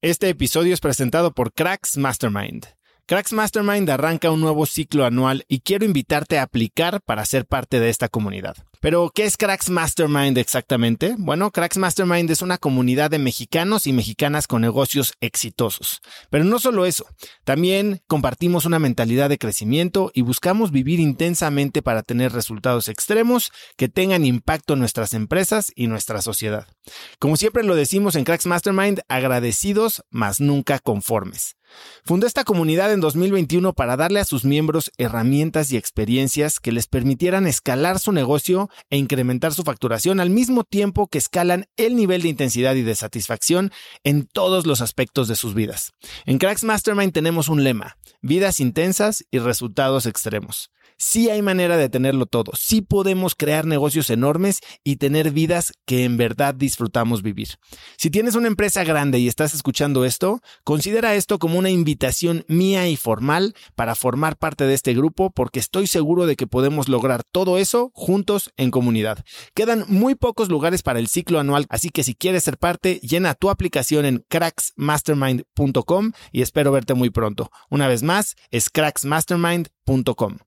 Este 0.00 0.28
episodio 0.28 0.72
es 0.72 0.78
presentado 0.78 1.32
por 1.32 1.52
Cracks 1.52 1.96
Mastermind. 1.96 2.77
Cracks 3.08 3.32
Mastermind 3.32 3.88
arranca 3.88 4.30
un 4.30 4.42
nuevo 4.42 4.66
ciclo 4.66 5.06
anual 5.06 5.46
y 5.48 5.60
quiero 5.60 5.86
invitarte 5.86 6.38
a 6.38 6.42
aplicar 6.42 7.00
para 7.00 7.24
ser 7.24 7.46
parte 7.46 7.80
de 7.80 7.88
esta 7.88 8.10
comunidad. 8.10 8.54
Pero, 8.82 9.10
¿qué 9.14 9.24
es 9.24 9.38
Cracks 9.38 9.70
Mastermind 9.70 10.36
exactamente? 10.36 11.14
Bueno, 11.16 11.50
Cracks 11.50 11.78
Mastermind 11.78 12.30
es 12.30 12.42
una 12.42 12.58
comunidad 12.58 13.10
de 13.10 13.18
mexicanos 13.18 13.86
y 13.86 13.94
mexicanas 13.94 14.46
con 14.46 14.60
negocios 14.60 15.14
exitosos. 15.22 16.02
Pero 16.28 16.44
no 16.44 16.58
solo 16.58 16.84
eso, 16.84 17.06
también 17.44 18.02
compartimos 18.08 18.66
una 18.66 18.78
mentalidad 18.78 19.30
de 19.30 19.38
crecimiento 19.38 20.10
y 20.12 20.20
buscamos 20.20 20.70
vivir 20.70 21.00
intensamente 21.00 21.80
para 21.80 22.02
tener 22.02 22.32
resultados 22.32 22.88
extremos 22.88 23.52
que 23.78 23.88
tengan 23.88 24.26
impacto 24.26 24.74
en 24.74 24.80
nuestras 24.80 25.14
empresas 25.14 25.72
y 25.74 25.86
nuestra 25.86 26.20
sociedad. 26.20 26.66
Como 27.18 27.38
siempre 27.38 27.64
lo 27.64 27.74
decimos 27.74 28.16
en 28.16 28.24
Cracks 28.24 28.44
Mastermind, 28.44 29.00
agradecidos, 29.08 30.02
mas 30.10 30.40
nunca 30.40 30.78
conformes. 30.78 31.57
Fundó 32.04 32.26
esta 32.26 32.44
comunidad 32.44 32.92
en 32.92 33.00
2021 33.00 33.72
para 33.74 33.96
darle 33.96 34.20
a 34.20 34.24
sus 34.24 34.44
miembros 34.44 34.90
herramientas 34.98 35.70
y 35.72 35.76
experiencias 35.76 36.60
que 36.60 36.72
les 36.72 36.86
permitieran 36.86 37.46
escalar 37.46 37.98
su 37.98 38.12
negocio 38.12 38.70
e 38.90 38.96
incrementar 38.96 39.52
su 39.54 39.62
facturación 39.62 40.20
al 40.20 40.30
mismo 40.30 40.64
tiempo 40.64 41.08
que 41.08 41.18
escalan 41.18 41.66
el 41.76 41.96
nivel 41.96 42.22
de 42.22 42.28
intensidad 42.28 42.74
y 42.74 42.82
de 42.82 42.94
satisfacción 42.94 43.72
en 44.04 44.26
todos 44.26 44.66
los 44.66 44.80
aspectos 44.80 45.28
de 45.28 45.36
sus 45.36 45.54
vidas. 45.54 45.92
En 46.24 46.38
Cracks 46.38 46.64
Mastermind 46.64 47.12
tenemos 47.12 47.48
un 47.48 47.64
lema, 47.64 47.96
vidas 48.22 48.60
intensas 48.60 49.24
y 49.30 49.38
resultados 49.38 50.06
extremos. 50.06 50.70
Sí 51.00 51.30
hay 51.30 51.42
manera 51.42 51.76
de 51.76 51.88
tenerlo 51.88 52.26
todo, 52.26 52.52
sí 52.56 52.82
podemos 52.82 53.36
crear 53.36 53.64
negocios 53.66 54.10
enormes 54.10 54.58
y 54.82 54.96
tener 54.96 55.30
vidas 55.30 55.72
que 55.86 56.02
en 56.02 56.16
verdad 56.16 56.56
disfrutamos 56.56 57.22
vivir. 57.22 57.50
Si 57.96 58.10
tienes 58.10 58.34
una 58.34 58.48
empresa 58.48 58.82
grande 58.82 59.20
y 59.20 59.28
estás 59.28 59.54
escuchando 59.54 60.04
esto, 60.04 60.40
considera 60.64 61.14
esto 61.14 61.38
como 61.38 61.56
una 61.56 61.70
invitación 61.70 62.44
mía 62.48 62.88
y 62.88 62.96
formal 62.96 63.54
para 63.76 63.94
formar 63.94 64.36
parte 64.36 64.64
de 64.64 64.74
este 64.74 64.92
grupo 64.92 65.30
porque 65.30 65.60
estoy 65.60 65.86
seguro 65.86 66.26
de 66.26 66.34
que 66.34 66.48
podemos 66.48 66.88
lograr 66.88 67.22
todo 67.22 67.58
eso 67.58 67.92
juntos 67.94 68.50
en 68.56 68.72
comunidad. 68.72 69.24
Quedan 69.54 69.84
muy 69.86 70.16
pocos 70.16 70.48
lugares 70.48 70.82
para 70.82 70.98
el 70.98 71.06
ciclo 71.06 71.38
anual, 71.38 71.66
así 71.68 71.90
que 71.90 72.02
si 72.02 72.16
quieres 72.16 72.42
ser 72.42 72.58
parte, 72.58 72.98
llena 73.04 73.34
tu 73.34 73.50
aplicación 73.50 74.04
en 74.04 74.24
cracksmastermind.com 74.28 76.12
y 76.32 76.42
espero 76.42 76.72
verte 76.72 76.94
muy 76.94 77.10
pronto. 77.10 77.50
Una 77.70 77.86
vez 77.86 78.02
más, 78.02 78.34
es 78.50 78.68
cracksmastermind.com. 78.68 80.38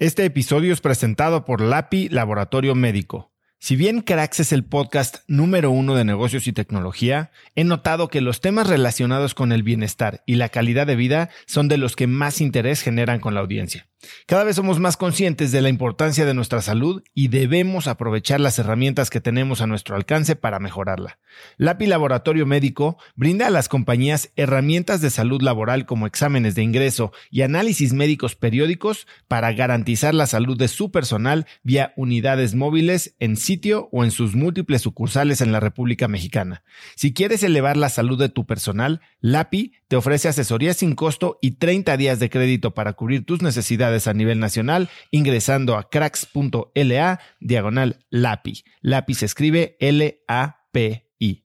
Este 0.00 0.24
episodio 0.24 0.72
es 0.72 0.80
presentado 0.80 1.44
por 1.44 1.60
LAPI 1.60 2.08
Laboratorio 2.08 2.74
Médico. 2.74 3.34
Si 3.58 3.76
bien 3.76 4.00
Cracks 4.00 4.40
es 4.40 4.50
el 4.50 4.64
podcast 4.64 5.18
número 5.28 5.70
uno 5.70 5.94
de 5.94 6.06
negocios 6.06 6.46
y 6.46 6.54
tecnología, 6.54 7.32
he 7.54 7.64
notado 7.64 8.08
que 8.08 8.22
los 8.22 8.40
temas 8.40 8.66
relacionados 8.66 9.34
con 9.34 9.52
el 9.52 9.62
bienestar 9.62 10.22
y 10.24 10.36
la 10.36 10.48
calidad 10.48 10.86
de 10.86 10.96
vida 10.96 11.28
son 11.44 11.68
de 11.68 11.76
los 11.76 11.96
que 11.96 12.06
más 12.06 12.40
interés 12.40 12.80
generan 12.80 13.20
con 13.20 13.34
la 13.34 13.40
audiencia. 13.40 13.89
Cada 14.26 14.44
vez 14.44 14.56
somos 14.56 14.80
más 14.80 14.96
conscientes 14.96 15.52
de 15.52 15.60
la 15.60 15.68
importancia 15.68 16.24
de 16.24 16.34
nuestra 16.34 16.62
salud 16.62 17.02
y 17.14 17.28
debemos 17.28 17.86
aprovechar 17.86 18.40
las 18.40 18.58
herramientas 18.58 19.10
que 19.10 19.20
tenemos 19.20 19.60
a 19.60 19.66
nuestro 19.66 19.96
alcance 19.96 20.36
para 20.36 20.58
mejorarla. 20.58 21.18
LAPI 21.58 21.86
Laboratorio 21.86 22.46
Médico 22.46 22.96
brinda 23.14 23.46
a 23.46 23.50
las 23.50 23.68
compañías 23.68 24.30
herramientas 24.36 25.00
de 25.00 25.10
salud 25.10 25.42
laboral 25.42 25.84
como 25.84 26.06
exámenes 26.06 26.54
de 26.54 26.62
ingreso 26.62 27.12
y 27.30 27.42
análisis 27.42 27.92
médicos 27.92 28.36
periódicos 28.36 29.06
para 29.28 29.52
garantizar 29.52 30.14
la 30.14 30.26
salud 30.26 30.56
de 30.56 30.68
su 30.68 30.90
personal 30.90 31.46
vía 31.62 31.92
unidades 31.96 32.54
móviles 32.54 33.16
en 33.18 33.36
sitio 33.36 33.88
o 33.92 34.04
en 34.04 34.10
sus 34.10 34.34
múltiples 34.34 34.82
sucursales 34.82 35.40
en 35.40 35.52
la 35.52 35.60
República 35.60 36.08
Mexicana. 36.08 36.62
Si 36.96 37.12
quieres 37.12 37.42
elevar 37.42 37.76
la 37.76 37.90
salud 37.90 38.18
de 38.18 38.28
tu 38.28 38.46
personal, 38.46 39.00
LAPI 39.20 39.72
te 39.88 39.96
ofrece 39.96 40.28
asesoría 40.28 40.72
sin 40.72 40.94
costo 40.94 41.38
y 41.42 41.52
30 41.52 41.96
días 41.96 42.18
de 42.18 42.30
crédito 42.30 42.74
para 42.74 42.94
cubrir 42.94 43.26
tus 43.26 43.42
necesidades 43.42 43.89
a 44.06 44.14
nivel 44.14 44.38
nacional 44.40 44.88
ingresando 45.10 45.76
a 45.76 45.88
cracks.la 45.88 47.20
diagonal 47.40 48.04
LAPI. 48.10 48.64
LAPI 48.82 49.14
se 49.14 49.26
escribe 49.26 49.76
L-A-P-I. 49.80 51.44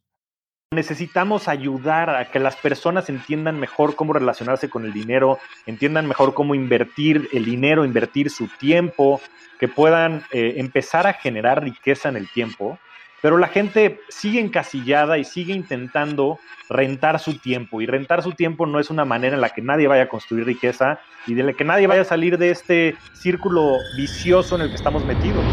Necesitamos 0.72 1.48
ayudar 1.48 2.10
a 2.10 2.32
que 2.32 2.40
las 2.40 2.56
personas 2.56 3.10
entiendan 3.10 3.60
mejor 3.60 3.96
cómo 3.96 4.14
relacionarse 4.14 4.70
con 4.70 4.86
el 4.86 4.94
dinero, 4.94 5.40
entiendan 5.66 6.08
mejor 6.08 6.34
cómo 6.34 6.56
invertir 6.56 7.30
el 7.34 7.46
dinero, 7.46 7.86
invertir 7.86 8.30
su 8.30 8.48
tiempo, 8.60 9.22
que 9.60 9.68
puedan 9.68 10.26
eh, 10.32 10.56
empezar 10.58 11.08
a 11.08 11.14
generar 11.14 11.64
riqueza 11.64 12.10
en 12.10 12.18
el 12.18 12.30
tiempo 12.30 12.78
pero 13.26 13.40
la 13.40 13.48
gente 13.48 14.02
sigue 14.08 14.40
encasillada 14.40 15.18
y 15.18 15.24
sigue 15.24 15.52
intentando 15.52 16.38
rentar 16.70 17.20
su 17.20 17.40
tiempo. 17.40 17.82
Y 17.82 17.88
rentar 17.88 18.22
su 18.22 18.34
tiempo 18.34 18.68
no 18.68 18.80
es 18.80 18.92
una 18.92 19.04
manera 19.04 19.34
en 19.34 19.42
la 19.42 19.50
que 19.50 19.64
nadie 19.64 19.88
vaya 19.88 20.04
a 20.04 20.08
construir 20.08 20.46
riqueza 20.46 21.00
y 21.26 21.34
de 21.34 21.42
la 21.42 21.54
que 21.54 21.64
nadie 21.64 21.88
vaya 21.88 22.02
a 22.02 22.06
salir 22.06 22.38
de 22.38 22.52
este 22.52 22.96
círculo 23.14 23.78
vicioso 23.98 24.58
en 24.58 24.62
el 24.62 24.70
que 24.70 24.76
estamos 24.76 25.04
metidos. 25.06 25.44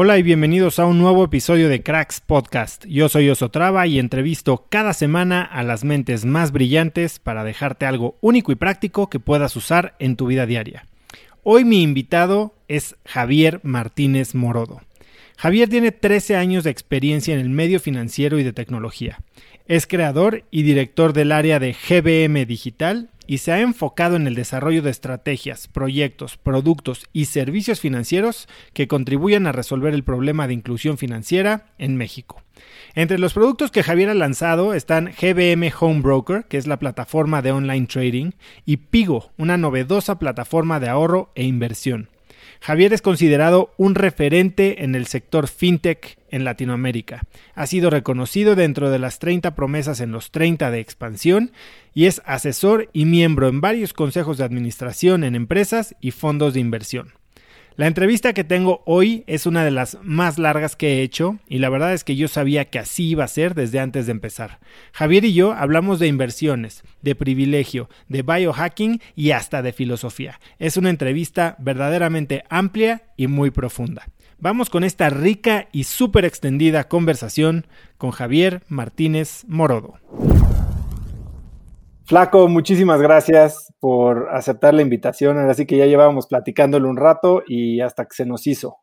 Hola 0.00 0.16
y 0.16 0.22
bienvenidos 0.22 0.78
a 0.78 0.86
un 0.86 1.00
nuevo 1.00 1.24
episodio 1.24 1.68
de 1.68 1.82
Cracks 1.82 2.20
Podcast. 2.20 2.86
Yo 2.86 3.08
soy 3.08 3.30
Osotrava 3.30 3.84
y 3.88 3.98
entrevisto 3.98 4.64
cada 4.70 4.92
semana 4.92 5.42
a 5.42 5.64
las 5.64 5.82
mentes 5.82 6.24
más 6.24 6.52
brillantes 6.52 7.18
para 7.18 7.42
dejarte 7.42 7.84
algo 7.84 8.16
único 8.20 8.52
y 8.52 8.54
práctico 8.54 9.10
que 9.10 9.18
puedas 9.18 9.56
usar 9.56 9.96
en 9.98 10.14
tu 10.14 10.28
vida 10.28 10.46
diaria. 10.46 10.86
Hoy 11.42 11.64
mi 11.64 11.82
invitado 11.82 12.54
es 12.68 12.94
Javier 13.06 13.58
Martínez 13.64 14.36
Morodo. 14.36 14.82
Javier 15.36 15.68
tiene 15.68 15.90
13 15.90 16.36
años 16.36 16.62
de 16.62 16.70
experiencia 16.70 17.34
en 17.34 17.40
el 17.40 17.50
medio 17.50 17.80
financiero 17.80 18.38
y 18.38 18.44
de 18.44 18.52
tecnología. 18.52 19.18
Es 19.66 19.88
creador 19.88 20.44
y 20.52 20.62
director 20.62 21.12
del 21.12 21.32
área 21.32 21.58
de 21.58 21.72
GBM 21.74 22.46
Digital 22.46 23.10
y 23.28 23.38
se 23.38 23.52
ha 23.52 23.60
enfocado 23.60 24.16
en 24.16 24.26
el 24.26 24.34
desarrollo 24.34 24.82
de 24.82 24.90
estrategias, 24.90 25.68
proyectos, 25.68 26.38
productos 26.38 27.06
y 27.12 27.26
servicios 27.26 27.78
financieros 27.78 28.48
que 28.72 28.88
contribuyan 28.88 29.46
a 29.46 29.52
resolver 29.52 29.94
el 29.94 30.02
problema 30.02 30.48
de 30.48 30.54
inclusión 30.54 30.96
financiera 30.96 31.66
en 31.76 31.96
México. 31.96 32.42
Entre 32.94 33.18
los 33.18 33.34
productos 33.34 33.70
que 33.70 33.82
Javier 33.82 34.08
ha 34.08 34.14
lanzado 34.14 34.72
están 34.72 35.12
GBM 35.12 35.70
Home 35.78 36.00
Broker, 36.00 36.46
que 36.46 36.56
es 36.56 36.66
la 36.66 36.78
plataforma 36.78 37.42
de 37.42 37.52
online 37.52 37.86
trading, 37.86 38.30
y 38.64 38.78
Pigo, 38.78 39.30
una 39.36 39.58
novedosa 39.58 40.18
plataforma 40.18 40.80
de 40.80 40.88
ahorro 40.88 41.30
e 41.34 41.44
inversión. 41.44 42.08
Javier 42.60 42.92
es 42.92 43.02
considerado 43.02 43.74
un 43.76 43.94
referente 43.94 44.82
en 44.84 44.94
el 44.94 45.06
sector 45.06 45.48
fintech 45.48 46.17
en 46.30 46.44
Latinoamérica. 46.44 47.22
Ha 47.54 47.66
sido 47.66 47.90
reconocido 47.90 48.54
dentro 48.54 48.90
de 48.90 48.98
las 48.98 49.18
30 49.18 49.54
promesas 49.54 50.00
en 50.00 50.12
los 50.12 50.30
30 50.30 50.70
de 50.70 50.80
expansión 50.80 51.52
y 51.94 52.06
es 52.06 52.22
asesor 52.24 52.88
y 52.92 53.04
miembro 53.04 53.48
en 53.48 53.60
varios 53.60 53.92
consejos 53.92 54.38
de 54.38 54.44
administración 54.44 55.24
en 55.24 55.34
empresas 55.34 55.94
y 56.00 56.10
fondos 56.10 56.54
de 56.54 56.60
inversión. 56.60 57.12
La 57.78 57.86
entrevista 57.86 58.32
que 58.32 58.42
tengo 58.42 58.82
hoy 58.86 59.22
es 59.28 59.46
una 59.46 59.64
de 59.64 59.70
las 59.70 59.98
más 60.02 60.36
largas 60.36 60.74
que 60.74 60.94
he 60.94 61.02
hecho 61.02 61.38
y 61.48 61.58
la 61.58 61.68
verdad 61.68 61.94
es 61.94 62.02
que 62.02 62.16
yo 62.16 62.26
sabía 62.26 62.64
que 62.64 62.80
así 62.80 63.10
iba 63.10 63.22
a 63.22 63.28
ser 63.28 63.54
desde 63.54 63.78
antes 63.78 64.06
de 64.06 64.10
empezar. 64.10 64.58
Javier 64.90 65.24
y 65.24 65.32
yo 65.32 65.52
hablamos 65.52 66.00
de 66.00 66.08
inversiones, 66.08 66.82
de 67.02 67.14
privilegio, 67.14 67.88
de 68.08 68.22
biohacking 68.22 69.00
y 69.14 69.30
hasta 69.30 69.62
de 69.62 69.72
filosofía. 69.72 70.40
Es 70.58 70.76
una 70.76 70.90
entrevista 70.90 71.54
verdaderamente 71.60 72.42
amplia 72.50 73.02
y 73.16 73.28
muy 73.28 73.52
profunda. 73.52 74.08
Vamos 74.40 74.70
con 74.70 74.84
esta 74.84 75.10
rica 75.10 75.66
y 75.72 75.82
súper 75.82 76.24
extendida 76.24 76.84
conversación 76.84 77.66
con 77.96 78.12
Javier 78.12 78.62
Martínez 78.68 79.44
Morodo. 79.48 79.94
Flaco, 82.04 82.46
muchísimas 82.46 83.02
gracias 83.02 83.74
por 83.80 84.28
aceptar 84.30 84.74
la 84.74 84.82
invitación. 84.82 85.38
Así 85.50 85.66
que 85.66 85.76
ya 85.76 85.86
llevábamos 85.86 86.28
platicándolo 86.28 86.88
un 86.88 86.96
rato 86.96 87.42
y 87.48 87.80
hasta 87.80 88.04
que 88.04 88.14
se 88.14 88.26
nos 88.26 88.46
hizo. 88.46 88.76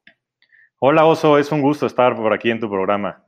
Hola 0.80 1.06
Oso, 1.06 1.38
es 1.38 1.50
un 1.54 1.62
gusto 1.62 1.86
estar 1.86 2.18
por 2.18 2.34
aquí 2.34 2.52
en 2.52 2.60
tu 2.60 2.70
programa. 2.70 3.24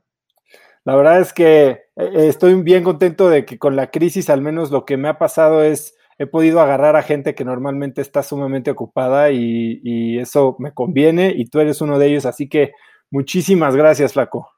La 0.84 0.96
verdad 0.96 1.20
es 1.20 1.32
que 1.32 1.68
eh, 1.68 1.80
estoy 1.96 2.54
bien 2.60 2.84
contento 2.84 3.30
de 3.30 3.46
que 3.46 3.58
con 3.58 3.74
la 3.74 3.90
crisis 3.90 4.28
al 4.28 4.42
menos 4.42 4.70
lo 4.70 4.84
que 4.84 4.98
me 4.98 5.08
ha 5.08 5.18
pasado 5.18 5.62
es 5.62 5.97
he 6.18 6.26
podido 6.26 6.60
agarrar 6.60 6.96
a 6.96 7.02
gente 7.02 7.34
que 7.34 7.44
normalmente 7.44 8.00
está 8.00 8.22
sumamente 8.22 8.70
ocupada 8.70 9.30
y, 9.30 9.80
y 9.82 10.18
eso 10.18 10.56
me 10.58 10.72
conviene 10.72 11.32
y 11.34 11.46
tú 11.46 11.60
eres 11.60 11.80
uno 11.80 11.98
de 11.98 12.08
ellos. 12.08 12.26
Así 12.26 12.48
que 12.48 12.72
muchísimas 13.10 13.76
gracias, 13.76 14.12
Flaco. 14.12 14.50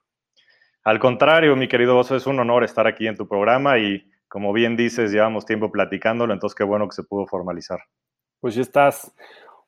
Al 0.83 0.99
contrario, 0.99 1.55
mi 1.57 1.69
querido 1.69 1.99
Oso, 1.99 2.17
es 2.17 2.27
un 2.27 2.41
honor 2.41 2.65
estar 2.65 2.87
aquí 2.87 3.07
en 3.07 3.17
tu 3.17 3.29
programa 3.29 3.79
y 3.79 4.11
como 4.29 4.53
bien 4.53 4.77
dices, 4.77 5.11
llevamos 5.12 5.45
tiempo 5.45 5.71
platicándolo, 5.71 6.33
entonces 6.33 6.55
qué 6.55 6.65
bueno 6.65 6.89
que 6.89 6.95
se 6.95 7.03
pudo 7.03 7.27
formalizar. 7.27 7.81
Pues 8.41 8.55
ya 8.55 8.62
estás. 8.62 9.12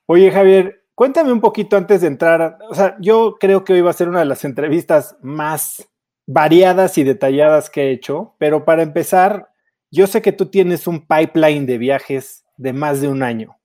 Oye, 0.06 0.30
Javier, 0.30 0.84
cuéntame 0.94 1.32
un 1.32 1.40
poquito 1.40 1.76
antes 1.76 2.00
de 2.00 2.06
entrar. 2.06 2.58
O 2.70 2.74
sea, 2.74 2.96
yo 3.00 3.36
creo 3.38 3.64
que 3.64 3.74
hoy 3.74 3.80
va 3.82 3.90
a 3.90 3.94
ser 3.94 4.08
una 4.08 4.20
de 4.20 4.24
las 4.24 4.44
entrevistas 4.44 5.16
más 5.20 5.88
variadas 6.26 6.96
y 6.96 7.04
detalladas 7.04 7.70
que 7.70 7.82
he 7.82 7.90
hecho, 7.90 8.36
pero 8.38 8.64
para 8.64 8.82
empezar, 8.82 9.51
yo 9.92 10.06
sé 10.06 10.22
que 10.22 10.32
tú 10.32 10.46
tienes 10.46 10.86
un 10.88 11.06
pipeline 11.06 11.66
de 11.66 11.78
viajes 11.78 12.44
de 12.56 12.72
más 12.72 13.00
de 13.00 13.08
un 13.08 13.22
año. 13.22 13.56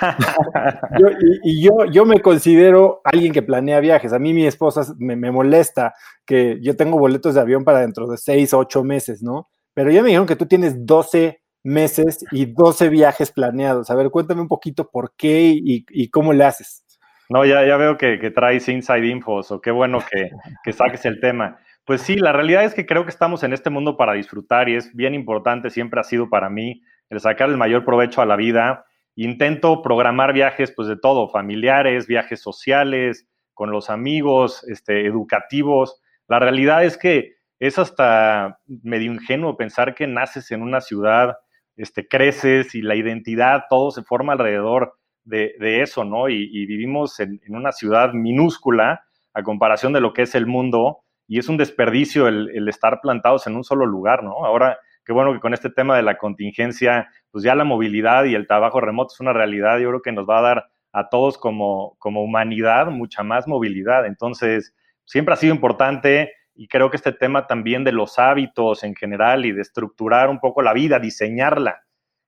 y, 1.42 1.64
yo, 1.64 1.86
yo 1.90 2.06
me 2.06 2.20
considero 2.20 3.00
alguien 3.02 3.32
que 3.32 3.42
planea 3.42 3.80
viajes. 3.80 4.12
A 4.12 4.18
mí 4.20 4.32
mi 4.32 4.46
esposa 4.46 4.82
me, 4.98 5.16
me, 5.16 5.32
molesta 5.32 5.92
que 6.24 6.58
yo 6.62 6.76
tengo 6.76 6.98
boletos 6.98 7.34
de 7.34 7.40
avión 7.40 7.64
para 7.64 7.80
dentro 7.80 8.06
de 8.06 8.16
seis 8.16 8.54
o 8.54 8.58
ocho 8.58 8.84
meses, 8.84 9.22
¿no? 9.22 9.48
Pero 9.74 9.90
ya 9.90 10.02
me 10.02 10.08
dijeron 10.08 10.28
que 10.28 10.36
tú 10.36 10.46
tienes 10.46 10.86
12 10.86 11.42
meses 11.64 12.24
y 12.30 12.46
12 12.46 12.88
viajes 12.88 13.32
planeados. 13.32 13.90
A 13.90 13.96
ver, 13.96 14.10
cuéntame 14.10 14.40
un 14.40 14.48
poquito 14.48 14.88
por 14.88 15.14
qué 15.16 15.52
y, 15.52 16.10
cómo 16.10 16.32
le 16.32 16.44
haces. 16.44 16.84
No, 17.28 17.44
ya, 17.44 17.66
ya 17.66 17.76
veo 17.76 17.96
que, 17.96 18.20
que 18.20 18.30
traes 18.30 18.68
inside 18.68 19.08
infos 19.08 19.50
o 19.50 19.60
qué 19.60 19.72
bueno 19.72 19.98
que, 19.98 20.30
que 20.62 20.72
saques 20.72 21.04
el 21.06 21.18
tema. 21.18 21.58
Pues 21.86 22.02
sí, 22.02 22.16
la 22.16 22.32
realidad 22.32 22.64
es 22.64 22.74
que 22.74 22.84
creo 22.84 23.04
que 23.04 23.10
estamos 23.10 23.44
en 23.44 23.52
este 23.52 23.70
mundo 23.70 23.96
para 23.96 24.14
disfrutar 24.14 24.68
y 24.68 24.74
es 24.74 24.92
bien 24.92 25.14
importante, 25.14 25.70
siempre 25.70 26.00
ha 26.00 26.02
sido 26.02 26.28
para 26.28 26.50
mí 26.50 26.82
el 27.10 27.20
sacar 27.20 27.48
el 27.48 27.56
mayor 27.56 27.84
provecho 27.84 28.20
a 28.20 28.26
la 28.26 28.34
vida. 28.34 28.84
Intento 29.14 29.82
programar 29.82 30.32
viajes 30.32 30.72
pues 30.74 30.88
de 30.88 30.96
todo, 30.96 31.28
familiares, 31.28 32.08
viajes 32.08 32.40
sociales, 32.40 33.28
con 33.54 33.70
los 33.70 33.88
amigos, 33.88 34.64
este, 34.68 35.06
educativos. 35.06 36.02
La 36.26 36.40
realidad 36.40 36.84
es 36.84 36.98
que 36.98 37.36
es 37.60 37.78
hasta 37.78 38.58
medio 38.66 39.12
ingenuo 39.12 39.56
pensar 39.56 39.94
que 39.94 40.08
naces 40.08 40.50
en 40.50 40.62
una 40.62 40.80
ciudad, 40.80 41.36
este, 41.76 42.08
creces 42.08 42.74
y 42.74 42.82
la 42.82 42.96
identidad, 42.96 43.66
todo 43.70 43.92
se 43.92 44.02
forma 44.02 44.32
alrededor 44.32 44.98
de, 45.22 45.54
eso, 45.82 46.04
¿no? 46.04 46.28
Y, 46.28 46.66
vivimos 46.66 47.20
en, 47.20 47.40
una 47.48 47.70
ciudad 47.70 48.12
minúscula 48.12 49.04
a 49.32 49.42
comparación 49.44 49.92
de 49.92 50.00
lo 50.00 50.12
que 50.12 50.22
es 50.22 50.34
el 50.34 50.46
mundo 50.46 51.04
y 51.28 51.38
es 51.38 51.48
un 51.48 51.56
desperdicio 51.56 52.28
el, 52.28 52.68
estar 52.68 53.00
plantados 53.00 53.46
en 53.46 53.56
un 53.56 53.64
solo 53.64 53.86
lugar, 53.86 54.22
¿no? 54.22 54.44
Ahora, 54.44 54.78
qué 55.04 55.12
bueno 55.12 55.32
que 55.32 55.40
con 55.40 55.54
este 55.54 55.70
tema 55.70 55.96
de 55.96 56.02
la 56.02 56.18
contingencia, 56.18 57.08
pues 57.30 57.44
ya 57.44 57.54
la 57.54 57.64
movilidad 57.64 58.24
y 58.24 58.34
el 58.34 58.46
trabajo 58.46 58.80
remoto 58.80 59.12
es 59.14 59.20
una 59.20 59.32
realidad, 59.32 59.78
yo 59.78 59.88
creo 59.88 60.02
que 60.02 60.12
nos 60.12 60.28
va 60.28 60.38
a 60.38 60.42
dar 60.42 60.66
a 60.92 61.08
todos 61.08 61.36
como, 61.36 61.96
como 61.98 62.22
humanidad 62.22 62.86
mucha 62.86 63.22
más 63.22 63.46
movilidad. 63.46 64.06
Entonces, 64.06 64.74
siempre 65.04 65.34
ha 65.34 65.36
sido 65.36 65.54
importante 65.54 66.32
y 66.54 66.68
creo 66.68 66.90
que 66.90 66.96
este 66.96 67.12
tema 67.12 67.46
también 67.46 67.84
de 67.84 67.92
los 67.92 68.18
hábitos 68.18 68.82
en 68.82 68.94
general 68.94 69.44
y 69.44 69.52
de 69.52 69.62
estructurar 69.62 70.30
un 70.30 70.40
poco 70.40 70.62
la 70.62 70.72
vida, 70.72 70.98
diseñarla, 70.98 71.82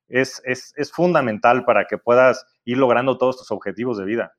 es, 0.09 0.43
es, 0.45 0.93
fundamental 0.93 1.65
para 1.65 1.87
que 1.87 1.99
puedas 1.99 2.47
ir 2.65 2.79
logrando 2.79 3.19
todos 3.19 3.39
tus 3.39 3.51
objetivos 3.51 3.99
de 3.99 4.05
vida. 4.05 4.35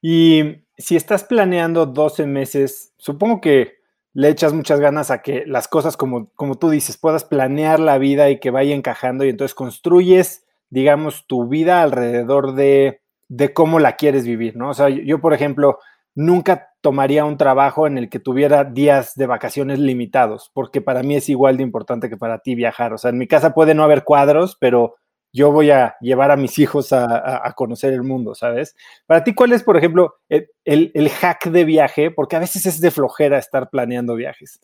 Y 0.00 0.64
si 0.78 0.96
estás 0.96 1.24
planeando 1.24 1.86
12 1.86 2.26
meses, 2.26 2.94
supongo 2.96 3.40
que 3.40 3.79
le 4.12 4.28
echas 4.28 4.52
muchas 4.52 4.80
ganas 4.80 5.10
a 5.10 5.22
que 5.22 5.44
las 5.46 5.68
cosas, 5.68 5.96
como, 5.96 6.30
como 6.34 6.56
tú 6.56 6.70
dices, 6.70 6.96
puedas 6.96 7.24
planear 7.24 7.78
la 7.78 7.98
vida 7.98 8.30
y 8.30 8.40
que 8.40 8.50
vaya 8.50 8.74
encajando 8.74 9.24
y 9.24 9.28
entonces 9.28 9.54
construyes, 9.54 10.46
digamos, 10.68 11.26
tu 11.26 11.48
vida 11.48 11.82
alrededor 11.82 12.54
de, 12.54 13.00
de 13.28 13.52
cómo 13.52 13.78
la 13.78 13.96
quieres 13.96 14.26
vivir, 14.26 14.56
¿no? 14.56 14.70
O 14.70 14.74
sea, 14.74 14.88
yo, 14.88 15.20
por 15.20 15.32
ejemplo, 15.32 15.78
nunca 16.14 16.70
tomaría 16.80 17.24
un 17.24 17.36
trabajo 17.36 17.86
en 17.86 17.98
el 17.98 18.08
que 18.08 18.18
tuviera 18.18 18.64
días 18.64 19.14
de 19.14 19.26
vacaciones 19.26 19.78
limitados, 19.78 20.50
porque 20.54 20.80
para 20.80 21.02
mí 21.02 21.14
es 21.14 21.28
igual 21.28 21.56
de 21.56 21.62
importante 21.62 22.08
que 22.08 22.16
para 22.16 22.38
ti 22.38 22.54
viajar. 22.54 22.92
O 22.92 22.98
sea, 22.98 23.10
en 23.10 23.18
mi 23.18 23.28
casa 23.28 23.54
puede 23.54 23.74
no 23.74 23.84
haber 23.84 24.04
cuadros, 24.04 24.56
pero 24.58 24.96
yo 25.32 25.52
voy 25.52 25.70
a 25.70 25.96
llevar 26.00 26.30
a 26.30 26.36
mis 26.36 26.58
hijos 26.58 26.92
a, 26.92 27.52
conocer 27.56 27.92
el 27.92 28.02
mundo, 28.02 28.34
¿sabes? 28.34 28.76
Para 29.06 29.22
ti, 29.22 29.34
¿cuál 29.34 29.52
es, 29.52 29.62
por 29.62 29.76
ejemplo, 29.76 30.16
el, 30.28 31.08
hack 31.08 31.46
de 31.46 31.64
viaje? 31.64 32.10
Porque 32.10 32.36
a 32.36 32.40
veces 32.40 32.66
es 32.66 32.80
de 32.80 32.90
flojera 32.90 33.38
estar 33.38 33.70
planeando 33.70 34.14
viajes. 34.14 34.60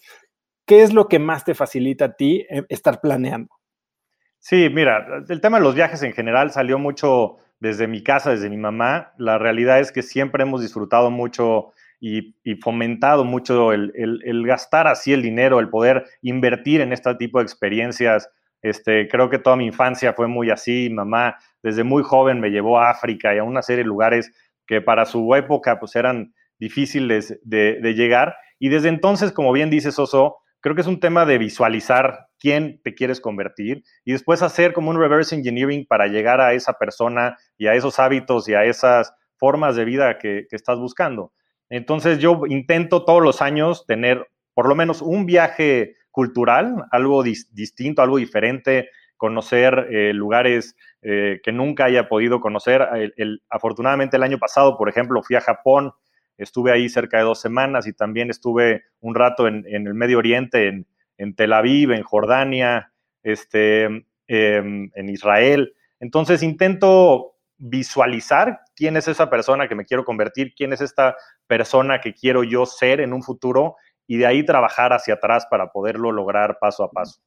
¿Qué 0.66 0.82
es 0.82 0.92
lo 0.92 1.08
que 1.08 1.18
más 1.18 1.44
te 1.44 1.54
facilita 1.54 2.06
a 2.06 2.12
ti 2.16 2.44
eh, 2.50 2.64
estar 2.68 3.00
planeando? 3.00 3.54
Sí, 4.38 4.68
mira, 4.70 5.24
el 5.28 5.40
tema 5.40 5.58
de 5.58 5.64
los 5.64 5.74
viajes 5.74 6.02
en 6.02 6.12
general 6.12 6.50
salió 6.50 6.78
mucho 6.78 7.36
desde 7.60 7.86
mi 7.86 8.02
casa, 8.02 8.30
desde 8.30 8.50
mi 8.50 8.56
mamá, 8.56 9.12
la 9.16 9.38
realidad 9.38 9.80
es 9.80 9.92
que 9.92 10.02
siempre 10.02 10.42
hemos 10.42 10.60
disfrutado 10.60 11.10
mucho 11.10 11.72
y, 12.00 12.34
fomentado 12.62 13.24
mucho 13.24 13.72
el, 13.72 14.44
gastar 14.46 14.86
así 14.86 15.12
el 15.12 15.22
dinero, 15.22 15.58
el 15.58 15.68
poder 15.68 16.04
invertir 16.22 16.80
en 16.80 16.92
este 16.92 17.14
tipo 17.14 17.38
de 17.38 17.44
experiencias. 17.44 18.28
Este, 18.62 19.08
creo 19.08 19.30
que 19.30 19.38
toda 19.38 19.56
mi 19.56 19.66
infancia 19.66 20.12
fue 20.12 20.26
muy 20.26 20.50
así. 20.50 20.88
mamá 20.90 21.36
desde 21.62 21.82
muy 21.82 22.02
joven 22.02 22.40
me 22.40 22.50
llevó 22.50 22.78
a 22.78 22.90
África 22.90 23.34
y 23.34 23.38
a 23.38 23.44
una 23.44 23.62
serie 23.62 23.82
de 23.82 23.88
lugares 23.88 24.32
que 24.66 24.80
para 24.80 25.04
su 25.04 25.34
época 25.34 25.78
pues 25.80 25.96
eran 25.96 26.32
difíciles 26.58 27.38
de, 27.42 27.80
llegar. 27.94 28.36
Y 28.58 28.68
desde 28.68 28.88
entonces, 28.88 29.32
como 29.32 29.52
bien 29.52 29.70
dice 29.70 29.92
Soso, 29.92 30.38
creo 30.60 30.74
que 30.74 30.80
es 30.80 30.86
un 30.86 31.00
tema 31.00 31.26
de 31.26 31.38
visualizar 31.38 32.28
quién 32.38 32.80
te 32.82 32.94
quieres 32.94 33.20
convertir 33.20 33.82
y 34.04 34.12
después 34.12 34.42
hacer 34.42 34.72
como 34.72 34.90
un 34.90 34.98
reverse 34.98 35.34
engineering 35.34 35.86
para 35.86 36.06
llegar 36.06 36.40
a 36.40 36.54
esa 36.54 36.74
persona 36.74 37.36
y 37.58 37.66
a 37.66 37.74
esos 37.74 37.98
hábitos 37.98 38.48
y 38.48 38.54
a 38.54 38.64
esas 38.64 39.12
formas 39.36 39.76
de 39.76 39.84
vida 39.84 40.18
que, 40.18 40.46
estás 40.50 40.78
buscando. 40.78 41.32
Entonces 41.68 42.18
yo 42.18 42.42
intento 42.48 43.04
todos 43.04 43.22
los 43.22 43.42
años 43.42 43.86
tener 43.86 44.28
por 44.54 44.68
lo 44.68 44.74
menos 44.74 45.02
un 45.02 45.26
viaje 45.26 45.96
cultural, 46.16 46.86
algo 46.92 47.22
distinto, 47.22 48.00
algo 48.00 48.16
diferente, 48.16 48.88
conocer 49.18 49.86
eh, 49.90 50.14
lugares 50.14 50.74
eh, 51.02 51.40
que 51.42 51.52
nunca 51.52 51.84
haya 51.84 52.08
podido 52.08 52.40
conocer. 52.40 52.80
afortunadamente 53.50 54.16
el 54.16 54.22
año 54.22 54.38
pasado, 54.38 54.78
por 54.78 54.88
ejemplo, 54.88 55.22
fui 55.22 55.36
a 55.36 55.42
Japón, 55.42 55.92
estuve 56.38 56.72
ahí 56.72 56.88
cerca 56.88 57.18
de 57.18 57.24
dos 57.24 57.38
semanas 57.38 57.86
y 57.86 57.92
también 57.92 58.30
estuve 58.30 58.84
un 59.00 59.14
rato 59.14 59.46
en, 59.46 59.66
el 59.66 59.92
Medio 59.92 60.16
Oriente, 60.16 60.68
en, 60.68 60.86
en 61.18 61.34
Tel 61.34 61.52
Aviv, 61.52 61.92
en 61.92 62.02
Jordania, 62.02 62.92
este, 63.22 63.84
em, 63.84 64.90
en 64.94 65.08
Israel. 65.10 65.74
Entonces 66.00 66.42
intento 66.42 67.34
visualizar 67.58 68.60
quién 68.74 68.96
es 68.96 69.06
esa 69.06 69.28
persona 69.28 69.68
que 69.68 69.74
me 69.74 69.84
quiero 69.84 70.06
convertir, 70.06 70.54
quién 70.56 70.72
es 70.72 70.80
esta 70.80 71.14
persona 71.46 72.00
que 72.00 72.14
quiero 72.14 72.42
yo 72.42 72.64
ser 72.64 73.02
en 73.02 73.12
un 73.12 73.22
futuro 73.22 73.76
y 74.06 74.18
de 74.18 74.26
ahí 74.26 74.44
trabajar 74.44 74.92
hacia 74.92 75.14
atrás 75.14 75.46
para 75.50 75.72
poderlo 75.72 76.12
lograr 76.12 76.58
paso 76.60 76.84
a 76.84 76.90
paso. 76.90 77.20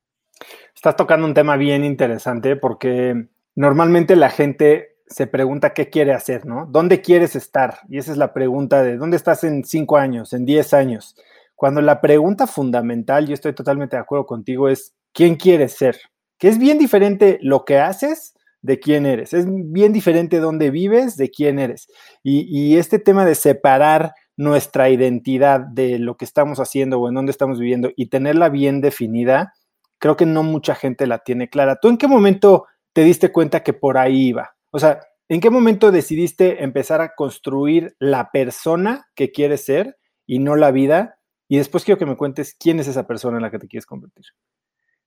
Estás 0.74 0.96
tocando 0.96 1.26
un 1.26 1.34
tema 1.34 1.58
bien 1.58 1.84
interesante 1.84 2.56
porque 2.56 3.28
normalmente 3.56 4.16
la 4.16 4.30
gente 4.30 4.98
se 5.08 5.28
pregunta 5.28 5.74
qué 5.74 5.90
quiere 5.90 6.14
hacer, 6.14 6.46
¿no? 6.46 6.68
¿Dónde 6.68 7.02
quieres 7.02 7.36
estar? 7.36 7.80
Y 7.90 7.98
esa 7.98 8.12
es 8.12 8.18
la 8.18 8.32
pregunta 8.32 8.84
de 8.84 8.98
¿dónde 8.98 9.18
estás 9.18 9.44
en 9.44 9.64
cinco 9.66 9.98
años, 9.98 10.34
en 10.34 10.46
diez 10.46 10.74
años? 10.74 11.16
Cuando 11.56 11.82
la 11.82 12.00
pregunta 12.00 12.48
fundamental, 12.48 13.28
yo 13.28 13.34
estoy 13.34 13.54
totalmente 13.54 13.98
de 13.98 14.02
acuerdo 14.02 14.26
contigo, 14.26 14.70
es 14.70 14.96
¿quién 15.12 15.36
quieres 15.36 15.74
ser? 15.74 16.00
Que 16.38 16.48
es 16.48 16.58
bien 16.58 16.78
diferente 16.78 17.38
lo 17.42 17.66
que 17.66 17.80
haces 17.80 18.34
de 18.62 18.80
quién 18.80 19.06
eres. 19.06 19.34
Es 19.34 19.46
bien 19.48 19.94
diferente 19.94 20.40
dónde 20.40 20.70
vives 20.70 21.18
de 21.18 21.30
quién 21.30 21.60
eres. 21.60 21.88
Y, 22.24 22.78
este 22.78 23.00
tema 23.00 23.26
de 23.26 23.36
separar 23.36 24.14
nuestra 24.40 24.90
identidad 24.90 25.60
de 25.60 26.00
lo 26.00 26.16
que 26.16 26.24
estamos 26.24 26.62
haciendo 26.62 26.98
o 26.98 27.10
en 27.10 27.16
dónde 27.16 27.32
estamos 27.32 27.60
viviendo 27.60 27.92
y 27.98 28.06
tenerla 28.06 28.48
bien 28.48 28.80
definida, 28.80 29.54
creo 29.98 30.16
que 30.16 30.26
no 30.26 30.44
mucha 30.44 30.76
gente 30.76 31.08
la 31.08 31.18
tiene 31.18 31.50
clara. 31.50 31.76
¿Tú 31.76 31.90
en 31.90 31.98
qué 31.98 32.08
momento 32.08 32.66
te 32.94 33.04
diste 33.04 33.34
cuenta 33.34 33.64
que 33.64 33.74
por 33.74 33.98
ahí 33.98 34.30
iba? 34.30 34.56
O 34.72 34.80
sea, 34.80 35.02
¿en 35.28 35.42
qué 35.42 35.50
momento 35.50 35.92
decidiste 35.92 36.64
empezar 36.64 37.02
a 37.02 37.16
construir 37.16 37.98
la 38.00 38.32
persona 38.32 39.08
que 39.14 39.34
quieres 39.34 39.66
ser 39.66 39.98
y 40.26 40.40
no 40.40 40.56
la 40.56 40.72
vida? 40.72 41.20
Y 41.50 41.58
después 41.58 41.84
quiero 41.84 42.00
que 42.00 42.06
me 42.06 42.16
cuentes 42.16 42.56
quién 42.58 42.80
es 42.80 42.88
esa 42.88 43.06
persona 43.06 43.40
en 43.40 43.44
la 43.44 43.52
que 43.52 43.60
te 43.60 43.68
quieres 43.68 43.86
convertir. 43.86 44.28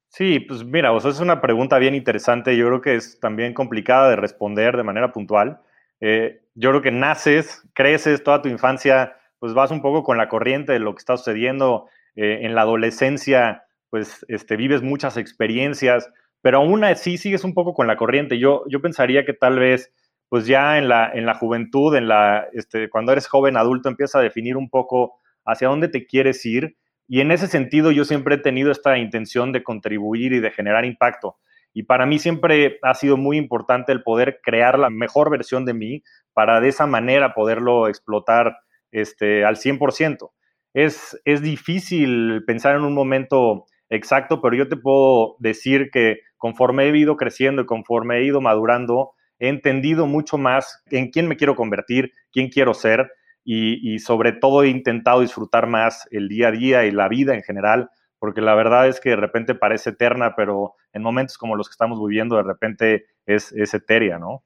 Sí, 0.09 0.41
pues 0.41 0.63
mira, 0.63 0.93
o 0.93 1.01
sea, 1.01 1.11
es 1.11 1.21
una 1.21 1.41
pregunta 1.41 1.79
bien 1.79 1.95
interesante. 1.95 2.55
Yo 2.55 2.67
creo 2.67 2.83
que 2.83 2.97
es 2.97 3.19
también 3.19 3.55
complicada 3.55 4.11
de 4.11 4.17
responder 4.17 4.77
de 4.77 4.83
manera 4.83 5.11
puntual. 5.11 5.63
Eh, 6.01 6.43
yo 6.55 6.69
creo 6.69 6.83
que 6.83 6.91
naces, 6.91 7.63
creces 7.73 8.23
toda 8.23 8.43
tu 8.43 8.51
infancia, 8.51 9.17
pues 9.43 9.55
vas 9.55 9.73
un 9.73 9.83
poco 9.83 10.05
con 10.05 10.19
la 10.19 10.29
corriente 10.29 10.71
de 10.71 10.79
lo 10.79 10.95
que 10.95 11.01
está 11.01 11.17
sucediendo. 11.17 11.89
Eh, 12.15 12.43
en 12.43 12.55
la 12.55 12.61
adolescencia, 12.61 13.65
pues 13.91 14.25
este, 14.29 14.55
vives 14.55 14.83
muchas 14.83 15.17
experiencias, 15.17 16.09
pero 16.43 16.59
aún 16.59 16.85
así 16.85 17.19
sigues 17.19 17.43
un 17.43 17.53
poco 17.53 17.75
con 17.75 17.89
la 17.89 17.97
corriente. 17.97 18.39
Yo, 18.39 18.63
yo 18.69 18.81
pensaría 18.81 19.25
que 19.25 19.33
tal 19.33 19.59
vez, 19.59 19.93
pues 20.29 20.47
ya 20.47 20.79
en 20.79 20.89
la, 20.89 21.11
en 21.13 21.27
la 21.27 21.35
juventud, 21.35 21.97
en 21.97 22.07
la, 22.07 22.47
este, 22.53 22.89
cuando 22.89 23.11
eres 23.11 23.27
joven 23.27 23.57
adulto, 23.57 23.89
empieza 23.89 24.21
a 24.21 24.23
definir 24.23 24.57
un 24.57 24.71
poco 24.71 25.19
hacia 25.45 25.67
dónde 25.67 25.89
te 25.89 26.07
quieres 26.07 26.47
ir. 26.47 26.77
Y 27.09 27.21
en 27.21 27.33
ese 27.33 27.49
sentido 27.49 27.91
yo 27.91 28.05
siempre 28.05 28.37
he 28.37 28.39
tenido 28.39 28.71
esta 28.71 28.97
intención 28.97 29.51
de 29.51 29.65
contribuir 29.65 30.35
y 30.35 30.39
de 30.39 30.53
generar 30.53 30.85
impacto. 30.85 31.39
Y 31.75 31.83
para 31.83 32.07
mí 32.07 32.21
siempre 32.21 32.79
ha 32.81 32.95
sido 32.95 33.17
muy 33.17 33.39
importante 33.39 33.91
el 33.91 34.05
poder 34.05 34.39
crear 34.41 34.79
la 34.79 34.89
mejor 34.89 35.31
versión 35.31 35.65
de 35.65 35.75
mí 35.75 36.05
para 36.33 36.61
de 36.61 36.69
esa 36.69 36.87
manera 36.87 37.35
poderlo 37.35 37.89
explotar 37.89 38.62
este, 38.93 39.45
al 39.45 39.57
100%. 39.57 40.31
Es, 40.75 41.21
es 41.25 41.43
difícil 41.43 42.45
pensar 42.47 42.77
en 42.77 42.83
un 42.83 42.95
momento 42.95 43.67
exacto, 43.89 44.41
pero 44.41 44.57
yo 44.57 44.69
te 44.69 44.77
puedo 44.77 45.37
decir 45.39 45.91
que 45.91 46.21
conforme 46.37 46.85
he 46.85 46.97
ido 46.97 47.17
creciendo 47.17 47.63
y 47.63 47.67
conforme 47.67 48.19
he 48.19 48.25
ido 48.25 48.41
madurando, 48.41 49.13
he 49.39 49.49
entendido 49.49 50.07
mucho 50.07 50.39
más 50.39 50.83
en 50.91 51.11
quién 51.11 51.29
me 51.29 51.37
quiero 51.37 51.57
convertir, 51.57 52.13
quién 52.31 52.49
quiero 52.49 52.75
ser 52.75 53.11
y, 53.45 53.99
sobre 53.99 54.33
todo 54.33 54.63
he 54.63 54.69
intentado 54.69 55.21
disfrutar 55.21 55.67
más 55.67 56.07
el 56.13 56.29
día 56.29 56.49
a 56.49 56.53
día 56.53 56.85
y 56.85 56.93
la 56.93 57.09
vida 57.09 57.35
en 57.35 57.43
general 57.43 57.91
porque 58.21 58.41
la 58.41 58.55
verdad 58.55 58.87
es 58.87 59.01
que 59.01 59.11
de 59.11 59.17
repente 59.17 59.57
parece 59.57 59.91
eterna, 59.91 60.35
pero 60.37 60.75
en 60.93 61.03
momentos 61.03 61.37
como 61.37 61.57
los 61.57 61.69
que 61.69 61.73
estamos 61.73 61.99
viviendo, 62.01 62.37
de 62.37 62.45
repente 62.45 63.07
es, 63.27 63.51
es 63.51 63.75
etérea, 63.75 64.21
¿no? 64.21 64.45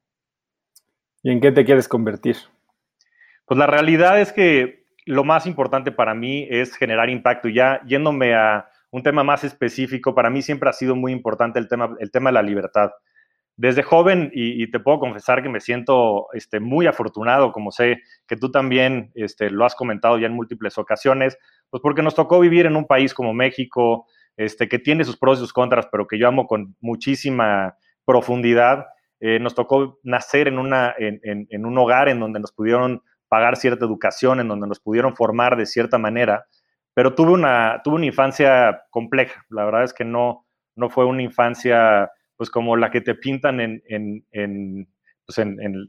¿Y 1.22 1.30
en 1.30 1.42
qué 1.42 1.52
te 1.52 1.62
quieres 1.66 1.86
convertir? 1.86 2.36
Pues 3.46 3.58
la 3.58 3.66
realidad 3.66 4.20
es 4.20 4.32
que 4.32 4.86
lo 5.06 5.24
más 5.24 5.46
importante 5.46 5.92
para 5.92 6.14
mí 6.14 6.46
es 6.50 6.76
generar 6.76 7.08
impacto. 7.08 7.48
Y 7.48 7.54
ya 7.54 7.80
yéndome 7.86 8.34
a 8.34 8.68
un 8.90 9.02
tema 9.02 9.22
más 9.22 9.44
específico, 9.44 10.14
para 10.14 10.30
mí 10.30 10.42
siempre 10.42 10.68
ha 10.68 10.72
sido 10.72 10.96
muy 10.96 11.12
importante 11.12 11.58
el 11.58 11.68
tema, 11.68 11.96
el 12.00 12.10
tema 12.10 12.30
de 12.30 12.34
la 12.34 12.42
libertad. 12.42 12.90
Desde 13.56 13.82
joven, 13.82 14.30
y, 14.34 14.70
te 14.70 14.80
puedo 14.80 14.98
confesar 14.98 15.42
que 15.42 15.48
me 15.48 15.60
siento 15.60 16.26
este, 16.34 16.60
muy 16.60 16.86
afortunado, 16.86 17.52
como 17.52 17.70
sé 17.70 18.02
que 18.26 18.36
tú 18.36 18.50
también 18.50 19.12
este, 19.14 19.48
lo 19.48 19.64
has 19.64 19.74
comentado 19.74 20.18
ya 20.18 20.26
en 20.26 20.34
múltiples 20.34 20.76
ocasiones, 20.76 21.38
pues 21.70 21.80
porque 21.82 22.02
nos 22.02 22.14
tocó 22.14 22.38
vivir 22.38 22.66
en 22.66 22.76
un 22.76 22.86
país 22.86 23.14
como 23.14 23.32
México, 23.32 24.06
este, 24.36 24.68
que 24.68 24.78
tiene 24.78 25.04
sus 25.04 25.16
pros 25.16 25.38
y 25.38 25.40
sus 25.40 25.54
contras, 25.54 25.88
pero 25.90 26.06
que 26.06 26.18
yo 26.18 26.28
amo 26.28 26.46
con 26.46 26.76
muchísima 26.80 27.76
profundidad. 28.04 28.86
Eh, 29.20 29.38
nos 29.38 29.54
tocó 29.54 30.00
nacer 30.02 30.48
en, 30.48 30.58
una, 30.58 30.94
en, 30.98 31.46
en, 31.48 31.64
un 31.64 31.78
hogar 31.78 32.10
en 32.10 32.20
donde 32.20 32.40
nos 32.40 32.52
pudieron 32.52 33.00
pagar 33.28 33.56
cierta 33.56 33.84
educación, 33.84 34.40
en 34.40 34.48
donde 34.48 34.66
nos 34.66 34.80
pudieron 34.80 35.16
formar 35.16 35.56
de 35.56 35.66
cierta 35.66 35.98
manera, 35.98 36.46
pero 36.94 37.14
tuve 37.14 37.32
una, 37.32 37.80
tuve 37.84 37.96
una 37.96 38.06
infancia 38.06 38.84
compleja. 38.90 39.44
La 39.50 39.64
verdad 39.64 39.84
es 39.84 39.92
que 39.92 40.04
no, 40.04 40.46
no 40.74 40.88
fue 40.88 41.04
una 41.04 41.22
infancia 41.22 42.10
pues 42.36 42.50
como 42.50 42.76
la 42.76 42.90
que 42.90 43.00
te 43.00 43.14
pintan 43.14 43.60
en, 43.60 43.82
en, 43.88 44.24
en, 44.30 44.88
pues 45.26 45.38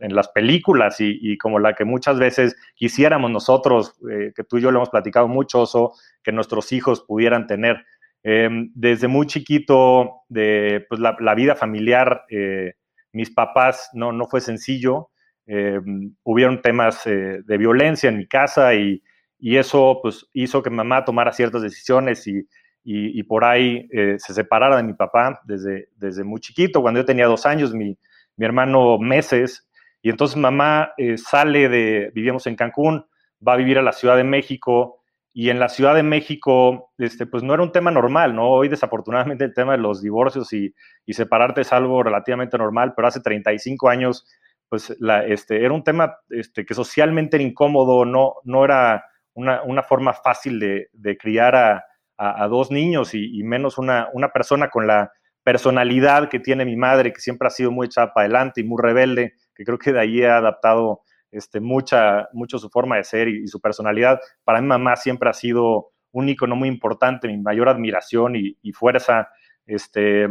las 0.10 0.29
películas 0.29 0.96
y, 1.00 1.38
como 1.38 1.60
la 1.60 1.74
que 1.74 1.86
muchas 1.86 2.17
veces 2.17 2.56
quisiéramos 2.75 3.29
nosotros, 3.29 3.94
eh, 4.12 4.32
que 4.36 4.44
tú 4.44 4.58
y 4.58 4.62
yo 4.62 4.72
lo 4.72 4.79
hemos 4.79 4.89
platicado 4.89 5.27
mucho, 5.27 5.63
o 5.63 5.94
que 6.24 6.32
nuestros 6.32 6.72
hijos 6.72 7.01
pudieran 7.01 7.46
tener. 7.46 7.86
Em, 8.24 8.72
desde 8.74 9.08
muy 9.08 9.27
chiquito, 9.27 10.24
de, 10.27 10.86
pues 10.89 11.00
la, 11.00 11.15
la 11.20 11.36
vida 11.36 11.56
familiar, 11.56 12.25
eh, 12.29 12.74
mis 13.13 13.29
papás 13.32 13.89
no, 13.94 14.12
no 14.12 14.25
fue 14.25 14.41
sencillo. 14.41 15.12
Eh, 15.49 15.79
hubieron 16.23 16.61
temas 16.61 17.07
eh, 17.07 17.41
de 17.41 17.57
violencia 17.57 18.09
en 18.09 18.17
mi 18.17 18.27
casa 18.27 18.75
y, 18.75 19.01
eso 19.39 19.99
pues, 20.01 20.27
hizo 20.33 20.61
que 20.61 20.69
mamá 20.69 21.05
tomara 21.05 21.31
ciertas 21.31 21.61
decisiones 21.61 22.27
y, 22.27 22.45
y, 22.83 23.23
por 23.23 23.45
ahí 23.45 23.87
eh, 23.91 24.15
se 24.17 24.33
separara 24.33 24.77
de 24.77 24.83
mi 24.83 24.93
papá 24.93 25.39
desde, 25.45 25.89
desde 25.95 26.23
muy 26.23 26.41
chiquito. 26.41 26.81
Cuando 26.81 26.99
yo 26.99 27.05
tenía 27.05 27.27
dos 27.27 27.45
años, 27.45 27.73
mi, 27.73 27.97
mi 28.35 28.45
hermano 28.45 28.97
meses, 28.97 29.69
y 30.01 30.09
entonces 30.09 30.37
mamá 30.37 30.91
sale 31.17 31.69
de, 31.69 32.11
vivíamos 32.13 32.47
en 32.47 32.55
Cancún, 32.55 33.05
va 33.45 33.53
a 33.53 33.57
vivir 33.57 33.77
a 33.77 33.83
la 33.83 33.91
Ciudad 33.91 34.17
de 34.17 34.23
México 34.23 35.01
y 35.33 35.51
en 35.51 35.59
la 35.59 35.69
Ciudad 35.69 35.93
de 35.93 36.03
México, 36.03 36.91
este, 36.97 37.27
pues 37.27 37.43
no 37.43 37.53
era 37.53 37.61
un 37.61 37.71
tema 37.71 37.91
normal, 37.91 38.35
¿no? 38.35 38.49
Hoy 38.49 38.69
desafortunadamente 38.69 39.45
el 39.45 39.53
tema 39.53 39.73
de 39.73 39.77
los 39.77 40.01
divorcios 40.01 40.51
y, 40.51 40.73
y 41.05 41.13
separarte 41.13 41.61
es 41.61 41.71
algo 41.71 42.01
relativamente 42.01 42.57
normal, 42.57 42.93
pero 42.95 43.07
hace 43.07 43.21
35 43.21 43.87
años 43.87 44.25
pues 44.69 44.95
la, 45.00 45.25
este, 45.25 45.63
era 45.63 45.74
un 45.74 45.83
tema 45.83 46.17
este, 46.29 46.65
que 46.65 46.74
socialmente 46.74 47.38
era 47.38 47.43
incómodo, 47.43 48.05
no, 48.05 48.36
no 48.43 48.65
era 48.65 49.05
una, 49.33 49.62
una 49.63 49.83
forma 49.83 50.13
fácil 50.13 50.59
de, 50.59 50.89
de 50.93 51.17
criar 51.17 51.55
a, 51.55 51.86
a, 52.17 52.47
dos 52.47 52.71
niños 52.71 53.13
y, 53.13 53.43
menos 53.43 53.77
una, 53.77 54.09
una, 54.13 54.29
persona 54.29 54.69
con 54.69 54.88
la 54.88 55.12
personalidad 55.43 56.29
que 56.29 56.39
tiene 56.39 56.65
mi 56.65 56.75
madre, 56.75 57.13
que 57.13 57.21
siempre 57.21 57.47
ha 57.47 57.51
sido 57.51 57.71
muy 57.71 57.86
echada 57.86 58.13
para 58.13 58.25
adelante 58.25 58.62
y 58.62 58.63
muy 58.63 58.81
rebelde, 58.81 59.36
que 59.55 59.63
creo 59.63 59.77
que 59.77 59.93
de 59.93 60.00
ahí 60.00 60.24
ha 60.24 60.38
adaptado 60.38 61.01
este, 61.31 61.59
mucha, 61.59 62.27
mucho 62.33 62.57
su 62.57 62.69
forma 62.69 62.97
de 62.97 63.03
ser 63.03 63.27
y, 63.27 63.47
su 63.47 63.62
personalidad. 63.62 64.19
Para 64.43 64.62
mi 64.62 64.67
mamá 64.67 64.95
siempre 64.95 65.29
ha 65.29 65.33
sido 65.33 65.91
un 66.12 66.29
icono 66.29 66.55
muy 66.55 66.69
importante, 66.69 67.27
mi 67.27 67.38
mayor 67.38 67.69
admiración 67.69 68.36
y, 68.36 68.71
fuerza, 68.74 69.29
este, 69.67 70.24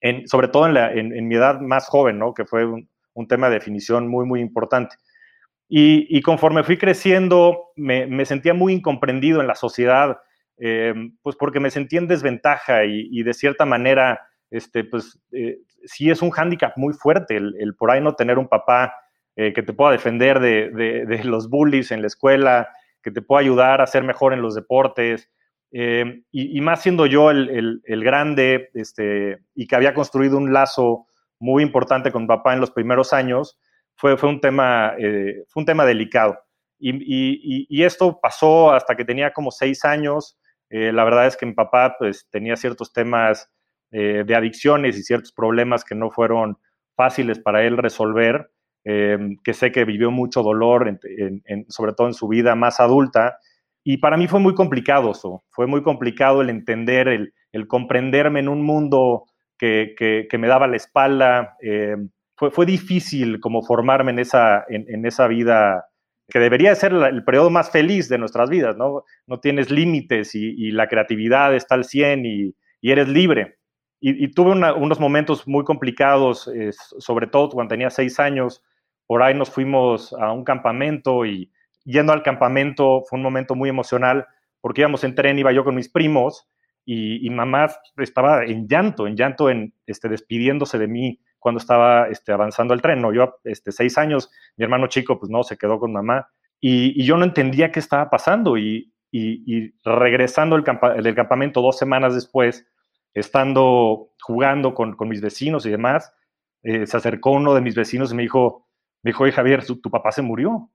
en, 0.00 0.28
sobre 0.28 0.48
todo 0.48 0.66
en, 0.66 0.74
la, 0.74 0.90
mi 0.92 1.34
edad 1.34 1.60
más 1.60 1.88
joven, 1.88 2.18
¿no? 2.18 2.32
que 2.32 2.44
fue 2.44 2.64
un, 2.64 2.88
un 3.14 3.28
tema 3.28 3.48
de 3.48 3.54
definición 3.54 4.08
muy, 4.08 4.26
muy 4.26 4.40
importante. 4.40 4.96
Y, 5.74 6.20
conforme 6.20 6.64
fui 6.64 6.76
creciendo, 6.76 7.70
me, 7.76 8.26
sentía 8.26 8.52
muy 8.52 8.74
incomprendido 8.74 9.40
en 9.40 9.46
la 9.46 9.54
sociedad, 9.54 10.18
eh, 10.58 10.92
pues 11.22 11.34
porque 11.36 11.60
me 11.60 11.70
sentía 11.70 11.98
en 11.98 12.08
desventaja 12.08 12.84
y, 12.84 13.22
de 13.22 13.32
cierta 13.32 13.64
manera, 13.64 14.20
este, 14.50 14.84
pues 14.84 15.18
eh, 15.32 15.60
sí 15.84 16.10
es 16.10 16.20
un 16.20 16.28
hándicap 16.28 16.76
muy 16.76 16.92
fuerte 16.92 17.38
el, 17.38 17.74
por 17.78 17.90
ahí 17.90 18.02
no 18.02 18.14
tener 18.14 18.36
un 18.38 18.48
papá 18.48 18.94
eh, 19.34 19.54
que 19.54 19.62
te 19.62 19.72
pueda 19.72 19.92
defender 19.92 20.40
de, 20.40 21.22
los 21.24 21.48
bullies 21.48 21.90
en 21.90 22.02
la 22.02 22.08
escuela, 22.08 22.68
que 23.02 23.10
te 23.10 23.22
pueda 23.22 23.40
ayudar 23.40 23.80
a 23.80 23.86
ser 23.86 24.04
mejor 24.04 24.34
en 24.34 24.42
los 24.42 24.54
deportes. 24.54 25.30
y, 25.70 26.60
más 26.60 26.82
siendo 26.82 27.06
yo 27.06 27.30
el, 27.30 27.80
el, 27.82 28.04
grande 28.04 28.68
este, 28.74 29.38
y 29.54 29.66
que 29.66 29.76
había 29.76 29.94
construido 29.94 30.36
un 30.36 30.52
lazo 30.52 31.06
muy 31.42 31.64
importante 31.64 32.12
con 32.12 32.28
papá 32.28 32.54
en 32.54 32.60
los 32.60 32.70
primeros 32.70 33.12
años, 33.12 33.58
fue, 33.96 34.16
fue, 34.16 34.28
un, 34.28 34.40
tema, 34.40 34.94
eh, 34.96 35.42
fue 35.48 35.62
un 35.62 35.66
tema 35.66 35.84
delicado. 35.84 36.38
Y, 36.78 37.82
esto 37.82 38.20
pasó 38.20 38.72
hasta 38.72 38.94
que 38.94 39.04
tenía 39.04 39.32
como 39.32 39.50
seis 39.50 39.84
años. 39.84 40.38
Eh, 40.70 40.92
la 40.92 41.04
verdad 41.04 41.26
es 41.26 41.36
que 41.36 41.46
mi 41.46 41.52
papá 41.52 41.96
pues, 41.98 42.28
tenía 42.30 42.54
ciertos 42.56 42.92
temas 42.92 43.50
eh, 43.90 44.22
de 44.24 44.34
adicciones 44.36 44.96
y 44.96 45.02
ciertos 45.02 45.32
problemas 45.32 45.84
que 45.84 45.96
no 45.96 46.10
fueron 46.10 46.58
fáciles 46.94 47.40
para 47.40 47.64
él 47.64 47.76
resolver, 47.76 48.50
que 48.84 49.54
sé 49.54 49.70
que 49.70 49.84
vivió 49.84 50.10
mucho 50.10 50.42
dolor, 50.42 50.98
sobre 51.68 51.92
todo 51.92 52.08
en 52.08 52.14
su 52.14 52.26
vida 52.26 52.54
más 52.54 52.80
adulta. 52.80 53.38
Y 53.84 53.98
para 53.98 54.16
mí 54.16 54.26
fue 54.26 54.40
muy 54.40 54.54
complicado 54.54 55.12
eso, 55.12 55.44
fue 55.50 55.66
muy 55.66 55.82
complicado 55.82 56.42
el 56.42 56.50
entender, 56.50 57.06
el, 57.08 57.32
el 57.52 57.68
comprenderme 57.68 58.40
en 58.40 58.48
un 58.48 58.62
mundo 58.64 59.24
que, 59.62 60.38
me 60.38 60.48
daba 60.48 60.66
la 60.66 60.76
espalda. 60.76 61.56
Eh, 61.62 61.96
fue, 62.36 62.50
fue 62.50 62.66
difícil 62.66 63.40
como 63.40 63.62
formarme 63.62 64.10
en 64.10 64.18
esa, 64.18 64.64
en, 64.68 65.06
esa 65.06 65.28
vida 65.28 65.86
que 66.28 66.38
debería 66.38 66.74
ser 66.74 66.92
el 66.92 67.24
periodo 67.24 67.50
más 67.50 67.70
feliz 67.70 68.08
de 68.08 68.18
nuestras 68.18 68.50
vidas, 68.50 68.76
¿no? 68.76 69.04
No 69.26 69.38
tienes 69.38 69.70
límites 69.70 70.34
y, 70.34 70.70
la 70.72 70.88
creatividad 70.88 71.54
está 71.54 71.74
al 71.74 71.84
100 71.84 72.26
y, 72.26 72.54
eres 72.82 73.08
libre. 73.08 73.58
Y, 74.00 74.28
tuve 74.32 74.52
unos 74.52 74.98
momentos 74.98 75.46
muy 75.46 75.62
complicados, 75.64 76.48
eh, 76.48 76.70
sobre 76.72 77.28
todo 77.28 77.50
cuando 77.50 77.70
tenía 77.70 77.90
seis 77.90 78.18
años. 78.18 78.64
Por 79.06 79.22
ahí 79.22 79.34
nos 79.34 79.50
fuimos 79.50 80.12
a 80.14 80.32
un 80.32 80.42
campamento 80.42 81.24
y 81.24 81.52
yendo 81.84 82.12
al 82.12 82.22
campamento 82.22 83.02
fue 83.08 83.18
un 83.18 83.22
momento 83.22 83.54
muy 83.54 83.68
emocional 83.68 84.26
porque 84.60 84.80
íbamos 84.80 85.04
en 85.04 85.14
tren, 85.14 85.38
iba 85.38 85.52
yo 85.52 85.64
con 85.64 85.74
mis 85.74 85.88
primos 85.88 86.48
y, 86.84 87.28
mamá 87.30 87.70
estaba 87.96 88.44
en 88.44 88.66
llanto, 88.66 89.06
en 89.06 89.16
llanto, 89.16 89.50
en, 89.50 89.74
este, 89.86 90.08
despidiéndose 90.08 90.78
de 90.78 90.88
mí 90.88 91.20
cuando 91.38 91.58
estaba 91.58 92.08
este, 92.08 92.32
avanzando 92.32 92.74
el 92.74 92.82
tren. 92.82 93.00
¿no? 93.00 93.12
Yo, 93.12 93.36
este, 93.44 93.72
seis 93.72 93.98
años, 93.98 94.30
mi 94.56 94.64
hermano 94.64 94.86
chico, 94.88 95.18
pues 95.18 95.30
no, 95.30 95.42
se 95.42 95.56
quedó 95.56 95.78
con 95.78 95.92
mamá 95.92 96.28
y, 96.60 97.04
yo 97.04 97.16
no 97.16 97.24
entendía 97.24 97.70
qué 97.70 97.80
estaba 97.80 98.10
pasando 98.10 98.58
y, 98.58 98.92
y 99.10 99.74
regresando 99.84 100.56
del 100.56 101.14
campamento 101.14 101.60
dos 101.60 101.76
semanas 101.76 102.14
después, 102.14 102.66
estando 103.14 104.12
jugando 104.22 104.74
con, 104.74 104.96
con 104.96 105.08
mis 105.08 105.20
vecinos 105.20 105.66
y 105.66 105.70
demás, 105.70 106.12
eh, 106.62 106.86
se 106.86 106.96
acercó 106.96 107.32
uno 107.32 107.54
de 107.54 107.60
mis 107.60 107.74
vecinos 107.74 108.12
y 108.12 108.14
me 108.14 108.22
dijo, 108.22 108.68
me 109.02 109.10
dijo, 109.10 109.24
Javier, 109.30 109.64
tu, 109.64 109.80
papá 109.90 110.12
se 110.12 110.22
murió. 110.22 110.70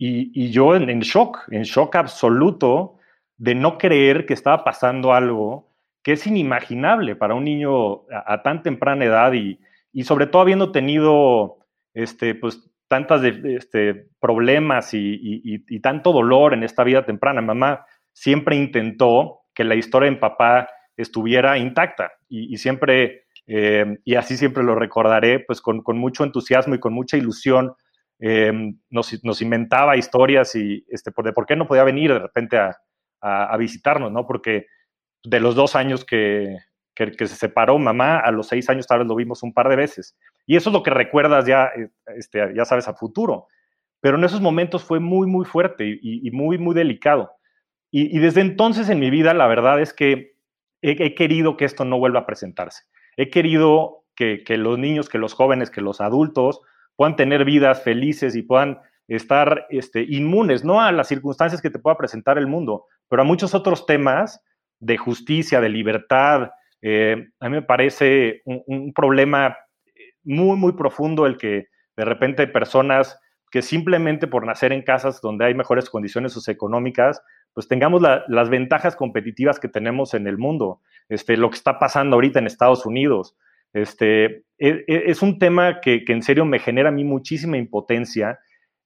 Y, 0.00 0.50
yo 0.50 0.76
en, 0.76 0.88
en, 0.88 1.00
shock, 1.00 1.40
en 1.50 1.62
shock 1.62 1.96
absoluto, 1.96 2.97
de 3.38 3.54
no 3.54 3.78
creer 3.78 4.26
que 4.26 4.34
estaba 4.34 4.64
pasando 4.64 5.14
algo 5.14 5.68
que 6.02 6.12
es 6.12 6.26
inimaginable 6.26 7.16
para 7.16 7.34
un 7.34 7.44
niño 7.44 8.02
a, 8.10 8.42
tan 8.42 8.62
temprana 8.62 9.04
edad 9.04 9.32
y, 9.32 9.58
y, 9.92 10.04
sobre 10.04 10.26
todo 10.26 10.42
habiendo 10.42 10.72
tenido 10.72 11.58
este, 11.94 12.34
pues, 12.34 12.70
tantas 12.88 13.22
este, 13.22 14.08
problemas 14.20 14.94
y, 14.94 15.20
y, 15.22 15.80
tanto 15.80 16.12
dolor 16.12 16.54
en 16.54 16.62
esta 16.62 16.84
vida 16.84 17.04
temprana. 17.04 17.42
Mamá 17.42 17.84
siempre 18.12 18.56
intentó 18.56 19.40
que 19.54 19.64
la 19.64 19.74
historia 19.74 20.08
en 20.08 20.18
papá 20.18 20.68
estuviera 20.96 21.58
intacta 21.58 22.12
y, 22.28 22.56
siempre, 22.56 23.24
eh, 23.46 23.98
y 24.04 24.14
así 24.14 24.36
siempre 24.36 24.64
lo 24.64 24.74
recordaré, 24.74 25.40
pues 25.40 25.60
con, 25.60 25.82
con, 25.82 25.98
mucho 25.98 26.24
entusiasmo 26.24 26.74
y 26.74 26.80
con 26.80 26.94
mucha 26.94 27.16
ilusión. 27.16 27.74
Eh, 28.20 28.52
nos, 28.90 29.24
nos, 29.24 29.42
inventaba 29.42 29.96
historias 29.96 30.56
y 30.56 30.84
este, 30.88 31.12
por, 31.12 31.24
de 31.24 31.32
por 31.32 31.46
qué 31.46 31.54
no 31.54 31.68
podía 31.68 31.84
venir 31.84 32.12
de 32.12 32.18
repente 32.18 32.58
a, 32.58 32.76
a, 33.20 33.56
visitarnos, 33.56 34.12
¿no? 34.12 34.26
Porque 34.26 34.66
de 35.24 35.40
los 35.40 35.54
dos 35.54 35.76
años 35.76 36.04
que, 36.04 36.58
que, 36.94 37.26
se 37.26 37.36
separó 37.36 37.78
mamá, 37.78 38.18
a 38.18 38.30
los 38.30 38.48
seis 38.48 38.68
años 38.70 38.86
tal 38.86 39.00
vez 39.00 39.08
lo 39.08 39.14
vimos 39.14 39.42
un 39.42 39.52
par 39.52 39.68
de 39.68 39.76
veces. 39.76 40.16
Y 40.46 40.56
eso 40.56 40.70
es 40.70 40.74
lo 40.74 40.82
que 40.82 40.90
recuerdas 40.90 41.46
ya, 41.46 41.66
eh, 41.66 41.90
este, 42.16 42.54
ya 42.54 42.64
sabes, 42.64 42.88
a 42.88 42.94
futuro. 42.94 43.46
Pero 44.00 44.16
en 44.16 44.24
esos 44.24 44.40
momentos 44.40 44.84
fue 44.84 45.00
muy, 45.00 45.26
muy 45.26 45.44
fuerte 45.44 45.98
y, 46.00 46.30
muy, 46.30 46.56
muy 46.58 46.74
delicado. 46.74 47.32
Y, 47.90 48.18
desde 48.18 48.42
entonces 48.42 48.88
en 48.88 49.00
mi 49.00 49.10
vida, 49.10 49.34
la 49.34 49.48
verdad 49.48 49.80
es 49.80 49.92
que 49.92 50.36
he, 50.82 51.14
querido 51.14 51.56
que 51.56 51.64
esto 51.64 51.84
no 51.84 51.98
vuelva 51.98 52.20
a 52.20 52.26
presentarse. 52.26 52.84
He 53.16 53.28
querido 53.30 54.04
que, 54.14 54.44
que, 54.44 54.56
los 54.56 54.78
niños, 54.78 55.08
que 55.08 55.18
los 55.18 55.34
jóvenes, 55.34 55.70
que 55.70 55.80
los 55.80 56.00
adultos 56.00 56.60
puedan 56.94 57.16
tener 57.16 57.44
vidas 57.44 57.82
felices 57.82 58.36
y 58.36 58.42
puedan 58.42 58.80
estar 59.08 59.66
este, 59.70 60.02
inmunes, 60.02 60.64
no 60.64 60.80
a 60.80 60.92
las 60.92 61.08
circunstancias 61.08 61.62
que 61.62 61.70
te 61.70 61.78
pueda 61.78 61.96
presentar 61.96 62.38
el 62.38 62.46
mundo, 62.46 62.86
pero 63.08 63.22
a 63.22 63.24
muchos 63.24 63.54
otros 63.54 63.86
temas 63.86 64.42
de 64.80 64.96
justicia, 64.96 65.60
de 65.60 65.68
libertad. 65.68 66.50
Eh, 66.82 67.28
a 67.40 67.48
mí 67.48 67.56
me 67.56 67.62
parece 67.62 68.42
un, 68.44 68.92
problema 68.92 69.56
muy, 70.22 70.56
muy 70.56 70.72
profundo 70.72 71.26
el 71.26 71.36
que 71.36 71.66
de 71.96 72.04
repente 72.04 72.46
personas 72.46 73.18
que 73.50 73.62
simplemente 73.62 74.26
por 74.26 74.44
nacer 74.46 74.72
en 74.72 74.82
casas 74.82 75.20
donde 75.20 75.46
hay 75.46 75.54
mejores 75.54 75.88
condiciones 75.88 76.32
socioeconómicas, 76.32 77.22
pues 77.54 77.66
tengamos 77.66 78.02
las 78.02 78.50
ventajas 78.50 78.94
competitivas 78.94 79.58
que 79.58 79.68
tenemos 79.68 80.14
en 80.14 80.26
el 80.26 80.38
mundo. 80.38 80.82
Este, 81.08 81.36
lo 81.36 81.48
que 81.50 81.56
está 81.56 81.78
pasando 81.78 82.16
ahorita 82.16 82.38
en 82.38 82.46
Estados 82.46 82.84
Unidos. 82.84 83.36
Este, 83.72 84.44
e, 84.58 84.84
e, 84.86 85.04
es, 85.06 85.22
un 85.22 85.38
tema 85.38 85.80
que, 85.80 86.04
en 86.06 86.22
serio 86.22 86.44
me 86.44 86.58
genera 86.58 86.90
a 86.90 86.92
mí 86.92 87.04
muchísima 87.04 87.56
impotencia 87.56 88.38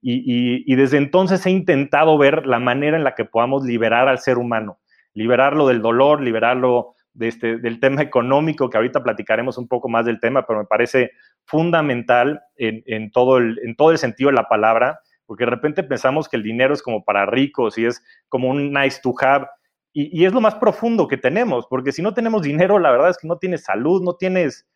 y, 0.03 0.75
desde 0.75 0.97
entonces 0.99 1.47
he 1.47 1.51
intentado 1.51 2.19
ver 2.19 2.47
la 2.47 2.59
manera 2.59 2.97
en 2.97 3.05
la 3.05 3.15
que 3.15 3.25
podamos 3.25 3.65
liberar 3.65 4.09
al 4.09 4.19
ser 4.19 4.39
humano, 4.39 4.81
liberarlo 5.15 5.69
del 5.69 5.81
dolor, 5.81 6.21
liberarlo 6.21 6.95
de 7.15 7.29
este, 7.29 7.59
del 7.59 7.79
tema 7.79 8.03
económico, 8.03 8.69
que 8.69 8.79
ahorita 8.79 9.03
platicaremos 9.03 9.59
un 9.59 9.69
poco 9.69 9.89
más 9.89 10.05
del 10.05 10.19
tema, 10.19 10.45
pero 10.47 10.61
me 10.61 10.67
parece 10.67 11.13
fundamental 11.45 12.43
en, 12.57 13.11
todo, 13.13 13.39
el, 13.39 13.59
en 13.63 13.77
todo 13.77 13.93
el 13.93 13.99
sentido 13.99 14.31
de 14.31 14.37
la 14.37 14.49
palabra, 14.49 15.01
porque 15.27 15.45
de 15.45 15.51
repente 15.51 15.83
pensamos 15.83 16.29
que 16.29 16.37
el 16.37 16.43
dinero 16.43 16.75
es 16.75 16.83
como 16.83 17.05
para 17.05 17.27
ricos 17.27 17.79
y 17.79 17.87
es 17.87 18.03
como 18.29 18.49
un 18.49 18.73
nice 18.73 19.01
to 19.03 19.15
have, 19.21 19.47
y, 19.95 20.25
es 20.25 20.33
lo 20.33 20.41
más 20.41 20.55
profundo 20.55 21.07
que 21.07 21.19
tenemos, 21.19 21.67
porque 21.69 21.93
si 21.93 22.01
no 22.01 22.15
tenemos 22.15 22.43
dinero, 22.43 22.79
la 22.79 22.91
verdad 22.91 23.11
es 23.11 23.19
que 23.19 23.29
no 23.29 23.37
tienes 23.37 23.65
salud, 23.65 24.03
no 24.03 24.15
tienes, 24.15 24.67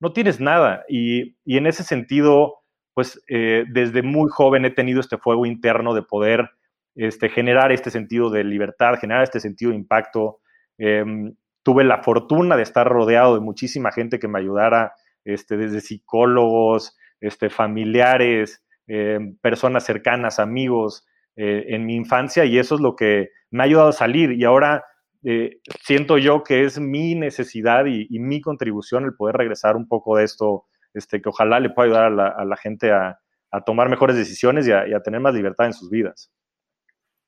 no 0.00 0.12
tienes 0.12 0.38
nada. 0.38 0.84
Y, 0.88 1.36
en 1.46 1.66
ese 1.66 1.82
sentido, 1.82 2.58
pues 2.96 3.22
eh, 3.28 3.66
desde 3.68 4.02
muy 4.02 4.30
joven 4.30 4.64
he 4.64 4.70
tenido 4.70 5.00
este 5.00 5.18
fuego 5.18 5.44
interno 5.44 5.92
de 5.92 6.00
poder 6.00 6.48
este, 6.94 7.28
generar 7.28 7.70
este 7.70 7.90
sentido 7.90 8.30
de 8.30 8.42
libertad, 8.42 8.94
generar 8.98 9.22
este 9.22 9.38
sentido 9.38 9.70
de 9.70 9.76
impacto. 9.76 10.38
Em, 10.78 11.34
tuve 11.62 11.84
la 11.84 12.02
fortuna 12.02 12.56
de 12.56 12.62
estar 12.62 12.88
rodeado 12.88 13.34
de 13.34 13.42
muchísima 13.42 13.92
gente 13.92 14.18
que 14.18 14.28
me 14.28 14.38
ayudara, 14.38 14.94
este, 15.26 15.58
desde 15.58 15.82
psicólogos, 15.82 16.96
este, 17.20 17.50
familiares, 17.50 18.64
em, 18.86 19.36
personas 19.42 19.84
cercanas, 19.84 20.38
amigos, 20.38 21.06
eh, 21.36 21.74
en 21.74 21.84
mi 21.84 21.96
infancia 21.96 22.46
y 22.46 22.58
eso 22.58 22.76
es 22.76 22.80
lo 22.80 22.96
que 22.96 23.28
me 23.50 23.62
ha 23.62 23.66
ayudado 23.66 23.88
a 23.88 23.92
salir 23.92 24.32
y 24.32 24.44
ahora 24.44 24.86
eh, 25.22 25.58
siento 25.82 26.16
yo 26.16 26.42
que 26.42 26.64
es 26.64 26.80
mi 26.80 27.14
necesidad 27.14 27.84
y, 27.84 28.06
mi 28.20 28.40
contribución 28.40 29.04
el 29.04 29.14
poder 29.14 29.36
regresar 29.36 29.76
un 29.76 29.86
poco 29.86 30.16
de 30.16 30.24
esto, 30.24 30.64
este, 30.96 31.20
que 31.20 31.28
ojalá 31.28 31.60
le 31.60 31.70
pueda 31.70 32.06
ayudar 32.06 32.36
a 32.38 32.44
la, 32.44 32.56
gente 32.56 32.90
a, 32.92 33.18
tomar 33.64 33.88
mejores 33.88 34.16
decisiones 34.16 34.66
y 34.66 34.72
a, 34.72 35.00
tener 35.00 35.20
más 35.20 35.34
libertad 35.34 35.66
en 35.66 35.72
sus 35.72 35.90
vidas. 35.90 36.30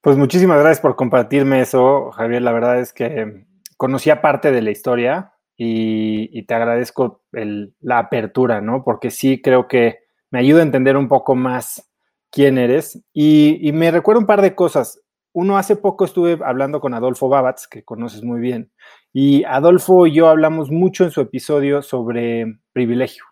Pues 0.01 0.17
muchísimas 0.17 0.59
gracias 0.59 0.81
por 0.81 0.97
compartirme 0.97 1.61
eso, 1.61 2.11
Javier. 2.13 2.43
La 2.43 2.53
verdad 2.53 2.79
es 2.81 2.93
que 2.93 3.47
conocía 3.77 4.21
parte 4.21 4.53
de 4.53 4.63
la 4.63 4.71
historia 4.71 5.33
y, 5.57 6.43
te 6.47 6.55
agradezco 6.55 7.23
la 7.33 7.99
apertura, 7.99 8.61
¿no? 8.61 8.85
Porque 8.85 9.11
sí 9.11 9.43
creo 9.43 9.69
que 9.69 9.99
me 10.31 10.39
ayuda 10.39 10.61
a 10.61 10.65
entender 10.65 10.97
un 10.97 11.09
poco 11.09 11.35
más 11.35 11.91
quién 12.31 12.59
eres. 12.59 13.03
Y, 13.13 13.71
me 13.73 13.91
recuerda 13.91 14.21
un 14.21 14.27
par 14.27 14.43
de 14.43 14.55
cosas. 14.55 15.01
Uno, 15.33 15.59
hace 15.59 15.77
poco 15.77 16.05
estuve 16.05 16.39
hablando 16.45 16.81
con 16.81 16.95
Adolfo 16.95 17.29
Babatz, 17.29 17.67
que 17.69 17.85
conoces 17.85 18.25
muy 18.25 18.41
bien, 18.41 18.73
y 19.13 19.45
Adolfo 19.45 20.07
y 20.07 20.15
yo 20.15 20.29
hablamos 20.29 20.71
mucho 20.71 21.05
en 21.05 21.11
su 21.11 21.21
episodio 21.21 21.83
sobre 21.83 22.59
privilegio. 22.73 23.25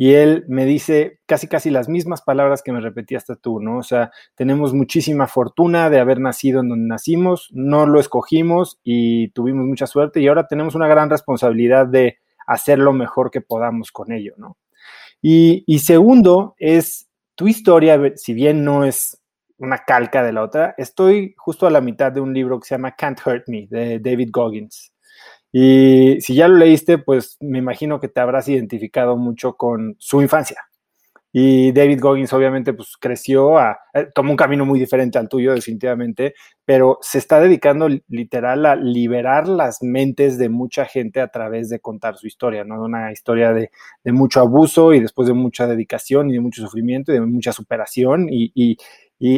Y 0.00 0.14
él 0.14 0.44
me 0.46 0.64
dice 0.64 1.18
casi 1.26 1.48
casi 1.48 1.70
las 1.70 1.88
mismas 1.88 2.22
palabras 2.22 2.62
que 2.62 2.70
me 2.70 2.80
repetí 2.80 3.16
hasta 3.16 3.34
tú, 3.34 3.58
¿no? 3.58 3.78
O 3.78 3.82
sea, 3.82 4.12
tenemos 4.36 4.72
muchísima 4.72 5.26
fortuna 5.26 5.90
de 5.90 5.98
haber 5.98 6.20
nacido 6.20 6.60
en 6.60 6.68
donde 6.68 6.86
nacimos, 6.86 7.48
no 7.52 7.84
lo 7.84 7.98
escogimos 7.98 8.78
y 8.84 9.30
tuvimos 9.30 9.66
mucha 9.66 9.88
suerte 9.88 10.20
y 10.20 10.28
ahora 10.28 10.46
tenemos 10.46 10.76
una 10.76 10.86
gran 10.86 11.10
responsabilidad 11.10 11.88
de 11.88 12.18
hacer 12.46 12.78
lo 12.78 12.92
mejor 12.92 13.32
que 13.32 13.40
podamos 13.40 13.90
con 13.90 14.12
ello, 14.12 14.34
¿no? 14.36 14.56
Y, 15.20 15.64
y 15.66 15.80
segundo 15.80 16.54
es 16.58 17.08
tu 17.34 17.48
historia, 17.48 18.00
si 18.14 18.34
bien 18.34 18.64
no 18.64 18.84
es 18.84 19.20
una 19.58 19.78
calca 19.78 20.22
de 20.22 20.32
la 20.32 20.44
otra, 20.44 20.76
estoy 20.78 21.34
justo 21.36 21.66
a 21.66 21.70
la 21.70 21.80
mitad 21.80 22.12
de 22.12 22.20
un 22.20 22.32
libro 22.32 22.60
que 22.60 22.68
se 22.68 22.76
llama 22.76 22.94
Can't 22.94 23.20
Hurt 23.26 23.48
Me, 23.48 23.66
de 23.68 23.98
David 23.98 24.30
Goggins. 24.30 24.92
Y 25.52 26.20
si 26.20 26.34
ya 26.34 26.48
lo 26.48 26.56
leíste, 26.56 26.98
pues 26.98 27.36
me 27.40 27.58
imagino 27.58 28.00
que 28.00 28.08
te 28.08 28.20
habrás 28.20 28.48
identificado 28.48 29.16
mucho 29.16 29.54
con 29.56 29.96
su 29.98 30.20
infancia. 30.20 30.68
Y 31.30 31.72
David 31.72 32.00
Goggins 32.00 32.32
obviamente 32.32 32.72
pues 32.72 32.96
creció, 32.98 33.58
a, 33.58 33.78
eh, 33.92 34.06
tomó 34.14 34.30
un 34.30 34.36
camino 34.36 34.64
muy 34.64 34.80
diferente 34.80 35.18
al 35.18 35.28
tuyo 35.28 35.54
definitivamente, 35.54 36.34
pero 36.64 36.98
se 37.02 37.18
está 37.18 37.38
dedicando 37.38 37.88
literal 38.08 38.64
a 38.64 38.76
liberar 38.76 39.46
las 39.46 39.82
mentes 39.82 40.38
de 40.38 40.48
mucha 40.48 40.86
gente 40.86 41.20
a 41.20 41.28
través 41.28 41.68
de 41.68 41.80
contar 41.80 42.16
su 42.16 42.26
historia, 42.26 42.64
¿no? 42.64 42.82
Una 42.82 43.12
historia 43.12 43.52
de, 43.52 43.70
mucho 44.06 44.40
abuso 44.40 44.94
y 44.94 45.00
después 45.00 45.28
de 45.28 45.34
mucha 45.34 45.66
dedicación 45.66 46.30
y 46.30 46.32
de 46.32 46.40
mucho 46.40 46.62
sufrimiento 46.62 47.12
y 47.12 47.16
de 47.16 47.20
mucha 47.20 47.52
superación 47.52 48.26
y, 48.30 48.78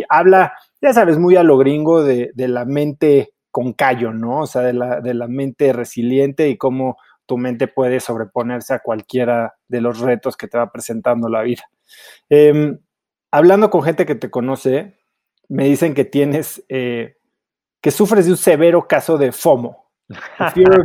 habla, 0.08 0.52
ya 0.80 0.92
sabes, 0.92 1.18
muy 1.18 1.36
a 1.36 1.42
lo 1.42 1.58
gringo 1.58 2.04
de, 2.04 2.30
la 2.36 2.64
mente 2.66 3.32
con 3.50 3.72
callo, 3.72 4.12
¿no? 4.12 4.40
O 4.40 4.46
sea, 4.46 4.62
de 4.62 4.72
la, 4.72 5.00
de 5.00 5.14
la 5.14 5.28
mente 5.28 5.72
resiliente 5.72 6.48
y 6.48 6.56
cómo 6.56 6.96
tu 7.30 7.38
mente 7.38 7.68
puede 7.68 8.00
sobreponerse 8.00 8.74
a 8.74 8.80
cualquiera 8.80 9.54
de 9.68 9.80
los 9.80 10.00
retos 10.00 10.36
que 10.36 10.48
te 10.48 10.58
va 10.58 10.72
presentando 10.72 11.28
la 11.28 11.42
vida. 11.42 11.62
Em, 12.28 12.80
hablando 13.30 13.70
con 13.70 13.84
gente 13.84 14.04
que 14.04 14.16
te 14.16 14.30
conoce, 14.30 14.98
me 15.48 15.64
dicen 15.66 15.94
que 15.94 16.04
tienes, 16.04 16.64
eh, 16.68 17.18
que 17.80 17.92
sufres 17.92 18.26
de 18.26 18.32
un 18.32 18.36
severo 18.36 18.88
caso 18.88 19.16
de 19.16 19.30
FOMO. 19.30 19.90
Fear 20.54 20.80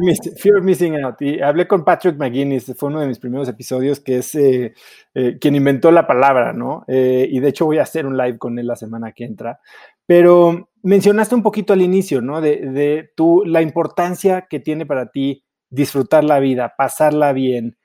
of, 0.58 0.64
missing 0.64 1.04
out. 1.04 1.20
Y 1.20 1.42
hablé 1.42 1.68
con 1.68 1.84
Patrick 1.84 2.16
McGuinness, 2.16 2.72
fue 2.78 2.90
uno 2.90 3.00
de 3.00 3.08
mis 3.08 3.18
primeros 3.18 3.50
episodios, 3.50 4.00
que 4.00 4.20
es 4.20 4.36
eh, 4.36 4.76
eh, 5.16 5.40
quien 5.42 5.56
inventó 5.56 5.90
la 5.90 6.06
palabra, 6.06 6.54
¿no? 6.54 6.86
y 6.88 7.40
de 7.40 7.50
hecho 7.50 7.66
voy 7.66 7.80
a 7.80 7.84
hacer 7.84 8.06
un 8.06 8.18
live 8.18 8.38
con 8.38 8.60
él 8.60 8.68
la 8.68 8.76
semana 8.76 9.14
que 9.14 9.24
entra. 9.26 9.60
Pero 10.06 10.70
mencionaste 10.86 11.36
un 11.36 11.44
poquito 11.44 11.74
al 11.74 11.82
inicio, 11.82 12.22
¿no? 12.22 12.42
De, 12.42 12.58
de 12.58 13.12
la 13.46 13.62
importancia 13.62 14.48
que 14.50 14.60
tiene 14.60 14.86
para 14.86 15.12
ti 15.12 15.44
disfrutar 15.70 16.24
la 16.24 16.40
vida, 16.40 16.74
pasarla 16.78 17.34
bien. 17.34 17.78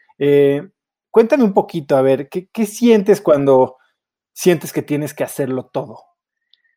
Cuéntame 1.10 1.42
un 1.42 1.52
poquito, 1.52 1.96
a 1.96 2.02
ver, 2.02 2.28
¿qué, 2.28 2.66
sientes 2.66 3.20
cuando 3.20 3.76
sientes 4.32 4.72
que 4.72 4.82
tienes 4.82 5.12
que 5.12 5.24
hacerlo 5.24 5.68
todo? 5.72 6.04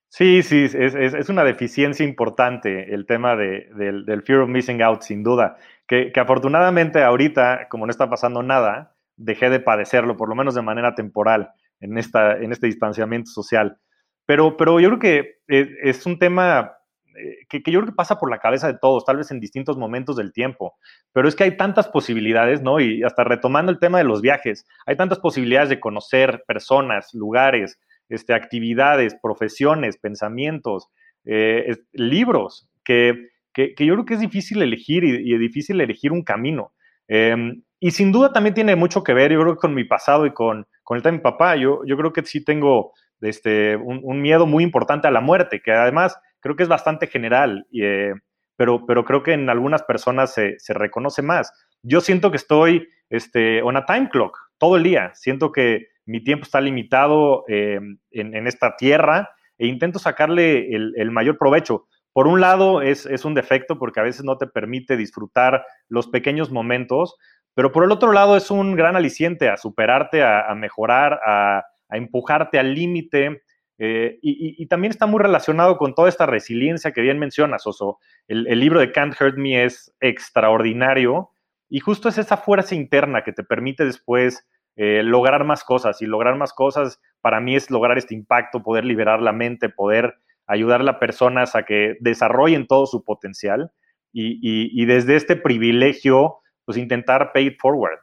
Sí, 0.10 0.42
sí, 0.42 0.68
es, 0.74 1.30
una 1.30 1.44
deficiencia 1.44 2.04
importante 2.04 2.94
el 2.94 3.06
tema 3.06 3.36
del, 3.36 4.24
fear 4.26 4.40
of 4.40 4.50
missing 4.50 4.82
out, 4.82 5.02
sin 5.02 5.24
duda. 5.24 5.58
Que, 5.88 6.12
afortunadamente 6.16 7.04
ahorita, 7.04 7.68
como 7.70 7.86
no 7.86 7.92
está 7.92 8.10
pasando 8.10 8.42
nada, 8.42 8.96
dejé 9.18 9.52
de 9.52 9.60
padecerlo, 9.60 10.18
por 10.18 10.30
lo 10.30 10.36
menos 10.36 10.56
de 10.56 10.64
manera 10.64 10.96
temporal, 10.96 11.52
en, 11.80 11.98
esta, 12.00 12.38
en 12.38 12.52
este 12.52 12.68
distanciamiento 12.68 13.30
social. 13.30 13.78
Pero, 14.26 14.58
pero 14.58 14.80
yo 14.80 14.90
creo 14.90 15.00
que 15.00 15.36
es, 15.48 15.68
es 15.82 16.06
un 16.06 16.20
tema 16.20 16.72
eh, 17.16 17.46
que, 17.48 17.60
yo 17.72 17.80
creo 17.80 17.92
que 17.92 17.96
pasa 17.96 18.18
por 18.20 18.30
la 18.30 18.40
cabeza 18.40 18.68
de 18.68 18.80
todos, 18.80 19.06
tal 19.06 19.18
vez 19.18 19.30
en 19.32 19.40
distintos 19.40 19.78
momentos 19.78 20.16
del 20.16 20.34
tiempo, 20.34 20.76
pero 21.12 21.28
es 21.28 21.36
que 21.36 21.44
hay 21.44 21.58
tantas 21.58 21.88
posibilidades, 21.88 22.62
¿no? 22.62 22.80
Y 22.80 23.04
hasta 23.04 23.24
retomando 23.24 23.72
el 23.72 23.80
tema 23.80 24.00
de 24.00 24.04
los 24.04 24.22
viajes, 24.22 24.66
hay 24.86 24.96
tantas 24.96 25.20
posibilidades 25.20 25.70
de 25.70 25.80
conocer 25.80 26.44
personas, 26.48 27.14
lugares, 27.14 27.80
este, 28.10 28.34
actividades, 28.34 29.16
profesiones, 29.22 29.98
pensamientos, 29.98 30.88
eh, 31.26 31.78
libros, 31.94 32.68
que, 32.84 33.30
que, 33.54 33.74
yo 33.78 33.94
creo 33.94 34.06
que 34.06 34.16
es 34.16 34.20
difícil 34.20 34.62
elegir 34.62 35.04
y, 35.04 35.34
es 35.34 35.40
difícil 35.40 35.80
elegir 35.82 36.12
un 36.12 36.24
camino. 36.24 36.74
Em, 37.08 37.62
y 37.80 37.92
sin 37.92 38.12
duda 38.12 38.34
también 38.34 38.56
tiene 38.56 38.76
mucho 38.76 39.04
que 39.04 39.14
ver, 39.14 39.32
yo 39.32 39.42
creo, 39.42 39.56
con 39.58 39.74
mi 39.74 39.84
pasado 39.84 40.26
y 40.26 40.34
con, 40.34 40.66
con 40.84 40.98
el 40.98 41.04
tema 41.04 41.12
de 41.12 41.18
mi 41.18 41.24
papá. 41.24 41.56
Yo, 41.58 41.82
yo 41.86 41.98
creo 41.98 42.12
que 42.12 42.24
sí 42.24 42.44
tengo 42.44 42.94
este, 43.24 43.76
un, 43.76 44.22
miedo 44.22 44.46
muy 44.46 44.64
importante 44.64 45.08
a 45.08 45.12
la 45.12 45.22
muerte, 45.22 45.62
que 45.62 45.72
además 45.72 46.18
creo 46.40 46.56
que 46.56 46.64
es 46.64 46.70
bastante 46.70 47.08
general, 47.08 47.66
eh, 47.74 48.14
pero, 48.56 48.86
pero 48.86 49.06
creo 49.06 49.24
que 49.24 49.34
en 49.34 49.50
algunas 49.50 49.84
personas 49.84 50.34
se, 50.34 50.58
reconoce 50.70 51.22
más. 51.22 51.52
Yo 51.82 52.02
siento 52.02 52.32
que 52.32 52.38
estoy 52.38 52.88
este, 53.10 53.62
on 53.62 53.78
a 53.78 53.86
time 53.86 54.10
clock 54.10 54.38
todo 54.58 54.78
el 54.78 54.84
día. 54.84 55.12
Siento 55.16 55.52
que 55.52 55.88
mi 56.06 56.24
tiempo 56.24 56.44
está 56.44 56.62
limitado 56.62 57.46
eh, 57.48 57.80
en, 58.12 58.48
esta 58.48 58.76
tierra 58.76 59.30
e 59.58 59.68
intento 59.68 60.00
sacarle 60.00 60.74
el, 60.74 61.12
mayor 61.12 61.38
provecho. 61.38 61.88
Por 62.12 62.28
un 62.28 62.42
lado, 62.42 62.82
es, 62.82 63.06
un 63.26 63.34
defecto 63.34 63.80
porque 63.80 64.00
a 64.00 64.04
veces 64.04 64.24
no 64.24 64.38
te 64.38 64.48
permite 64.48 64.98
disfrutar 64.98 65.66
los 65.88 66.08
pequeños 66.08 66.52
momentos, 66.52 67.16
pero 67.56 67.72
por 67.72 67.84
el 67.84 67.92
otro 67.92 68.12
lado 68.12 68.38
es 68.38 68.52
un 68.52 68.76
gran 68.76 68.96
aliciente 68.96 69.50
a 69.50 69.58
superarte, 69.58 70.24
a, 70.24 70.54
mejorar, 70.56 71.20
a, 71.26 71.64
a 71.94 71.98
empujarte 71.98 72.60
al 72.60 72.74
límite, 72.74 73.44
eh, 73.80 74.20
y, 74.22 74.66
también 74.68 74.92
está 74.92 75.08
muy 75.08 75.20
relacionado 75.20 75.78
con 75.78 75.96
toda 75.96 76.08
esta 76.08 76.26
resiliencia 76.26 76.92
que 76.92 77.02
bien 77.02 77.20
mencionas, 77.20 77.66
Oso. 77.68 78.00
El, 78.28 78.60
libro 78.60 78.80
de 78.80 78.92
Can't 78.92 79.20
Hurt 79.20 79.38
Me 79.38 79.64
es 79.64 79.94
extraordinario 80.00 81.32
y 81.70 81.80
justo 81.80 82.10
es 82.10 82.18
esa 82.18 82.38
fuerza 82.38 82.76
interna 82.76 83.24
que 83.24 83.34
te 83.34 83.44
permite 83.44 83.84
después 83.84 84.48
eh, 84.76 85.02
lograr 85.04 85.44
más 85.44 85.64
cosas. 85.64 86.02
Y 86.02 86.06
lograr 86.06 86.36
más 86.38 86.54
cosas 86.54 87.02
para 87.22 87.42
mí 87.42 87.56
es 87.56 87.70
lograr 87.72 87.98
este 87.98 88.16
impacto, 88.16 88.64
poder 88.64 88.86
liberar 88.86 89.22
la 89.22 89.34
mente, 89.34 89.70
poder 89.70 90.16
ayudar 90.46 90.82
a 90.82 90.86
las 90.86 90.98
personas 90.98 91.56
a 91.56 91.64
que 91.64 91.98
desarrollen 92.00 92.68
todo 92.68 92.86
su 92.86 93.04
potencial. 93.04 93.72
y, 94.14 94.86
desde 94.86 95.16
este 95.16 95.36
privilegio, 95.36 96.38
pues 96.66 96.78
intentar 96.78 97.32
pay 97.34 97.48
it 97.48 97.58
forward. 97.60 98.00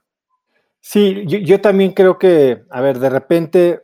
Sí, 0.81 1.25
yo, 1.27 1.61
también 1.61 1.93
creo 1.93 2.19
que, 2.19 2.63
a 2.71 2.81
ver, 2.81 2.99
de 2.99 3.11
repente 3.11 3.83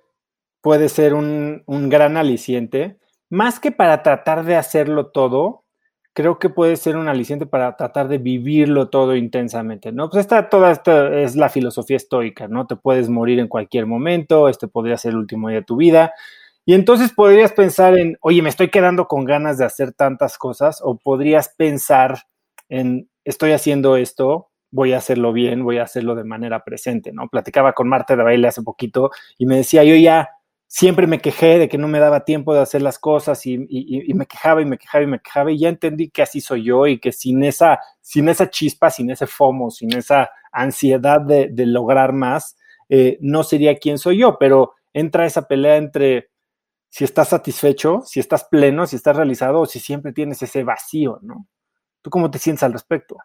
puede 0.63 0.89
ser 0.89 1.15
un, 1.15 1.63
un 1.67 1.89
gran 1.89 2.17
aliciente, 2.17 2.99
más 3.31 3.61
que 3.61 3.73
para 3.73 4.03
tratar 4.03 4.45
de 4.45 4.57
hacerlo 4.57 5.09
todo, 5.09 5.65
creo 6.17 6.39
que 6.39 6.49
puede 6.49 6.77
ser 6.77 6.97
un 6.97 7.09
aliciente 7.09 7.45
para 7.45 7.77
tratar 7.77 8.09
de 8.09 8.17
vivirlo 8.17 8.89
todo 8.89 9.17
intensamente, 9.17 9.93
¿no? 9.93 10.09
Pues 10.09 10.23
esta, 10.23 10.49
toda 10.49 10.71
esta 10.73 11.15
es 11.15 11.37
la 11.37 11.51
filosofía 11.51 11.99
estoica, 11.99 12.49
¿no? 12.49 12.67
Te 12.67 12.75
puedes 12.75 13.11
morir 13.11 13.39
en 13.39 13.49
cualquier 13.49 13.85
momento, 13.85 14.49
este 14.49 14.67
podría 14.67 14.97
ser 14.97 15.11
el 15.11 15.19
último 15.19 15.51
día 15.51 15.59
de 15.59 15.65
tu 15.67 15.77
vida. 15.77 16.15
Y 16.65 16.73
entonces 16.73 17.13
podrías 17.13 17.53
pensar 17.53 17.99
en, 17.99 18.17
oye, 18.23 18.41
me 18.41 18.49
estoy 18.49 18.71
quedando 18.71 19.07
con 19.09 19.27
ganas 19.27 19.59
de 19.59 19.67
hacer 19.67 19.93
tantas 19.93 20.39
cosas, 20.39 20.81
o 20.83 20.97
podrías 20.97 21.51
pensar 21.57 22.23
en, 22.71 23.11
estoy 23.25 23.53
haciendo 23.53 23.97
esto, 23.99 24.49
voy 24.71 24.93
a 24.93 24.99
hacerlo 24.99 25.33
bien, 25.33 25.65
voy 25.65 25.79
a 25.79 25.85
hacerlo 25.85 26.15
de 26.15 26.25
manera 26.25 26.65
presente, 26.65 27.13
¿no? 27.13 27.29
Platicaba 27.29 27.73
con 27.73 27.89
Marta 27.89 28.17
de 28.17 28.23
Baile 28.23 28.49
hace 28.49 28.63
poquito 28.63 29.11
y 29.39 29.47
me 29.47 29.57
decía, 29.57 29.85
yo 29.85 29.95
ya 29.95 30.29
siempre 30.67 31.07
me 31.07 31.21
quejé 31.21 31.59
de 31.59 31.69
que 31.69 31.79
no 31.79 31.89
me 31.89 32.01
daba 32.01 32.25
tiempo 32.25 32.53
de 32.53 32.61
hacer 32.61 32.83
las 32.83 32.99
cosas 32.99 33.47
y, 33.47 33.59
me 33.59 34.27
quejaba 34.27 34.63
y 34.63 34.65
me 34.65 34.79
quejaba 34.79 35.05
y 35.05 35.07
me 35.07 35.21
quejaba 35.21 35.53
y 35.53 35.59
ya 35.59 35.69
entendí 35.69 36.11
que 36.11 36.23
así 36.23 36.41
soy 36.41 36.65
yo 36.65 36.87
y 36.87 36.99
que 36.99 37.13
sin 37.13 37.45
esa, 37.45 37.81
sin 38.01 38.29
esa 38.29 38.51
chispa, 38.51 38.91
sin 38.91 39.11
ese 39.11 39.27
FOMO, 39.27 39.71
sin 39.71 39.95
esa 39.95 40.31
ansiedad 40.53 41.21
de, 41.21 41.51
lograr 41.67 42.13
más, 42.13 42.57
eh, 42.89 43.19
no 43.21 43.43
sería 43.43 43.79
quien 43.79 43.99
soy 43.99 44.19
yo, 44.19 44.39
pero 44.39 44.75
entra 44.93 45.27
esa 45.27 45.47
pelea 45.47 45.77
entre 45.77 46.31
si 46.89 47.05
estás 47.05 47.29
satisfecho, 47.29 48.03
si 48.05 48.21
estás 48.21 48.45
pleno, 48.45 48.87
si 48.87 48.97
estás 48.97 49.17
realizado 49.17 49.61
o 49.61 49.67
si 49.67 49.81
siempre 49.81 50.13
tienes 50.13 50.43
ese 50.43 50.65
vacío, 50.65 51.19
¿no? 51.23 51.47
¿Tú 52.03 52.11
cómo 52.11 52.31
te 52.31 52.39
sientes 52.39 52.63
al 52.63 52.73
respecto? 52.73 53.17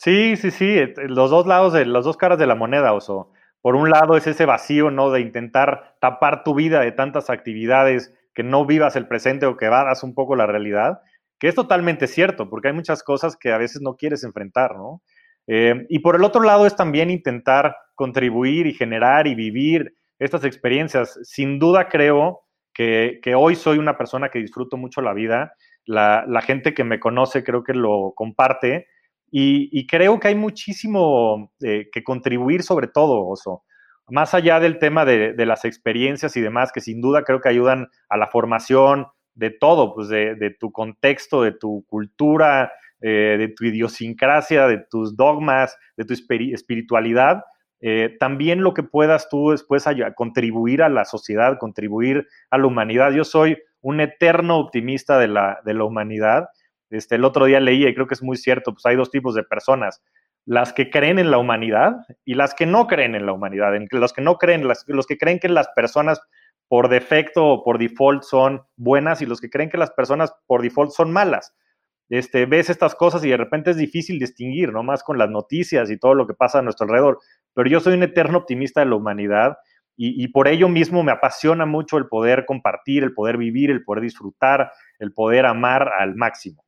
Sí, 0.00 0.36
sí, 0.36 0.52
sí, 0.52 0.76
los 1.08 1.28
dos 1.28 1.48
lados 1.48 1.72
de 1.72 1.84
las 1.84 2.04
dos 2.04 2.16
caras 2.16 2.38
de 2.38 2.46
la 2.46 2.54
moneda, 2.54 2.92
Oso 2.92 3.32
por 3.60 3.74
un 3.74 3.90
lado 3.90 4.16
es 4.16 4.28
ese 4.28 4.46
vacío, 4.46 4.92
¿no? 4.92 5.10
De 5.10 5.20
intentar 5.20 5.96
tapar 6.00 6.44
tu 6.44 6.54
vida 6.54 6.80
de 6.80 6.92
tantas 6.92 7.30
actividades, 7.30 8.14
que 8.32 8.44
no 8.44 8.64
vivas 8.64 8.94
el 8.94 9.08
presente 9.08 9.46
o 9.46 9.56
que 9.56 9.68
vadas 9.68 10.04
un 10.04 10.14
poco 10.14 10.36
la 10.36 10.46
realidad, 10.46 11.00
que 11.40 11.48
es 11.48 11.56
totalmente 11.56 12.06
cierto, 12.06 12.48
porque 12.48 12.68
hay 12.68 12.74
muchas 12.74 13.02
cosas 13.02 13.36
que 13.36 13.50
a 13.50 13.58
veces 13.58 13.82
no 13.82 13.96
quieres 13.96 14.22
enfrentar, 14.22 14.76
¿no? 14.76 15.02
Eh, 15.48 15.84
y 15.88 15.98
por 15.98 16.14
el 16.14 16.22
otro 16.22 16.42
lado 16.42 16.64
es 16.64 16.76
también 16.76 17.10
intentar 17.10 17.74
contribuir 17.96 18.68
y 18.68 18.74
generar 18.74 19.26
y 19.26 19.34
vivir 19.34 19.96
estas 20.20 20.44
experiencias. 20.44 21.18
Sin 21.24 21.58
duda 21.58 21.88
creo 21.88 22.42
que, 22.72 23.18
hoy 23.36 23.56
soy 23.56 23.78
una 23.78 23.98
persona 23.98 24.28
que 24.28 24.38
disfruto 24.38 24.76
mucho 24.76 25.02
la 25.02 25.12
vida. 25.12 25.54
La, 25.84 26.24
la 26.28 26.42
gente 26.42 26.72
que 26.74 26.84
me 26.84 27.00
conoce 27.00 27.42
creo 27.42 27.64
que 27.64 27.74
lo 27.74 28.12
comparte 28.14 28.86
y, 29.30 29.86
creo 29.86 30.18
que 30.18 30.28
hay 30.28 30.34
muchísimo 30.34 31.52
eh, 31.60 31.88
que 31.92 32.02
contribuir 32.02 32.62
sobre 32.62 32.88
todo, 32.88 33.26
Oso. 33.26 33.64
Más 34.08 34.32
allá 34.32 34.58
del 34.58 34.78
tema 34.78 35.04
de, 35.04 35.34
las 35.44 35.64
experiencias 35.64 36.36
y 36.36 36.40
demás, 36.40 36.72
que 36.72 36.80
sin 36.80 37.00
duda 37.00 37.24
creo 37.24 37.40
que 37.40 37.50
ayudan 37.50 37.88
a 38.08 38.16
la 38.16 38.28
formación 38.28 39.06
de 39.34 39.50
todo, 39.50 39.94
pues 39.94 40.08
de, 40.08 40.56
tu 40.58 40.72
contexto, 40.72 41.42
de 41.42 41.52
tu 41.52 41.84
cultura, 41.86 42.72
eh, 43.02 43.36
de 43.38 43.48
tu 43.48 43.64
idiosincrasia, 43.64 44.66
de 44.66 44.78
tus 44.90 45.14
dogmas, 45.14 45.76
de 45.96 46.06
tu 46.06 46.14
espiritualidad, 46.14 47.42
eh, 47.80 48.16
también 48.18 48.62
lo 48.62 48.74
que 48.74 48.82
puedas 48.82 49.28
tú 49.28 49.50
después 49.50 49.84
contribuir 50.16 50.82
a 50.82 50.88
la 50.88 51.04
sociedad, 51.04 51.58
contribuir 51.58 52.26
a 52.50 52.58
la 52.58 52.66
humanidad. 52.66 53.12
Yo 53.12 53.24
soy 53.24 53.58
un 53.80 54.00
eterno 54.00 54.58
optimista 54.58 55.18
de 55.18 55.28
la, 55.28 55.60
de 55.64 55.74
la 55.74 55.84
humanidad 55.84 56.48
este, 56.90 57.16
el 57.16 57.24
otro 57.24 57.46
día 57.46 57.60
leí 57.60 57.86
y 57.86 57.94
creo 57.94 58.06
que 58.06 58.14
es 58.14 58.22
muy 58.22 58.36
cierto, 58.36 58.72
pues 58.72 58.84
hay 58.86 58.96
dos 58.96 59.10
tipos 59.10 59.34
de 59.34 59.42
personas, 59.42 60.02
las 60.44 60.72
que 60.72 60.90
creen 60.90 61.18
en 61.18 61.30
la 61.30 61.38
humanidad 61.38 61.96
y 62.24 62.34
las 62.34 62.54
que 62.54 62.64
no 62.64 62.86
creen 62.86 63.14
en 63.14 63.26
la 63.26 63.32
humanidad. 63.32 63.72
los 63.90 64.12
que 64.12 64.22
no 64.22 64.36
creen, 64.36 64.66
los 64.66 65.06
que 65.06 65.18
creen 65.18 65.38
que 65.38 65.48
las 65.48 65.68
personas 65.76 66.20
por 66.68 66.88
defecto 66.88 67.46
o 67.46 67.64
por 67.64 67.78
default 67.78 68.22
son 68.22 68.62
buenas 68.76 69.22
y 69.22 69.26
los 69.26 69.40
que 69.40 69.50
creen 69.50 69.70
que 69.70 69.78
las 69.78 69.90
personas 69.90 70.32
por 70.46 70.62
default 70.62 70.92
son 70.92 71.12
malas. 71.12 71.54
Este, 72.10 72.46
ves 72.46 72.70
estas 72.70 72.94
cosas 72.94 73.22
y 73.24 73.28
de 73.28 73.36
repente 73.36 73.70
es 73.70 73.76
difícil 73.76 74.18
distinguir, 74.18 74.72
¿no? 74.72 74.82
Más 74.82 75.02
con 75.02 75.18
las 75.18 75.28
noticias 75.28 75.90
y 75.90 75.98
todo 75.98 76.14
lo 76.14 76.26
que 76.26 76.34
pasa 76.34 76.60
a 76.60 76.62
nuestro 76.62 76.86
alrededor. 76.86 77.18
Pero 77.54 77.68
yo 77.68 77.80
soy 77.80 77.94
un 77.94 78.02
eterno 78.02 78.38
optimista 78.38 78.80
de 78.80 78.86
la 78.86 78.96
humanidad 78.96 79.58
y, 79.96 80.22
y, 80.22 80.28
por 80.28 80.46
ello 80.46 80.68
mismo 80.68 81.02
me 81.02 81.10
apasiona 81.10 81.66
mucho 81.66 81.98
el 81.98 82.06
poder 82.06 82.46
compartir, 82.46 83.02
el 83.02 83.12
poder 83.12 83.36
vivir, 83.36 83.70
el 83.70 83.82
poder 83.82 84.02
disfrutar, 84.02 84.70
el 85.00 85.12
poder 85.12 85.44
amar 85.44 85.90
al 85.98 86.14
máximo. 86.14 86.62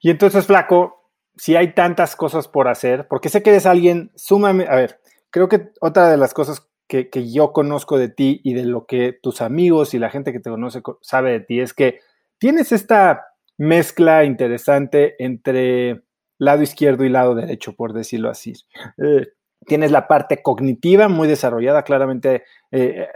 Y 0.00 0.10
entonces, 0.10 0.46
flaco, 0.46 1.10
si 1.36 1.56
hay 1.56 1.74
tantas 1.74 2.16
cosas 2.16 2.48
por 2.48 2.68
hacer, 2.68 3.06
porque 3.08 3.28
sé 3.28 3.42
que 3.42 3.50
eres 3.50 3.66
alguien 3.66 4.10
sumamente, 4.14 4.72
a 4.72 4.76
ver, 4.76 5.00
creo 5.30 5.48
que 5.48 5.70
otra 5.80 6.10
de 6.10 6.16
las 6.16 6.32
cosas 6.34 6.66
que, 6.88 7.10
yo 7.32 7.52
conozco 7.52 7.98
de 7.98 8.08
ti 8.08 8.40
y 8.44 8.54
de 8.54 8.64
lo 8.64 8.86
que 8.86 9.12
tus 9.12 9.40
amigos 9.40 9.94
y 9.94 9.98
la 9.98 10.10
gente 10.10 10.32
que 10.32 10.40
te 10.40 10.50
conoce 10.50 10.82
sabe 11.02 11.32
de 11.32 11.40
ti 11.40 11.60
es 11.60 11.74
que 11.74 12.00
tienes 12.38 12.72
esta 12.72 13.26
mezcla 13.58 14.24
interesante 14.24 15.22
entre 15.22 16.02
lado 16.38 16.62
izquierdo 16.62 17.04
y 17.04 17.08
lado 17.08 17.34
derecho, 17.34 17.74
por 17.74 17.92
decirlo 17.92 18.30
así. 18.30 18.54
Eh, 18.98 19.28
tienes 19.66 19.90
la 19.90 20.06
parte 20.08 20.42
cognitiva 20.42 21.08
muy 21.08 21.28
desarrollada, 21.28 21.82
claramente 21.82 22.44
eh, 22.70 23.06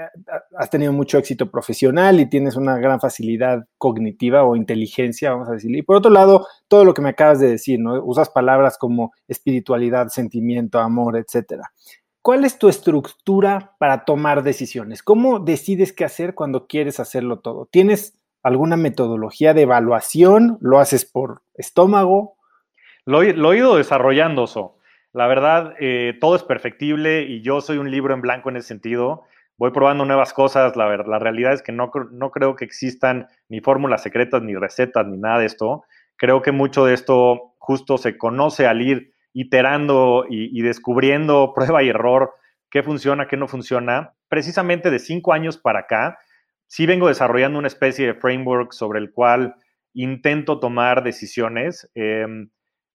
has 0.59 0.69
tenido 0.69 0.93
mucho 0.93 1.19
éxito 1.19 1.51
profesional 1.51 2.21
y 2.21 2.29
tienes 2.29 2.57
una 2.57 2.77
gran 2.79 3.01
facilidad 3.01 3.67
cognitiva 3.79 4.45
o 4.45 4.57
inteligencia, 4.57 5.31
vamos 5.31 5.49
a 5.49 5.53
decirlo. 5.53 5.79
Y 5.79 5.83
por 5.83 5.97
otro 5.97 6.11
lado, 6.11 6.47
todo 6.69 6.85
lo 6.85 6.93
que 6.93 7.03
me 7.03 7.11
acabas 7.11 7.41
de 7.41 7.49
decir, 7.49 7.81
¿no? 7.81 8.03
Usas 8.05 8.29
palabras 8.31 8.79
como 8.79 9.13
espiritualidad, 9.29 10.09
sentimiento, 10.09 10.81
amor, 10.81 11.17
etcétera. 11.17 11.73
¿Cuál 12.23 12.45
es 12.45 12.59
tu 12.59 12.69
estructura 12.69 13.77
para 13.79 14.05
tomar 14.05 14.43
decisiones? 14.43 15.03
¿Cómo 15.03 15.39
decides 15.39 15.93
qué 15.93 16.05
hacer 16.05 16.35
cuando 16.35 16.67
quieres 16.67 17.01
hacerlo 17.01 17.39
todo? 17.39 17.67
¿Tienes 17.71 18.19
alguna 18.43 18.77
metodología 18.77 19.55
de 19.55 19.63
evaluación? 19.63 20.59
¿Lo 20.61 20.81
haces 20.81 21.07
por 21.07 21.43
estómago? 21.55 22.37
Lo, 23.07 23.23
lo 23.23 23.53
he 23.53 23.59
ido 23.59 23.77
desarrollando, 23.77 24.45
eso. 24.45 24.77
La 25.13 25.27
verdad, 25.27 25.75
eh, 25.81 26.17
todo 26.21 26.37
es 26.37 26.45
perfectible 26.45 27.23
y 27.23 27.43
yo 27.43 27.61
soy 27.61 27.79
un 27.79 27.91
libro 27.91 28.15
en 28.15 28.21
blanco 28.21 28.49
en 28.49 28.57
ese 28.57 28.69
sentido. 28.69 29.25
Voy 29.57 29.73
probando 29.73 30.05
nuevas 30.05 30.33
cosas. 30.33 30.77
La, 30.77 30.97
la 30.97 31.19
realidad 31.19 31.53
es 31.53 31.63
que 31.63 31.73
no, 31.73 31.91
no 32.13 32.31
creo 32.31 32.55
que 32.55 32.65
existan 32.65 33.27
ni 33.49 33.61
fórmulas 33.61 34.03
secretas, 34.03 34.43
ni 34.43 34.55
recetas, 34.55 35.07
ni 35.07 35.19
nada 35.19 35.41
de 35.41 35.47
esto. 35.47 35.85
Creo 36.17 36.43
que 36.43 36.53
mucho 36.53 36.85
de 36.85 36.95
esto 36.95 37.55
justo 37.59 37.99
se 37.99 38.17
conoce 38.17 38.67
al 38.67 38.83
ir 38.83 39.13
iterando 39.33 40.25
y, 40.29 40.61
descubriendo 40.63 41.53
prueba 41.55 41.83
y 41.83 41.89
error 41.89 42.35
qué 42.71 42.83
funciona, 42.83 43.27
qué 43.27 43.37
no 43.37 43.49
funciona. 43.49 44.15
Precisamente 44.29 44.91
de 44.91 45.01
cinco 45.01 45.33
años 45.33 45.59
para 45.59 45.81
acá, 45.81 46.19
sí 46.67 46.87
vengo 46.87 47.09
desarrollando 47.09 47.59
una 47.59 47.69
especie 47.69 48.07
de 48.07 48.15
framework 48.15 48.73
sobre 48.73 49.01
el 49.01 49.13
cual 49.13 49.57
intento 49.93 50.61
tomar 50.61 51.03
decisiones. 51.03 51.91
Eh, 51.97 52.27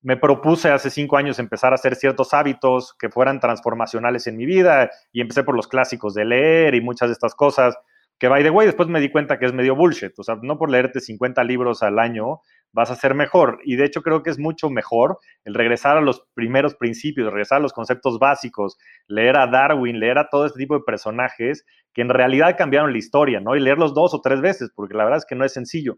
me 0.06 0.18
propuse 0.18 0.70
hace 0.70 0.92
cinco 0.92 1.18
años 1.18 1.40
empezar 1.40 1.72
a 1.72 1.76
hacer 1.76 1.96
ciertos 1.96 2.32
hábitos 2.36 2.94
que 2.94 3.10
fueran 3.10 3.40
transformacionales 3.40 4.28
en 4.28 4.38
mi 4.38 4.46
vida 4.46 4.92
y 5.12 5.20
empecé 5.20 5.44
por 5.44 5.56
los 5.56 5.68
clásicos 5.68 6.14
de 6.14 6.26
leer 6.26 6.76
y 6.76 6.82
muchas 6.82 7.10
de 7.10 7.14
estas 7.14 7.34
cosas 7.34 7.76
que, 8.20 8.28
by 8.28 8.44
the 8.44 8.52
way, 8.52 8.68
después 8.68 8.88
me 8.88 9.02
di 9.02 9.10
cuenta 9.10 9.40
que 9.40 9.48
es 9.48 9.54
medio 9.54 9.76
bullshit. 9.76 10.14
O 10.20 10.24
sea, 10.24 10.38
no 10.44 10.60
por 10.60 10.70
leerte 10.70 11.00
50 11.00 11.44
libros 11.44 11.82
al 11.82 11.98
año 11.98 12.42
vas 12.72 12.92
a 12.92 12.96
ser 12.96 13.16
mejor. 13.16 13.60
Y 13.64 13.78
de 13.78 13.86
hecho 13.86 14.04
creo 14.04 14.22
que 14.22 14.30
es 14.30 14.38
mucho 14.38 14.70
mejor 14.70 15.18
el 15.44 15.56
regresar 15.56 15.98
a 15.98 16.02
los 16.02 16.24
primeros 16.36 16.76
principios, 16.76 17.32
regresar 17.32 17.58
a 17.58 17.62
los 17.62 17.74
conceptos 17.74 18.20
básicos, 18.20 18.78
leer 19.08 19.36
a 19.38 19.48
Darwin, 19.48 20.00
leer 20.00 20.20
a 20.20 20.30
todo 20.30 20.46
este 20.46 20.60
tipo 20.60 20.76
de 20.76 20.84
personajes 20.84 21.66
que 21.96 22.04
en 22.04 22.10
realidad 22.10 22.56
cambiaron 22.56 22.92
la 22.92 23.00
historia, 23.00 23.40
¿no? 23.40 23.56
Y 23.56 23.60
leerlos 23.60 23.96
dos 23.96 24.14
o 24.14 24.22
tres 24.22 24.40
veces, 24.40 24.70
porque 24.76 24.94
la 24.94 25.04
verdad 25.04 25.18
es 25.18 25.26
que 25.26 25.34
no 25.34 25.46
es 25.46 25.54
sencillo. 25.54 25.98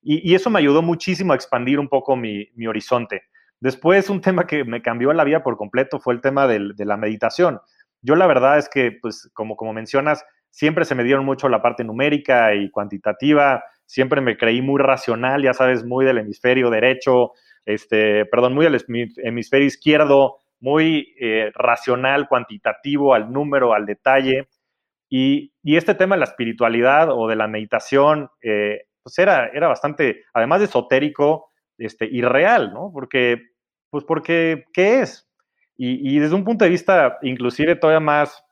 Y, 0.00 0.34
eso 0.34 0.48
me 0.48 0.58
ayudó 0.58 0.80
muchísimo 0.80 1.34
a 1.34 1.36
expandir 1.36 1.78
un 1.78 1.88
poco 1.88 2.16
mi, 2.16 2.48
mi 2.54 2.66
horizonte. 2.66 3.24
Después, 3.62 4.10
un 4.10 4.20
tema 4.20 4.44
que 4.44 4.64
me 4.64 4.82
cambió 4.82 5.12
la 5.12 5.22
vida 5.22 5.44
por 5.44 5.56
completo 5.56 6.00
fue 6.00 6.14
el 6.14 6.20
tema 6.20 6.48
de 6.48 6.84
la 6.84 6.96
meditación. 6.96 7.60
Yo 8.00 8.16
la 8.16 8.26
verdad 8.26 8.58
es 8.58 8.68
que, 8.68 8.98
pues, 9.00 9.30
como, 9.34 9.54
como 9.54 9.72
mencionas, 9.72 10.24
siempre 10.50 10.84
se 10.84 10.96
me 10.96 11.04
dieron 11.04 11.24
mucho 11.24 11.48
la 11.48 11.62
parte 11.62 11.84
numérica 11.84 12.56
y 12.56 12.68
cuantitativa, 12.70 13.62
siempre 13.86 14.20
me 14.20 14.36
creí 14.36 14.62
muy 14.62 14.80
racional, 14.80 15.44
ya 15.44 15.54
sabes, 15.54 15.84
muy 15.84 16.04
del 16.04 16.18
hemisferio 16.18 16.70
derecho, 16.70 17.34
este, 17.64 18.26
perdón, 18.26 18.52
muy 18.52 18.64
del 18.64 18.84
hemisferio 19.18 19.68
izquierdo, 19.68 20.38
muy 20.58 21.14
eh, 21.20 21.52
racional, 21.54 22.26
cuantitativo, 22.26 23.14
al 23.14 23.30
número, 23.30 23.74
al 23.74 23.86
detalle. 23.86 24.48
Y, 25.08 25.52
este 25.62 25.94
tema 25.94 26.16
de 26.16 26.20
la 26.20 26.26
espiritualidad 26.26 27.10
o 27.12 27.28
de 27.28 27.36
la 27.36 27.46
meditación, 27.46 28.28
eh, 28.42 28.86
pues 29.04 29.16
era, 29.20 29.46
era 29.54 29.68
bastante, 29.68 30.24
además 30.34 30.58
de 30.58 30.64
esotérico, 30.64 31.52
este, 31.78 32.06
irreal, 32.06 32.72
¿no? 32.72 32.90
Porque 32.92 33.51
pues 33.92 34.04
porque, 34.04 34.64
¿qué 34.72 35.00
es? 35.00 35.28
Y, 35.76 36.18
desde 36.18 36.34
un 36.34 36.44
punto 36.44 36.64
de 36.64 36.70
vista 36.70 37.18
inclusive 37.22 37.76
todavía 37.76 38.00
más 38.00 38.42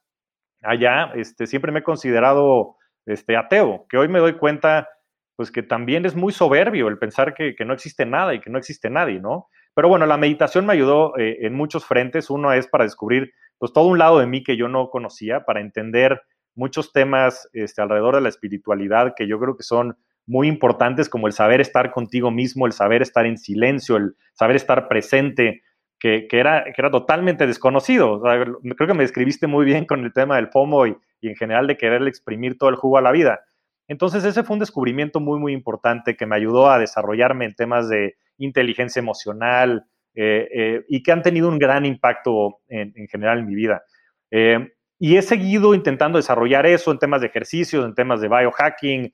allá, 0.63 1.13
este, 1.15 1.47
siempre 1.47 1.73
me 1.73 1.79
he 1.79 1.83
considerado 1.83 2.77
este, 3.07 3.37
ateo, 3.37 3.87
que 3.89 3.97
hoy 3.97 4.09
me 4.09 4.19
doy 4.19 4.35
cuenta, 4.35 4.89
pues 5.37 5.51
que 5.51 5.63
también 5.63 6.05
es 6.05 6.15
muy 6.15 6.33
soberbio 6.35 6.89
el 6.89 6.99
pensar 6.99 7.33
que, 7.33 7.55
no 7.65 7.73
existe 7.73 8.05
nada 8.05 8.35
y 8.35 8.41
que 8.41 8.51
no 8.51 8.59
existe 8.59 8.91
nadie, 8.91 9.19
¿no? 9.19 9.49
Pero 9.75 9.89
bueno, 9.89 10.05
la 10.05 10.19
meditación 10.19 10.67
me 10.67 10.75
ayudó 10.75 11.17
eh, 11.17 11.39
en 11.41 11.55
muchos 11.55 11.87
frentes. 11.87 12.29
Uno 12.29 12.53
es 12.53 12.67
para 12.67 12.85
descubrir 12.85 13.33
pues 13.57 13.73
todo 13.73 13.87
un 13.87 13.99
lado 13.99 14.19
de 14.19 14.27
mí 14.27 14.43
que 14.43 14.59
yo 14.59 14.69
no 14.69 14.91
conocía, 14.91 15.47
para 15.47 15.61
entender 15.61 16.21
muchos 16.55 16.93
temas 16.93 17.49
este, 17.55 17.81
alrededor 17.81 18.17
de 18.17 18.21
la 18.21 18.29
espiritualidad 18.29 19.15
que 19.17 19.27
yo 19.27 19.41
creo 19.41 19.57
que 19.57 19.63
son 19.63 19.97
muy 20.31 20.47
importantes, 20.47 21.09
como 21.09 21.27
el 21.27 21.33
saber 21.33 21.61
estar 21.61 21.91
contigo 21.91 22.31
mismo, 22.31 22.65
el 22.65 22.73
saber 22.73 23.03
estar 23.03 23.27
en 23.27 23.37
silencio, 23.37 23.97
el 23.97 24.15
saber 24.33 24.55
estar 24.55 24.87
presente, 24.87 25.63
que, 25.99 26.29
era, 26.31 26.65
que 26.65 26.75
era 26.79 26.89
totalmente 26.89 27.49
desconocido. 27.49 28.23
creo 28.23 28.87
que 28.87 28.95
me 28.95 29.03
describiste 29.03 29.49
muy 29.49 29.65
bien 29.65 29.87
con 29.87 30.05
el 30.05 30.13
tema 30.13 30.37
del 30.37 30.47
FOMO 30.47 30.87
y, 30.87 30.97
en 31.23 31.35
general 31.35 31.67
de 31.67 31.77
quererle 31.77 32.09
exprimir 32.09 32.57
todo 32.57 32.71
el 32.71 32.77
jugo 32.77 32.97
a 32.97 33.03
la 33.03 33.11
vida. 33.11 33.41
Entonces 33.89 34.25
ese 34.25 34.45
fue 34.45 34.55
un 34.55 34.61
descubrimiento 34.61 35.19
muy, 35.19 35.41
muy 35.41 35.53
importante 35.53 36.17
que 36.17 36.27
me 36.27 36.37
ayudó 36.37 36.71
a 36.71 36.79
desarrollarme 36.79 37.45
en 37.45 37.57
temas 37.57 37.89
de 37.89 38.15
inteligencia 38.39 39.01
emocional 39.01 39.85
eh, 40.15 40.49
eh, 40.55 40.85
y 40.89 41.03
que 41.03 41.11
han 41.11 41.23
tenido 41.23 41.49
un 41.49 41.59
gran 41.59 41.85
impacto 41.85 42.61
en, 42.69 42.95
general 43.09 43.41
en 43.41 43.47
mi 43.47 43.57
vida. 43.57 43.83
Eh, 44.31 44.75
y 45.01 45.17
he 45.17 45.23
seguido 45.23 45.75
intentando 45.75 46.19
desarrollar 46.19 46.67
eso 46.67 46.93
en 46.93 46.99
temas 46.99 47.23
de 47.23 47.27
ejercicios, 47.27 47.85
en 47.85 47.95
temas 47.95 48.21
de 48.21 48.29
biohacking 48.29 49.13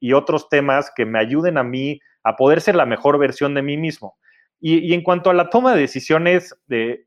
y 0.00 0.12
otros 0.12 0.48
temas 0.48 0.92
que 0.94 1.06
me 1.06 1.20
ayuden 1.20 1.56
a 1.56 1.62
mí 1.62 2.00
a 2.24 2.34
poder 2.34 2.60
ser 2.60 2.74
la 2.74 2.86
mejor 2.86 3.16
versión 3.16 3.54
de 3.54 3.62
mí 3.62 3.76
mismo. 3.76 4.16
Y, 4.60 4.94
en 4.94 5.02
cuanto 5.02 5.30
a 5.30 5.34
la 5.34 5.48
toma 5.48 5.74
de 5.74 5.80
decisiones, 5.80 6.56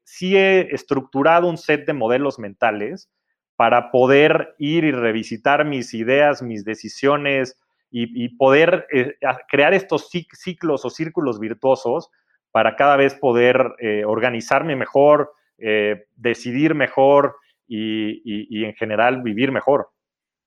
sí 0.06 0.38
he 0.38 0.74
estructurado 0.74 1.48
un 1.48 1.58
set 1.58 1.86
de 1.86 1.94
modelos 1.94 2.40
mentales 2.40 3.10
para 3.58 3.92
poder 3.92 4.56
ir 4.60 4.86
y 4.86 4.92
revisitar 4.92 5.66
mis 5.66 5.94
ideas, 5.94 6.42
mis 6.42 6.64
decisiones 6.64 7.60
y, 7.92 8.30
poder 8.38 8.88
eh, 8.94 9.16
crear 9.50 9.74
estos 9.74 10.10
ciclos 10.10 10.86
o 10.86 10.90
círculos 10.90 11.40
virtuosos 11.40 12.10
para 12.52 12.78
cada 12.78 12.96
vez 12.96 13.16
poder 13.16 13.74
eh, 13.80 14.06
organizarme 14.06 14.78
mejor, 14.78 15.34
eh, 15.58 16.06
decidir 16.16 16.76
mejor 16.76 17.36
y, 17.70 18.66
en 18.66 18.74
general 18.76 19.22
vivir 19.22 19.52
mejor. 19.52 19.90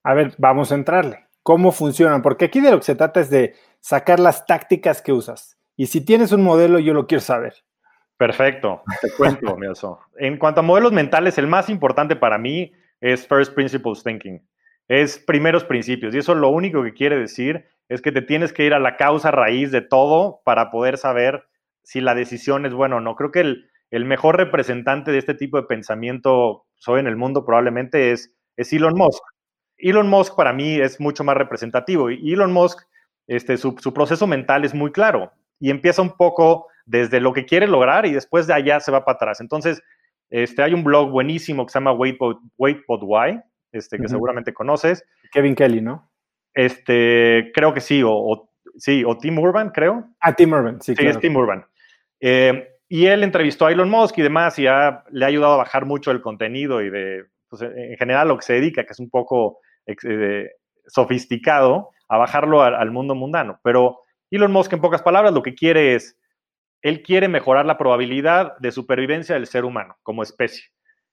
A 0.03 0.15
ver, 0.15 0.35
vamos 0.39 0.73
a 0.73 0.75
entrarle. 0.75 1.27
¿Cómo 1.43 1.73
funcionan? 1.73 2.23
Porque 2.23 2.47
aquí 2.47 2.61
de 2.61 2.71
lo 2.71 2.79
que 2.79 2.85
se 2.85 2.95
trata 2.95 3.21
es 3.21 3.31
de 3.31 3.55
sacar 3.81 4.21
las 4.21 4.47
tácticas 4.47 5.01
que 5.03 5.13
usas. 5.13 5.59
Y 5.77 5.87
si 5.87 6.05
tienes 6.05 6.33
un 6.33 6.43
modelo, 6.43 6.79
yo 6.79 6.95
lo 6.95 7.07
quiero 7.07 7.23
saber. 7.23 7.55
Perfecto, 8.17 8.83
te 9.01 9.11
cuento, 9.17 9.57
Milso. 9.59 10.01
En 10.17 10.39
cuanto 10.39 10.61
a 10.61 10.63
modelos 10.63 10.93
mentales, 10.93 11.39
el 11.39 11.47
más 11.47 11.69
importante 11.69 12.15
para 12.15 12.39
mí 12.39 12.73
es 13.01 13.27
First 13.27 13.55
Principles 13.55 14.05
Thinking. 14.05 14.47
Es 14.89 15.19
primeros 15.19 15.65
principios. 15.65 16.15
Y 16.15 16.19
eso 16.19 16.35
lo 16.35 16.51
único 16.51 16.83
que 16.83 16.93
quiere 16.93 17.17
decir 17.17 17.67
es 17.89 18.03
que 18.03 18.13
te 18.13 18.23
tienes 18.23 18.53
que 18.53 18.65
ir 18.65 18.75
a 18.75 18.79
la 18.79 18.97
causa 18.97 19.31
raíz 19.31 19.73
de 19.73 19.81
todo 19.81 20.41
para 20.45 20.71
poder 20.71 20.99
saber 20.99 21.45
si 21.83 22.01
la 22.01 22.15
decisión 22.15 22.67
es 22.67 22.75
buena 22.75 22.97
o 22.97 23.01
no. 23.01 23.17
Creo 23.17 23.33
que 23.33 23.41
el, 23.41 23.71
el 23.91 24.05
mejor 24.05 24.37
representante 24.37 25.13
de 25.13 25.19
este 25.19 25.35
tipo 25.35 25.57
de 25.57 25.65
pensamiento 25.65 26.65
hoy 26.89 27.01
en 27.01 27.07
el 27.07 27.17
mundo 27.17 27.45
probablemente 27.45 28.13
es, 28.13 28.33
es 28.57 28.73
Elon 28.73 28.95
Musk. 28.95 29.23
Elon 29.79 30.09
Musk 30.09 30.37
para 30.37 30.53
mí 30.53 30.81
es 30.81 31.01
mucho 31.01 31.25
más 31.25 31.37
representativo. 31.37 32.11
Y 32.11 32.33
Elon 32.33 32.53
Musk, 32.53 32.81
este, 33.27 33.57
su, 33.57 33.77
su 33.79 33.93
proceso 33.93 34.27
mental 34.27 34.65
es 34.65 34.75
muy 34.75 34.93
claro 34.93 35.33
y 35.59 35.71
empieza 35.71 36.03
un 36.03 36.17
poco 36.17 36.67
desde 36.87 37.21
lo 37.21 37.33
que 37.33 37.47
quiere 37.47 37.67
lograr 37.67 38.07
y 38.07 38.13
después 38.13 38.47
de 38.47 38.55
allá 38.55 38.81
se 38.81 38.91
va 38.91 39.05
para 39.05 39.17
atrás. 39.17 39.41
Entonces, 39.41 39.83
este, 40.31 40.63
hay 40.63 40.75
un 40.75 40.83
blog 40.83 41.11
buenísimo 41.11 41.67
que 41.67 41.73
se 41.73 41.79
llama 41.79 41.93
Wait 41.93 42.19
But, 42.19 42.39
Wait 42.59 42.81
Why, 42.89 43.41
este, 43.71 43.99
que 43.99 44.09
seguramente 44.09 44.53
conoces. 44.53 45.05
Kevin 45.31 45.55
Kelly, 45.55 45.81
¿no? 45.81 46.11
Este, 46.55 47.53
creo 47.55 47.73
que 47.73 47.81
sí, 47.81 48.03
o, 48.05 48.51
sí, 48.77 49.05
o 49.05 49.17
Tim 49.19 49.39
Urban, 49.39 49.71
creo. 49.71 50.09
Ah, 50.21 50.35
Tim 50.35 50.53
Urban, 50.53 50.81
sí. 50.83 50.95
Sí, 50.97 51.07
es 51.07 51.19
Tim 51.19 51.37
Urban. 51.37 51.65
Eh, 52.21 52.72
y 52.95 53.07
él 53.07 53.25
entrevistó 53.25 53.65
a 53.65 53.73
Elon 53.73 53.89
Musk 53.89 54.19
y 54.19 54.23
demás 54.23 54.59
y 54.59 54.65
le 54.65 54.69
ha 54.69 55.03
ayudado 55.27 55.55
a 55.55 55.57
bajar 55.57 55.87
mucho 55.87 56.11
el 56.11 56.21
contenido 56.21 56.83
y 56.83 56.91
de, 56.91 57.25
pues, 57.49 57.63
en 57.63 57.97
general, 57.97 58.29
lo 58.29 58.37
que 58.37 58.45
se 58.45 58.53
dedica, 58.53 58.85
que 58.85 58.93
es 58.93 58.99
un 58.99 59.09
poco 59.09 59.61
eh, 59.87 60.51
sofisticado, 60.89 61.89
a 62.11 62.19
bajarlo 62.19 62.61
al 62.61 62.91
mundo 62.91 63.15
mundano. 63.15 63.59
Pero 63.65 64.01
Elon 64.31 64.53
Musk, 64.53 64.75
en 64.75 64.83
pocas 64.83 65.01
palabras, 65.01 65.33
lo 65.33 65.43
que 65.43 65.55
quiere 65.55 65.95
es, 65.95 66.19
él 66.83 67.03
quiere 67.03 67.29
mejorar 67.29 67.65
la 67.65 67.79
probabilidad 67.79 68.59
de 68.59 68.71
supervivencia 68.71 69.37
del 69.37 69.47
ser 69.47 69.65
humano 69.65 69.97
como 70.03 70.23
especie. 70.23 70.65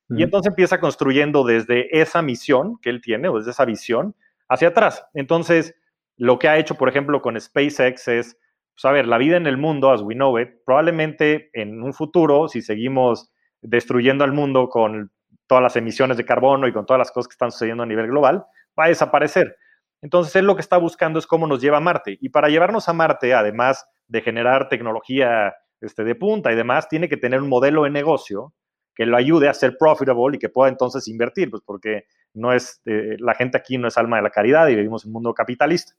Y 0.10 0.24
entonces 0.24 0.50
empieza 0.50 0.82
construyendo 0.82 1.46
desde 1.46 1.98
esa 1.98 2.22
misión 2.22 2.78
que 2.82 2.90
él 2.90 3.00
tiene, 3.00 3.30
o 3.30 3.38
desde 3.38 3.52
esa 3.52 3.64
visión, 3.64 4.18
hacia 4.50 4.68
atrás. 4.68 5.06
Entonces, 5.14 5.76
lo 6.18 6.40
que 6.40 6.50
ha 6.50 6.58
hecho, 6.58 6.76
por 6.76 6.90
ejemplo, 6.90 7.22
con 7.22 7.40
SpaceX 7.40 8.10
es, 8.10 8.38
pues, 8.80 8.90
a 8.90 8.94
ver, 8.94 9.08
la 9.08 9.18
vida 9.18 9.36
en 9.36 9.46
el 9.46 9.58
mundo, 9.58 9.92
as 9.92 10.02
we 10.02 10.16
know 10.16 10.40
it, 10.40 10.50
probablemente 10.66 11.50
en 11.52 11.84
un 11.84 11.94
futuro, 11.94 12.48
si 12.48 12.62
seguimos 12.62 13.30
destruyendo 13.62 14.24
al 14.24 14.32
mundo 14.32 14.70
con 14.70 15.12
todas 15.48 15.62
las 15.62 15.76
emisiones 15.76 16.16
de 16.16 16.24
carbono 16.24 16.66
y 16.66 16.72
con 16.72 16.86
todas 16.86 17.00
las 17.00 17.12
cosas 17.12 17.28
que 17.28 17.34
están 17.34 17.52
sucediendo 17.52 17.84
a 17.84 17.86
nivel 17.86 18.08
global, 18.08 18.46
va 18.80 18.86
a 18.86 18.88
desaparecer. 18.88 19.58
Entonces, 20.02 20.34
él 20.38 20.46
lo 20.46 20.56
que 20.56 20.62
está 20.62 20.78
buscando 20.78 21.20
es 21.20 21.28
cómo 21.28 21.46
nos 21.46 21.60
lleva 21.60 21.76
a 21.76 21.82
Marte. 21.82 22.18
Y 22.22 22.30
para 22.30 22.48
llevarnos 22.48 22.88
a 22.88 22.94
Marte, 22.94 23.34
además 23.34 23.86
de 24.08 24.22
generar 24.22 24.70
tecnología 24.70 25.56
este, 25.82 26.06
de 26.06 26.16
punta 26.16 26.50
y 26.54 26.56
demás, 26.56 26.88
tiene 26.88 27.10
que 27.10 27.18
tener 27.18 27.42
un 27.42 27.50
modelo 27.50 27.84
de 27.84 27.90
negocio 27.90 28.54
que 28.96 29.06
lo 29.06 29.18
ayude 29.18 29.50
a 29.50 29.54
ser 29.54 29.76
profitable 29.78 30.38
y 30.38 30.40
que 30.40 30.48
pueda 30.48 30.70
entonces 30.70 31.06
invertir, 31.10 31.50
pues 31.50 31.64
porque 31.66 32.06
no 32.34 32.54
es, 32.54 32.82
eh, 32.86 33.18
la 33.20 33.34
gente 33.34 33.58
aquí 33.58 33.78
no 33.78 33.90
es 33.90 33.98
alma 33.98 34.18
de 34.18 34.24
la 34.24 34.30
caridad 34.30 34.70
y 34.70 34.76
vivimos 34.76 35.04
en 35.04 35.10
un 35.10 35.14
mundo 35.14 35.34
capitalista. 35.34 35.96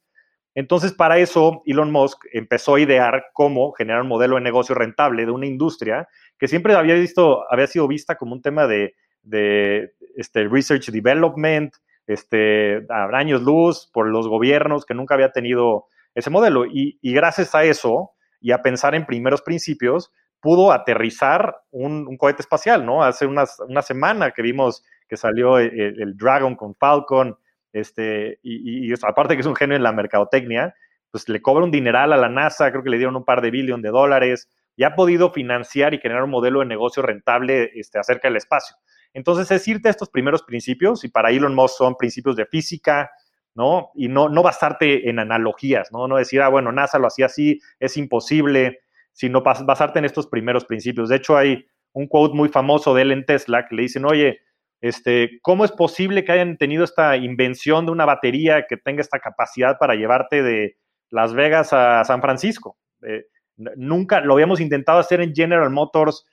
Entonces, 0.55 0.93
para 0.93 1.19
eso, 1.19 1.63
Elon 1.65 1.93
Musk 1.93 2.25
empezó 2.33 2.75
a 2.75 2.81
idear 2.81 3.27
cómo 3.33 3.73
generar 3.73 4.03
un 4.03 4.09
modelo 4.09 4.37
de 4.37 4.43
negocio 4.43 4.75
rentable 4.75 5.25
de 5.25 5.31
una 5.31 5.47
industria 5.47 6.09
que 6.39 6.49
siempre 6.49 6.75
había, 6.75 6.95
visto, 6.95 7.45
había 7.51 7.67
sido 7.67 7.87
vista 7.87 8.17
como 8.17 8.33
un 8.33 8.43
tema 8.43 8.67
de, 8.67 8.95
este, 10.17 10.49
research 10.49 10.91
development, 10.91 11.75
este, 12.07 12.85
a 12.89 13.05
años 13.17 13.43
luz 13.43 13.89
por 13.93 14.09
los 14.09 14.27
gobiernos 14.27 14.85
que 14.85 14.95
nunca 14.95 15.15
había 15.15 15.31
tenido 15.31 15.87
ese 16.15 16.31
modelo. 16.31 16.67
Y, 16.67 16.99
gracias 17.03 17.55
a 17.55 17.65
eso 17.65 18.13
y 18.41 18.53
a 18.53 18.63
pensar 18.63 18.95
en 18.95 19.07
primeros 19.07 19.43
principios, 19.43 20.13
pudo 20.41 20.73
aterrizar 20.73 21.55
un, 21.71 22.17
cohete 22.17 22.43
espacial, 22.43 22.85
¿no? 22.85 23.05
Hace 23.05 23.27
una 23.27 23.83
semana 23.83 24.31
que 24.33 24.43
vimos 24.43 24.83
que 25.11 25.17
salió 25.17 25.59
el, 25.59 26.17
Dragon 26.17 26.55
con 26.55 26.77
Falcon, 26.77 27.37
este, 27.73 28.39
y, 28.43 28.93
aparte 29.03 29.35
que 29.35 29.41
es 29.41 29.47
un 29.47 29.57
genio 29.57 29.77
en 29.77 29.83
la 29.83 29.93
mercadotecnia, 29.93 30.75
pues 31.11 31.29
le 31.29 31.43
cobra 31.43 31.65
un 31.65 31.71
dineral 31.71 32.13
a 32.13 32.17
la 32.17 32.29
NASA, 32.29 32.71
creo 32.71 32.83
que 32.83 32.91
le 32.91 32.99
dieron 32.99 33.17
un 33.17 33.25
par 33.25 33.41
de 33.41 33.51
billón 33.51 33.83
de 33.83 33.91
dólares, 33.91 34.49
y 34.77 34.85
ha 34.85 34.95
podido 34.95 35.31
financiar 35.31 35.95
y 35.95 35.99
generar 35.99 36.25
un 36.25 36.31
modelo 36.31 36.61
de 36.61 36.67
negocio 36.67 37.03
rentable 37.03 37.71
este, 37.75 37.99
acerca 37.99 38.29
del 38.29 38.37
espacio. 38.37 38.77
Entonces 39.13 39.51
es 39.51 39.67
irte 39.69 39.89
a 39.89 39.91
estos 39.91 40.09
primeros 40.09 40.43
principios 40.43 41.05
y 41.05 41.09
para 41.09 41.31
Elon 41.31 41.55
Musk 41.55 41.77
son 41.77 41.97
principios 41.97 42.37
de 42.37 42.47
física, 42.47 43.11
¿no? 43.55 43.91
Y 43.95 44.09
no, 44.09 44.29
no 44.29 44.43
basarte 44.43 45.11
en 45.11 45.19
analogías, 45.19 45.91
¿no? 45.93 46.07
No 46.07 46.17
decir, 46.17 46.41
ah, 46.41 46.49
bueno, 46.49 46.71
NASA 46.71 46.99
lo 46.99 47.09
hacía 47.09 47.27
así, 47.27 47.61
es 47.81 47.97
imposible, 47.97 48.81
sino 49.13 49.43
basarte 49.43 49.99
en 49.99 50.05
estos 50.05 50.29
primeros 50.29 50.65
principios. 50.65 51.09
De 51.09 51.17
hecho, 51.17 51.37
hay 51.37 51.67
un 51.93 52.07
quote 52.07 52.35
muy 52.35 52.49
famoso 52.49 52.95
de 52.95 53.03
él 53.03 53.25
Tesla 53.27 53.67
que 53.67 53.75
le 53.75 53.83
dicen, 53.83 54.05
oye, 54.05 54.41
este, 54.81 55.39
¿cómo 55.43 55.65
es 55.65 55.73
posible 55.73 56.25
que 56.25 56.33
hayan 56.33 56.57
tenido 56.57 56.85
esta 56.85 57.17
invención 57.17 57.87
de 57.87 57.93
una 57.93 58.07
batería 58.07 58.67
que 58.69 58.77
tenga 58.77 59.03
esta 59.03 59.19
capacidad 59.19 59.79
para 59.79 59.95
llevarte 59.95 60.43
de 60.43 60.77
Las 61.11 61.35
Vegas 61.35 61.73
a 61.73 62.03
San 62.05 62.23
Francisco? 62.23 62.79
Eh, 63.07 63.27
nunca 63.77 64.21
lo 64.21 64.35
habíamos 64.35 64.61
intentado 64.61 64.99
hacer 64.99 65.21
en 65.21 65.35
General 65.35 65.71
Motors 65.71 66.27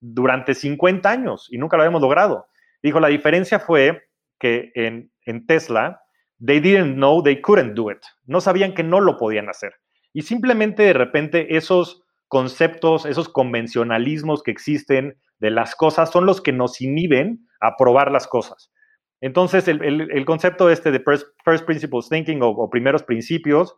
durante 0.00 0.54
50 0.54 1.08
años 1.08 1.48
y 1.50 1.58
nunca 1.58 1.76
lo 1.76 1.84
habíamos 1.84 2.02
logrado. 2.02 2.46
Dijo, 2.82 3.00
la 3.00 3.08
diferencia 3.08 3.58
fue 3.58 4.02
que 4.38 4.72
en, 4.74 5.10
en 5.24 5.46
Tesla, 5.46 6.02
they 6.44 6.60
didn't 6.60 6.96
know 6.96 7.22
they 7.22 7.40
couldn't 7.40 7.74
do 7.74 7.90
it. 7.90 8.00
No 8.24 8.40
sabían 8.40 8.74
que 8.74 8.82
no 8.82 9.00
lo 9.00 9.16
podían 9.16 9.48
hacer. 9.48 9.74
Y 10.12 10.22
simplemente 10.22 10.82
de 10.82 10.92
repente 10.92 11.56
esos 11.56 12.02
conceptos, 12.28 13.06
esos 13.06 13.28
convencionalismos 13.28 14.42
que 14.42 14.50
existen 14.50 15.16
de 15.42 15.50
las 15.50 15.74
cosas 15.74 16.10
son 16.12 16.24
los 16.24 16.40
que 16.40 16.52
nos 16.52 16.80
inhiben 16.80 17.48
a 17.60 17.76
probar 17.76 18.12
las 18.12 18.28
cosas. 18.28 18.72
Entonces, 19.20 19.66
el, 19.66 20.24
concepto 20.24 20.70
este 20.70 20.92
de 20.92 21.00
first, 21.00 21.66
principles 21.66 22.08
thinking 22.08 22.42
o, 22.42 22.50
o, 22.50 22.70
primeros 22.70 23.02
principios 23.02 23.76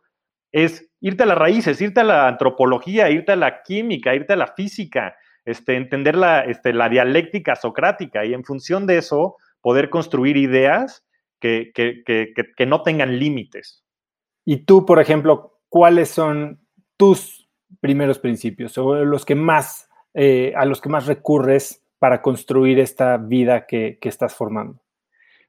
es 0.53 0.91
irte 1.01 1.23
a 1.23 1.27
las 1.27 1.39
raíces, 1.39 1.81
irte 1.81 2.01
a 2.01 2.05
la 2.05 2.29
antropología, 2.29 3.11
irte 3.11 3.33
a 3.33 3.37
la 3.37 3.63
química, 3.63 4.15
irte 4.15 4.35
a 4.35 4.37
la 4.37 4.49
física, 4.49 5.17
este, 5.47 5.77
entender 5.77 6.17
la, 6.17 6.41
este, 6.43 6.75
la 6.75 6.91
dialéctica 6.91 7.57
socrática 7.57 8.27
y 8.27 8.35
en 8.35 8.45
función 8.45 8.87
de 8.87 8.99
eso 8.99 9.37
poder 9.63 9.89
construir 9.89 10.37
ideas 10.37 11.07
que, 11.41 11.73
no 12.67 12.83
tengan 12.83 13.19
límites. 13.19 13.85
Y 14.45 14.65
tú, 14.67 14.85
por 14.85 15.01
ejemplo, 15.01 15.61
¿cuáles 15.71 16.11
son 16.11 16.61
tus 16.99 17.49
primeros 17.81 18.19
principios 18.19 18.77
o 18.77 18.95
los 19.05 19.25
que 19.25 19.35
más, 19.35 19.89
eh, 20.15 20.53
a 20.57 20.65
los 20.65 20.81
que 20.81 20.89
más 20.89 21.07
recurres 21.07 21.85
para 21.99 22.23
construir 22.23 22.79
esta 22.79 23.17
vida 23.17 23.67
que, 23.67 23.99
estás 24.03 24.35
formando? 24.35 24.81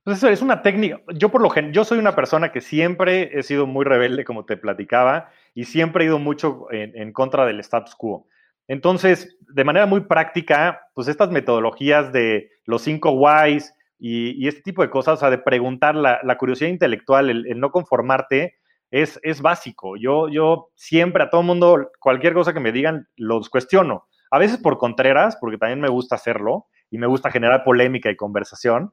Pues 0.04 0.18
eso 0.18 0.28
es 0.30 0.42
una 0.42 0.62
técnica. 0.62 1.02
Yo 1.14 1.30
por 1.30 1.42
lo 1.42 1.50
general, 1.50 1.74
yo 1.74 1.84
soy 1.84 2.00
una 2.00 2.16
persona 2.16 2.52
que 2.52 2.62
siempre 2.62 3.38
he 3.38 3.44
sido 3.44 3.68
muy 3.68 3.86
rebelde, 3.86 4.24
como 4.24 4.46
te 4.46 4.58
platicaba, 4.58 5.30
y 5.54 5.66
siempre 5.66 6.04
he 6.04 6.08
ido 6.08 6.20
mucho 6.20 6.68
en, 6.72 7.12
contra 7.14 7.46
del 7.46 7.60
status 7.60 7.96
quo. 7.96 8.28
Entonces, 8.68 9.38
de 9.42 9.64
manera 9.64 9.86
muy 9.86 10.02
práctica, 10.02 10.82
pues 10.94 11.08
estas 11.08 11.30
metodologías 11.30 12.12
de 12.12 12.50
los 12.66 12.82
cinco 12.82 13.12
whys 13.12 13.74
y, 14.00 14.48
este 14.48 14.62
tipo 14.62 14.82
de 14.82 14.90
cosas, 14.90 15.16
o 15.16 15.18
sea, 15.18 15.30
de 15.30 15.38
preguntar 15.38 15.96
la, 15.96 16.38
curiosidad 16.38 16.70
intelectual, 16.70 17.30
el, 17.30 17.60
no 17.60 17.72
conformarte, 17.72 18.56
es, 18.90 19.20
es 19.24 19.42
básico. 19.42 19.98
Yo, 19.98 20.30
yo 20.30 20.70
siempre 20.76 21.24
a 21.24 21.30
todo 21.30 21.44
mundo, 21.44 21.92
cualquier 22.00 22.34
cosa 22.34 22.54
que 22.54 22.60
me 22.60 22.72
digan, 22.72 23.08
los 23.16 23.50
cuestiono. 23.50 24.08
A 24.36 24.38
veces 24.38 24.58
por 24.58 24.78
contreras, 24.78 25.38
porque 25.40 25.58
también 25.58 25.80
me 25.80 25.88
gusta 25.88 26.16
hacerlo 26.16 26.68
y 26.92 26.98
me 26.98 27.08
gusta 27.08 27.32
generar 27.32 27.64
polémica 27.64 28.12
y 28.12 28.18
conversación. 28.18 28.92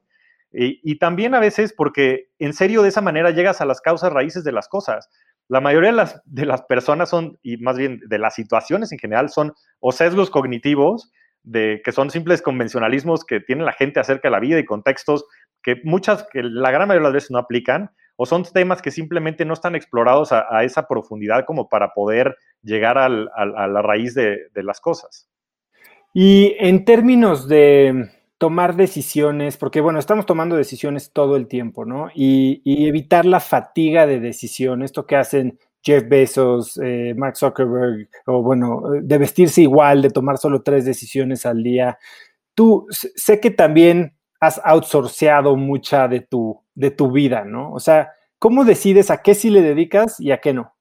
Y, 0.53 0.99
también 0.99 1.35
a 1.35 1.41
veces 1.41 1.73
porque 1.73 2.29
en 2.39 2.53
serio 2.53 2.81
de 2.81 2.87
esa 2.87 3.01
manera 3.01 3.29
llegas 3.31 3.59
a 3.59 3.65
las 3.65 3.81
causas 3.81 4.13
raíces 4.13 4.45
de 4.45 4.53
las 4.53 4.69
cosas. 4.69 5.09
La 5.49 5.59
mayoría 5.59 5.89
de 5.89 5.97
las, 5.97 6.21
de 6.23 6.45
las 6.45 6.61
personas 6.61 7.09
son, 7.09 7.39
y 7.43 7.57
más 7.57 7.77
bien 7.77 7.99
de 8.07 8.19
las 8.19 8.35
situaciones 8.35 8.93
en 8.93 8.99
general, 8.99 9.31
son 9.31 9.51
o 9.81 9.91
sesgos 9.91 10.29
cognitivos, 10.29 11.11
de, 11.43 11.81
que 11.83 11.91
son 11.91 12.09
simples 12.09 12.41
convencionalismos 12.41 13.25
que 13.25 13.41
tiene 13.41 13.65
la 13.65 13.73
gente 13.73 13.99
acerca 13.99 14.29
de 14.29 14.31
la 14.31 14.39
vida 14.39 14.59
y 14.59 14.65
contextos 14.65 15.25
que 15.61 15.81
muchas, 15.83 16.25
la 16.33 16.71
gran 16.71 16.87
mayoría 16.87 17.09
de 17.09 17.11
las 17.11 17.15
veces 17.15 17.31
no 17.31 17.39
aplican, 17.39 17.91
o 18.15 18.25
son 18.25 18.43
temas 18.45 18.81
que 18.81 18.91
simplemente 18.91 19.43
no 19.43 19.55
están 19.55 19.75
explorados 19.75 20.31
a, 20.31 20.63
esa 20.63 20.87
profundidad 20.87 21.43
como 21.43 21.67
para 21.67 21.93
poder 21.93 22.37
llegar 22.61 22.97
a 22.97 23.09
la 23.09 23.81
raíz 23.81 24.13
de 24.13 24.49
las 24.55 24.79
cosas. 24.79 25.27
Y 26.13 26.55
en 26.59 26.85
términos 26.85 27.47
de 27.47 28.11
tomar 28.37 28.75
decisiones, 28.75 29.57
porque 29.57 29.81
bueno, 29.81 29.99
estamos 29.99 30.25
tomando 30.25 30.55
decisiones 30.55 31.11
todo 31.11 31.35
el 31.37 31.47
tiempo, 31.47 31.85
¿no? 31.85 32.09
Y, 32.13 32.61
evitar 32.87 33.25
la 33.25 33.39
fatiga 33.39 34.05
de 34.05 34.19
decisión, 34.19 34.83
esto 34.83 35.05
que 35.07 35.15
hacen 35.15 35.57
Jeff 35.81 36.07
Bezos, 36.07 36.79
eh, 36.83 37.13
Mark 37.17 37.37
Zuckerberg, 37.37 38.09
o 38.25 38.43
bueno, 38.43 38.83
de 39.01 39.17
vestirse 39.17 39.61
igual, 39.61 40.01
de 40.01 40.09
tomar 40.09 40.37
solo 40.37 40.61
tres 40.61 40.85
decisiones 40.85 41.45
al 41.45 41.63
día. 41.63 41.97
Tú 42.53 42.85
sé 42.89 43.39
que 43.39 43.49
también 43.49 44.13
has 44.39 44.61
outsourceado 44.63 45.55
mucha 45.55 46.07
de 46.07 46.19
tu, 46.19 46.61
de 46.75 46.91
tu 46.91 47.11
vida, 47.11 47.45
¿no? 47.45 47.71
O 47.71 47.79
sea, 47.79 48.11
¿cómo 48.39 48.65
decides 48.65 49.09
a 49.09 49.21
qué 49.21 49.35
sí 49.35 49.49
le 49.49 49.61
dedicas 49.61 50.19
y 50.19 50.31
a 50.31 50.39
qué 50.39 50.53
no? 50.53 50.75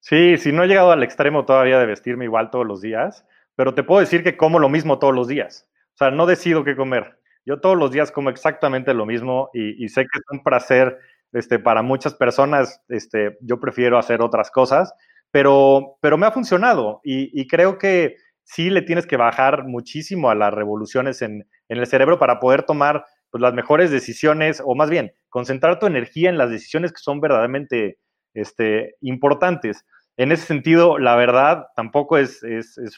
Sí, 0.00 0.38
sí, 0.38 0.50
no 0.50 0.64
he 0.64 0.66
llegado 0.66 0.92
al 0.92 1.02
extremo 1.02 1.44
todavía 1.44 1.78
de 1.78 1.84
vestirme 1.84 2.24
igual 2.24 2.50
todos 2.50 2.66
los 2.66 2.80
días, 2.80 3.26
pero 3.60 3.74
te 3.74 3.82
puedo 3.82 4.00
decir 4.00 4.22
que 4.22 4.38
como 4.38 4.58
lo 4.58 4.70
mismo 4.70 4.98
todos 4.98 5.14
los 5.14 5.28
días. 5.28 5.68
O 5.88 5.98
sea, 5.98 6.10
no 6.10 6.24
decido 6.24 6.64
qué 6.64 6.74
comer. 6.74 7.18
Yo 7.44 7.60
todos 7.60 7.76
los 7.76 7.90
días 7.90 8.10
como 8.10 8.30
exactamente 8.30 8.94
lo 8.94 9.04
mismo 9.04 9.50
y, 9.52 9.86
sé 9.90 10.04
que 10.04 10.18
es 10.18 10.24
un 10.30 10.42
placer 10.42 10.96
este, 11.34 11.58
para 11.58 11.82
muchas 11.82 12.14
personas. 12.14 12.80
Este, 12.88 13.36
yo 13.42 13.60
prefiero 13.60 13.98
hacer 13.98 14.22
otras 14.22 14.50
cosas, 14.50 14.94
pero, 15.30 15.98
pero 16.00 16.16
me 16.16 16.24
ha 16.24 16.30
funcionado 16.30 17.02
y, 17.04 17.46
creo 17.48 17.76
que 17.76 18.16
sí 18.44 18.70
le 18.70 18.80
tienes 18.80 19.06
que 19.06 19.18
bajar 19.18 19.66
muchísimo 19.66 20.30
a 20.30 20.34
las 20.34 20.54
revoluciones 20.54 21.20
en, 21.20 21.46
el 21.68 21.86
cerebro 21.86 22.18
para 22.18 22.40
poder 22.40 22.62
tomar 22.62 23.04
pues, 23.30 23.42
las 23.42 23.52
mejores 23.52 23.90
decisiones 23.90 24.62
o 24.64 24.74
más 24.74 24.88
bien 24.88 25.12
concentrar 25.28 25.78
tu 25.78 25.84
energía 25.84 26.30
en 26.30 26.38
las 26.38 26.48
decisiones 26.48 26.92
que 26.92 27.02
son 27.02 27.20
verdaderamente 27.20 27.98
este, 28.32 28.96
importantes. 29.02 29.84
En 30.20 30.32
ese 30.32 30.44
sentido, 30.44 30.98
la 30.98 31.16
verdad 31.16 31.68
tampoco 31.74 32.18
es, 32.18 32.42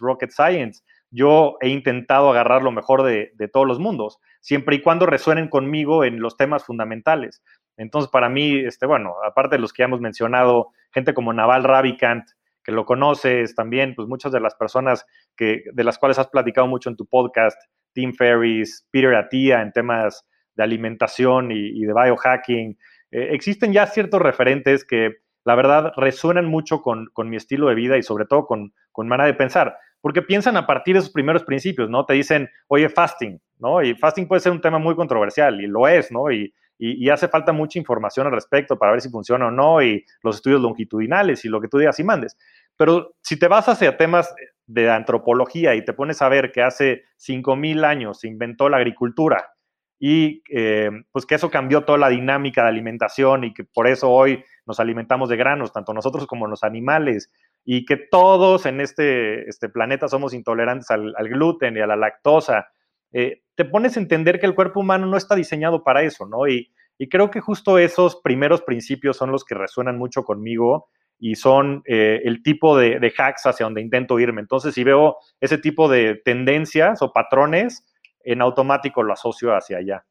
rocket 0.00 0.32
science. 0.32 0.82
Yo 1.12 1.56
he 1.60 1.68
intentado 1.68 2.28
agarrar 2.28 2.64
lo 2.64 2.72
mejor 2.72 3.04
de, 3.04 3.30
todos 3.52 3.64
los 3.64 3.78
mundos, 3.78 4.18
siempre 4.40 4.74
y 4.74 4.82
cuando 4.82 5.06
resuenen 5.06 5.46
conmigo 5.46 6.02
en 6.02 6.18
los 6.18 6.36
temas 6.36 6.64
fundamentales. 6.64 7.40
Entonces, 7.76 8.10
para 8.10 8.28
mí, 8.28 8.56
este, 8.56 8.86
bueno, 8.86 9.14
aparte 9.24 9.54
de 9.54 9.60
los 9.60 9.72
que 9.72 9.82
ya 9.82 9.84
hemos 9.84 10.00
mencionado, 10.00 10.70
gente 10.90 11.14
como 11.14 11.32
Naval 11.32 11.62
Ravikant, 11.62 12.24
que 12.64 12.72
lo 12.72 12.84
conoces 12.84 13.54
también, 13.54 13.94
pues 13.94 14.08
muchas 14.08 14.32
de 14.32 14.40
las 14.40 14.56
personas 14.56 15.06
que, 15.36 15.62
de 15.72 15.84
las 15.84 15.98
cuales 15.98 16.18
has 16.18 16.26
platicado 16.26 16.66
mucho 16.66 16.90
en 16.90 16.96
tu 16.96 17.06
podcast, 17.06 17.56
Tim 17.92 18.14
Ferriss, 18.14 18.84
Peter 18.90 19.14
Attia, 19.14 19.62
en 19.62 19.70
temas 19.70 20.26
de 20.56 20.64
alimentación 20.64 21.52
y, 21.52 21.82
de 21.82 21.94
biohacking. 21.94 22.76
Eh, 23.12 23.28
existen 23.30 23.72
ya 23.72 23.86
ciertos 23.86 24.20
referentes 24.20 24.84
que 24.84 25.22
la 25.44 25.54
verdad, 25.54 25.92
resuenan 25.96 26.46
mucho 26.46 26.82
con, 26.82 27.10
mi 27.24 27.36
estilo 27.36 27.68
de 27.68 27.74
vida 27.74 27.96
y 27.96 28.02
sobre 28.02 28.26
todo 28.26 28.46
con, 28.46 28.72
con 28.92 29.08
manera 29.08 29.26
de 29.26 29.34
pensar, 29.34 29.76
porque 30.00 30.22
piensan 30.22 30.56
a 30.56 30.66
partir 30.66 30.94
de 30.94 31.00
esos 31.00 31.12
primeros 31.12 31.44
principios, 31.44 31.88
¿no? 31.88 32.04
Te 32.04 32.14
dicen, 32.14 32.48
oye, 32.68 32.88
fasting, 32.88 33.40
¿no? 33.58 33.82
Y 33.82 33.94
fasting 33.94 34.26
puede 34.26 34.40
ser 34.40 34.52
un 34.52 34.60
tema 34.60 34.78
muy 34.78 34.94
controversial 34.94 35.60
y 35.60 35.66
lo 35.66 35.88
es, 35.88 36.10
¿no? 36.12 36.30
Y, 36.30 36.52
y, 36.78 37.08
hace 37.10 37.28
falta 37.28 37.52
mucha 37.52 37.78
información 37.78 38.26
al 38.26 38.32
respecto 38.32 38.76
para 38.76 38.90
ver 38.90 39.00
si 39.00 39.08
funciona 39.08 39.46
o 39.46 39.50
no 39.52 39.80
y 39.80 40.04
los 40.24 40.36
estudios 40.36 40.60
longitudinales 40.60 41.44
y 41.44 41.48
lo 41.48 41.60
que 41.60 41.68
tú 41.68 41.78
digas 41.78 41.98
y 42.00 42.04
mandes. 42.04 42.36
Pero 42.76 43.14
si 43.22 43.38
te 43.38 43.46
vas 43.46 43.68
hacia 43.68 43.96
temas 43.96 44.34
de 44.66 44.90
antropología 44.90 45.76
y 45.76 45.84
te 45.84 45.92
pones 45.92 46.22
a 46.22 46.28
ver 46.28 46.50
que 46.50 46.62
hace 46.62 47.04
5.000 47.18 47.84
años 47.84 48.20
se 48.20 48.26
inventó 48.26 48.68
la 48.68 48.78
agricultura 48.78 49.52
y 50.00 50.42
eh, 50.50 50.90
pues 51.12 51.26
que 51.26 51.36
eso 51.36 51.50
cambió 51.50 51.84
toda 51.84 51.98
la 51.98 52.08
dinámica 52.08 52.62
de 52.62 52.70
alimentación 52.70 53.44
y 53.44 53.54
que 53.54 53.62
por 53.62 53.86
eso 53.86 54.10
hoy 54.10 54.42
nos 54.66 54.80
alimentamos 54.80 55.28
de 55.28 55.36
granos, 55.36 55.72
tanto 55.72 55.92
nosotros 55.92 56.26
como 56.26 56.46
los 56.46 56.64
animales, 56.64 57.30
y 57.64 57.84
que 57.84 57.96
todos 57.96 58.66
en 58.66 58.80
este, 58.80 59.48
este 59.48 59.68
planeta 59.68 60.08
somos 60.08 60.34
intolerantes 60.34 60.90
al, 60.90 61.14
gluten 61.28 61.76
y 61.76 61.80
a 61.80 61.86
la 61.86 61.96
lactosa, 61.96 62.68
eh, 63.12 63.42
te 63.54 63.64
pones 63.64 63.96
a 63.96 64.00
entender 64.00 64.40
que 64.40 64.46
el 64.46 64.54
cuerpo 64.54 64.80
humano 64.80 65.06
no 65.06 65.16
está 65.16 65.34
diseñado 65.34 65.84
para 65.84 66.02
eso, 66.02 66.26
¿no? 66.26 66.46
Y, 66.48 66.70
creo 67.10 67.32
que 67.32 67.40
justo 67.40 67.78
esos 67.78 68.20
primeros 68.22 68.62
principios 68.62 69.16
son 69.16 69.32
los 69.32 69.44
que 69.44 69.56
resuenan 69.56 69.98
mucho 69.98 70.22
conmigo 70.22 70.86
y 71.18 71.34
son 71.34 71.82
eh, 71.84 72.20
el 72.24 72.44
tipo 72.44 72.78
de, 72.78 73.00
de, 73.00 73.12
hacks 73.18 73.44
hacia 73.44 73.66
donde 73.66 73.80
intento 73.80 74.20
irme. 74.20 74.40
Entonces, 74.40 74.72
si 74.72 74.84
veo 74.84 75.16
ese 75.40 75.58
tipo 75.58 75.88
de 75.88 76.22
tendencias 76.24 77.02
o 77.02 77.12
patrones, 77.12 77.84
en 78.24 78.40
automático 78.40 79.02
lo 79.02 79.12
asocio 79.12 79.52
hacia 79.52 79.78
allá. 79.78 80.04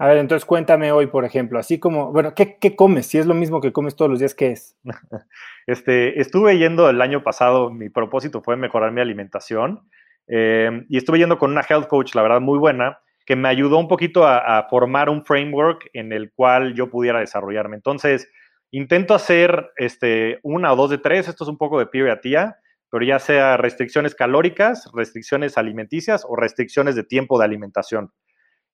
A 0.00 0.06
ver, 0.06 0.16
entonces 0.16 0.46
cuéntame 0.46 0.92
hoy, 0.92 1.08
por 1.08 1.26
ejemplo, 1.26 1.58
así 1.58 1.78
como, 1.78 2.10
bueno, 2.10 2.32
¿qué, 2.34 2.74
comes? 2.74 3.04
Si 3.04 3.18
es 3.18 3.26
lo 3.26 3.34
mismo 3.34 3.60
que 3.60 3.70
comes 3.70 3.96
todos 3.96 4.10
los 4.10 4.18
días, 4.18 4.34
¿qué 4.34 4.52
es? 4.52 4.74
Este, 5.66 6.18
estuve 6.18 6.56
yendo 6.56 6.88
el 6.88 7.02
año 7.02 7.22
pasado, 7.22 7.70
mi 7.70 7.90
propósito 7.90 8.40
fue 8.40 8.56
mejorar 8.56 8.92
mi 8.92 9.02
alimentación 9.02 9.86
eh, 10.26 10.86
y 10.88 10.96
estuve 10.96 11.18
yendo 11.18 11.36
con 11.36 11.50
una 11.50 11.60
health 11.68 11.86
coach, 11.86 12.14
la 12.14 12.22
verdad, 12.22 12.40
muy 12.40 12.58
buena, 12.58 12.98
que 13.26 13.36
me 13.36 13.50
ayudó 13.50 13.76
un 13.76 13.88
poquito 13.88 14.26
a, 14.26 14.66
formar 14.70 15.10
un 15.10 15.22
framework 15.22 15.90
en 15.92 16.14
el 16.14 16.32
cual 16.32 16.72
yo 16.72 16.88
pudiera 16.88 17.20
desarrollarme. 17.20 17.76
Entonces, 17.76 18.26
intento 18.70 19.12
hacer 19.12 19.70
este, 19.76 20.40
una 20.42 20.72
o 20.72 20.76
dos 20.76 20.88
de 20.88 20.96
tres, 20.96 21.28
esto 21.28 21.44
es 21.44 21.50
un 21.50 21.58
poco 21.58 21.78
de 21.78 22.16
tía, 22.16 22.56
pero 22.90 23.04
ya 23.04 23.18
sea 23.18 23.58
restricciones 23.58 24.14
calóricas, 24.14 24.90
restricciones 24.94 25.58
alimenticias 25.58 26.24
o 26.26 26.36
restricciones 26.36 26.96
de 26.96 27.04
tiempo 27.04 27.38
de 27.38 27.44
alimentación. 27.44 28.10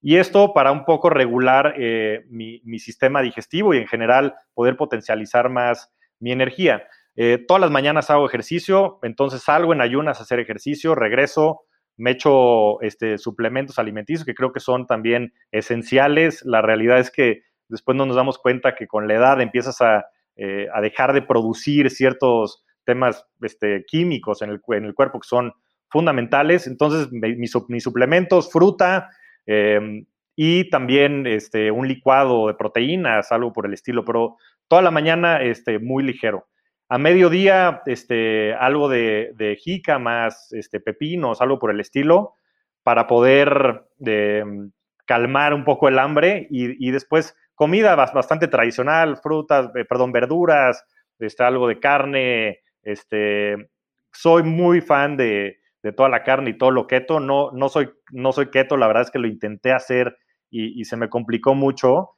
Y 0.08 0.18
esto 0.18 0.54
para 0.54 0.70
un 0.70 0.84
poco 0.84 1.10
regular 1.10 1.74
eh, 1.76 2.26
mi, 2.28 2.60
sistema 2.78 3.22
digestivo 3.22 3.74
y 3.74 3.78
en 3.78 3.88
general 3.88 4.36
poder 4.54 4.76
potencializar 4.76 5.48
más 5.50 5.92
mi 6.20 6.30
energía. 6.30 6.86
Eh, 7.16 7.44
todas 7.44 7.60
las 7.60 7.72
mañanas 7.72 8.08
hago 8.08 8.24
ejercicio, 8.24 9.00
entonces 9.02 9.42
salgo 9.42 9.72
en 9.72 9.80
ayunas 9.80 10.20
a 10.20 10.22
hacer 10.22 10.38
ejercicio, 10.38 10.94
regreso, 10.94 11.62
me 11.96 12.12
echo 12.12 12.80
este, 12.82 13.18
suplementos 13.18 13.80
alimenticios 13.80 14.24
que 14.24 14.36
creo 14.36 14.52
que 14.52 14.60
son 14.60 14.86
también 14.86 15.32
esenciales. 15.50 16.40
La 16.44 16.62
realidad 16.62 17.00
es 17.00 17.10
que 17.10 17.42
después 17.66 17.96
no 17.96 18.06
nos 18.06 18.14
damos 18.14 18.38
cuenta 18.38 18.76
que 18.76 18.86
con 18.86 19.08
la 19.08 19.14
edad 19.14 19.40
empiezas 19.40 19.80
a, 19.80 20.06
eh, 20.36 20.68
dejar 20.82 21.14
de 21.14 21.22
producir 21.22 21.90
ciertos 21.90 22.64
temas 22.84 23.26
este, 23.40 23.84
químicos 23.88 24.40
en 24.40 24.50
el, 24.50 24.60
en 24.68 24.84
el, 24.84 24.94
cuerpo 24.94 25.18
que 25.18 25.26
son 25.26 25.52
fundamentales. 25.88 26.68
Entonces, 26.68 27.08
mis 27.10 27.82
suplementos, 27.82 28.52
fruta, 28.52 29.10
Em, 29.46 30.04
y 30.34 30.68
también 30.68 31.26
este, 31.26 31.70
un 31.70 31.88
licuado 31.88 32.48
de 32.48 32.54
proteínas, 32.54 33.32
algo 33.32 33.52
por 33.52 33.66
el 33.66 33.72
estilo, 33.72 34.04
pero 34.04 34.36
toda 34.68 34.82
la 34.82 34.90
mañana 34.90 35.40
este, 35.40 35.78
muy 35.78 36.04
ligero. 36.04 36.46
A 36.88 36.98
mediodía, 36.98 37.82
este, 37.86 38.54
algo 38.54 38.88
de, 38.88 39.32
de 39.34 39.58
más 39.98 40.52
este, 40.52 40.78
pepinos, 40.78 41.40
algo 41.40 41.58
por 41.58 41.70
el 41.70 41.80
estilo, 41.80 42.34
para 42.82 43.06
poder 43.06 43.84
em, 44.04 44.70
calmar 45.04 45.54
un 45.54 45.64
poco 45.64 45.88
el 45.88 45.98
hambre 45.98 46.46
y, 46.50 46.90
después 46.90 47.34
comida 47.54 47.96
bastante 47.96 48.46
tradicional, 48.46 49.16
frutas, 49.16 49.70
eh, 49.74 49.84
perdón, 49.84 50.12
verduras, 50.12 50.84
este, 51.18 51.42
algo 51.42 51.66
de 51.66 51.80
carne. 51.80 52.60
Este, 52.82 53.70
soy 54.12 54.44
muy 54.44 54.80
fan 54.80 55.16
de, 55.16 55.58
de 55.86 55.92
toda 55.92 56.08
la 56.08 56.24
carne 56.24 56.50
y 56.50 56.58
todo 56.58 56.70
lo 56.70 56.86
keto. 56.86 57.20
No, 57.20 57.50
no, 57.52 57.68
soy, 57.68 57.90
no 58.10 58.32
soy 58.32 58.50
keto, 58.50 58.76
la 58.76 58.86
verdad 58.88 59.04
es 59.04 59.10
que 59.10 59.18
lo 59.18 59.28
intenté 59.28 59.72
hacer 59.72 60.16
y, 60.50 60.84
se 60.84 60.96
me 60.96 61.08
complicó 61.08 61.54
mucho, 61.54 62.10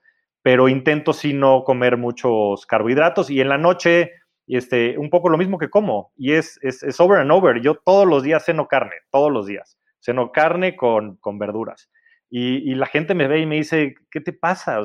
pero 0.42 0.68
intento 0.68 1.12
sí 1.12 1.34
no 1.34 1.64
comer 1.64 1.96
muchos 1.96 2.66
carbohidratos 2.66 3.30
y 3.30 3.40
en 3.40 3.48
la 3.48 3.58
noche 3.58 4.12
este, 4.46 4.96
un 4.96 5.10
poco 5.10 5.28
lo 5.28 5.36
mismo 5.36 5.58
que 5.58 5.70
como 5.70 6.12
y 6.16 6.32
es, 6.32 6.58
es, 6.62 7.00
over 7.00 7.20
and 7.20 7.30
over. 7.32 7.60
Yo 7.60 7.74
todos 7.74 8.06
los 8.06 8.22
días 8.22 8.44
ceno 8.44 8.68
carne, 8.68 8.96
todos 9.10 9.32
los 9.32 9.46
días. 9.46 9.78
Ceno 10.00 10.30
carne 10.30 10.76
con, 10.76 11.16
con 11.16 11.38
verduras. 11.38 11.90
Y, 12.30 12.74
la 12.74 12.86
gente 12.86 13.14
me 13.14 13.26
ve 13.26 13.40
y 13.40 13.46
me 13.46 13.56
dice, 13.56 13.94
¿qué 14.10 14.20
te 14.20 14.34
pasa? 14.34 14.80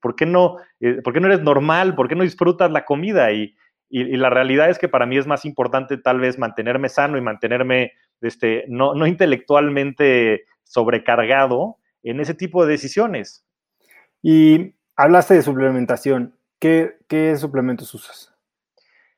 ¿por, 0.00 0.16
qué 0.16 0.26
no, 0.26 0.56
eh, 0.80 1.00
¿Por 1.02 1.12
qué 1.12 1.20
no 1.20 1.28
eres 1.28 1.40
normal? 1.40 1.94
¿Por 1.94 2.08
qué 2.08 2.16
no 2.16 2.24
disfrutas 2.24 2.70
la 2.70 2.84
comida? 2.84 3.32
Y, 3.32 3.54
la 3.90 4.28
realidad 4.28 4.70
es 4.70 4.78
que 4.80 4.88
para 4.88 5.06
mí 5.06 5.16
es 5.16 5.26
más 5.26 5.44
importante 5.44 5.96
tal 5.98 6.18
vez 6.18 6.36
mantenerme 6.36 6.88
sano 6.88 7.16
y 7.16 7.20
mantenerme 7.20 7.92
este, 8.20 8.64
no, 8.68 8.94
no 8.94 9.06
intelectualmente 9.06 10.44
sobrecargado 10.62 11.78
en 12.02 12.20
ese 12.20 12.34
tipo 12.34 12.64
de 12.64 12.72
decisiones. 12.72 13.46
Y 14.22 14.74
hablaste 14.96 15.34
de 15.34 15.42
suplementación. 15.42 16.36
¿Qué, 16.58 16.96
qué 17.08 17.36
suplementos 17.36 17.92
usas? 17.94 18.34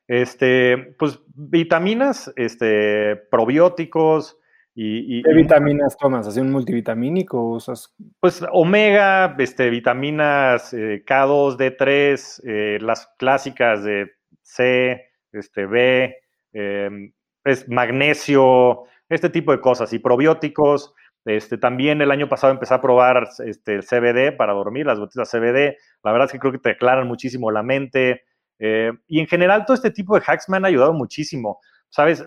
Este, 0.07 0.77
pues 0.97 1.19
vitaminas, 1.33 2.31
este, 2.35 3.15
probióticos, 3.29 4.37
y, 4.79 5.23
¿Qué 5.23 5.33
vitaminas 5.33 5.97
tomas? 5.97 6.27
¿Así 6.27 6.39
un 6.39 6.51
multivitamínico 6.51 7.41
o 7.41 7.55
usas? 7.55 7.95
Pues 8.19 8.43
omega, 8.51 9.35
este, 9.39 9.71
vitaminas 9.71 10.71
eh, 10.71 11.03
K2, 11.03 11.57
D3, 11.57 12.41
eh, 12.45 12.77
las 12.79 13.07
clásicas 13.17 13.83
de 13.83 14.11
C, 14.43 15.03
este, 15.31 15.65
B, 15.65 16.15
em, 16.53 17.11
es 17.47 17.67
magnesio, 17.69 18.83
este 19.09 19.29
tipo 19.29 19.51
de 19.51 19.61
cosas. 19.61 19.93
Y 19.93 19.99
probióticos. 19.99 20.93
Este, 21.25 21.57
también 21.57 22.01
el 22.01 22.11
año 22.11 22.29
pasado 22.29 22.53
empecé 22.53 22.73
a 22.73 22.81
probar 22.81 23.27
este, 23.45 23.79
CBD 23.79 24.35
para 24.37 24.53
dormir, 24.53 24.85
las 24.85 24.99
gotitas 24.99 25.29
CBD. 25.29 25.75
La 26.03 26.11
verdad 26.11 26.27
es 26.27 26.31
que 26.31 26.39
creo 26.39 26.53
que 26.53 26.59
te 26.59 26.71
aclaran 26.71 27.07
muchísimo 27.07 27.51
la 27.51 27.63
mente. 27.63 28.23
Eh, 28.59 28.91
y 29.07 29.19
en 29.19 29.27
general 29.27 29.65
todo 29.65 29.75
este 29.75 29.91
tipo 29.91 30.15
de 30.15 30.23
hacks 30.25 30.47
me 30.49 30.57
han 30.57 30.65
ayudado 30.65 30.93
muchísimo. 30.93 31.59
Sabes, 31.89 32.25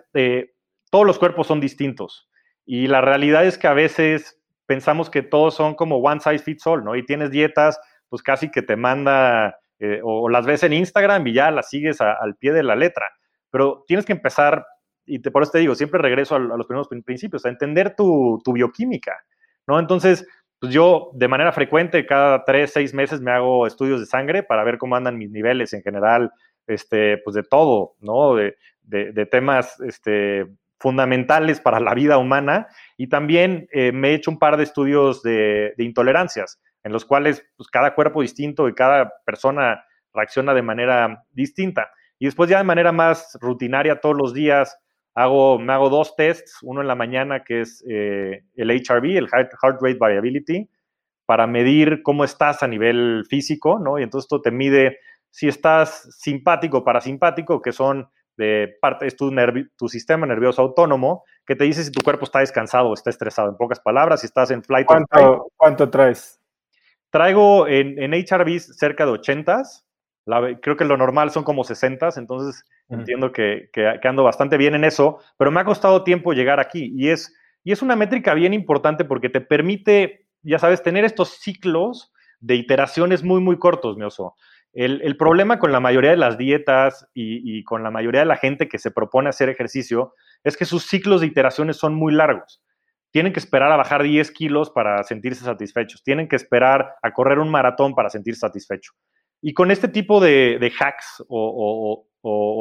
todos 0.91 1.07
los 1.07 1.19
cuerpos 1.19 1.47
son 1.47 1.61
distintos. 1.61 2.29
Y 2.67 2.87
la 2.87 3.01
realidad 3.01 3.45
es 3.45 3.59
que 3.59 3.67
a 3.67 3.75
veces 3.75 4.41
pensamos 4.67 5.11
que 5.11 5.23
todos 5.23 5.55
son 5.55 5.75
como 5.75 5.97
one 5.97 6.21
size 6.21 6.39
fits 6.39 6.67
all, 6.67 6.85
¿no? 6.85 6.95
Y 6.95 7.05
tienes 7.05 7.31
dietas, 7.31 7.81
pues 8.09 8.23
casi 8.23 8.51
que 8.51 8.63
te 8.63 8.77
manda, 8.77 9.59
eh, 9.81 10.01
o, 10.05 10.29
las 10.29 10.47
ves 10.47 10.63
en 10.63 10.75
Instagram 10.75 11.27
y 11.27 11.33
ya 11.33 11.51
las 11.51 11.69
sigues 11.69 12.01
al 12.01 12.37
pie 12.37 12.53
de 12.53 12.63
la 12.63 12.77
letra. 12.77 13.11
Pero 13.51 13.85
tienes 13.89 14.05
que 14.07 14.13
empezar, 14.13 14.65
y 15.15 15.19
por 15.19 15.43
eso 15.43 15.53
te 15.53 15.59
digo, 15.59 15.75
siempre 15.75 16.01
regreso 16.01 16.37
a, 16.37 16.39
los 16.39 16.67
primeros 16.67 16.89
principios, 17.05 17.45
a 17.45 17.49
entender 17.49 17.95
tu, 17.97 18.41
bioquímica, 18.53 19.25
¿no? 19.67 19.79
Entonces, 19.79 20.27
pues 20.59 20.73
yo 20.73 21.11
de 21.15 21.29
manera 21.29 21.53
frecuente, 21.53 22.07
cada 22.07 22.45
tres, 22.45 22.73
seis 22.73 22.95
meses 22.95 23.21
me 23.21 23.31
hago 23.31 23.67
estudios 23.67 24.01
de 24.01 24.07
sangre 24.07 24.43
para 24.43 24.65
ver 24.65 24.79
cómo 24.79 24.97
andan 24.97 25.19
mis 25.19 25.31
niveles 25.31 25.73
en 25.73 25.83
general, 25.83 26.33
este, 26.67 27.19
pues 27.19 27.35
de 27.35 27.43
todo, 27.43 27.95
¿no? 28.01 28.35
De, 28.35 28.57
de, 28.83 29.13
de 29.13 29.27
temas, 29.27 29.81
este, 29.81 30.47
fundamentales 30.81 31.61
para 31.61 31.79
la 31.79 31.95
vida 31.95 32.17
humana 32.17 32.67
y 32.97 33.09
también 33.09 33.69
eh, 33.71 33.93
me 33.93 34.09
he 34.11 34.15
hecho 34.15 34.31
un 34.31 34.39
par 34.39 34.57
de 34.57 34.65
estudios 34.65 35.23
de, 35.23 35.75
intolerancias, 35.77 36.59
en 36.83 36.93
los 36.93 37.05
cuales 37.05 37.47
pues, 37.57 37.69
cada 37.69 37.95
cuerpo 37.95 38.23
distinto 38.23 38.67
y 38.67 38.75
cada 38.75 39.13
persona 39.25 39.85
reacciona 40.15 40.55
de 40.55 40.63
manera 40.63 41.25
distinta. 41.31 41.91
Y 42.19 42.25
después 42.25 42.49
ya 42.51 42.59
de 42.59 42.65
manera 42.65 42.93
más 42.93 43.39
rutinaria 43.41 44.01
todos 44.01 44.17
los 44.17 44.33
días 44.33 44.79
hago, 45.21 45.59
me 45.59 45.73
hago 45.73 45.91
dos 45.91 46.17
tests, 46.17 46.59
uno 46.63 46.81
en 46.81 46.89
la 46.89 46.95
mañana 46.95 47.45
que 47.45 47.63
es 47.63 47.85
eh, 47.89 48.45
el 48.55 48.71
HRV, 48.71 49.17
el 49.17 49.29
Heart, 49.29 49.53
Rate 49.63 49.99
Variability, 49.99 50.69
para 51.27 51.47
medir 51.47 52.03
cómo 52.03 52.25
estás 52.25 52.63
a 52.63 52.69
nivel 52.69 53.25
físico, 53.29 53.79
¿no? 53.79 53.99
Y 53.99 54.03
entonces 54.03 54.27
esto 54.27 54.43
te 54.43 54.51
mide 54.51 54.99
si 55.31 55.49
estás 55.49 56.09
simpático 56.19 56.79
o 56.79 56.85
parasimpático, 56.85 57.63
que 57.63 57.73
son 57.73 58.11
de 58.37 58.77
parte, 58.81 59.07
es 59.07 59.17
tu, 59.17 59.31
tu 59.77 59.89
sistema 59.89 60.27
nervioso 60.27 60.63
autónomo 60.63 61.25
que 61.47 61.57
te 61.57 61.65
dice 61.65 61.85
si 61.85 61.93
tu 61.93 62.01
cuerpo 62.01 62.25
está 62.25 62.41
descansado 62.41 62.89
o 62.89 62.95
está 62.95 63.11
estresado. 63.11 63.51
En 63.51 63.57
pocas 63.57 63.81
palabras, 63.81 64.21
si 64.21 64.27
estás 64.27 64.51
en 64.51 64.63
flight 64.63 64.87
¿Cuánto, 64.87 65.53
¿cuánto 65.57 65.91
traes? 65.91 66.41
Traigo 67.11 67.67
en, 67.67 68.01
en 68.01 68.13
HRVs 68.13 68.79
cerca 68.79 69.05
de 69.05 69.13
80s. 69.13 69.85
Creo 70.61 70.77
que 70.77 70.85
lo 70.85 70.97
normal 70.97 71.31
son 71.31 71.45
como 71.45 71.65
60, 71.65 72.11
entonces 72.17 72.65
entiendo 72.89 73.33
que, 73.33 73.71
que, 73.73 73.99
ando 74.05 74.25
bastante 74.25 74.57
bien 74.57 74.75
en 74.75 74.85
eso, 74.85 75.19
pero 75.39 75.51
me 75.51 75.61
ha 75.61 75.65
costado 75.65 76.05
tiempo 76.05 76.33
llegar 76.33 76.61
aquí 76.61 76.93
y 76.95 77.09
es, 77.09 77.35
y 77.65 77.73
es 77.73 77.83
una 77.83 77.97
métrica 77.97 78.35
bien 78.35 78.55
importante 78.55 79.05
porque 79.05 79.29
te 79.29 79.41
permite, 79.41 80.27
ya 80.43 80.59
sabes, 80.59 80.83
tener 80.83 81.05
estos 81.05 81.31
ciclos 81.39 82.13
de 82.41 82.57
iteraciones 82.57 83.23
muy, 83.23 83.41
muy 83.41 83.59
cortos, 83.59 83.97
mi 83.97 84.05
oso. 84.05 84.35
El, 84.73 85.17
problema 85.17 85.59
con 85.59 85.73
la 85.73 85.81
mayoría 85.81 86.11
de 86.11 86.17
las 86.17 86.39
dietas 86.39 87.09
y, 87.13 87.65
con 87.65 87.83
la 87.83 87.91
mayoría 87.91 88.21
de 88.21 88.27
la 88.27 88.37
gente 88.37 88.69
que 88.69 88.79
se 88.79 88.93
propone 88.93 89.29
hacer 89.29 89.49
ejercicio 89.49 90.15
es 90.45 90.57
que 90.57 90.65
sus 90.65 90.87
ciclos 90.87 91.21
de 91.21 91.27
iteraciones 91.27 91.77
son 91.77 91.95
muy 91.95 92.13
largos. 92.13 92.63
Tienen 93.11 93.33
que 93.33 93.41
esperar 93.41 93.73
a 93.73 93.77
bajar 93.77 94.05
10 94.05 94.31
kilos 94.31 94.71
para 94.71 95.03
sentirse 95.03 95.45
satisfechos. 95.45 96.05
Tienen 96.05 96.29
que 96.29 96.37
esperar 96.37 96.95
a 97.03 97.13
correr 97.13 97.41
un 97.41 97.51
maratón 97.51 97.97
para 97.97 98.11
sentirse 98.11 98.41
satisfecho. 98.41 98.93
Y 99.41 99.55
con 99.55 99.71
este 99.71 99.89
tipo 99.89 100.21
de, 100.21 100.73
hacks 100.79 101.25
o, 101.29 102.07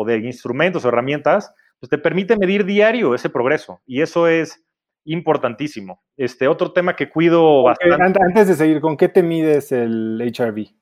de 0.07 0.17
instrumentos 0.19 0.85
o 0.85 0.89
herramientas, 0.89 1.53
pues 1.79 1.89
te 1.89 1.97
permite 1.97 2.37
medir 2.37 2.65
diario 2.65 3.15
ese 3.15 3.29
progreso. 3.29 3.81
Y 3.85 4.01
eso 4.01 4.27
es 4.27 4.63
importantísimo. 5.05 6.01
Este 6.17 6.47
otro 6.47 6.71
tema 6.71 6.95
que 6.95 7.09
cuido 7.09 7.63
bastante. 7.63 8.21
Antes 8.21 8.47
de 8.47 8.55
seguir, 8.55 8.81
¿con 8.81 8.97
qué 8.97 9.09
te 9.09 9.23
mides 9.23 9.71
el 9.71 10.21
HRV? 10.21 10.79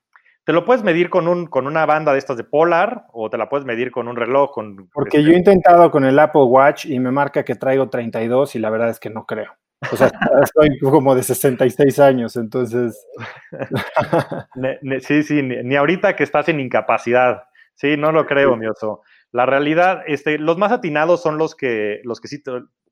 te 0.48 0.54
lo 0.54 0.64
puedes 0.64 0.82
medir 0.82 1.10
con, 1.10 1.28
un, 1.28 1.46
con 1.46 1.66
una 1.66 1.84
banda 1.84 2.14
de 2.14 2.18
estas 2.18 2.38
de 2.38 2.44
Polar 2.44 3.04
o 3.12 3.28
te 3.28 3.36
la 3.36 3.50
puedes 3.50 3.66
medir 3.66 3.90
con 3.90 4.08
un 4.08 4.16
reloj. 4.16 4.50
Con, 4.50 4.88
Porque 4.94 5.18
este 5.18 5.28
yo 5.28 5.34
he 5.34 5.36
intentado 5.36 5.90
con 5.90 6.06
el 6.06 6.18
Apple 6.18 6.44
Watch 6.44 6.86
y 6.86 6.98
me 7.00 7.10
marca 7.10 7.44
que 7.44 7.54
traigo 7.54 7.90
32 7.90 8.54
y 8.54 8.58
la 8.58 8.70
verdad 8.70 8.88
es 8.88 8.98
que 8.98 9.10
no 9.10 9.26
creo. 9.26 9.52
O 9.92 9.96
sea, 9.96 10.10
estoy 10.42 10.78
como 10.80 11.14
de 11.14 11.22
66 11.22 11.98
años, 12.00 12.36
entonces... 12.36 13.06
sí, 15.00 15.22
sí, 15.22 15.42
ni, 15.42 15.76
ahorita 15.76 16.16
que 16.16 16.24
estás 16.24 16.48
en 16.48 16.60
incapacidad. 16.60 17.44
Sí, 17.74 17.96
no 17.96 18.10
lo 18.10 18.26
creo, 18.26 18.56
mi 18.56 18.66
oso. 18.66 19.02
La 19.30 19.46
realidad, 19.46 20.02
este, 20.06 20.38
los 20.38 20.58
más 20.58 20.72
atinados 20.72 21.22
son 21.22 21.38
los 21.38 21.54
que, 21.54 22.00
los 22.04 22.20
que 22.20 22.28
sí, 22.28 22.42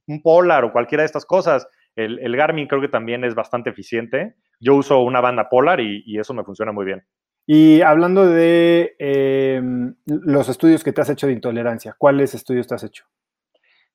un 0.06 0.22
Polar 0.22 0.64
o 0.64 0.72
cualquiera 0.72 1.02
de 1.02 1.06
estas 1.06 1.26
cosas. 1.26 1.66
El, 1.96 2.20
el 2.20 2.36
Garmin 2.36 2.68
creo 2.68 2.80
que 2.80 2.88
también 2.88 3.24
es 3.24 3.34
bastante 3.34 3.70
eficiente. 3.70 4.36
Yo 4.60 4.74
uso 4.74 5.00
una 5.00 5.20
banda 5.20 5.48
Polar 5.48 5.80
y, 5.80 6.04
y 6.06 6.18
eso 6.18 6.34
me 6.34 6.44
funciona 6.44 6.70
muy 6.70 6.84
bien. 6.84 7.04
Y 7.46 7.80
hablando 7.82 8.26
de 8.26 8.96
em, 8.98 9.94
los 10.04 10.48
estudios 10.48 10.82
que 10.82 10.92
te 10.92 11.00
has 11.00 11.10
hecho 11.10 11.28
de 11.28 11.32
intolerancia, 11.32 11.94
¿cuáles 11.96 12.34
estudios 12.34 12.66
te 12.66 12.74
has 12.74 12.82
hecho? 12.82 13.04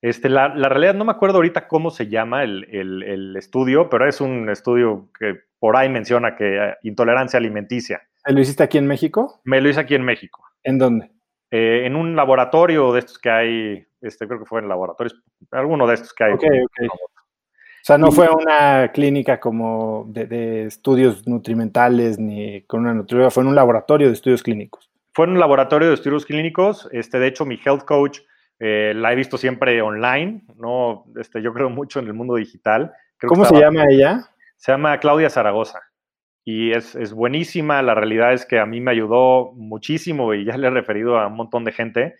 Este, 0.01 0.29
la, 0.29 0.49
realidad, 0.49 0.95
no 0.95 1.05
me 1.05 1.11
acuerdo 1.11 1.37
ahorita 1.37 1.67
cómo 1.67 1.91
se 1.91 2.07
llama 2.07 2.43
el, 2.43 3.35
estudio, 3.37 3.87
pero 3.89 4.07
es 4.07 4.19
un 4.19 4.49
estudio 4.49 5.09
que 5.17 5.35
por 5.59 5.77
ahí 5.77 5.89
menciona 5.89 6.35
que 6.35 6.57
eh, 6.57 6.75
intolerancia 6.81 7.37
alimenticia. 7.37 8.01
¿Lo 8.25 8.39
hiciste 8.39 8.63
aquí 8.63 8.79
en 8.79 8.87
México? 8.87 9.41
Me 9.43 9.61
lo 9.61 9.69
hice 9.69 9.79
aquí 9.79 9.93
en 9.93 10.03
México. 10.03 10.43
¿En 10.63 10.79
dónde? 10.79 11.11
Eh, 11.51 11.85
en 11.85 11.95
un 11.95 12.15
laboratorio 12.15 12.91
de 12.93 12.99
estos 12.99 13.19
que 13.19 13.29
hay, 13.29 13.87
este, 14.01 14.27
creo 14.27 14.39
que 14.39 14.45
fue 14.45 14.61
en 14.61 14.69
laboratorios, 14.69 15.21
alguno 15.51 15.85
de 15.85 15.93
estos 15.93 16.13
que 16.13 16.23
hay. 16.23 16.33
O 16.33 17.83
sea, 17.83 17.97
no 17.97 18.11
fue 18.11 18.29
una 18.29 18.91
clínica 18.91 19.39
como 19.39 20.05
de, 20.07 20.65
estudios 20.65 21.27
nutrimentales 21.27 22.19
ni 22.19 22.61
con 22.63 22.81
una 22.81 22.93
nutrióloga, 22.93 23.31
fue 23.31 23.43
en 23.43 23.49
un 23.49 23.55
laboratorio 23.55 24.07
de 24.07 24.13
estudios 24.13 24.43
clínicos. 24.43 24.89
Fue 25.13 25.25
en 25.25 25.31
un 25.31 25.39
laboratorio 25.39 25.89
de 25.89 25.95
estudios 25.95 26.25
clínicos. 26.25 26.87
Este, 26.91 27.19
de 27.19 27.27
hecho, 27.27 27.45
mi 27.45 27.59
health 27.63 27.83
coach 27.83 28.19
eh, 28.63 28.93
la 28.95 29.11
he 29.11 29.15
visto 29.15 29.39
siempre 29.39 29.81
online. 29.81 30.43
No, 30.55 31.05
este, 31.19 31.41
yo 31.41 31.51
creo 31.51 31.71
mucho 31.71 31.99
en 31.99 32.05
el 32.05 32.13
mundo 32.13 32.35
digital. 32.35 32.93
¿Cómo 33.27 33.43
se 33.43 33.59
llama 33.59 33.85
ella? 33.89 34.29
Se 34.57 34.71
llama 34.71 34.99
Claudia 34.99 35.31
Zaragoza. 35.31 35.81
Y 36.45 36.71
es, 36.71 36.93
es, 36.95 37.11
buenísima. 37.11 37.81
La 37.81 37.95
realidad 37.95 38.33
es 38.33 38.45
que 38.45 38.59
a 38.59 38.67
mí 38.67 38.79
me 38.79 38.91
ayudó 38.91 39.51
muchísimo 39.53 40.35
y 40.35 40.45
ya 40.45 40.57
le 40.57 40.67
he 40.67 40.69
referido 40.69 41.17
a 41.17 41.25
un 41.25 41.37
montón 41.37 41.65
de 41.65 41.71
gente. 41.71 42.15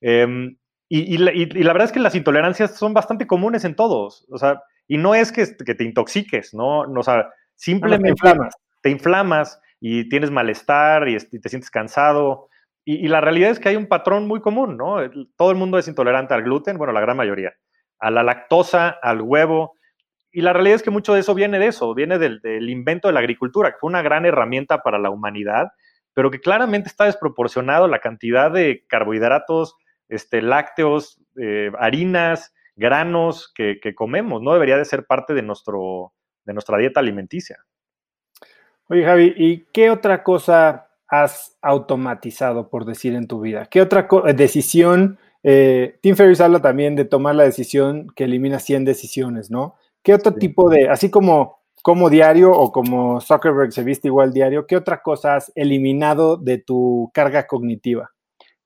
Em, 0.00 0.56
y, 0.88 1.14
y, 1.14 1.18
la 1.18 1.72
verdad 1.74 1.88
es 1.88 1.92
que 1.92 2.00
las 2.00 2.14
intolerancias 2.14 2.74
son 2.76 2.94
bastante 2.94 3.26
comunes 3.26 3.64
en 3.66 3.76
todos. 3.76 4.26
O 4.30 4.38
sea, 4.38 4.62
y 4.88 4.96
no 4.96 5.14
es 5.14 5.30
que, 5.30 5.46
te 5.46 5.84
intoxiques, 5.84 6.54
¿no? 6.54 6.80
O 6.80 7.02
sea, 7.02 7.28
simplemente 7.54 8.06
te, 8.06 8.10
inflamas. 8.12 8.54
te 8.80 8.90
inflamas 8.90 9.60
y 9.78 10.08
tienes 10.08 10.30
malestar 10.30 11.06
y, 11.06 11.18
te 11.18 11.48
sientes 11.50 11.70
cansado. 11.70 12.48
Y, 12.84 13.06
la 13.08 13.20
realidad 13.20 13.50
es 13.50 13.60
que 13.60 13.68
hay 13.68 13.76
un 13.76 13.86
patrón 13.86 14.26
muy 14.26 14.40
común, 14.40 14.76
¿no? 14.76 14.96
Todo 15.36 15.50
el 15.52 15.56
mundo 15.56 15.78
es 15.78 15.86
intolerante 15.86 16.34
al 16.34 16.42
gluten, 16.42 16.78
bueno, 16.78 16.92
la 16.92 17.00
gran 17.00 17.16
mayoría, 17.16 17.54
a 18.00 18.10
la 18.10 18.24
lactosa, 18.24 18.88
al 18.88 19.20
huevo. 19.20 19.76
Y 20.32 20.40
la 20.40 20.52
realidad 20.52 20.76
es 20.76 20.82
que 20.82 20.90
mucho 20.90 21.14
de 21.14 21.20
eso 21.20 21.34
viene 21.34 21.58
de 21.60 21.68
eso, 21.68 21.94
viene 21.94 22.18
del, 22.18 22.40
invento 22.68 23.06
de 23.06 23.14
la 23.14 23.20
agricultura, 23.20 23.70
que 23.70 23.78
fue 23.78 23.88
una 23.88 24.02
gran 24.02 24.26
herramienta 24.26 24.82
para 24.82 24.98
la 24.98 25.10
humanidad, 25.10 25.68
pero 26.12 26.30
que 26.30 26.40
claramente 26.40 26.88
está 26.88 27.04
desproporcionado 27.04 27.86
la 27.86 28.00
cantidad 28.00 28.50
de 28.50 28.84
carbohidratos, 28.88 29.76
este, 30.08 30.42
lácteos, 30.42 31.22
eh, 31.40 31.70
harinas, 31.78 32.52
granos 32.74 33.52
que, 33.54 33.78
comemos, 33.94 34.42
no 34.42 34.54
debería 34.54 34.76
de 34.76 34.84
ser 34.84 35.06
parte 35.06 35.34
de, 35.34 35.42
nuestro, 35.42 36.12
de 36.44 36.52
nuestra 36.52 36.78
dieta 36.78 37.00
alimenticia. 37.00 37.58
Oye, 38.88 39.04
Javi, 39.04 39.34
¿y 39.36 39.66
qué 39.72 39.90
otra 39.90 40.22
cosa 40.22 40.88
has 41.12 41.58
automatizado, 41.60 42.70
por 42.70 42.86
decir, 42.86 43.14
en 43.14 43.28
tu 43.28 43.40
vida? 43.40 43.66
¿Qué 43.66 43.82
otra 43.82 44.08
eh, 44.26 44.32
decisión? 44.32 45.18
Eh, 45.42 45.98
Tim 46.00 46.16
Ferriss 46.16 46.40
habla 46.40 46.62
también 46.62 46.96
de 46.96 47.04
tomar 47.04 47.34
la 47.34 47.44
decisión 47.44 48.08
que 48.16 48.24
elimina 48.24 48.58
100 48.58 48.86
decisiones, 48.86 49.50
¿no? 49.50 49.74
¿Qué 50.02 50.14
otro 50.14 50.32
tipo 50.34 50.70
de, 50.70 50.88
así 50.88 51.10
como 51.10 51.62
como 51.82 52.08
diario 52.08 52.52
o 52.52 52.70
como 52.70 53.20
Zuckerberg 53.20 53.72
se 53.72 53.82
viste 53.82 54.08
igual 54.08 54.32
diario, 54.32 54.66
¿qué 54.66 54.76
otra 54.76 55.02
cosa 55.02 55.34
has 55.34 55.52
eliminado 55.56 56.36
de 56.36 56.58
tu 56.58 57.10
carga 57.12 57.46
cognitiva? 57.46 58.10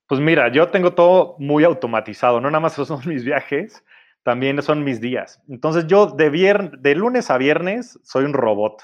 Pues 0.06 0.20
mira, 0.20 0.52
yo 0.52 0.68
tengo 0.68 0.92
todo 0.92 1.34
muy 1.38 1.64
automatizado, 1.64 2.40
no 2.40 2.50
nada 2.50 2.60
más 2.60 2.74
son 2.86 3.00
mis 3.06 3.24
viajes, 3.24 3.82
también 4.22 4.62
son 4.62 4.84
mis 4.84 5.00
días. 5.00 5.42
Entonces 5.48 5.86
yo 5.86 6.06
de, 6.06 6.70
de 6.78 6.94
lunes 6.94 7.30
a 7.30 7.38
viernes 7.38 7.98
soy 8.04 8.24
un 8.24 8.34
robot. 8.34 8.82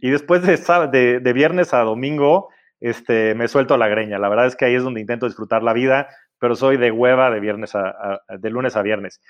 Y 0.00 0.10
después 0.10 0.42
de, 0.42 1.20
de, 1.20 1.32
viernes 1.32 1.74
a 1.74 1.80
domingo 1.80 2.48
este, 2.82 3.36
me 3.36 3.46
suelto 3.46 3.76
la 3.76 3.88
greña. 3.88 4.18
La 4.18 4.28
verdad 4.28 4.46
es 4.46 4.56
que 4.56 4.64
ahí 4.64 4.74
es 4.74 4.82
donde 4.82 5.00
intento 5.00 5.26
disfrutar 5.26 5.62
la 5.62 5.72
vida, 5.72 6.08
pero 6.40 6.56
soy 6.56 6.76
de 6.76 6.90
hueva 6.90 7.30
de, 7.30 7.38
viernes 7.38 7.76
a, 7.76 8.20
de 8.28 8.50
lunes 8.50 8.74
a 8.74 8.82
viernes. 8.82 9.20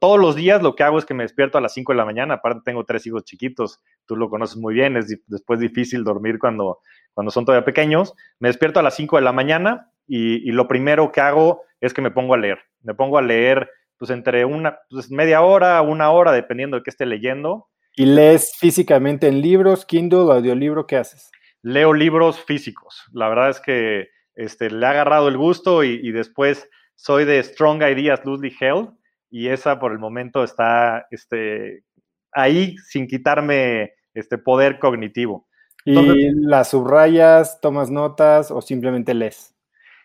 todos 0.00 0.20
los 0.20 0.36
días 0.36 0.62
lo 0.62 0.76
que 0.76 0.84
hago 0.84 0.98
es 0.98 1.04
que 1.04 1.12
me 1.12 1.24
despierto 1.24 1.58
a 1.58 1.60
las 1.60 1.74
5 1.74 1.92
de 1.92 1.96
la 1.96 2.04
mañana. 2.04 2.34
Aparte 2.34 2.62
tengo 2.64 2.84
tres 2.84 3.04
hijos 3.04 3.24
chiquitos, 3.24 3.82
tú 4.06 4.14
lo 4.14 4.30
conoces 4.30 4.56
muy 4.56 4.72
bien, 4.72 4.96
es 4.96 5.20
después 5.26 5.58
difícil 5.58 6.04
dormir 6.04 6.38
cuando, 6.38 6.78
cuando 7.12 7.32
son 7.32 7.44
todavía 7.44 7.64
pequeños. 7.64 8.14
Me 8.38 8.48
despierto 8.48 8.78
a 8.78 8.84
las 8.84 8.94
5 8.94 9.16
de 9.16 9.22
la 9.22 9.32
mañana 9.32 9.90
y, 10.06 10.52
lo 10.52 10.68
primero 10.68 11.10
que 11.10 11.20
hago 11.20 11.62
es 11.80 11.92
que 11.92 12.02
me 12.02 12.12
pongo 12.12 12.34
a 12.34 12.38
leer. 12.38 12.60
Me 12.82 12.94
pongo 12.94 13.18
a 13.18 13.22
leer 13.22 13.68
pues 13.98 14.12
entre 14.12 14.44
una 14.44 14.78
pues, 14.88 15.10
media 15.10 15.42
hora, 15.42 15.82
una 15.82 16.12
hora, 16.12 16.30
dependiendo 16.30 16.76
de 16.76 16.84
qué 16.84 16.90
esté 16.90 17.06
leyendo. 17.06 17.66
¿Y 17.96 18.06
lees 18.06 18.52
físicamente 18.56 19.26
en 19.26 19.42
libros, 19.42 19.84
Kindle, 19.84 20.32
audiolibro? 20.32 20.86
¿Qué 20.86 20.96
haces? 20.96 21.32
Leo 21.62 21.92
libros 21.92 22.42
físicos. 22.44 23.04
La 23.12 23.28
verdad 23.28 23.50
es 23.50 23.60
que 23.60 24.08
este, 24.34 24.70
le 24.70 24.86
ha 24.86 24.90
agarrado 24.90 25.28
el 25.28 25.36
gusto 25.36 25.84
y, 25.84 26.10
después 26.12 26.68
soy 26.94 27.24
de 27.24 27.42
Strong 27.42 27.82
Ideas 27.82 28.24
Loosely 28.24 28.54
Held 28.58 28.90
y 29.30 29.48
esa 29.48 29.78
por 29.78 29.92
el 29.92 29.98
momento 29.98 30.44
está 30.44 31.06
este, 31.10 31.84
ahí 32.32 32.76
sin 32.78 33.06
quitarme 33.06 33.94
este 34.14 34.38
poder 34.38 34.78
cognitivo. 34.78 35.48
¿Y 35.84 36.30
las 36.46 36.70
subrayas, 36.70 37.60
tomas 37.60 37.90
notas 37.90 38.50
o 38.50 38.60
simplemente 38.60 39.14
lees? 39.14 39.54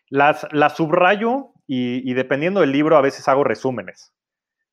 Las, 0.10 0.48
subrayo 0.76 1.52
y, 1.68 2.14
dependiendo 2.14 2.62
del 2.62 2.72
libro 2.72 2.98
a 2.98 3.02
veces 3.02 3.28
hago 3.28 3.44
resúmenes. 3.44 4.14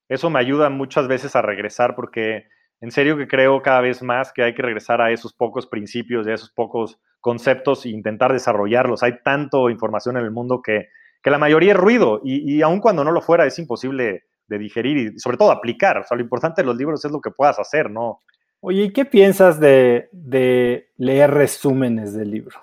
Eso 0.09 0.31
me 0.31 0.39
ayuda 0.39 0.71
muchas 0.71 1.09
veces 1.09 1.35
a 1.37 1.43
regresar 1.43 1.95
porque 1.95 2.47
en 2.85 2.91
serio 2.91 3.17
que 3.17 3.27
creo 3.27 3.63
cada 3.63 3.81
vez 3.81 4.03
más 4.03 4.31
que 4.31 4.43
hay 4.43 4.55
que 4.55 4.61
regresar 4.61 5.01
a 5.01 5.11
esos 5.11 5.33
pocos 5.33 5.67
principios, 5.67 6.27
a 6.27 6.35
esos 6.35 6.51
pocos 6.51 7.01
conceptos 7.19 7.87
e 7.87 7.89
intentar 7.89 8.31
desarrollarlos. 8.31 9.03
Hay 9.03 9.23
tanto 9.25 9.71
información 9.71 10.19
en 10.19 10.25
el 10.25 10.31
mundo 10.31 10.61
que, 10.61 10.89
la 11.25 11.39
mayoría 11.39 11.73
es 11.73 11.79
ruido 11.79 12.21
y, 12.23 12.57
y 12.57 12.61
aun 12.61 12.81
cuando 12.81 13.03
no 13.03 13.11
lo 13.11 13.23
fuera 13.23 13.47
es 13.47 13.59
imposible 13.59 14.25
de 14.49 14.59
digerir 14.59 14.99
y 14.99 15.19
sobre 15.19 15.39
todo 15.39 15.51
aplicar. 15.51 15.97
O 15.97 16.05
sea, 16.05 16.19
lo 16.19 16.23
importante 16.23 16.61
de 16.61 16.67
los 16.67 16.77
libros 16.77 17.03
es 17.03 17.11
lo 17.11 17.23
que 17.23 17.31
puedas 17.31 17.59
hacer, 17.59 17.91
¿no? 17.91 18.21
Oye, 18.61 18.83
¿y 18.83 18.93
qué 18.93 19.07
piensas 19.07 19.59
de, 19.59 20.11
de 20.13 20.91
leer 20.99 21.31
resúmenes 21.31 22.13
de 22.13 22.27
libros? 22.27 22.61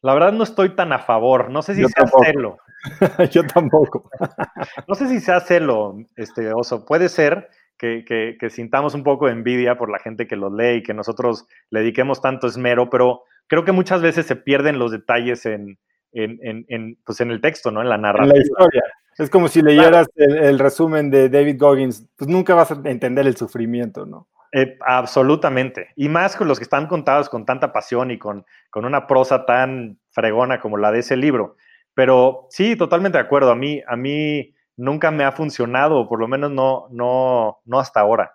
La 0.00 0.14
verdad 0.14 0.32
no 0.32 0.44
estoy 0.44 0.76
tan 0.76 0.92
a 0.92 1.00
favor. 1.00 1.50
No 1.50 1.62
sé 1.62 1.74
si 1.74 1.84
sea 1.88 2.04
hacerlo. 2.04 2.58
Yo 3.32 3.44
tampoco. 3.44 4.08
no 4.86 4.94
sé 4.94 5.08
si 5.08 5.18
sea 5.18 5.38
hacerlo, 5.38 5.96
este 6.14 6.52
oso. 6.52 6.84
Puede 6.86 7.08
ser 7.08 7.48
que, 7.82 8.36
que, 8.38 8.50
sintamos 8.50 8.94
un 8.94 9.02
poco 9.02 9.26
de 9.26 9.32
envidia 9.32 9.76
por 9.76 9.90
la 9.90 9.98
gente 9.98 10.28
que 10.28 10.36
los 10.36 10.52
lee 10.52 10.76
y 10.76 10.82
que 10.84 10.94
nosotros 10.94 11.48
le 11.70 11.80
dediquemos 11.80 12.20
tanto 12.20 12.46
esmero, 12.46 12.88
pero 12.88 13.24
creo 13.48 13.64
que 13.64 13.72
muchas 13.72 14.00
veces 14.00 14.24
se 14.26 14.36
pierden 14.36 14.78
los 14.78 14.92
detalles 14.92 15.44
en, 15.46 15.78
en, 16.12 16.64
en, 16.68 16.96
pues 17.04 17.20
en 17.20 17.32
el 17.32 17.40
texto, 17.40 17.72
¿no? 17.72 17.82
En 17.82 17.88
la 17.88 17.98
narrativa. 17.98 18.34
la 18.34 18.40
historia. 18.40 18.82
Es 19.18 19.28
como 19.30 19.48
si 19.48 19.62
leyeras 19.62 20.06
el, 20.14 20.60
resumen 20.60 21.10
de 21.10 21.28
David 21.28 21.56
Goggins, 21.58 22.08
pues 22.16 22.30
nunca 22.30 22.54
vas 22.54 22.70
a 22.70 22.80
entender 22.84 23.26
el 23.26 23.36
sufrimiento, 23.36 24.06
¿no? 24.06 24.28
Eh, 24.52 24.78
absolutamente. 24.80 25.88
Y 25.96 26.08
más 26.08 26.36
con 26.36 26.46
los 26.46 26.58
que 26.58 26.64
están 26.64 26.86
contados 26.86 27.28
con 27.28 27.44
tanta 27.44 27.72
pasión 27.72 28.12
y 28.12 28.18
con, 28.18 28.44
con 28.70 28.84
una 28.84 29.08
prosa 29.08 29.44
tan 29.44 29.98
fregona 30.10 30.60
como 30.60 30.78
la 30.78 30.92
de 30.92 31.00
ese 31.00 31.16
libro. 31.16 31.56
Pero 31.94 32.46
sí, 32.50 32.76
totalmente 32.76 33.18
de 33.18 33.24
acuerdo. 33.24 33.50
A 33.50 33.56
mí, 33.56 33.82
a 33.86 33.96
mí 33.96 34.54
nunca 34.76 35.10
me 35.10 35.24
ha 35.24 35.32
funcionado, 35.32 36.00
o 36.00 36.08
por 36.08 36.20
lo 36.20 36.28
menos 36.28 36.50
no, 36.50 36.88
no, 36.90 37.60
no 37.64 37.78
hasta 37.78 38.00
ahora. 38.00 38.34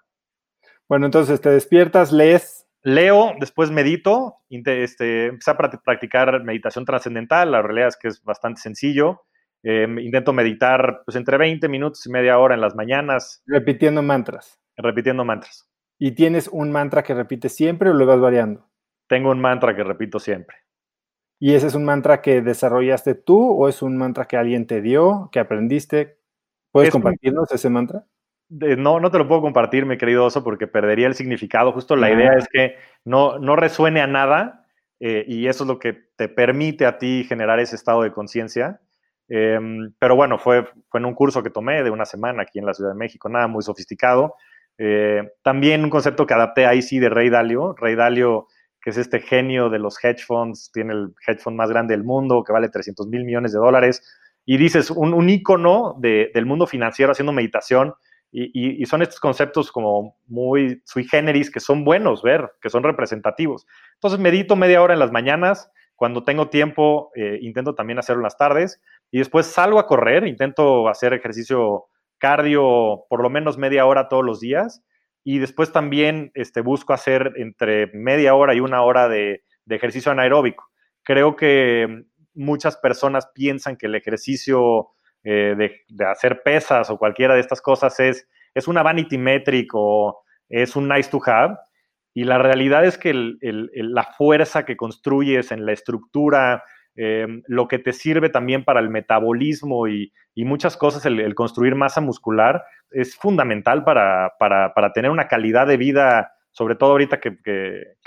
Bueno, 0.88 1.06
entonces 1.06 1.42
te 1.42 1.50
despiertas, 1.50 2.12
lees. 2.12 2.66
Leo, 2.84 3.34
después 3.40 3.70
medito, 3.70 4.38
este, 4.50 5.26
empecé 5.26 5.52
a 5.52 5.58
practicar 5.58 6.42
meditación 6.44 6.86
trascendental, 6.86 7.52
la 7.52 7.62
realidad 7.62 7.90
es 7.90 7.98
que 7.98 8.08
es 8.08 8.24
bastante 8.24 8.62
sencillo. 8.62 9.24
Em, 9.64 10.00
intento 10.00 10.32
meditar 10.32 11.02
pues, 11.04 11.18
entre 11.18 11.38
20 11.38 11.68
minutos 11.68 12.06
y 12.06 12.12
media 12.12 12.38
hora 12.38 12.56
en 12.56 12.62
las 12.62 12.76
mañanas. 12.76 13.44
Repitiendo 13.46 14.02
mantras. 14.02 14.58
Repitiendo 14.78 15.26
mantras. 15.26 15.70
¿Y 16.00 16.12
tienes 16.12 16.48
un 16.48 16.72
mantra 16.72 17.04
que 17.04 17.14
repites 17.14 17.54
siempre 17.54 17.90
o 17.90 17.94
lo 17.94 18.06
vas 18.06 18.22
variando? 18.22 18.70
Tengo 19.08 19.32
un 19.32 19.42
mantra 19.42 19.76
que 19.76 19.84
repito 19.84 20.20
siempre. 20.20 20.58
¿Y 21.40 21.54
ese 21.54 21.68
es 21.68 21.76
un 21.76 21.86
mantra 21.86 22.22
que 22.22 22.42
desarrollaste 22.42 23.16
tú 23.16 23.52
o 23.52 23.68
es 23.68 23.82
un 23.82 23.98
mantra 23.98 24.26
que 24.26 24.38
alguien 24.38 24.68
te 24.68 24.82
dio, 24.82 25.30
que 25.32 25.40
aprendiste? 25.40 26.20
¿Puedes 26.78 26.92
compartirnos 26.92 27.52
ese 27.52 27.70
mantra? 27.70 28.06
no, 28.50 29.00
no 29.00 29.12
te 29.12 29.18
lo 29.18 29.28
puedo 29.28 29.42
compartir, 29.42 29.86
mi 29.86 29.98
querido 29.98 30.26
oso, 30.26 30.44
porque 30.44 30.68
perdería 30.68 31.08
el 31.08 31.16
significado. 31.16 31.74
Justo 31.74 31.96
la 31.96 32.12
idea 32.12 32.32
ah. 32.32 32.38
es 32.38 32.48
que 32.48 32.76
no, 33.04 33.40
no 33.40 33.56
resuene 33.56 34.00
a 34.02 34.08
nada 34.08 34.66
eh, 35.00 35.26
y 35.28 35.48
eso 35.48 35.64
es 35.64 35.68
lo 35.68 35.80
que 35.80 35.94
te 36.16 36.30
permite 36.30 36.86
a 36.86 36.98
ti 36.98 37.26
generar 37.28 37.60
ese 37.60 37.76
estado 37.76 38.04
de 38.04 38.12
conciencia. 38.12 38.80
Em, 39.30 39.94
pero 40.00 40.16
bueno, 40.16 40.38
fue, 40.38 40.66
fue 40.90 41.00
en 41.00 41.06
un 41.06 41.14
curso 41.14 41.44
que 41.44 41.50
tomé 41.50 41.84
de 41.84 41.90
una 41.90 42.06
semana 42.06 42.44
aquí 42.44 42.60
en 42.60 42.66
la 42.66 42.74
Ciudad 42.74 42.92
de 42.92 42.98
México, 42.98 43.28
nada 43.28 43.48
muy 43.48 43.64
sofisticado. 43.64 44.36
Eh, 44.78 45.30
también 45.44 45.84
un 45.84 45.90
concepto 45.90 46.26
que 46.26 46.34
adapté 46.34 46.66
ahí 46.66 46.82
sí 46.82 47.00
de 47.00 47.10
Rey 47.10 47.30
Dalio. 47.30 47.74
Rey 47.74 47.96
Dalio, 47.96 48.48
que 48.82 48.92
es 48.92 48.98
este 48.98 49.20
genio 49.20 49.70
de 49.70 49.80
los 49.80 50.04
hedge 50.04 50.24
funds, 50.26 50.72
tiene 50.72 50.94
el 50.94 51.14
hedge 51.28 51.42
fund 51.42 51.58
más 51.58 51.70
grande 51.70 51.96
del 51.96 52.04
mundo, 52.06 52.44
que 52.44 52.54
vale 52.54 52.70
300 52.70 53.08
mil 53.08 53.26
millones 53.26 53.52
de 53.52 53.60
dólares. 53.60 54.02
Y 54.48 54.58
dices, 54.58 54.90
un, 54.90 55.14
un 55.14 55.30
ícono 55.30 55.96
del 56.00 56.46
mundo 56.48 56.66
financiero 56.66 57.12
haciendo 57.12 57.34
meditación. 57.34 57.94
Y, 58.32 58.84
son 58.86 59.02
estos 59.02 59.20
conceptos 59.20 59.72
como 59.72 60.18
muy 60.26 60.82
sui 60.86 61.04
generis 61.06 61.52
que 61.52 61.60
son 61.60 61.84
buenos 61.84 62.24
ver, 62.24 62.50
que 62.62 62.70
son 62.70 62.84
representativos. 62.84 63.68
Entonces 63.96 64.20
medito 64.20 64.56
media 64.56 64.82
hora 64.82 64.94
en 64.94 65.00
las 65.00 65.12
mañanas, 65.12 65.72
cuando 65.96 66.24
tengo 66.24 66.50
tiempo 66.50 67.12
eh, 67.16 67.40
intento 67.42 67.74
también 67.74 68.00
hacerlo 68.00 68.22
en 68.22 68.26
las 68.26 68.38
tardes 68.38 68.82
y 69.12 69.20
después 69.20 69.48
salgo 69.48 69.80
a 69.80 69.88
correr, 69.88 70.28
intento 70.28 70.90
hacer 70.90 71.14
ejercicio 71.14 71.86
cardio 72.18 73.06
por 73.10 73.22
lo 73.22 73.30
menos 73.30 73.58
media 73.58 73.86
hora 73.86 74.10
todos 74.10 74.26
los 74.26 74.40
días 74.40 74.84
y 75.30 75.40
después 75.40 75.74
también 75.74 76.32
este, 76.36 76.62
busco 76.62 76.94
hacer 76.94 77.34
entre 77.36 77.88
media 77.88 78.34
hora 78.34 78.54
y 78.56 78.62
una 78.62 78.82
hora 78.84 79.10
de, 79.10 79.44
ejercicio 79.70 80.10
anaeróbico. 80.10 80.70
Creo 81.04 81.36
que 81.36 82.06
muchas 82.38 82.78
personas 82.78 83.28
piensan 83.34 83.76
que 83.76 83.88
el 83.88 83.96
ejercicio 83.96 84.90
eh, 85.24 85.56
de, 85.88 86.06
hacer 86.06 86.42
pesas 86.44 86.90
o 86.90 86.98
cualquiera 86.98 87.34
de 87.34 87.42
estas 87.42 87.62
cosas 87.62 88.00
es, 88.00 88.28
es 88.54 88.68
una 88.68 88.84
vanity 88.84 89.18
metric 89.18 89.72
o 89.74 90.22
es 90.48 90.76
un 90.76 90.88
nice 90.88 91.10
to 91.10 91.22
have. 91.26 91.56
Y 92.14 92.24
la 92.24 92.38
realidad 92.38 92.86
es 92.86 92.98
que 92.98 93.14
la 93.14 94.04
fuerza 94.18 94.66
que 94.66 94.76
construyes 94.76 95.52
en 95.52 95.66
la 95.66 95.74
estructura, 95.74 96.64
Em, 97.00 97.44
lo 97.46 97.68
que 97.68 97.78
te 97.78 97.94
sirve 97.94 98.30
también 98.30 98.64
para 98.64 98.80
el 98.80 98.90
metabolismo 98.90 99.88
y, 99.88 100.12
muchas 100.36 100.76
cosas, 100.78 101.06
el, 101.06 101.36
construir 101.36 101.76
masa 101.76 102.02
muscular, 102.02 102.64
es 102.90 103.16
fundamental 103.16 103.84
para, 103.84 104.34
tener 104.96 105.12
una 105.12 105.28
calidad 105.28 105.68
de 105.68 105.78
vida, 105.78 106.32
sobre 106.52 106.76
todo 106.76 106.92
ahorita 106.92 107.20
que, 107.20 107.38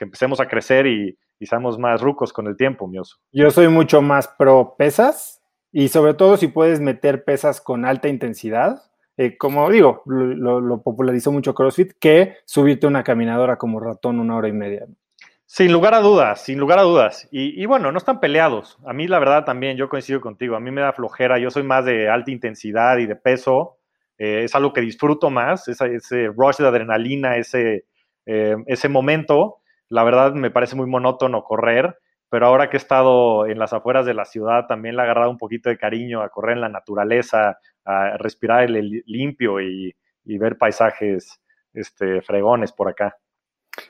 empecemos 0.00 0.40
a 0.40 0.48
crecer 0.48 0.88
y, 0.88 1.16
y, 1.40 1.46
seamos 1.46 1.78
más 1.78 2.00
rucos 2.00 2.32
con 2.32 2.46
el 2.46 2.56
tiempo, 2.56 2.86
mioso. 2.86 3.16
Yo 3.32 3.50
soy 3.50 3.68
mucho 3.68 4.02
más 4.02 4.28
pro 4.28 4.76
pesas 4.78 5.42
y 5.72 5.88
sobre 5.88 6.14
todo 6.14 6.36
si 6.36 6.46
puedes 6.46 6.80
meter 6.80 7.24
pesas 7.24 7.60
con 7.60 7.84
alta 7.84 8.08
intensidad. 8.08 8.82
Eh, 9.16 9.36
como 9.36 9.68
digo, 9.70 10.02
lo, 10.06 10.60
lo, 10.60 10.82
popularizó 10.82 11.32
mucho 11.32 11.54
CrossFit, 11.54 11.92
que 11.98 12.36
subirte 12.44 12.86
una 12.86 13.02
caminadora 13.02 13.56
como 13.56 13.80
ratón 13.80 14.20
una 14.20 14.36
hora 14.36 14.48
y 14.48 14.52
media. 14.52 14.86
Sin 15.52 15.72
lugar 15.72 15.94
a 15.94 16.00
dudas, 16.00 16.44
sin 16.44 16.60
lugar 16.60 16.78
a 16.78 16.82
dudas. 16.82 17.26
Y, 17.32 17.66
bueno, 17.66 17.90
no 17.90 17.98
están 17.98 18.20
peleados. 18.20 18.78
A 18.86 18.92
mí 18.92 19.08
la 19.08 19.18
verdad 19.18 19.44
también, 19.44 19.76
yo 19.76 19.88
coincido 19.88 20.20
contigo, 20.20 20.54
a 20.54 20.60
mí 20.60 20.70
me 20.70 20.80
da 20.80 20.92
flojera, 20.92 21.40
yo 21.40 21.50
soy 21.50 21.64
más 21.64 21.84
de 21.84 22.08
alta 22.08 22.30
intensidad 22.30 22.98
y 22.98 23.06
de 23.06 23.16
peso, 23.16 23.78
eh, 24.16 24.44
es 24.44 24.54
algo 24.54 24.72
que 24.72 24.80
disfruto 24.80 25.28
más, 25.28 25.66
ese, 25.66 25.96
ese 25.96 26.28
rush 26.28 26.58
de 26.58 26.68
adrenalina, 26.68 27.36
ese, 27.36 27.84
eh, 28.26 28.54
ese 28.66 28.88
momento, 28.88 29.59
la 29.90 30.04
verdad 30.04 30.32
me 30.32 30.50
parece 30.50 30.76
muy 30.76 30.86
monótono 30.86 31.44
correr, 31.44 31.98
pero 32.30 32.46
ahora 32.46 32.70
que 32.70 32.76
he 32.76 32.78
estado 32.78 33.46
en 33.46 33.58
las 33.58 33.72
afueras 33.72 34.06
de 34.06 34.14
la 34.14 34.24
ciudad, 34.24 34.66
también 34.66 34.96
le 34.96 35.02
he 35.02 35.04
agarrado 35.04 35.30
un 35.30 35.38
poquito 35.38 35.68
de 35.68 35.76
cariño 35.76 36.22
a 36.22 36.30
correr 36.30 36.56
en 36.56 36.62
la 36.62 36.68
naturaleza, 36.68 37.58
a 37.84 38.16
respirar 38.16 38.64
el 38.64 39.02
limpio 39.04 39.60
y, 39.60 39.94
y 40.24 40.38
ver 40.38 40.56
paisajes 40.56 41.40
este, 41.74 42.22
fregones 42.22 42.72
por 42.72 42.88
acá. 42.88 43.16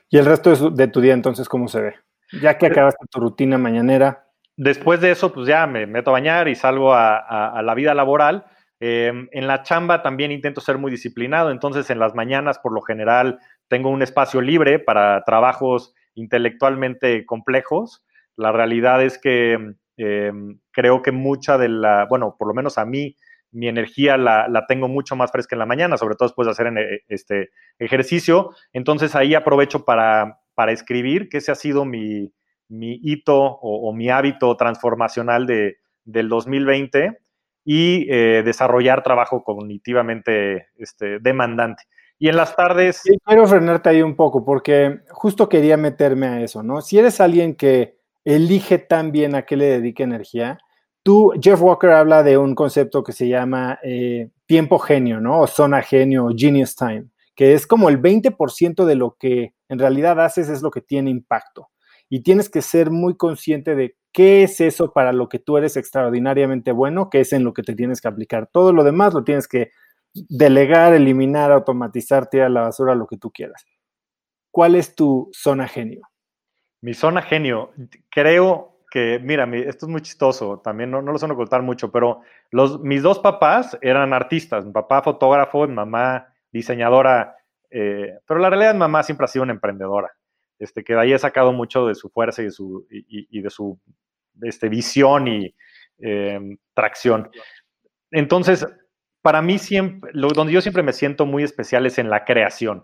¿Y 0.09 0.17
el 0.17 0.25
resto 0.25 0.71
de, 0.71 0.87
tu 0.87 1.01
día 1.01 1.13
entonces 1.13 1.47
cómo 1.47 1.67
se 1.67 1.81
ve? 1.81 1.95
Ya 2.41 2.57
que 2.57 2.67
acabaste 2.67 3.05
tu 3.09 3.19
rutina 3.19 3.57
mañanera. 3.57 4.25
Después 4.55 5.01
de 5.01 5.11
eso, 5.11 5.33
pues 5.33 5.47
ya 5.47 5.65
me 5.67 5.85
meto 5.85 6.11
a 6.11 6.13
bañar 6.13 6.47
y 6.47 6.55
salgo 6.55 6.93
a, 6.93 7.61
la 7.63 7.73
vida 7.73 7.93
laboral. 7.93 8.45
Em, 8.79 9.27
en 9.31 9.47
la 9.47 9.63
chamba 9.63 10.01
también 10.01 10.31
intento 10.31 10.59
ser 10.59 10.77
muy 10.77 10.89
disciplinado, 10.89 11.51
entonces 11.51 11.89
en 11.91 11.99
las 11.99 12.15
mañanas 12.15 12.57
por 12.57 12.73
lo 12.73 12.81
general 12.81 13.39
tengo 13.71 13.89
un 13.89 14.01
espacio 14.01 14.41
libre 14.41 14.79
para 14.79 15.23
trabajos 15.23 15.95
intelectualmente 16.13 17.25
complejos. 17.25 18.05
La 18.35 18.51
realidad 18.51 19.01
es 19.01 19.17
que 19.17 19.75
em, 19.95 20.59
creo 20.71 21.01
que 21.01 21.13
mucha 21.13 21.57
de 21.57 21.69
la, 21.69 22.05
bueno, 22.09 22.35
por 22.37 22.49
lo 22.49 22.53
menos 22.53 22.77
a 22.77 22.83
mí, 22.83 23.15
mi 23.53 23.69
energía 23.69 24.17
la, 24.17 24.65
tengo 24.67 24.89
mucho 24.89 25.15
más 25.15 25.31
fresca 25.31 25.55
en 25.55 25.59
la 25.59 25.65
mañana, 25.65 25.95
sobre 25.95 26.15
todo 26.15 26.27
después 26.27 26.47
de 26.47 26.51
hacer 26.51 26.67
eh, 26.77 27.03
este 27.07 27.51
ejercicio. 27.79 28.49
Entonces 28.73 29.15
ahí 29.15 29.35
aprovecho 29.35 29.85
para, 29.85 30.41
para 30.53 30.73
escribir, 30.73 31.29
que 31.29 31.37
ese 31.37 31.53
ha 31.53 31.55
sido 31.55 31.85
mi, 31.85 32.29
hito 32.67 33.39
o, 33.41 33.93
mi 33.93 34.09
hábito 34.09 34.57
transformacional 34.57 35.47
de, 35.47 35.77
del 36.03 36.27
2020 36.27 37.19
y 37.63 38.05
eh, 38.11 38.43
desarrollar 38.43 39.01
trabajo 39.01 39.45
cognitivamente 39.45 40.67
este, 40.75 41.19
demandante. 41.19 41.83
Y 42.21 42.29
en 42.29 42.35
las 42.37 42.55
tardes... 42.55 43.01
quiero 43.25 43.47
frenarte 43.47 43.89
ahí 43.89 44.03
un 44.03 44.15
poco 44.15 44.45
porque 44.45 44.99
justo 45.09 45.49
quería 45.49 45.75
meterme 45.75 46.27
a 46.27 46.41
eso, 46.41 46.61
¿no? 46.61 46.81
Si 46.81 46.99
eres 46.99 47.19
alguien 47.19 47.55
que 47.55 47.97
elige 48.23 48.77
tan 48.77 49.11
bien 49.11 49.33
a 49.33 49.41
qué 49.41 49.57
le 49.57 49.65
dedique 49.65 50.03
energía, 50.03 50.59
tú, 51.01 51.33
Jeff 51.41 51.59
Walker 51.59 51.89
habla 51.89 52.21
de 52.21 52.37
un 52.37 52.53
concepto 52.53 53.03
que 53.03 53.11
se 53.11 53.27
llama 53.27 53.79
eh, 53.81 54.29
tiempo 54.45 54.77
genio, 54.77 55.19
¿no? 55.19 55.39
O 55.41 55.47
zona 55.47 55.81
genio, 55.81 56.27
o 56.27 56.31
genius 56.35 56.75
time, 56.75 57.07
que 57.33 57.55
es 57.55 57.65
como 57.65 57.89
el 57.89 57.99
20% 57.99 58.85
de 58.85 58.95
lo 58.95 59.17
que 59.19 59.55
en 59.67 59.79
realidad 59.79 60.23
haces 60.23 60.47
es 60.47 60.61
lo 60.61 60.69
que 60.69 60.81
tiene 60.81 61.09
impacto. 61.09 61.69
Y 62.07 62.21
tienes 62.21 62.49
que 62.49 62.61
ser 62.61 62.91
muy 62.91 63.17
consciente 63.17 63.73
de 63.73 63.95
qué 64.11 64.43
es 64.43 64.61
eso 64.61 64.93
para 64.93 65.11
lo 65.11 65.27
que 65.27 65.39
tú 65.39 65.57
eres 65.57 65.75
extraordinariamente 65.75 66.71
bueno, 66.71 67.09
qué 67.09 67.21
es 67.21 67.33
en 67.33 67.43
lo 67.43 67.53
que 67.53 67.63
te 67.63 67.73
tienes 67.73 67.99
que 67.99 68.09
aplicar. 68.09 68.47
Todo 68.53 68.73
lo 68.73 68.83
demás 68.83 69.15
lo 69.15 69.23
tienes 69.23 69.47
que 69.47 69.71
delegar, 70.13 70.93
eliminar, 70.93 71.51
automatizar, 71.51 72.27
tirar 72.27 72.47
a 72.47 72.49
la 72.49 72.61
basura, 72.61 72.95
lo 72.95 73.07
que 73.07 73.17
tú 73.17 73.31
quieras. 73.31 73.65
¿Cuál 74.51 74.75
es 74.75 74.95
tu 74.95 75.29
zona 75.31 75.67
genio? 75.67 76.01
Mi 76.81 76.93
zona 76.93 77.21
genio, 77.21 77.73
creo 78.09 78.71
que, 78.91 79.19
mira, 79.19 79.49
esto 79.55 79.85
es 79.85 79.89
muy 79.89 80.01
chistoso, 80.01 80.59
también 80.59 80.91
no, 80.91 81.01
lo 81.01 81.17
suelo 81.17 81.35
ocultar 81.35 81.61
mucho, 81.61 81.91
pero 81.91 82.21
los, 82.49 82.81
mis 82.81 83.01
dos 83.01 83.19
papás 83.19 83.77
eran 83.81 84.13
artistas, 84.13 84.65
mi 84.65 84.73
papá 84.73 85.01
fotógrafo, 85.01 85.65
mi 85.65 85.73
mamá 85.73 86.27
diseñadora, 86.51 87.37
eh, 87.69 88.17
pero 88.27 88.39
la 88.41 88.49
realidad 88.49 88.73
mi 88.73 88.79
mamá 88.79 89.03
siempre 89.03 89.25
ha 89.25 89.27
sido 89.29 89.43
una 89.43 89.53
emprendedora, 89.53 90.11
este, 90.59 90.83
que 90.83 90.93
de 90.93 90.99
ahí 90.99 91.13
he 91.13 91.19
sacado 91.19 91.53
mucho 91.53 91.87
de 91.87 91.95
su 91.95 92.09
fuerza 92.09 92.41
y 92.41 92.45
de 92.45 92.51
su, 92.51 92.85
y, 92.89 93.41
de 93.41 93.49
su 93.49 93.79
este, 94.41 94.67
visión 94.67 95.27
y 95.27 95.55
em, 95.99 96.57
tracción. 96.73 97.31
Entonces, 98.11 98.67
para 99.21 99.41
mí 99.41 99.59
siempre, 99.59 100.11
lo, 100.13 100.29
donde 100.29 100.53
yo 100.53 100.61
siempre 100.61 100.83
me 100.83 100.93
siento 100.93 101.25
muy 101.25 101.43
especial 101.43 101.85
es 101.85 101.97
en 101.99 102.09
la 102.09 102.25
creación. 102.25 102.79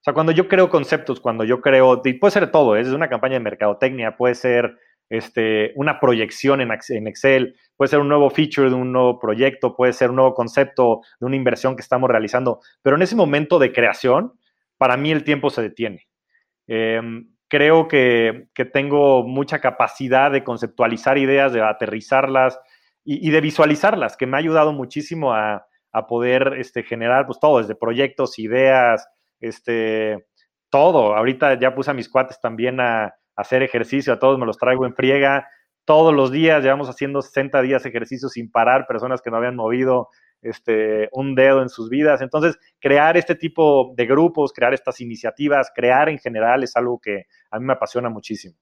O 0.00 0.04
sea, 0.04 0.14
cuando 0.14 0.32
yo 0.32 0.48
creo 0.48 0.68
conceptos, 0.68 1.20
cuando 1.20 1.44
yo 1.44 1.60
creo, 1.60 2.00
y 2.04 2.14
puede 2.14 2.30
ser 2.30 2.50
todo, 2.50 2.76
¿eh? 2.76 2.80
es 2.80 2.88
una 2.88 3.08
campaña 3.08 3.34
de 3.34 3.40
mercadotecnia, 3.40 4.16
puede 4.16 4.34
ser 4.34 4.78
este, 5.08 5.72
una 5.74 5.98
proyección 5.98 6.60
en, 6.60 6.70
en, 6.70 7.08
Excel, 7.08 7.56
puede 7.76 7.88
ser 7.88 7.98
un 7.98 8.08
nuevo 8.08 8.30
feature 8.30 8.68
de 8.68 8.76
un 8.76 8.92
nuevo 8.92 9.18
proyecto, 9.18 9.74
puede 9.74 9.92
ser 9.92 10.10
un 10.10 10.16
nuevo 10.16 10.34
concepto 10.34 11.00
de 11.18 11.26
una 11.26 11.36
inversión 11.36 11.74
que 11.74 11.82
estamos 11.82 12.08
realizando, 12.08 12.60
pero 12.82 12.96
en 12.96 13.02
ese 13.02 13.16
momento 13.16 13.58
de 13.58 13.72
creación, 13.72 14.34
para 14.76 14.96
mí 14.96 15.10
el 15.10 15.24
tiempo 15.24 15.50
se 15.50 15.62
detiene. 15.62 16.06
Em, 16.68 17.30
creo 17.48 17.88
que, 17.88 18.48
que, 18.54 18.66
tengo 18.66 19.26
mucha 19.26 19.58
capacidad 19.58 20.30
de 20.30 20.44
conceptualizar 20.44 21.18
ideas, 21.18 21.52
de 21.52 21.62
aterrizarlas 21.62 22.60
y, 23.04 23.26
y 23.26 23.30
de 23.30 23.40
visualizarlas, 23.40 24.16
que 24.16 24.26
me 24.26 24.36
ha 24.36 24.40
ayudado 24.40 24.72
muchísimo 24.72 25.32
a, 25.32 25.66
a 25.92 26.06
poder 26.06 26.54
este, 26.58 26.82
generar 26.82 27.26
pues 27.26 27.38
todo, 27.40 27.58
desde 27.58 27.74
proyectos, 27.74 28.38
ideas, 28.38 29.06
este, 29.40 30.26
todo. 30.70 31.14
Ahorita 31.16 31.58
ya 31.58 31.74
puse 31.74 31.90
a 31.90 31.94
mis 31.94 32.08
cuates 32.08 32.40
también 32.40 32.80
a, 32.80 33.14
hacer 33.38 33.62
ejercicio, 33.62 34.12
a 34.12 34.18
todos 34.18 34.36
me 34.36 34.46
los 34.46 34.58
traigo 34.58 34.84
en 34.84 34.96
friega. 34.96 35.46
Todos 35.84 36.12
los 36.12 36.32
días 36.32 36.60
llevamos 36.60 36.88
haciendo 36.88 37.22
60 37.22 37.62
días 37.62 37.86
ejercicio 37.86 38.28
sin 38.28 38.50
parar, 38.50 38.84
personas 38.88 39.22
que 39.22 39.30
no 39.30 39.36
habían 39.36 39.54
movido 39.54 40.08
este, 40.42 41.08
un 41.12 41.36
dedo 41.36 41.62
en 41.62 41.68
sus 41.68 41.88
vidas. 41.88 42.20
Entonces, 42.20 42.58
crear 42.80 43.16
este 43.16 43.36
tipo 43.36 43.94
de 43.96 44.06
grupos, 44.06 44.52
crear 44.52 44.74
estas 44.74 45.00
iniciativas, 45.00 45.70
crear 45.72 46.08
en 46.08 46.18
general 46.18 46.64
es 46.64 46.74
algo 46.74 46.98
que 46.98 47.26
a 47.52 47.60
mí 47.60 47.64
me 47.64 47.74
apasiona 47.74 48.08
muchísimo. 48.08 48.56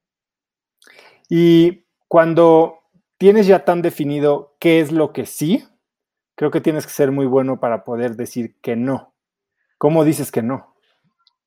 Y 1.31 1.87
cuando 2.07 2.81
tienes 3.17 3.47
ya 3.47 3.65
tan 3.65 3.81
definido 3.81 4.57
qué 4.61 4.81
es 4.81 4.93
lo 4.93 5.15
que 5.15 5.25
sí, 5.25 5.65
creo 6.37 6.51
que 6.53 6.61
tienes 6.61 6.87
que 6.87 6.93
ser 6.93 7.11
muy 7.11 7.27
bueno 7.27 7.59
para 7.59 7.83
poder 7.83 8.15
decir 8.15 8.55
que 8.61 8.77
no. 8.77 9.15
¿Cómo 9.79 10.05
dices 10.05 10.31
que 10.31 10.43
no? 10.43 10.77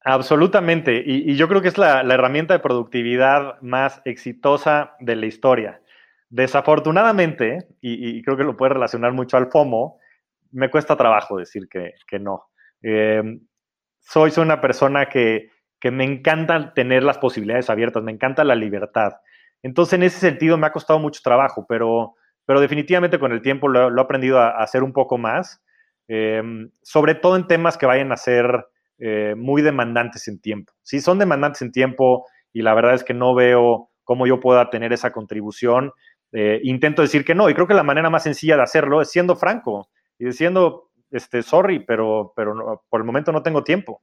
Absolutamente. 0.03 1.03
Y, 1.05 1.35
yo 1.35 1.47
creo 1.47 1.61
que 1.61 1.67
es 1.67 1.77
la, 1.77 2.01
herramienta 2.01 2.53
de 2.53 2.59
productividad 2.59 3.61
más 3.61 4.01
exitosa 4.05 4.95
de 4.99 5.15
la 5.15 5.27
historia. 5.27 5.81
Desafortunadamente, 6.29 7.67
y, 7.81 8.21
creo 8.23 8.37
que 8.37 8.43
lo 8.43 8.57
puede 8.57 8.73
relacionar 8.73 9.13
mucho 9.13 9.37
al 9.37 9.51
FOMO, 9.51 9.99
me 10.51 10.69
cuesta 10.71 10.97
trabajo 10.97 11.37
decir 11.37 11.67
que, 11.69 12.19
no. 12.19 12.49
Em, 12.81 13.41
soy, 13.99 14.31
soy, 14.31 14.43
una 14.43 14.61
persona 14.61 15.07
que, 15.07 15.51
me 15.91 16.03
encanta 16.03 16.73
tener 16.73 17.03
las 17.03 17.17
posibilidades 17.17 17.69
abiertas, 17.69 18.03
me 18.03 18.11
encanta 18.11 18.43
la 18.43 18.55
libertad. 18.55 19.13
Entonces, 19.61 19.93
en 19.93 20.03
ese 20.03 20.19
sentido, 20.19 20.57
me 20.57 20.67
ha 20.67 20.71
costado 20.71 20.99
mucho 20.99 21.21
trabajo, 21.23 21.65
pero, 21.67 22.15
pero 22.49 22.61
definitivamente 22.61 23.19
con 23.19 23.31
el 23.31 23.43
tiempo 23.43 23.67
lo, 23.67 23.95
he 23.95 24.01
aprendido 24.01 24.39
a, 24.39 24.49
hacer 24.49 24.81
un 24.81 24.91
poco 24.91 25.19
más, 25.19 25.61
em, 26.07 26.71
sobre 26.81 27.13
todo 27.13 27.35
en 27.35 27.45
temas 27.45 27.77
que 27.77 27.85
vayan 27.85 28.11
a 28.11 28.17
ser 28.17 28.65
eh, 28.97 29.35
muy 29.37 29.61
demandantes 29.61 30.27
en 30.27 30.41
tiempo. 30.41 30.73
Sí, 30.81 30.99
son 30.99 31.19
demandantes 31.19 31.61
en 31.61 31.71
tiempo 31.71 32.25
y 32.51 32.63
la 32.63 32.73
verdad 32.73 32.95
es 32.95 33.03
que 33.03 33.13
no 33.13 33.35
veo 33.35 33.91
cómo 34.03 34.25
yo 34.25 34.39
pueda 34.39 34.71
tener 34.71 34.91
esa 34.93 35.11
contribución. 35.11 35.91
Eh, 36.31 36.59
intento 36.63 37.03
decir 37.03 37.23
que 37.23 37.35
no 37.35 37.51
y 37.51 37.53
creo 37.53 37.67
que 37.67 37.75
la 37.75 37.83
manera 37.83 38.09
más 38.09 38.23
sencilla 38.23 38.55
de 38.55 38.63
hacerlo 38.63 38.99
es 38.99 39.11
siendo 39.11 39.35
franco 39.35 39.87
y 40.17 40.25
diciendo, 40.25 40.89
este, 41.11 41.43
sorry, 41.43 41.77
pero, 41.85 42.33
pero 42.35 42.83
por 42.89 42.99
el 42.99 43.05
momento 43.05 43.31
no 43.31 43.43
tengo 43.43 43.63
tiempo. 43.63 44.01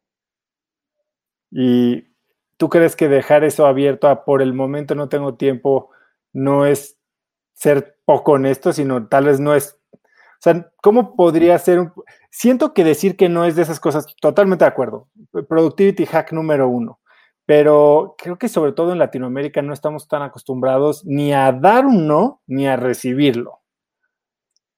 ¿Y 1.50 2.14
tú 2.58 2.68
crees 2.68 2.94
que 2.94 3.08
dejar 3.08 3.42
eso 3.42 3.66
abierto 3.66 4.06
a 4.06 4.24
por 4.24 4.40
el 4.40 4.52
momento 4.52 4.94
no 4.94 5.08
tengo 5.08 5.34
tiempo 5.34 5.90
no 6.32 6.64
es 6.64 6.96
ser 7.54 7.95
poco 8.06 8.32
honesto, 8.32 8.72
sino 8.72 9.06
tal 9.08 9.26
vez 9.26 9.38
no 9.38 9.54
es 9.54 9.78
o 10.38 10.42
sea, 10.42 10.70
¿cómo 10.82 11.16
podría 11.16 11.58
ser? 11.58 11.90
Siento 12.30 12.74
que 12.74 12.84
decir 12.84 13.16
que 13.16 13.28
no 13.28 13.44
es 13.44 13.56
de 13.56 13.62
esas 13.62 13.80
cosas, 13.80 14.06
totalmente 14.20 14.64
de 14.64 14.68
acuerdo. 14.68 15.08
Productivity 15.48 16.04
hack 16.06 16.32
número 16.32 16.68
uno. 16.68 17.00
Pero 17.46 18.16
creo 18.18 18.36
que 18.36 18.48
sobre 18.48 18.72
todo 18.72 18.92
en 18.92 18.98
Latinoamérica 18.98 19.62
no 19.62 19.72
estamos 19.72 20.08
tan 20.08 20.22
acostumbrados 20.22 21.04
ni 21.06 21.32
a 21.32 21.52
dar 21.52 21.86
un 21.86 22.06
no, 22.06 22.42
ni 22.46 22.66
a 22.66 22.76
recibirlo. 22.76 23.60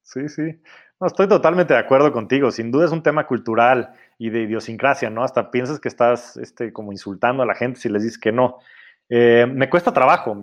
Sí, 0.02 0.28
sí. 0.28 0.60
No, 1.00 1.06
estoy 1.06 1.28
totalmente 1.28 1.74
de 1.74 1.80
acuerdo 1.80 2.12
contigo. 2.12 2.50
Sin 2.50 2.70
duda 2.70 2.84
es 2.84 2.92
un 2.92 3.02
tema 3.02 3.26
cultural 3.26 3.94
y 4.18 4.30
de 4.30 4.42
idiosincrasia, 4.42 5.10
¿no? 5.10 5.24
Hasta 5.24 5.50
piensas 5.50 5.80
que 5.80 5.88
estás 5.88 6.36
este, 6.36 6.72
como 6.72 6.92
insultando 6.92 7.42
a 7.42 7.46
la 7.46 7.54
gente 7.54 7.80
si 7.80 7.88
les 7.88 8.02
dices 8.02 8.18
que 8.18 8.32
no. 8.32 8.58
Eh, 9.10 9.46
me 9.50 9.70
cuesta 9.70 9.92
trabajo, 9.92 10.38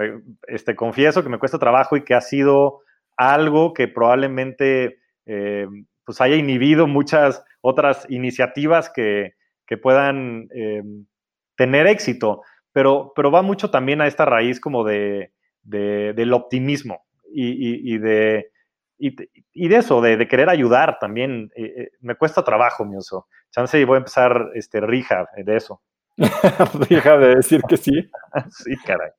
este, 0.47 0.75
confieso 0.75 1.21
que 1.23 1.29
me 1.29 1.37
cuesta 1.37 1.59
trabajo 1.59 1.97
y 1.97 2.03
que 2.03 2.15
ha 2.15 2.21
sido 2.21 2.81
algo 3.15 3.73
que 3.73 3.87
probablemente 3.87 4.99
eh, 5.25 5.67
pues 6.03 6.21
haya 6.21 6.35
inhibido 6.35 6.87
muchas 6.87 7.43
otras 7.61 8.05
iniciativas 8.09 8.89
que, 8.89 9.33
puedan 9.81 10.47
eh, 10.55 10.83
tener 11.57 11.87
éxito, 11.87 12.41
pero, 12.71 13.11
pero 13.15 13.31
va 13.31 13.41
mucho 13.41 13.71
también 13.71 13.99
a 13.99 14.07
esta 14.07 14.23
raíz 14.23 14.59
como 14.59 14.83
de, 14.83 15.33
del 15.63 16.33
optimismo 16.33 17.03
y, 17.33 17.97
de, 17.97 18.51
y, 18.97 19.67
de 19.67 19.75
eso, 19.75 20.01
de, 20.01 20.27
querer 20.27 20.49
ayudar 20.49 20.97
también. 20.99 21.51
Eh, 21.55 21.89
me 21.99 22.15
cuesta 22.15 22.43
trabajo, 22.43 22.85
mi 22.85 22.95
uso. 22.95 23.27
Chance 23.51 23.79
y 23.79 23.83
voy 23.83 23.95
a 23.95 23.97
empezar 23.97 24.51
este, 24.53 24.79
rija 24.81 25.27
de 25.35 25.57
eso. 25.57 25.81
rija 26.89 27.17
de 27.17 27.35
decir 27.35 27.61
que 27.67 27.77
sí. 27.77 27.91
sí, 28.49 28.75
caray. 28.85 29.11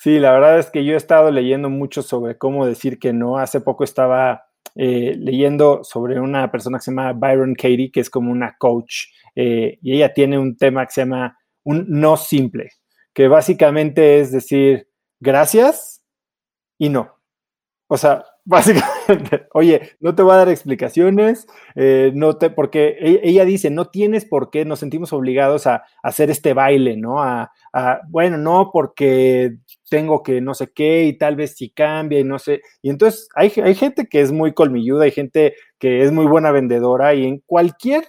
Sí, 0.00 0.18
la 0.18 0.32
verdad 0.32 0.58
es 0.58 0.70
que 0.70 0.84
yo 0.84 0.94
he 0.94 0.96
estado 0.96 1.30
leyendo 1.30 1.68
mucho 1.68 2.02
sobre 2.02 2.38
cómo 2.38 2.66
decir 2.66 2.98
que 2.98 3.12
no. 3.12 3.38
Hace 3.38 3.60
poco 3.60 3.84
estaba 3.84 4.44
eh, 4.76 5.16
leyendo 5.18 5.82
sobre 5.82 6.20
una 6.20 6.50
persona 6.52 6.78
que 6.78 6.84
se 6.84 6.90
llama 6.92 7.12
Byron 7.12 7.54
Katie, 7.54 7.90
que 7.90 8.00
es 8.00 8.10
como 8.10 8.30
una 8.30 8.56
coach, 8.58 9.06
eh, 9.34 9.78
y 9.82 9.96
ella 9.96 10.12
tiene 10.14 10.38
un 10.38 10.56
tema 10.56 10.86
que 10.86 10.92
se 10.92 11.00
llama 11.00 11.36
un 11.64 11.84
no 11.88 12.16
simple, 12.16 12.70
que 13.12 13.28
básicamente 13.28 14.20
es 14.20 14.30
decir 14.30 14.88
gracias 15.20 16.04
y 16.78 16.90
no. 16.90 17.16
O 17.88 17.96
sea, 17.96 18.24
básicamente, 18.48 19.46
oye, 19.52 19.90
no 20.00 20.14
te 20.14 20.22
voy 20.22 20.32
a 20.32 20.36
dar 20.36 20.48
explicaciones, 20.48 21.46
eh, 21.74 22.12
no 22.14 22.38
te, 22.38 22.48
porque 22.48 22.96
e, 22.98 23.20
ella 23.22 23.44
dice, 23.44 23.68
no 23.68 23.90
tienes 23.90 24.24
por 24.24 24.50
qué, 24.50 24.64
nos 24.64 24.78
sentimos 24.78 25.12
obligados 25.12 25.66
a, 25.66 25.84
hacer 26.02 26.30
este 26.30 26.54
baile, 26.54 26.96
¿no? 26.96 27.22
A, 27.22 27.52
bueno, 28.08 28.38
no, 28.38 28.70
porque 28.72 29.58
tengo 29.90 30.22
que 30.22 30.40
no 30.40 30.54
sé 30.54 30.72
qué 30.74 31.04
y 31.04 31.18
tal 31.18 31.36
vez 31.36 31.56
si 31.56 31.70
cambia 31.70 32.18
y 32.18 32.24
no 32.24 32.38
sé. 32.38 32.62
Y 32.80 32.88
entonces 32.88 33.28
hay, 33.34 33.52
hay 33.62 33.74
gente 33.74 34.08
que 34.08 34.22
es 34.22 34.32
muy 34.32 34.54
colmilluda, 34.54 35.04
hay 35.04 35.10
gente 35.10 35.54
que 35.78 36.02
es 36.02 36.10
muy 36.10 36.26
buena 36.26 36.50
vendedora 36.50 37.14
y 37.14 37.26
en 37.26 37.38
cualquier 37.44 38.04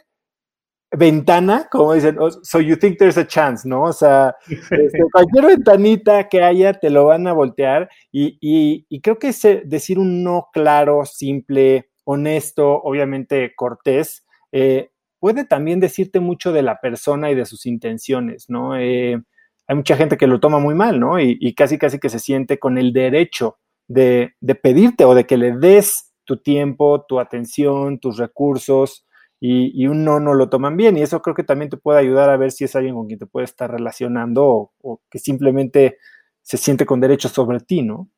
ventana, 0.91 1.67
como 1.69 1.93
dicen, 1.93 2.17
so 2.41 2.59
you 2.59 2.75
think 2.75 2.97
there's 2.97 3.17
a 3.17 3.27
chance, 3.27 3.67
¿no? 3.67 3.83
O 3.83 3.93
sea, 3.93 4.35
este, 4.49 4.99
cualquier 5.11 5.45
ventanita 5.45 6.27
que 6.27 6.41
haya 6.41 6.73
te 6.73 6.89
lo 6.89 7.05
van 7.05 7.27
a 7.27 7.33
voltear 7.33 7.89
y, 8.11 8.85
creo 9.01 9.19
que 9.19 9.29
es 9.29 9.41
decir 9.65 9.99
un 9.99 10.23
no 10.23 10.47
claro, 10.51 11.05
simple, 11.05 11.89
honesto, 12.05 12.81
obviamente 12.81 13.53
cortés, 13.55 14.25
eh, 14.51 14.89
puede 15.19 15.45
también 15.45 15.79
decirte 15.79 16.19
mucho 16.19 16.51
de 16.51 16.63
la 16.63 16.79
persona 16.79 17.29
y 17.29 17.35
de 17.35 17.45
sus 17.45 17.65
intenciones, 17.65 18.49
¿no? 18.49 18.75
Eh, 18.77 19.21
hay 19.67 19.75
mucha 19.75 19.95
gente 19.95 20.17
que 20.17 20.25
lo 20.25 20.39
toma 20.39 20.57
muy 20.57 20.73
mal, 20.73 20.99
¿no? 20.99 21.19
Y, 21.19 21.53
casi, 21.53 21.77
casi 21.77 21.99
que 21.99 22.09
se 22.09 22.17
siente 22.17 22.57
con 22.57 22.79
el 22.79 22.91
derecho 22.91 23.59
de, 23.87 24.33
de 24.39 24.55
pedirte 24.55 25.05
o 25.05 25.13
de 25.13 25.25
que 25.25 25.37
le 25.37 25.51
des 25.51 26.15
tu 26.23 26.37
tiempo, 26.37 27.05
tu 27.07 27.19
atención, 27.19 27.99
tus 27.99 28.17
recursos, 28.17 29.05
y, 29.39 29.87
un 29.87 30.03
no 30.03 30.19
no 30.19 30.33
lo 30.33 30.49
toman 30.49 30.75
bien. 30.75 30.97
Y 30.97 31.01
eso 31.01 31.21
creo 31.21 31.35
que 31.35 31.43
también 31.43 31.69
te 31.69 31.77
puede 31.77 31.99
ayudar 31.99 32.29
a 32.29 32.37
ver 32.37 32.51
si 32.51 32.65
es 32.65 32.75
alguien 32.75 32.95
con 32.95 33.07
quien 33.07 33.19
te 33.19 33.25
puede 33.25 33.45
estar 33.45 33.71
relacionando 33.71 34.71
o, 34.81 35.01
que 35.09 35.19
simplemente 35.19 35.97
se 36.41 36.57
siente 36.57 36.85
con 36.85 36.99
derecho 36.99 37.29
sobre 37.29 37.59
ti, 37.59 37.81
¿no? 37.81 38.09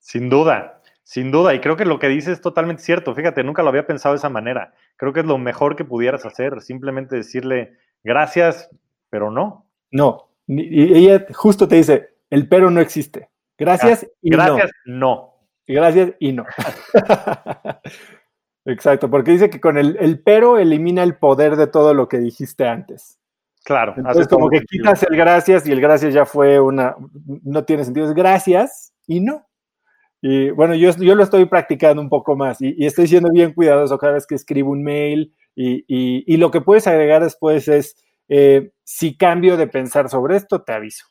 Sin 0.00 0.28
duda, 0.28 0.82
sin 1.02 1.30
duda. 1.30 1.54
Y 1.54 1.60
creo 1.60 1.76
que 1.76 1.86
lo 1.86 1.98
que 1.98 2.08
dices 2.08 2.34
es 2.34 2.40
totalmente 2.40 2.82
cierto. 2.82 3.14
Fíjate, 3.14 3.42
nunca 3.44 3.62
lo 3.62 3.70
había 3.70 3.86
pensado 3.86 4.14
de 4.14 4.18
esa 4.18 4.28
manera. 4.28 4.74
Creo 4.96 5.12
que 5.12 5.20
es 5.20 5.26
lo 5.26 5.38
mejor 5.38 5.76
que 5.76 5.84
pudieras 5.84 6.26
hacer, 6.26 6.60
simplemente 6.60 7.16
decirle 7.16 7.78
gracias, 8.02 8.68
pero 9.08 9.30
no. 9.30 9.66
No. 9.90 10.30
Y 10.46 10.92
ella 10.98 11.26
justo 11.32 11.66
te 11.66 11.76
dice, 11.76 12.16
el 12.28 12.48
pero 12.48 12.70
no 12.70 12.80
existe. 12.80 13.30
Gracias 13.56 14.06
y 14.20 14.30
gracias, 14.30 14.70
no. 14.84 15.34
Gracias 15.66 16.12
y 16.18 16.32
no. 16.32 16.44
Exacto, 18.66 19.10
porque 19.10 19.32
dice 19.32 19.50
que 19.50 19.60
con 19.60 19.76
el, 19.76 20.22
pero 20.24 20.58
elimina 20.58 21.02
el 21.02 21.16
poder 21.16 21.56
de 21.56 21.66
todo 21.66 21.92
lo 21.92 22.08
que 22.08 22.18
dijiste 22.18 22.66
antes. 22.66 23.18
Claro. 23.64 23.94
Entonces, 23.96 24.28
como 24.28 24.48
que 24.48 24.60
quitas 24.60 25.02
el 25.02 25.16
gracias 25.16 25.66
y 25.66 25.72
el 25.72 25.80
gracias 25.80 26.12
ya 26.14 26.24
fue 26.24 26.60
una, 26.60 26.96
no 27.42 27.64
tiene 27.64 27.84
sentido, 27.84 28.06
es 28.06 28.14
gracias 28.14 28.94
y 29.06 29.20
no. 29.20 29.46
Y 30.20 30.50
bueno, 30.50 30.74
yo, 30.74 30.90
yo 30.96 31.14
lo 31.14 31.22
estoy 31.22 31.44
practicando 31.44 32.00
un 32.00 32.08
poco 32.08 32.36
más 32.36 32.60
y, 32.60 32.74
estoy 32.86 33.06
siendo 33.06 33.30
bien 33.30 33.52
cuidadoso 33.52 33.98
cada 33.98 34.14
vez 34.14 34.26
que 34.26 34.34
escribo 34.34 34.70
un 34.70 34.82
mail 34.82 35.34
y, 35.54 36.36
lo 36.38 36.50
que 36.50 36.62
puedes 36.62 36.86
agregar 36.86 37.22
después 37.22 37.68
es, 37.68 37.96
eh, 38.28 38.72
si 38.82 39.16
cambio 39.16 39.58
de 39.58 39.66
pensar 39.66 40.08
sobre 40.08 40.36
esto, 40.36 40.62
te 40.62 40.72
aviso. 40.72 41.06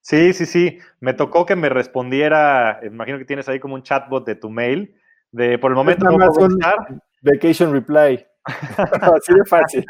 Sí, 0.00 0.32
sí, 0.32 0.46
sí. 0.46 0.78
Me 1.00 1.12
tocó 1.12 1.44
que 1.44 1.56
me 1.56 1.68
respondiera, 1.68 2.80
imagino 2.82 3.18
que 3.18 3.24
tienes 3.26 3.48
ahí 3.48 3.60
como 3.60 3.74
un 3.74 3.82
chatbot 3.82 4.26
de 4.26 4.34
tu 4.34 4.50
mail 4.50 4.94
de 5.34 5.58
por 5.58 5.72
el 5.72 5.76
momento 5.76 6.06
no 6.06 6.16
puedo 6.16 6.48
Vacation 7.22 7.72
reply. 7.72 8.24
Así 8.46 9.32
de 9.32 9.44
fácil. 9.46 9.84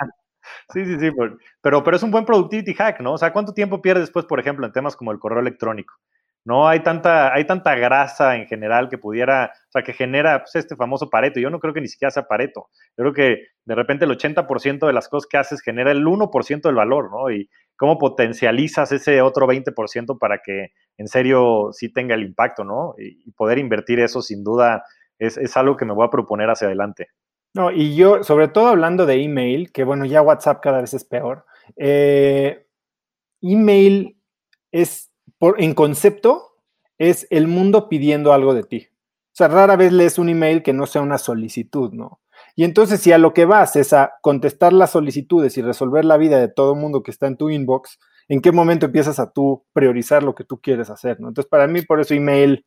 Sí, 0.72 0.84
sí, 0.84 0.98
sí, 0.98 1.10
pero, 1.60 1.82
pero 1.82 1.96
es 1.96 2.02
un 2.02 2.10
buen 2.10 2.24
productivity 2.24 2.74
hack, 2.74 3.00
¿no? 3.00 3.14
O 3.14 3.18
sea, 3.18 3.32
¿cuánto 3.32 3.52
tiempo 3.52 3.82
pierdes 3.82 4.04
después, 4.04 4.24
por 4.24 4.40
ejemplo, 4.40 4.64
en 4.66 4.72
temas 4.72 4.96
como 4.96 5.12
el 5.12 5.18
correo 5.18 5.40
electrónico? 5.40 5.94
No 6.46 6.68
hay 6.68 6.80
tanta, 6.80 7.34
hay 7.34 7.46
tanta 7.46 7.74
grasa 7.74 8.36
en 8.36 8.46
general 8.46 8.88
que 8.88 8.98
pudiera, 8.98 9.52
o 9.68 9.70
sea, 9.70 9.82
que 9.82 9.94
genera 9.94 10.40
pues, 10.40 10.54
este 10.54 10.76
famoso 10.76 11.10
Pareto. 11.10 11.40
Yo 11.40 11.50
no 11.50 11.58
creo 11.58 11.74
que 11.74 11.80
ni 11.80 11.88
siquiera 11.88 12.10
sea 12.10 12.28
Pareto. 12.28 12.68
Yo 12.96 13.04
creo 13.04 13.12
que 13.12 13.42
de 13.64 13.74
repente 13.74 14.04
el 14.04 14.10
80% 14.12 14.86
de 14.86 14.92
las 14.92 15.08
cosas 15.08 15.26
que 15.28 15.38
haces 15.38 15.62
genera 15.62 15.90
el 15.90 16.04
1% 16.04 16.62
del 16.62 16.74
valor, 16.74 17.10
¿no? 17.10 17.30
Y 17.30 17.50
cómo 17.76 17.98
potencializas 17.98 18.92
ese 18.92 19.20
otro 19.22 19.46
20% 19.46 20.18
para 20.18 20.38
que 20.38 20.68
en 20.96 21.08
serio 21.08 21.70
sí 21.72 21.92
tenga 21.92 22.14
el 22.14 22.22
impacto, 22.22 22.64
¿no? 22.64 22.94
y 22.98 23.32
poder 23.32 23.58
invertir 23.58 23.98
eso 24.00 24.22
sin 24.22 24.44
duda 24.44 24.84
es, 25.18 25.56
algo 25.56 25.76
que 25.76 25.84
me 25.84 25.92
voy 25.92 26.06
a 26.06 26.10
proponer 26.10 26.50
hacia 26.50 26.66
adelante. 26.66 27.08
No, 27.54 27.70
y 27.70 27.94
yo, 27.94 28.24
sobre 28.24 28.48
todo 28.48 28.68
hablando 28.68 29.06
de 29.06 29.22
email, 29.22 29.70
que 29.72 29.84
bueno, 29.84 30.04
ya 30.04 30.22
WhatsApp 30.22 30.60
cada 30.60 30.80
vez 30.80 30.92
es 30.94 31.04
peor, 31.04 31.44
eh, 31.76 32.66
email 33.40 34.18
es, 34.72 35.12
por, 35.38 35.62
en 35.62 35.74
concepto, 35.74 36.58
es 36.98 37.26
el 37.30 37.46
mundo 37.46 37.88
pidiendo 37.88 38.32
algo 38.32 38.54
de 38.54 38.64
ti. 38.64 38.88
O 38.90 39.36
sea, 39.36 39.48
rara 39.48 39.76
vez 39.76 39.92
lees 39.92 40.18
un 40.18 40.28
email 40.28 40.62
que 40.62 40.72
no 40.72 40.86
sea 40.86 41.02
una 41.02 41.18
solicitud, 41.18 41.92
¿no? 41.92 42.20
Y 42.56 42.64
entonces, 42.64 43.00
si 43.00 43.10
a 43.10 43.18
lo 43.18 43.34
que 43.34 43.46
vas 43.46 43.74
es 43.76 43.92
a 43.92 44.14
contestar 44.20 44.72
las 44.72 44.92
solicitudes 44.92 45.58
y 45.58 45.62
resolver 45.62 46.04
la 46.04 46.16
vida 46.16 46.38
de 46.38 46.48
todo 46.48 46.74
el 46.74 46.80
mundo 46.80 47.02
que 47.02 47.10
está 47.10 47.26
en 47.26 47.36
tu 47.36 47.50
inbox, 47.50 47.98
¿en 48.28 48.40
qué 48.40 48.52
momento 48.52 48.86
empiezas 48.86 49.18
a 49.18 49.32
tú 49.32 49.64
priorizar 49.72 50.22
lo 50.22 50.34
que 50.34 50.44
tú 50.44 50.60
quieres 50.60 50.90
hacer, 50.90 51.20
¿no? 51.20 51.28
Entonces, 51.28 51.48
para 51.48 51.66
mí, 51.66 51.82
por 51.82 52.00
eso 52.00 52.14
email 52.14 52.64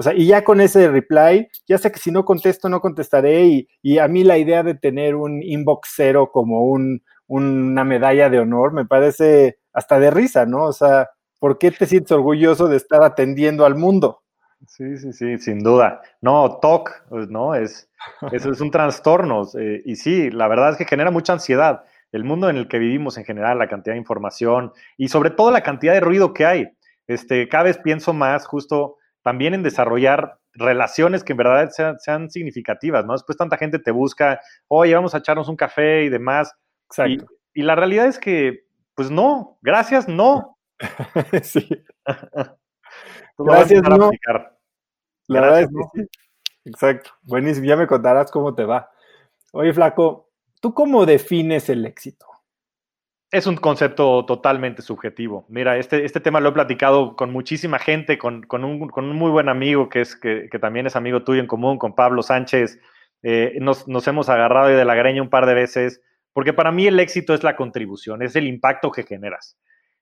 o 0.00 0.02
sea, 0.04 0.14
y 0.14 0.26
ya 0.26 0.44
con 0.44 0.60
ese 0.60 0.88
reply, 0.88 1.48
ya 1.66 1.76
sé 1.76 1.90
que 1.90 1.98
si 1.98 2.12
no 2.12 2.24
contesto, 2.24 2.68
no 2.68 2.80
contestaré. 2.80 3.66
Y, 3.82 3.98
a 3.98 4.06
mí 4.06 4.22
la 4.22 4.38
idea 4.38 4.62
de 4.62 4.76
tener 4.76 5.16
un 5.16 5.42
inbox 5.42 5.92
cero 5.96 6.30
como 6.32 6.66
un, 6.66 7.02
una 7.26 7.82
medalla 7.82 8.30
de 8.30 8.38
honor 8.38 8.72
me 8.72 8.86
parece 8.86 9.58
hasta 9.72 9.98
de 9.98 10.12
risa, 10.12 10.46
¿no? 10.46 10.66
O 10.66 10.72
sea, 10.72 11.10
¿por 11.40 11.58
qué 11.58 11.72
te 11.72 11.86
sientes 11.86 12.12
orgulloso 12.12 12.68
de 12.68 12.76
estar 12.76 13.02
atendiendo 13.02 13.66
al 13.66 13.74
mundo? 13.74 14.22
Sí, 14.68 14.98
sí, 14.98 15.12
sí, 15.12 15.36
sin 15.38 15.64
duda. 15.64 16.00
No, 16.20 16.60
TOC, 16.60 16.90
¿no? 17.28 17.56
Es, 17.56 17.90
eso 18.30 18.52
es 18.52 18.60
un 18.60 18.70
trastorno. 18.70 19.48
Eh, 19.58 19.82
y 19.84 19.96
sí, 19.96 20.30
la 20.30 20.46
verdad 20.46 20.70
es 20.70 20.76
que 20.76 20.84
genera 20.84 21.10
mucha 21.10 21.32
ansiedad. 21.32 21.82
El 22.12 22.22
mundo 22.22 22.48
en 22.48 22.56
el 22.56 22.68
que 22.68 22.78
vivimos 22.78 23.18
en 23.18 23.24
general, 23.24 23.58
la 23.58 23.68
cantidad 23.68 23.94
de 23.94 24.00
información 24.00 24.72
y 24.96 25.08
sobre 25.08 25.30
todo 25.30 25.50
la 25.50 25.62
cantidad 25.62 25.94
de 25.94 26.00
ruido 26.00 26.32
que 26.32 26.46
hay. 26.46 26.68
Este, 27.08 27.48
cada 27.48 27.64
vez 27.64 27.78
pienso 27.78 28.12
más 28.12 28.46
justo 28.46 28.98
también 29.22 29.54
en 29.54 29.62
desarrollar 29.62 30.38
relaciones 30.52 31.24
que 31.24 31.32
en 31.32 31.36
verdad 31.38 31.70
sean, 31.98 32.30
significativas, 32.30 33.04
¿no? 33.04 33.12
Después 33.12 33.38
tanta 33.38 33.56
gente 33.56 33.78
te 33.78 33.90
busca, 33.90 34.40
oye, 34.66 34.94
vamos 34.94 35.14
a 35.14 35.18
echarnos 35.18 35.48
un 35.48 35.56
café 35.56 36.04
y 36.04 36.08
demás. 36.08 36.54
Exacto. 36.90 37.26
Y, 37.54 37.62
la 37.62 37.74
realidad 37.74 38.06
es 38.06 38.18
que, 38.18 38.64
pues 38.94 39.10
no, 39.10 39.58
gracias, 39.62 40.08
no. 40.08 40.58
sí. 41.42 41.68
gracias, 43.38 43.82
no. 43.82 44.10
La 45.26 45.40
verdad 45.40 45.60
es 45.62 45.68
que 45.68 46.00
sí. 46.00 46.08
Exacto. 46.64 47.10
Buenísimo, 47.22 47.66
ya 47.66 47.76
me 47.76 47.86
contarás 47.86 48.30
cómo 48.30 48.54
te 48.54 48.64
va. 48.64 48.90
Oye, 49.52 49.72
Flaco, 49.72 50.30
¿tú 50.60 50.74
cómo 50.74 51.06
defines 51.06 51.68
el 51.68 51.86
éxito? 51.86 52.26
Es 53.30 53.46
un 53.46 53.56
concepto 53.56 54.24
totalmente 54.24 54.80
subjetivo. 54.80 55.44
Mira, 55.50 55.76
este, 55.76 56.06
este 56.06 56.18
tema 56.18 56.40
lo 56.40 56.48
he 56.48 56.52
platicado 56.52 57.14
con 57.14 57.30
muchísima 57.30 57.78
gente, 57.78 58.16
con, 58.16 58.46
un, 58.50 59.16
muy 59.16 59.30
buen 59.30 59.50
amigo 59.50 59.90
que, 59.90 60.00
es, 60.00 60.16
que, 60.16 60.48
también 60.58 60.86
es 60.86 60.96
amigo 60.96 61.22
tuyo 61.24 61.40
en 61.40 61.46
común, 61.46 61.76
con 61.76 61.94
Pablo 61.94 62.22
Sánchez. 62.22 62.78
Eh, 63.22 63.58
nos, 63.60 63.84
hemos 64.06 64.30
agarrado 64.30 64.68
de 64.68 64.84
la 64.84 64.94
greña 64.94 65.20
un 65.20 65.28
par 65.28 65.44
de 65.44 65.52
veces, 65.52 66.00
porque 66.32 66.54
para 66.54 66.72
mí 66.72 66.86
el 66.86 66.98
éxito 67.00 67.34
es 67.34 67.42
la 67.42 67.54
contribución, 67.54 68.22
es 68.22 68.34
el 68.34 68.46
impacto 68.46 68.90
que 68.90 69.02
generas. 69.02 69.58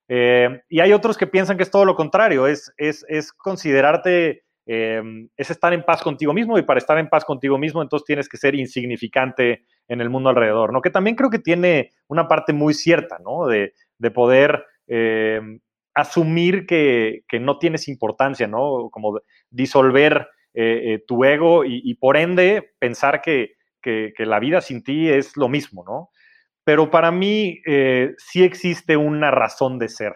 Eh, 0.07 0.63
y 0.69 0.79
hay 0.79 0.93
otros 0.93 1.19
que 1.19 1.27
piensan 1.27 1.57
que 1.57 1.65
es 1.65 1.71
todo 1.71 1.85
lo 1.85 1.97
contrario, 1.97 2.47
es, 2.47 2.73
es, 2.77 3.05
es 3.09 3.33
considerarte, 3.33 4.45
eh, 4.67 5.03
es 5.37 5.51
estar 5.51 5.73
en 5.73 5.83
paz 5.83 6.01
contigo 6.01 6.33
mismo 6.33 6.59
y 6.59 6.63
para 6.63 6.79
estar 6.79 6.97
en 6.99 7.09
paz 7.09 7.25
contigo 7.25 7.59
mismo 7.59 7.83
entonces 7.83 8.07
tienes 8.07 8.29
que 8.29 8.37
ser 8.37 8.55
insignificante 8.55 9.65
en 9.89 10.01
el 10.01 10.11
mundo 10.11 10.31
alrededor, 10.31 10.73
¿no? 10.73 10.83
Que 10.83 10.91
también 10.91 11.17
creo 11.17 11.31
que 11.31 11.39
tiene 11.39 11.93
una 12.09 12.29
parte 12.29 12.53
muy 12.53 12.75
cierta, 12.75 13.19
¿no? 13.25 13.47
De, 13.47 13.73
poder 14.15 14.65
eh, 14.87 15.41
asumir 15.95 16.67
que, 16.67 17.23
no 17.41 17.59
tienes 17.59 17.89
importancia, 17.89 18.47
¿no? 18.47 18.89
Como 18.91 19.21
disolver 19.51 20.29
eh, 20.55 20.95
eh, 20.95 21.05
tu 21.07 21.25
ego 21.25 21.65
y, 21.65 21.95
por 21.95 22.17
ende 22.17 22.75
pensar 22.79 23.23
que, 23.23 23.55
la 24.19 24.41
vida 24.41 24.61
sin 24.61 24.83
ti 24.83 25.09
es 25.09 25.37
lo 25.37 25.49
mismo, 25.49 25.85
¿no? 25.87 26.11
Pero 26.65 26.91
para 26.91 27.13
mí 27.13 27.61
sí 28.19 28.43
existe 28.43 28.97
una 28.97 29.31
razón 29.31 29.79
de 29.79 29.89
ser 29.89 30.15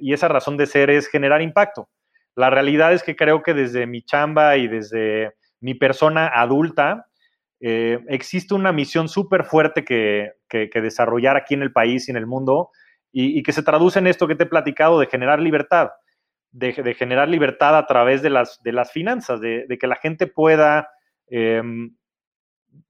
y 0.00 0.12
esa 0.12 0.28
razón 0.28 0.58
de 0.58 0.66
ser 0.66 0.90
es 0.90 1.08
generar 1.08 1.40
impacto. 1.40 1.88
La 2.36 2.50
realidad 2.50 2.92
es 2.92 3.02
que 3.02 3.16
creo 3.16 3.42
que 3.42 3.54
desde 3.54 3.86
mi 3.86 4.02
chamba 4.02 4.56
y 4.58 4.68
desde 4.68 5.32
mi 5.60 5.74
persona 5.74 6.26
adulta, 6.26 7.06
eh, 7.60 7.98
existe 8.08 8.54
una 8.54 8.72
misión 8.72 9.08
súper 9.08 9.44
fuerte 9.44 9.84
que, 9.84 10.32
desarrollar 10.74 11.36
aquí 11.36 11.54
en 11.54 11.62
el 11.62 11.72
país 11.72 12.08
y 12.08 12.10
en 12.10 12.16
el 12.16 12.26
mundo 12.26 12.70
y, 13.12 13.42
que 13.42 13.52
se 13.52 13.62
traduce 13.62 13.98
en 13.98 14.06
esto 14.06 14.26
que 14.26 14.34
te 14.34 14.44
he 14.44 14.46
platicado 14.46 14.98
de 14.98 15.06
generar 15.06 15.40
libertad, 15.40 15.90
de, 16.50 16.72
generar 16.94 17.28
libertad 17.28 17.76
a 17.76 17.86
través 17.86 18.22
de 18.22 18.30
las, 18.30 18.62
de 18.62 18.72
las 18.72 18.92
finanzas, 18.92 19.40
de, 19.40 19.66
que 19.80 19.86
la 19.86 19.96
gente 19.96 20.26
pueda 20.26 20.88
em, 21.28 21.94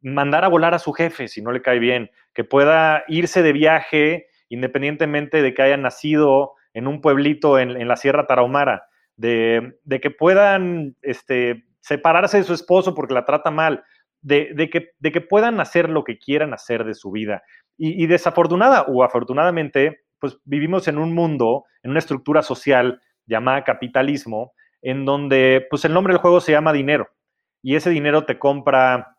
mandar 0.01 0.45
a 0.45 0.49
volar 0.49 0.75
a 0.75 0.79
su 0.79 0.93
jefe 0.93 1.29
si 1.29 1.43
no 1.43 1.53
le 1.53 1.63
cae 1.63 1.79
bien, 1.79 2.11
que 2.33 2.45
pueda 2.45 3.05
irse 3.09 3.43
de 3.43 3.53
viaje 3.53 4.27
independientemente 4.49 5.43
de 5.43 5.55
que 5.55 5.63
haya 5.63 5.77
nacido 5.77 6.55
en 6.75 6.87
un 6.87 7.01
pueblito 7.01 7.59
en, 7.59 7.87
la 7.87 7.97
Sierra 7.97 8.27
Tarahumara, 8.27 8.87
de, 9.17 9.75
que 10.03 10.11
puedan 10.11 10.97
este, 11.03 11.65
separarse 11.81 12.39
de 12.39 12.45
su 12.45 12.55
esposo 12.55 12.95
porque 12.95 13.15
la 13.15 13.25
trata 13.25 13.51
mal, 13.51 13.85
de, 14.25 14.71
que, 14.71 15.11
que, 15.13 15.21
puedan 15.21 15.61
hacer 15.61 15.91
lo 15.91 16.03
que 16.03 16.19
quieran 16.19 16.55
hacer 16.55 16.85
de 16.85 16.95
su 16.95 17.11
vida. 17.11 17.43
Y, 17.77 18.07
desafortunada 18.07 18.83
o 18.83 19.05
afortunadamente, 19.05 20.05
pues 20.19 20.39
vivimos 20.45 20.89
en 20.89 20.99
un 20.99 21.15
mundo, 21.15 21.65
en 21.83 21.91
una 21.91 21.99
estructura 21.99 22.43
social 22.43 23.01
llamada 23.27 23.65
capitalismo, 23.65 24.53
en 24.81 25.05
donde 25.05 25.67
pues 25.69 25.85
el 25.85 25.93
nombre 25.93 26.15
del 26.15 26.23
juego 26.23 26.41
se 26.41 26.53
llama 26.53 26.73
dinero. 26.73 27.09
Y 27.63 27.77
ese 27.77 27.91
dinero 27.91 28.25
te 28.25 28.39
compra, 28.39 29.19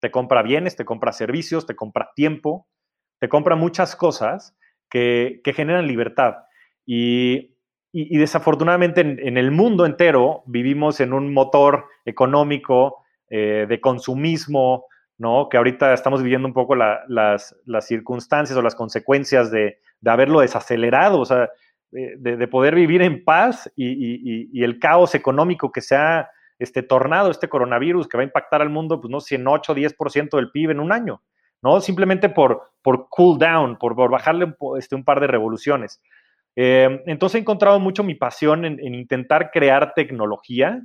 te 0.00 0.10
compra 0.10 0.42
bienes, 0.42 0.76
te 0.76 0.84
compra 0.84 1.12
servicios, 1.12 1.64
te 1.64 1.74
compra 1.74 2.10
tiempo, 2.14 2.68
te 3.18 3.28
compra 3.28 3.56
muchas 3.56 3.96
cosas 3.96 4.54
que, 4.90 5.40
generan 5.54 5.86
libertad. 5.86 6.34
Y, 6.84 7.54
desafortunadamente 7.92 9.00
en, 9.00 9.38
el 9.38 9.50
mundo 9.50 9.86
entero 9.86 10.42
vivimos 10.44 11.00
en 11.00 11.14
un 11.14 11.32
motor 11.32 11.86
económico 12.04 13.05
eh, 13.28 13.66
de 13.68 13.80
consumismo, 13.80 14.86
¿no? 15.18 15.48
Que 15.48 15.56
ahorita 15.56 15.92
estamos 15.92 16.22
viviendo 16.22 16.46
un 16.46 16.54
poco 16.54 16.76
las, 16.76 17.56
circunstancias 17.80 18.56
o 18.56 18.62
las 18.62 18.76
consecuencias 18.76 19.50
de, 19.50 19.78
haberlo 20.04 20.40
desacelerado, 20.40 21.18
o 21.18 21.24
sea, 21.24 21.48
de, 21.90 22.48
poder 22.48 22.76
vivir 22.76 23.02
en 23.02 23.24
paz 23.24 23.72
y, 23.74 24.62
el 24.62 24.78
caos 24.78 25.16
económico 25.16 25.72
que 25.72 25.80
se 25.80 25.96
ha 25.96 26.30
este, 26.60 26.84
tornado, 26.84 27.30
este 27.30 27.48
coronavirus 27.48 28.06
que 28.06 28.16
va 28.16 28.22
a 28.22 28.26
impactar 28.26 28.62
al 28.62 28.70
mundo, 28.70 29.00
pues 29.00 29.10
no 29.10 29.20
sé, 29.20 29.34
en 29.34 29.48
8 29.48 29.72
o 29.72 29.74
10% 29.74 30.36
del 30.36 30.50
PIB 30.52 30.70
en 30.70 30.80
un 30.80 30.92
año, 30.92 31.22
¿no? 31.62 31.80
Simplemente 31.80 32.28
por, 32.28 32.70
por 32.80 33.08
cool 33.08 33.38
down, 33.38 33.76
por, 33.76 33.96
bajarle 34.08 34.44
un, 34.44 34.78
este, 34.78 34.94
un 34.94 35.04
par 35.04 35.18
de 35.20 35.26
revoluciones. 35.26 36.00
Eh, 36.54 37.02
entonces 37.06 37.36
he 37.36 37.40
encontrado 37.40 37.80
mucho 37.80 38.04
mi 38.04 38.14
pasión 38.14 38.64
en 38.64 38.94
intentar 38.94 39.50
crear 39.50 39.92
tecnología 39.94 40.82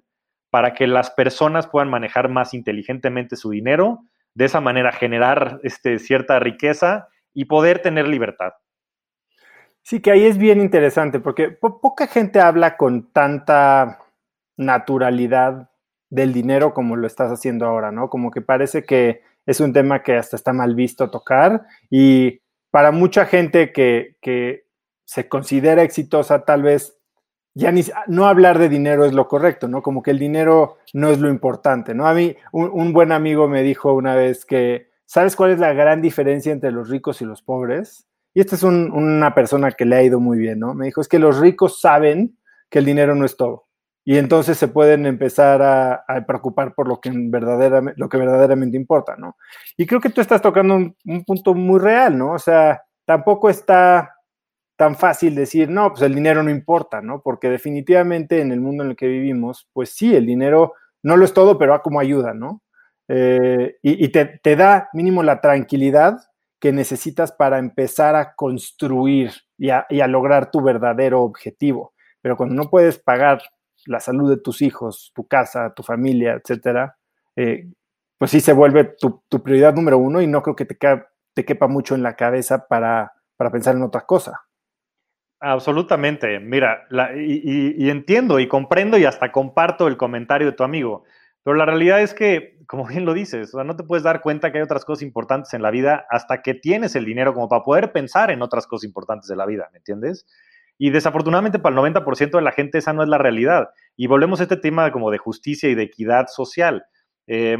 para 0.52 0.74
que 0.74 0.86
las 0.86 1.10
personas 1.10 1.66
puedan 1.66 1.90
manejar 1.90 2.30
más 2.30 2.54
inteligentemente 2.54 3.36
su 3.36 3.50
dinero, 3.50 4.04
de 4.36 4.46
esa 4.46 4.62
manera 4.62 4.92
generar 4.92 5.60
este, 5.64 5.98
cierta 5.98 6.40
riqueza 6.40 7.08
y 7.34 7.46
poder 7.46 7.82
tener 7.82 8.08
libertad. 8.08 8.52
Sí, 9.82 10.02
que 10.02 10.12
ahí 10.12 10.26
es 10.26 10.38
bien 10.38 10.62
interesante 10.62 11.20
porque 11.20 11.50
poca 11.50 12.06
gente 12.06 12.40
habla 12.40 12.78
con 12.78 13.12
tanta 13.12 14.00
naturalidad 14.58 15.72
del 16.10 16.34
dinero 16.34 16.74
como 16.74 16.98
lo 16.98 17.08
estás 17.08 17.32
haciendo 17.32 17.66
ahora, 17.66 17.92
¿no? 17.92 18.10
Como 18.10 18.30
que 18.30 18.42
parece 18.42 18.84
que 18.84 19.24
es 19.46 19.60
un 19.60 19.74
tema 19.74 20.04
que 20.04 20.18
hasta 20.18 20.36
está 20.36 20.54
mal 20.54 20.76
visto 20.76 21.10
tocar 21.10 21.64
y 21.90 22.42
para 22.70 22.92
mucha 22.92 23.26
gente 23.26 23.72
que, 23.72 24.18
que 24.22 24.66
se 25.06 25.28
considera 25.28 25.82
exitosa, 25.82 26.46
tal 26.46 26.62
vez 26.64 27.01
ya 27.54 27.72
ni, 27.72 27.84
no 28.08 28.28
hablar 28.28 28.60
de 28.60 28.70
dinero 28.70 29.06
es 29.06 29.14
lo 29.14 29.28
correcto, 29.28 29.68
¿no? 29.68 29.82
Como 29.82 30.02
que 30.02 30.12
el 30.12 30.20
dinero 30.20 30.78
no 30.94 31.10
es 31.10 31.20
lo 31.20 31.30
importante, 31.30 31.94
¿no? 31.94 32.08
A 32.08 32.14
mí 32.14 32.36
un, 32.52 32.94
buen 32.94 33.12
amigo 33.12 33.48
me 33.48 33.64
dijo 33.64 33.94
una 33.94 34.16
vez 34.16 34.46
que, 34.46 34.90
¿sabes 35.06 35.36
cuál 35.36 35.52
es 35.52 35.60
la 35.60 35.74
gran 35.74 36.02
diferencia 36.02 36.52
entre 36.52 36.72
los 36.72 36.90
ricos 36.90 37.22
y 37.22 37.26
los 37.26 37.42
pobres? 37.42 38.08
Y 38.34 38.40
esta 38.40 38.56
es 38.56 38.64
una 38.64 39.36
persona 39.36 39.72
que 39.72 39.86
le 39.86 39.98
ha 39.98 40.04
ido 40.04 40.22
muy 40.22 40.38
bien, 40.38 40.60
¿no? 40.60 40.74
Me 40.74 40.86
dijo, 40.86 41.02
es 41.02 41.10
que 41.10 41.20
los 41.20 41.40
ricos 41.40 41.82
saben 41.82 42.38
que 42.70 42.80
el 42.80 42.86
dinero 42.86 43.16
no 43.16 43.26
es 43.26 43.36
todo. 43.36 43.68
Y 44.06 44.18
entonces 44.18 44.58
se 44.58 44.70
pueden 44.70 45.06
empezar 45.06 45.62
a, 45.62 46.06
preocupar 46.26 46.74
por 46.74 46.88
lo 46.88 47.02
que, 47.02 47.12
verdaderamente, 47.14 48.00
lo 48.00 48.08
que 48.08 48.18
verdaderamente 48.18 48.78
importa, 48.78 49.16
¿no? 49.18 49.36
Y 49.76 49.86
creo 49.86 50.00
que 50.00 50.10
tú 50.10 50.22
estás 50.22 50.42
tocando 50.42 50.76
un 50.76 51.26
punto 51.26 51.54
muy 51.54 51.80
real, 51.80 52.18
¿no? 52.18 52.32
O 52.32 52.40
sea, 52.40 52.82
tampoco 53.06 53.50
está 53.50 54.16
tan 54.82 54.96
fácil 54.96 55.36
decir, 55.36 55.70
no, 55.70 55.92
pues 55.92 56.02
el 56.02 56.16
dinero 56.16 56.42
no 56.42 56.50
importa, 56.50 57.02
¿no? 57.02 57.22
Porque 57.22 57.52
definitivamente 57.52 58.42
en 58.42 58.52
el 58.52 58.60
mundo 58.60 58.84
en 58.84 58.90
el 58.90 58.96
que 58.96 59.08
vivimos, 59.08 59.70
pues 59.74 59.92
sí, 59.92 60.16
el 60.16 60.26
dinero 60.26 60.74
no 61.04 61.18
lo 61.18 61.26
es 61.26 61.36
todo, 61.36 61.60
pero 61.60 61.74
va 61.74 61.84
como 61.84 62.00
ayuda, 62.00 62.34
¿no? 62.34 62.64
Eh, 63.08 63.76
y, 63.84 64.08
te, 64.10 64.56
da 64.56 64.90
mínimo 64.94 65.22
la 65.22 65.40
tranquilidad 65.40 66.18
que 66.60 66.72
necesitas 66.72 67.32
para 67.32 67.60
empezar 67.60 68.16
a 68.16 68.34
construir 68.34 69.34
y 69.56 69.70
a, 69.70 69.86
lograr 70.08 70.50
tu 70.50 70.64
verdadero 70.64 71.22
objetivo. 71.22 71.94
Pero 72.20 72.36
cuando 72.36 72.56
no 72.56 72.72
puedes 72.72 72.98
pagar 72.98 73.40
la 73.86 74.00
salud 74.00 74.32
de 74.32 74.42
tus 74.42 74.64
hijos, 74.64 75.12
tu 75.14 75.28
casa, 75.28 75.76
tu 75.76 75.84
familia, 75.84 76.34
etcétera, 76.34 76.98
eh, 77.36 77.70
pues 78.18 78.32
sí 78.32 78.40
se 78.40 78.54
vuelve 78.54 78.96
tu, 79.00 79.22
prioridad 79.44 79.76
número 79.76 80.00
uno 80.00 80.24
y 80.24 80.26
no 80.26 80.42
creo 80.42 80.56
que 80.56 80.66
te, 80.66 81.46
quepa 81.46 81.68
mucho 81.68 81.94
en 81.94 82.02
la 82.02 82.16
cabeza 82.16 82.66
para 82.68 83.12
pensar 83.52 83.76
en 83.76 83.84
otra 83.84 84.08
cosa. 84.08 84.42
Absolutamente. 85.42 86.40
Mira, 86.40 86.88
y, 87.18 87.90
entiendo 87.90 88.40
y 88.40 88.48
comprendo 88.48 89.00
y 89.00 89.06
hasta 89.06 89.32
comparto 89.32 89.88
el 89.88 89.98
comentario 89.98 90.48
de 90.48 90.54
tu 90.54 90.64
amigo, 90.64 91.04
pero 91.44 91.56
la 91.56 91.66
realidad 91.66 92.00
es 92.02 92.14
que, 92.14 92.60
como 92.68 92.86
bien 92.86 93.06
lo 93.06 93.14
dices, 93.16 93.52
no 93.56 93.76
te 93.76 93.84
puedes 93.84 94.04
dar 94.04 94.22
cuenta 94.22 94.52
que 94.52 94.60
hay 94.60 94.64
otras 94.64 94.86
cosas 94.86 95.02
importantes 95.02 95.56
en 95.56 95.64
la 95.64 95.72
vida 95.72 96.06
hasta 96.12 96.44
que 96.44 96.54
tienes 96.54 96.96
el 96.96 97.06
dinero 97.06 97.34
como 97.34 97.50
para 97.50 97.64
poder 97.64 97.92
pensar 97.92 98.30
en 98.30 98.44
otras 98.44 98.68
cosas 98.68 98.86
importantes 98.86 99.28
de 99.28 99.36
la 99.36 99.48
vida, 99.48 99.68
¿me 99.72 99.80
entiendes? 99.80 100.28
Y 100.78 100.92
desafortunadamente 100.92 101.58
para 101.58 101.76
el 101.76 101.96
90% 101.96 102.32
de 102.32 102.42
la 102.42 102.52
gente 102.52 102.78
esa 102.78 102.94
no 102.94 103.02
es 103.02 103.10
la 103.10 103.18
realidad. 103.18 103.70
Y 103.98 104.06
volvemos 104.06 104.40
a 104.40 104.44
este 104.44 104.58
tema 104.58 104.92
como 104.92 105.10
de 105.10 105.18
justicia 105.18 105.70
y 105.70 105.76
de 105.76 105.84
equidad 105.84 106.28
social. 106.28 106.86
Eh, 107.26 107.58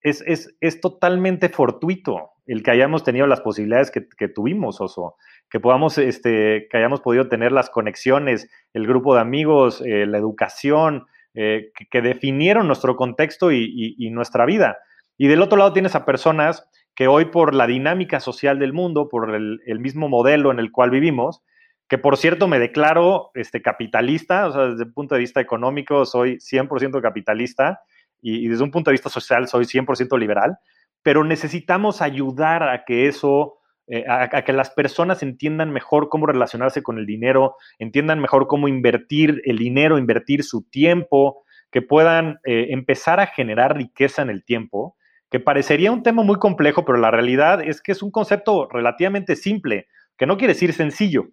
es, 0.00 0.22
es, 0.60 0.80
totalmente 0.80 1.48
fortuito 1.48 2.30
el 2.46 2.62
que 2.62 2.70
hayamos 2.70 3.04
tenido 3.04 3.26
las 3.26 3.40
posibilidades 3.40 3.90
que, 3.90 4.06
que 4.16 4.28
tuvimos, 4.28 4.80
Oso 4.80 5.16
que 5.50 5.60
podamos, 5.60 5.96
este, 5.98 6.66
que 6.70 6.76
hayamos 6.76 7.00
podido 7.00 7.28
tener 7.28 7.52
las 7.52 7.70
conexiones, 7.70 8.50
el 8.72 8.86
grupo 8.86 9.14
de 9.14 9.20
amigos, 9.20 9.80
eh, 9.84 10.06
la 10.06 10.18
educación, 10.18 11.06
eh, 11.34 11.70
que, 11.90 12.02
definieron 12.02 12.66
nuestro 12.66 12.96
contexto 12.96 13.52
y, 13.52 14.10
nuestra 14.10 14.46
vida. 14.46 14.78
Y 15.18 15.28
del 15.28 15.42
otro 15.42 15.58
lado 15.58 15.72
tienes 15.72 15.94
a 15.94 16.04
personas 16.04 16.68
que 16.94 17.08
hoy 17.08 17.26
por 17.26 17.54
la 17.54 17.66
dinámica 17.66 18.20
social 18.20 18.58
del 18.58 18.72
mundo, 18.72 19.08
por 19.08 19.34
el, 19.34 19.80
mismo 19.80 20.08
modelo 20.08 20.50
en 20.50 20.58
el 20.58 20.72
cual 20.72 20.90
vivimos, 20.90 21.42
que 21.88 21.98
por 21.98 22.16
cierto 22.16 22.48
me 22.48 22.58
declaro 22.58 23.30
este, 23.34 23.62
capitalista, 23.62 24.48
o 24.48 24.52
sea, 24.52 24.62
desde 24.68 24.84
el 24.84 24.92
punto 24.92 25.14
de 25.14 25.20
vista 25.20 25.40
económico 25.40 26.04
soy 26.04 26.38
100% 26.38 27.00
capitalista 27.00 27.80
y, 28.20 28.44
y 28.44 28.48
desde 28.48 28.64
un 28.64 28.72
punto 28.72 28.90
de 28.90 28.94
vista 28.94 29.10
social 29.10 29.46
soy 29.46 29.66
100% 29.66 30.18
liberal, 30.18 30.58
pero 31.02 31.24
necesitamos 31.24 32.02
ayudar 32.02 32.62
a 32.68 32.84
que 32.84 33.06
eso 33.06 33.58
eh, 33.88 34.04
a, 34.08 34.42
que 34.42 34.52
las 34.52 34.70
personas 34.70 35.22
entiendan 35.22 35.70
mejor 35.70 36.08
cómo 36.08 36.26
relacionarse 36.26 36.82
con 36.82 36.98
el 36.98 37.06
dinero, 37.06 37.54
entiendan 37.78 38.20
mejor 38.20 38.48
cómo 38.48 38.66
invertir 38.66 39.40
el 39.44 39.58
dinero, 39.58 39.98
invertir 39.98 40.42
su 40.42 40.68
tiempo, 40.68 41.44
que 41.70 41.82
puedan 41.82 42.40
eh, 42.44 42.68
empezar 42.70 43.20
a 43.20 43.28
generar 43.28 43.76
riqueza 43.76 44.22
en 44.22 44.30
el 44.30 44.44
tiempo, 44.44 44.96
que 45.30 45.38
parecería 45.38 45.92
un 45.92 46.02
tema 46.02 46.24
muy 46.24 46.38
complejo, 46.38 46.84
pero 46.84 46.98
la 46.98 47.12
realidad 47.12 47.62
es 47.62 47.80
que 47.80 47.92
es 47.92 48.02
un 48.02 48.10
concepto 48.10 48.68
relativamente 48.68 49.36
simple, 49.36 49.86
que 50.16 50.26
no 50.26 50.36
quiere 50.36 50.54
decir 50.54 50.72
sencillo, 50.72 51.28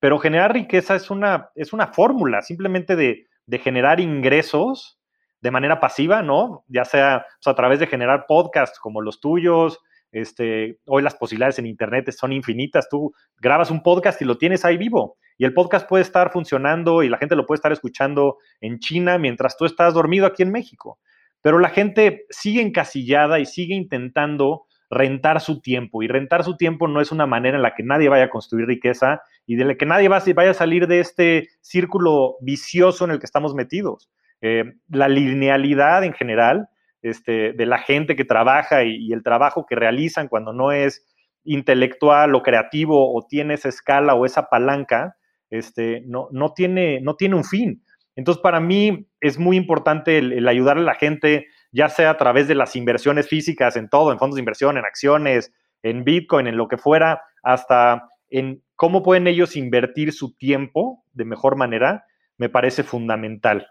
pero 0.00 0.18
generar 0.18 0.52
riqueza 0.52 0.94
es 0.94 1.10
una, 1.10 1.50
es 1.54 1.72
una 1.72 1.88
fórmula 1.88 2.42
simplemente 2.42 2.96
de, 2.96 3.26
generar 3.58 3.98
ingresos 3.98 4.97
de 5.40 5.50
manera 5.50 5.80
pasiva, 5.80 6.22
¿no? 6.22 6.64
Ya 6.68 6.84
sea 6.84 7.26
a 7.44 7.54
través 7.54 7.80
de 7.80 7.86
generar 7.86 8.26
podcasts 8.26 8.78
como 8.78 9.00
los 9.00 9.20
tuyos, 9.20 9.78
este, 10.10 10.78
hoy 10.86 11.02
las 11.02 11.14
posibilidades 11.14 11.58
en 11.58 11.66
Internet 11.66 12.10
son 12.12 12.32
infinitas. 12.32 12.88
Tú 12.88 13.12
grabas 13.38 13.70
un 13.70 13.82
podcast 13.82 14.20
y 14.22 14.24
lo 14.24 14.38
tienes 14.38 14.64
ahí 14.64 14.76
vivo. 14.76 15.16
Y 15.36 15.44
el 15.44 15.54
podcast 15.54 15.88
puede 15.88 16.02
estar 16.02 16.32
funcionando 16.32 17.02
y 17.02 17.08
la 17.08 17.18
gente 17.18 17.36
lo 17.36 17.46
puede 17.46 17.58
estar 17.58 17.72
escuchando 17.72 18.38
en 18.60 18.78
China 18.78 19.18
mientras 19.18 19.56
tú 19.56 19.64
estás 19.64 19.94
dormido 19.94 20.26
aquí 20.26 20.42
en 20.42 20.50
México. 20.50 20.98
Pero 21.42 21.58
la 21.58 21.68
gente 21.68 22.26
sigue 22.30 22.62
encasillada 22.62 23.38
y 23.38 23.46
sigue 23.46 23.74
intentando 23.74 24.66
rentar 24.90 25.40
su 25.40 25.60
tiempo. 25.60 26.02
Y 26.02 26.08
rentar 26.08 26.42
su 26.42 26.56
tiempo 26.56 26.88
no 26.88 27.00
es 27.00 27.12
una 27.12 27.26
manera 27.26 27.56
en 27.56 27.62
la 27.62 27.74
que 27.74 27.82
nadie 27.82 28.08
vaya 28.08 28.24
a 28.24 28.30
construir 28.30 28.66
riqueza 28.66 29.20
y 29.46 29.56
de 29.56 29.64
la 29.64 29.74
que 29.76 29.86
nadie 29.86 30.08
vaya 30.08 30.50
a 30.50 30.54
salir 30.54 30.86
de 30.86 31.00
este 31.00 31.48
círculo 31.60 32.36
vicioso 32.40 33.04
en 33.04 33.12
el 33.12 33.18
que 33.18 33.26
estamos 33.26 33.54
metidos. 33.54 34.10
Eh, 34.40 34.64
la 34.88 35.08
linealidad 35.08 36.04
en 36.04 36.12
general 36.12 36.68
este, 37.02 37.52
de 37.52 37.66
la 37.66 37.78
gente 37.78 38.16
que 38.16 38.24
trabaja 38.24 38.84
y, 38.84 39.12
el 39.12 39.22
trabajo 39.22 39.66
que 39.66 39.76
realizan 39.76 40.28
cuando 40.28 40.52
no 40.52 40.72
es 40.72 41.04
intelectual 41.44 42.34
o 42.34 42.42
creativo 42.42 43.14
o 43.14 43.26
tiene 43.26 43.54
esa 43.54 43.68
escala 43.68 44.14
o 44.14 44.26
esa 44.26 44.48
palanca, 44.48 45.16
este, 45.50 46.02
no, 46.06 46.28
no, 46.32 46.52
tiene, 46.52 47.00
no 47.00 47.14
tiene 47.14 47.36
un 47.36 47.44
fin. 47.44 47.82
Entonces, 48.16 48.42
para 48.42 48.58
mí 48.58 49.06
es 49.20 49.38
muy 49.38 49.56
importante 49.56 50.18
el, 50.18 50.46
ayudar 50.48 50.76
a 50.76 50.82
la 50.82 50.94
gente, 50.94 51.46
ya 51.70 51.88
sea 51.88 52.10
a 52.10 52.16
través 52.16 52.48
de 52.48 52.56
las 52.56 52.74
inversiones 52.74 53.28
físicas 53.28 53.76
en 53.76 53.88
todo, 53.88 54.10
en 54.10 54.18
fondos 54.18 54.34
de 54.34 54.40
inversión, 54.40 54.76
en 54.76 54.84
acciones, 54.84 55.52
en 55.84 56.02
Bitcoin, 56.02 56.48
en 56.48 56.56
lo 56.56 56.66
que 56.66 56.78
fuera, 56.78 57.22
hasta 57.44 58.08
en 58.28 58.62
cómo 58.74 59.02
pueden 59.02 59.28
ellos 59.28 59.56
invertir 59.56 60.12
su 60.12 60.34
tiempo 60.34 61.04
de 61.12 61.24
mejor 61.24 61.56
manera, 61.56 62.04
me 62.36 62.48
parece 62.48 62.82
fundamental. 62.82 63.68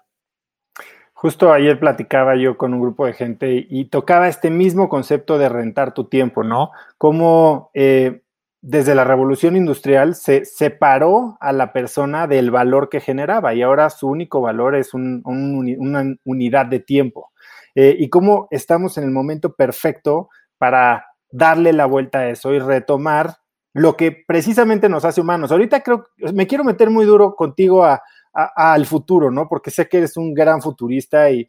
Justo 1.20 1.51
ayer 1.51 1.80
platicaba 1.80 2.36
yo 2.36 2.57
con 2.57 2.76
un 2.76 2.80
grupo 2.80 3.07
de 3.07 3.13
gente 3.13 3.65
y, 3.68 3.86
tocaba 3.86 4.28
este 4.28 4.51
mismo 4.51 4.88
concepto 4.88 5.39
de 5.39 5.49
rentar 5.49 5.95
tu 5.95 6.03
tiempo, 6.03 6.43
¿no? 6.43 6.70
Cómo 6.99 7.72
eh, 7.74 8.22
desde 8.61 8.93
la 8.93 9.03
revolución 9.03 9.55
industrial 9.55 10.13
se 10.13 10.45
separó 10.45 11.36
a 11.39 11.53
la 11.53 11.74
persona 11.74 12.28
del 12.28 12.51
valor 12.51 12.89
que 12.89 12.99
generaba 12.99 13.55
y 13.55 13.63
ahora 13.63 13.89
su 13.89 14.07
único 14.07 14.41
valor 14.41 14.76
es 14.76 14.93
una 14.93 16.15
unidad 16.24 16.68
de 16.68 16.82
tiempo. 16.82 17.32
Eh, 17.74 17.95
y 17.97 18.09
cómo 18.09 18.47
estamos 18.51 18.95
en 18.99 19.05
el 19.05 19.11
momento 19.11 19.55
perfecto 19.55 20.30
para 20.59 21.07
darle 21.32 21.74
la 21.74 21.88
vuelta 21.88 22.20
a 22.20 22.30
eso 22.30 22.53
y 22.53 22.59
retomar 22.59 23.38
lo 23.74 23.97
que 23.97 24.24
precisamente 24.28 24.88
nos 24.88 25.03
hace 25.03 25.22
humanos. 25.22 25.51
Ahorita 25.51 25.82
creo, 25.82 26.03
me 26.32 26.45
quiero 26.45 26.63
meter 26.63 26.91
muy 26.91 27.05
duro 27.05 27.36
contigo 27.36 27.84
a 27.84 28.03
al 28.34 28.86
futuro, 28.86 29.32
¿no? 29.32 29.47
Porque 29.47 29.71
sé 29.71 29.88
que 29.88 29.97
eres 29.97 30.17
un 30.17 30.34
gran 30.34 30.61
futurista 30.61 31.32
y, 31.32 31.47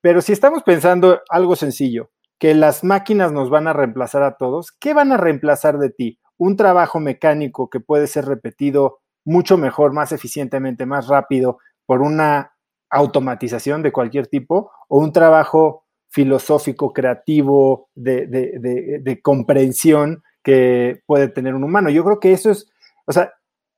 pero 0.00 0.20
si 0.20 0.32
estamos 0.32 0.62
pensando 0.62 1.20
algo 1.28 1.56
sencillo, 1.56 2.10
que 2.38 2.54
las 2.54 2.84
máquinas 2.84 3.32
nos 3.32 3.50
van 3.50 3.68
a 3.68 3.72
reemplazar 3.72 4.22
a 4.22 4.36
todos, 4.36 4.72
¿qué 4.72 4.92
van 4.94 5.12
a 5.12 5.16
reemplazar 5.16 5.78
de 5.78 5.90
ti? 5.90 6.18
Un 6.36 6.56
trabajo 6.56 7.00
mecánico 7.00 7.70
que 7.70 7.80
puede 7.80 8.06
ser 8.06 8.26
repetido 8.26 8.98
mucho 9.24 9.56
mejor, 9.56 9.92
más 9.92 10.12
eficientemente, 10.12 10.86
más 10.86 11.08
rápido 11.08 11.58
por 11.86 12.02
una 12.02 12.52
automatización 12.90 13.82
de 13.82 13.92
cualquier 13.92 14.26
tipo 14.26 14.70
o 14.88 14.98
un 14.98 15.12
trabajo 15.12 15.84
filosófico, 16.10 16.92
creativo, 16.92 17.88
de, 17.94 19.20
comprensión 19.22 20.22
que 20.42 21.02
puede 21.06 21.28
tener 21.28 21.54
un 21.54 21.64
humano. 21.64 21.90
Yo 21.90 22.04
creo 22.04 22.20
que 22.20 22.32
eso 22.32 22.50
es, 22.50 22.70
o 23.06 23.12
sea, 23.12 23.32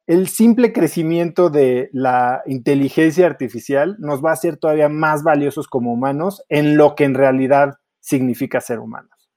el 0.07 0.28
simple 0.28 0.72
crecimiento 0.72 1.50
de 1.50 1.90
la 1.92 2.42
inteligencia 2.46 3.26
artificial 3.26 3.96
nos 3.98 4.24
va 4.24 4.30
a 4.30 4.34
hacer 4.34 4.57
todavía 4.57 4.88
más 4.88 5.22
valiosos 5.22 5.66
como 5.66 5.92
humanos 5.92 6.44
en 6.48 6.76
lo 6.76 6.94
que 6.94 7.04
en 7.04 7.14
realidad 7.14 7.74
significa 8.00 8.61
ser 8.61 8.78
humanos. 8.78 9.30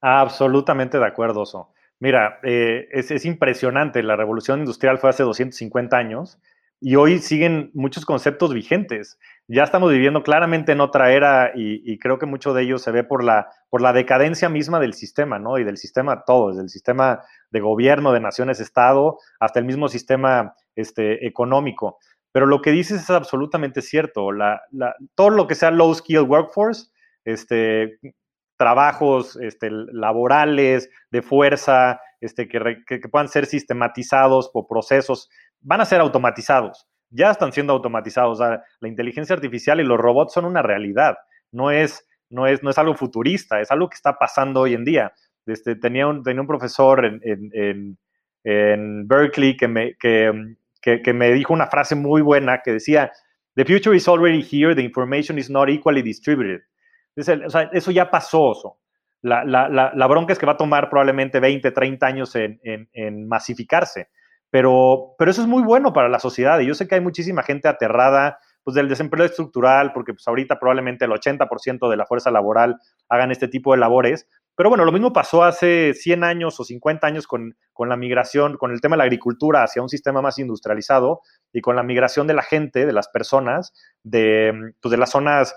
Absolutamente 0.00 0.98
de 0.98 1.06
acuerdo, 1.06 1.42
Oso. 1.42 1.72
Mira, 2.00 2.40
eh, 2.42 2.88
es, 2.90 3.10
es, 3.10 3.24
impresionante. 3.24 4.02
La 4.02 4.16
revolución 4.16 4.58
industrial 4.58 4.98
fue 4.98 5.10
hace 5.10 5.22
250 5.22 5.96
años 5.96 6.38
y 6.86 6.96
hoy 6.96 7.18
siguen 7.18 7.70
muchos 7.72 8.04
conceptos 8.04 8.52
vigentes. 8.52 9.18
Ya 9.48 9.62
estamos 9.62 9.90
viviendo 9.90 10.22
claramente 10.22 10.72
en 10.72 10.82
otra 10.82 11.12
era 11.12 11.50
y, 11.54 11.98
creo 11.98 12.18
que 12.18 12.26
mucho 12.26 12.52
de 12.52 12.64
ello 12.64 12.76
se 12.76 12.90
ve 12.90 13.02
por 13.02 13.24
la, 13.24 13.48
por 13.70 13.80
la 13.80 13.94
decadencia 13.94 14.50
misma 14.50 14.78
del 14.80 14.92
sistema, 14.92 15.38
¿no? 15.38 15.56
Y 15.56 15.64
del 15.64 15.78
sistema 15.78 16.24
todo, 16.26 16.50
desde 16.50 16.60
el 16.60 16.68
sistema 16.68 17.22
de 17.50 17.60
gobierno, 17.60 18.12
de 18.12 18.20
naciones-estado, 18.20 19.16
hasta 19.40 19.60
el 19.60 19.64
mismo 19.64 19.88
sistema 19.88 20.56
este, 20.76 21.26
económico. 21.26 21.96
Pero 22.32 22.44
lo 22.44 22.60
que 22.60 22.72
dices 22.72 23.00
es 23.00 23.08
absolutamente 23.08 23.80
cierto. 23.80 24.28
Todo 25.14 25.30
lo 25.30 25.46
que 25.46 25.54
sea 25.54 25.70
low 25.70 25.94
skill 25.94 26.20
workforce, 26.28 26.90
este, 27.24 27.98
trabajos 28.58 29.36
este, 29.36 29.70
laborales, 29.70 30.90
de 31.10 31.22
fuerza, 31.22 31.98
este, 32.20 32.48
que, 32.48 32.78
que, 32.86 33.08
puedan 33.08 33.28
ser 33.28 33.46
sistematizados 33.46 34.50
por 34.50 34.66
procesos 34.66 35.28
van 35.64 35.80
a 35.80 35.84
ser 35.84 36.00
automatizados. 36.00 36.86
Ya 37.10 37.30
están 37.30 37.52
siendo 37.52 37.72
automatizados. 37.72 38.38
la 38.38 38.88
inteligencia 38.88 39.34
artificial 39.34 39.80
y 39.80 39.84
los 39.84 39.98
robots 39.98 40.34
son 40.34 40.44
una 40.44 40.62
realidad. 40.62 41.16
No 41.50 41.70
es, 41.70 42.06
no 42.30 42.46
es, 42.46 42.62
no 42.62 42.70
es 42.70 42.78
algo 42.78 42.94
futurista, 42.94 43.60
es 43.60 43.70
algo 43.70 43.88
que 43.88 43.96
está 43.96 44.16
pasando 44.16 44.60
hoy 44.60 44.74
en 44.74 44.84
día. 44.84 45.12
Este, 45.46 45.76
tenía, 45.76 46.06
un, 46.06 46.22
profesor 46.46 47.04
en, 47.04 47.98
Berkeley 49.06 49.56
que 49.56 49.68
me, 49.68 49.96
que, 49.96 51.12
me 51.12 51.32
dijo 51.32 51.52
una 51.52 51.66
frase 51.66 51.94
muy 51.94 52.22
buena 52.22 52.60
que 52.62 52.72
decía, 52.72 53.10
The 53.56 53.64
future 53.64 53.96
is 53.96 54.08
already 54.08 54.42
here, 54.42 54.74
the 54.74 54.82
information 54.82 55.38
is 55.38 55.48
not 55.48 55.68
equally 55.68 56.02
distributed. 56.02 56.62
eso 57.14 57.90
ya 57.90 58.10
pasó. 58.10 58.78
La, 59.22 59.44
la, 59.44 60.06
bronca 60.08 60.32
es 60.32 60.38
que 60.38 60.46
va 60.46 60.52
a 60.52 60.56
tomar 60.56 60.90
probablemente 60.90 61.38
20, 61.40 61.70
30 61.70 62.06
años 62.06 62.34
en 62.34 63.28
masificarse. 63.28 64.08
Pero, 64.54 65.16
pero 65.18 65.32
eso 65.32 65.42
es 65.42 65.48
muy 65.48 65.64
bueno 65.64 65.92
para 65.92 66.08
la 66.08 66.20
sociedad 66.20 66.60
y 66.60 66.66
yo 66.66 66.76
sé 66.76 66.86
que 66.86 66.94
hay 66.94 67.00
muchísima 67.00 67.42
gente 67.42 67.66
aterrada 67.66 68.38
pues, 68.62 68.76
del 68.76 68.88
desempleo 68.88 69.26
estructural, 69.26 69.92
porque 69.92 70.14
pues, 70.14 70.28
ahorita 70.28 70.60
probablemente 70.60 71.06
el 71.06 71.10
80% 71.10 71.90
de 71.90 71.96
la 71.96 72.06
fuerza 72.06 72.30
laboral 72.30 72.76
hagan 73.08 73.32
este 73.32 73.48
tipo 73.48 73.72
de 73.72 73.78
labores. 73.78 74.28
Pero 74.54 74.68
bueno, 74.68 74.84
lo 74.84 74.92
mismo 74.92 75.12
pasó 75.12 75.42
hace 75.42 75.92
100 75.92 76.22
años 76.22 76.60
o 76.60 76.64
50 76.64 77.04
años 77.04 77.26
con, 77.26 77.56
con 77.72 77.88
la 77.88 77.96
migración, 77.96 78.56
con 78.56 78.70
el 78.70 78.80
tema 78.80 78.94
de 78.94 78.98
la 78.98 79.04
agricultura 79.06 79.64
hacia 79.64 79.82
un 79.82 79.88
sistema 79.88 80.22
más 80.22 80.38
industrializado 80.38 81.22
y 81.52 81.60
con 81.60 81.74
la 81.74 81.82
migración 81.82 82.28
de 82.28 82.34
la 82.34 82.42
gente, 82.42 82.86
de 82.86 82.92
las 82.92 83.08
personas, 83.08 83.72
de, 84.04 84.72
pues, 84.80 84.90
de 84.92 84.98
las 84.98 85.10
zonas 85.10 85.56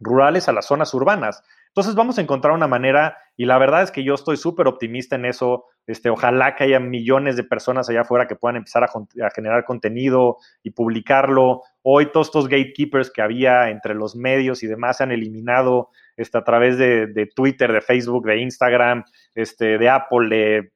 rurales 0.00 0.48
a 0.48 0.52
las 0.52 0.64
zonas 0.64 0.94
urbanas. 0.94 1.42
Entonces 1.74 1.96
vamos 1.96 2.18
a 2.18 2.20
encontrar 2.20 2.54
una 2.54 2.68
manera 2.68 3.18
y 3.36 3.46
la 3.46 3.58
verdad 3.58 3.82
es 3.82 3.90
que 3.90 4.04
yo 4.04 4.14
estoy 4.14 4.36
súper 4.36 4.68
optimista 4.68 5.16
en 5.16 5.24
eso. 5.24 5.64
Este, 5.88 6.08
ojalá 6.08 6.54
que 6.54 6.62
haya 6.62 6.78
millones 6.78 7.34
de 7.34 7.42
personas 7.42 7.88
allá 7.88 8.02
afuera 8.02 8.28
que 8.28 8.36
puedan 8.36 8.54
empezar 8.54 8.84
a, 8.84 9.30
generar 9.34 9.64
contenido 9.64 10.36
y 10.62 10.70
publicarlo. 10.70 11.62
Hoy 11.82 12.12
todos 12.12 12.28
estos 12.28 12.46
gatekeepers 12.46 13.10
que 13.10 13.22
había 13.22 13.70
entre 13.70 13.96
los 13.96 14.14
medios 14.14 14.62
y 14.62 14.68
demás 14.68 14.98
se 14.98 15.02
han 15.02 15.10
eliminado 15.10 15.88
este, 16.16 16.38
a 16.38 16.44
través 16.44 16.78
de, 16.78 17.28
Twitter, 17.34 17.72
de 17.72 17.80
Facebook, 17.80 18.24
de 18.24 18.38
Instagram, 18.38 19.02
este, 19.34 19.76
de 19.76 19.88
Apple, 19.88 20.28
de 20.28 20.72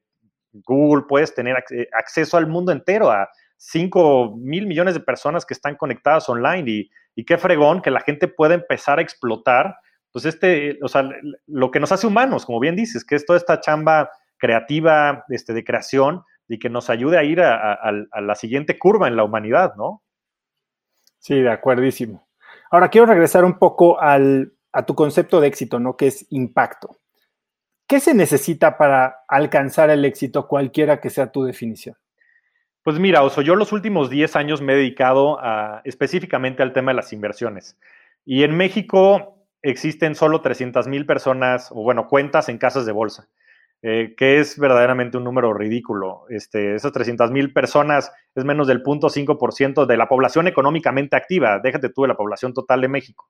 Google. 0.52 1.04
Puedes 1.08 1.32
tener 1.32 1.62
acceso 1.96 2.36
al 2.36 2.48
mundo 2.48 2.72
entero, 2.72 3.12
a 3.12 3.28
5 3.56 4.34
mil 4.36 4.66
millones 4.66 4.94
de 4.94 5.00
personas 5.00 5.46
que 5.46 5.54
están 5.54 5.76
conectadas 5.76 6.28
online 6.28 6.68
y, 6.68 6.90
y 7.14 7.24
qué 7.24 7.38
fregón 7.38 7.82
que 7.82 7.92
la 7.92 8.00
gente 8.00 8.26
pueda 8.26 8.54
empezar 8.54 8.98
a 8.98 9.02
explotar 9.02 9.76
pues 10.12 10.24
este, 10.24 10.78
o 10.82 10.88
sea, 10.88 11.08
lo 11.46 11.70
que 11.70 11.80
nos 11.80 11.92
hace 11.92 12.06
humanos, 12.06 12.46
como 12.46 12.60
bien 12.60 12.76
dices, 12.76 13.04
que 13.04 13.14
es 13.14 13.26
toda 13.26 13.38
esta 13.38 13.60
chamba 13.60 14.10
creativa, 14.38 15.24
este, 15.28 15.52
de 15.52 15.64
creación, 15.64 16.22
y 16.48 16.58
que 16.58 16.70
nos 16.70 16.88
ayude 16.88 17.18
a 17.18 17.24
ir 17.24 17.42
a, 17.42 17.92
la 17.92 18.34
siguiente 18.34 18.78
curva 18.78 19.06
en 19.06 19.16
la 19.16 19.24
humanidad, 19.24 19.74
¿no? 19.76 20.02
Sí, 21.18 21.40
de 21.40 21.50
acuerdísimo. 21.50 22.26
Ahora 22.70 22.88
quiero 22.88 23.06
regresar 23.06 23.44
un 23.44 23.58
poco 23.58 24.00
al, 24.00 24.54
a 24.72 24.86
tu 24.86 24.94
concepto 24.94 25.40
de 25.40 25.48
éxito, 25.48 25.78
¿no? 25.78 25.96
Que 25.96 26.06
es 26.06 26.26
impacto. 26.30 26.96
¿Qué 27.86 28.00
se 28.00 28.14
necesita 28.14 28.78
para 28.78 29.24
alcanzar 29.28 29.90
el 29.90 30.04
éxito, 30.04 30.48
cualquiera 30.48 31.00
que 31.00 31.10
sea 31.10 31.32
tu 31.32 31.44
definición? 31.44 31.96
Pues 32.82 32.98
mira, 32.98 33.22
Oso, 33.22 33.42
yo 33.42 33.54
los 33.54 33.72
últimos 33.72 34.08
10 34.08 34.36
años 34.36 34.62
me 34.62 34.72
he 34.72 34.76
dedicado 34.76 35.38
a, 35.40 35.82
específicamente 35.84 36.62
al 36.62 36.72
tema 36.72 36.92
de 36.92 36.96
las 36.96 37.12
inversiones. 37.12 37.78
Y 38.24 38.44
en 38.44 38.56
México 38.56 39.37
existen 39.62 40.14
solo 40.14 40.40
300 40.40 40.86
mil 40.88 41.06
personas, 41.06 41.70
o 41.72 41.82
bueno, 41.82 42.06
cuentas 42.06 42.48
en 42.48 42.58
casas 42.58 42.86
de 42.86 42.92
bolsa, 42.92 43.28
eh, 43.82 44.14
que 44.16 44.40
es 44.40 44.58
verdaderamente 44.58 45.16
un 45.16 45.24
número 45.24 45.52
ridículo. 45.54 46.26
Este, 46.28 46.74
esas 46.74 46.92
300 46.92 47.30
mil 47.30 47.52
personas 47.52 48.12
es 48.34 48.44
menos 48.44 48.66
del 48.66 48.82
0.5% 48.82 49.86
de 49.86 49.96
la 49.96 50.08
población 50.08 50.46
económicamente 50.46 51.16
activa, 51.16 51.60
déjate 51.62 51.88
tú 51.88 52.02
de 52.02 52.08
la 52.08 52.16
población 52.16 52.54
total 52.54 52.80
de 52.80 52.88
México. 52.88 53.28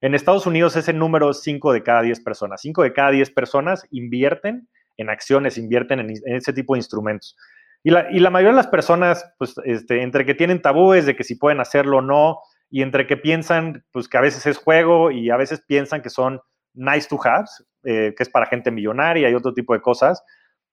En 0.00 0.14
Estados 0.14 0.46
Unidos 0.46 0.76
ese 0.76 0.92
número 0.92 1.30
es 1.30 1.40
5 1.42 1.72
de 1.72 1.82
cada 1.82 2.02
10 2.02 2.20
personas. 2.20 2.60
5 2.60 2.82
de 2.82 2.92
cada 2.92 3.10
10 3.10 3.30
personas 3.30 3.86
invierten 3.90 4.68
en 4.96 5.10
acciones, 5.10 5.56
invierten 5.56 6.00
en, 6.00 6.10
ese 6.26 6.52
tipo 6.52 6.74
de 6.74 6.80
instrumentos. 6.80 7.36
Y 7.82 7.90
la, 7.90 8.10
y 8.10 8.18
la, 8.18 8.30
mayoría 8.30 8.52
de 8.52 8.56
las 8.56 8.66
personas, 8.66 9.24
pues, 9.38 9.54
este, 9.64 10.02
entre 10.02 10.24
que 10.24 10.34
tienen 10.34 10.62
tabúes 10.62 11.06
de 11.06 11.16
que 11.16 11.24
si 11.24 11.36
pueden 11.36 11.60
hacerlo 11.60 11.98
o 11.98 12.02
no, 12.02 12.40
y 12.70 12.82
entre 12.82 13.06
que 13.06 13.16
piensan 13.16 13.84
pues 13.92 14.08
que 14.08 14.18
a 14.18 14.22
veces 14.22 14.46
es 14.46 14.58
juego 14.58 15.10
y 15.10 15.30
a 15.30 15.36
veces 15.36 15.62
piensan 15.66 16.02
que 16.02 16.10
son 16.10 16.40
nice 16.74 17.08
to 17.08 17.18
have, 17.24 17.46
eh, 17.84 18.14
que 18.16 18.22
es 18.22 18.28
para 18.28 18.46
gente 18.46 18.70
millonaria 18.70 19.30
y 19.30 19.34
otro 19.34 19.54
tipo 19.54 19.74
de 19.74 19.80
cosas, 19.80 20.22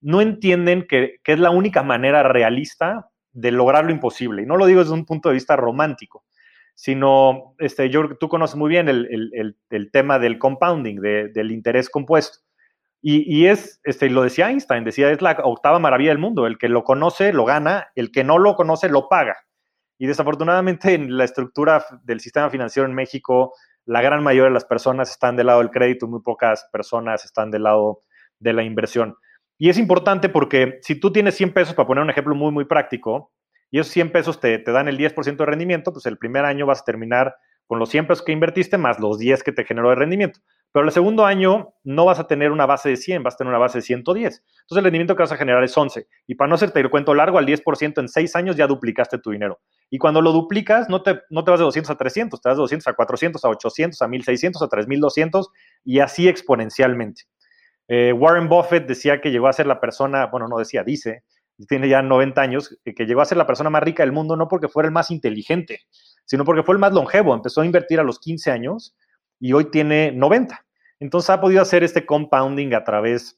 no 0.01 0.19
entienden 0.19 0.87
que, 0.87 1.19
es 1.23 1.39
la 1.39 1.51
única 1.51 1.83
manera 1.83 2.23
realista 2.23 3.07
de 3.31 3.51
lograr 3.51 3.85
lo 3.85 3.91
imposible. 3.91 4.41
Y 4.41 4.45
no 4.45 4.57
lo 4.57 4.65
digo 4.65 4.81
desde 4.81 4.93
un 4.93 5.05
punto 5.05 5.29
de 5.29 5.35
vista 5.35 5.55
romántico, 5.55 6.25
sino, 6.73 7.55
este, 7.59 7.89
yo, 7.89 8.17
tú 8.17 8.27
conoces 8.27 8.55
muy 8.55 8.69
bien 8.69 8.89
el, 8.89 9.89
tema 9.91 10.19
del 10.19 10.39
compounding, 10.39 10.99
del 10.99 11.51
interés 11.51 11.89
compuesto. 11.89 12.39
Y, 13.03 13.23
y, 13.31 13.47
es, 13.47 13.79
este, 13.83 14.09
lo 14.09 14.23
decía 14.23 14.49
Einstein, 14.49 14.83
decía, 14.83 15.11
es 15.11 15.21
la 15.21 15.37
octava 15.43 15.79
maravilla 15.79 16.11
del 16.11 16.19
mundo. 16.19 16.45
El 16.45 16.57
que 16.57 16.69
lo 16.69 16.83
conoce, 16.83 17.33
lo 17.33 17.45
gana, 17.45 17.87
el 17.95 18.11
que 18.11 18.23
no 18.23 18.37
lo 18.37 18.55
conoce, 18.55 18.89
lo 18.89 19.07
paga. 19.07 19.37
Y 20.01 20.07
desafortunadamente 20.07 20.95
en 20.95 21.15
la 21.15 21.25
estructura 21.25 21.85
del 22.01 22.21
sistema 22.21 22.49
financiero 22.49 22.89
en 22.89 22.95
México, 22.95 23.53
la 23.85 24.01
gran 24.01 24.23
mayoría 24.23 24.45
de 24.45 24.53
las 24.55 24.65
personas 24.65 25.11
están 25.11 25.35
del 25.35 25.45
lado 25.45 25.59
del 25.59 25.69
crédito, 25.69 26.07
muy 26.07 26.21
pocas 26.23 26.67
personas 26.73 27.23
están 27.23 27.51
del 27.51 27.61
lado 27.61 28.01
de 28.39 28.51
la 28.51 28.63
inversión. 28.63 29.15
Y 29.59 29.69
es 29.69 29.77
importante 29.77 30.27
porque 30.27 30.79
si 30.81 30.95
tú 30.95 31.13
tienes 31.13 31.35
100 31.35 31.53
pesos, 31.53 31.75
para 31.75 31.85
poner 31.85 32.03
un 32.03 32.09
ejemplo 32.09 32.33
muy, 32.33 32.51
muy 32.51 32.65
práctico, 32.65 33.31
y 33.69 33.77
esos 33.77 33.93
100 33.93 34.11
pesos 34.11 34.39
te, 34.39 34.57
te 34.57 34.71
dan 34.71 34.87
el 34.87 34.97
10% 34.97 35.37
de 35.37 35.45
rendimiento, 35.45 35.93
pues 35.93 36.07
el 36.07 36.17
primer 36.17 36.45
año 36.45 36.65
vas 36.65 36.81
a 36.81 36.85
terminar 36.85 37.35
con 37.71 37.79
los 37.79 37.87
100 37.87 38.05
pesos 38.05 38.25
que 38.25 38.33
invertiste 38.33 38.77
más 38.77 38.99
los 38.99 39.17
10 39.17 39.43
que 39.43 39.53
te 39.53 39.63
generó 39.63 39.91
de 39.91 39.95
rendimiento. 39.95 40.41
Pero 40.73 40.85
el 40.85 40.91
segundo 40.91 41.25
año 41.25 41.73
no 41.85 42.03
vas 42.03 42.19
a 42.19 42.27
tener 42.27 42.51
una 42.51 42.65
base 42.65 42.89
de 42.89 42.97
100, 42.97 43.23
vas 43.23 43.35
a 43.35 43.37
tener 43.37 43.47
una 43.47 43.59
base 43.59 43.77
de 43.77 43.83
110. 43.83 44.43
Entonces 44.43 44.77
el 44.77 44.83
rendimiento 44.83 45.15
que 45.15 45.23
vas 45.23 45.31
a 45.31 45.37
generar 45.37 45.63
es 45.63 45.77
11. 45.77 46.05
Y 46.27 46.35
para 46.35 46.49
no 46.49 46.55
hacerte 46.55 46.81
el 46.81 46.89
cuento 46.89 47.13
largo, 47.13 47.37
al 47.37 47.45
10% 47.45 48.01
en 48.01 48.09
6 48.09 48.35
años 48.35 48.57
ya 48.57 48.67
duplicaste 48.67 49.19
tu 49.19 49.31
dinero. 49.31 49.61
Y 49.89 49.99
cuando 49.99 50.21
lo 50.21 50.33
duplicas, 50.33 50.89
no 50.89 51.01
te, 51.01 51.21
no 51.29 51.45
te 51.45 51.51
vas 51.51 51.61
de 51.61 51.63
200 51.63 51.91
a 51.91 51.95
300, 51.95 52.41
te 52.41 52.49
vas 52.49 52.57
de 52.57 52.61
200 52.61 52.87
a 52.89 52.93
400, 52.93 53.45
a 53.45 53.47
800, 53.47 54.01
a 54.01 54.07
1600, 54.09 54.61
a 54.61 54.67
3200 54.67 55.49
y 55.85 55.99
así 55.99 56.27
exponencialmente. 56.27 57.21
Eh, 57.87 58.11
Warren 58.11 58.49
Buffett 58.49 58.85
decía 58.85 59.21
que 59.21 59.31
llegó 59.31 59.47
a 59.47 59.53
ser 59.53 59.67
la 59.67 59.79
persona, 59.79 60.25
bueno, 60.25 60.49
no 60.49 60.57
decía, 60.57 60.83
dice, 60.83 61.23
tiene 61.69 61.87
ya 61.87 62.01
90 62.01 62.41
años, 62.41 62.77
que 62.83 63.05
llegó 63.05 63.21
a 63.21 63.25
ser 63.25 63.37
la 63.37 63.47
persona 63.47 63.69
más 63.69 63.83
rica 63.83 64.03
del 64.03 64.11
mundo 64.11 64.35
no 64.35 64.49
porque 64.49 64.67
fuera 64.67 64.87
el 64.87 64.93
más 64.93 65.09
inteligente, 65.11 65.79
sino 66.31 66.45
porque 66.45 66.63
fue 66.63 66.75
el 66.75 66.79
más 66.79 66.93
longevo. 66.93 67.33
Empezó 67.33 67.59
a 67.59 67.65
invertir 67.65 67.99
a 67.99 68.03
los 68.03 68.17
15 68.17 68.51
años 68.51 68.95
y 69.37 69.51
hoy 69.51 69.65
tiene 69.65 70.13
90. 70.13 70.65
Entonces 71.01 71.29
ha 71.29 71.41
podido 71.41 71.61
hacer 71.61 71.83
este 71.83 72.05
compounding 72.05 72.73
a 72.73 72.85
través 72.85 73.37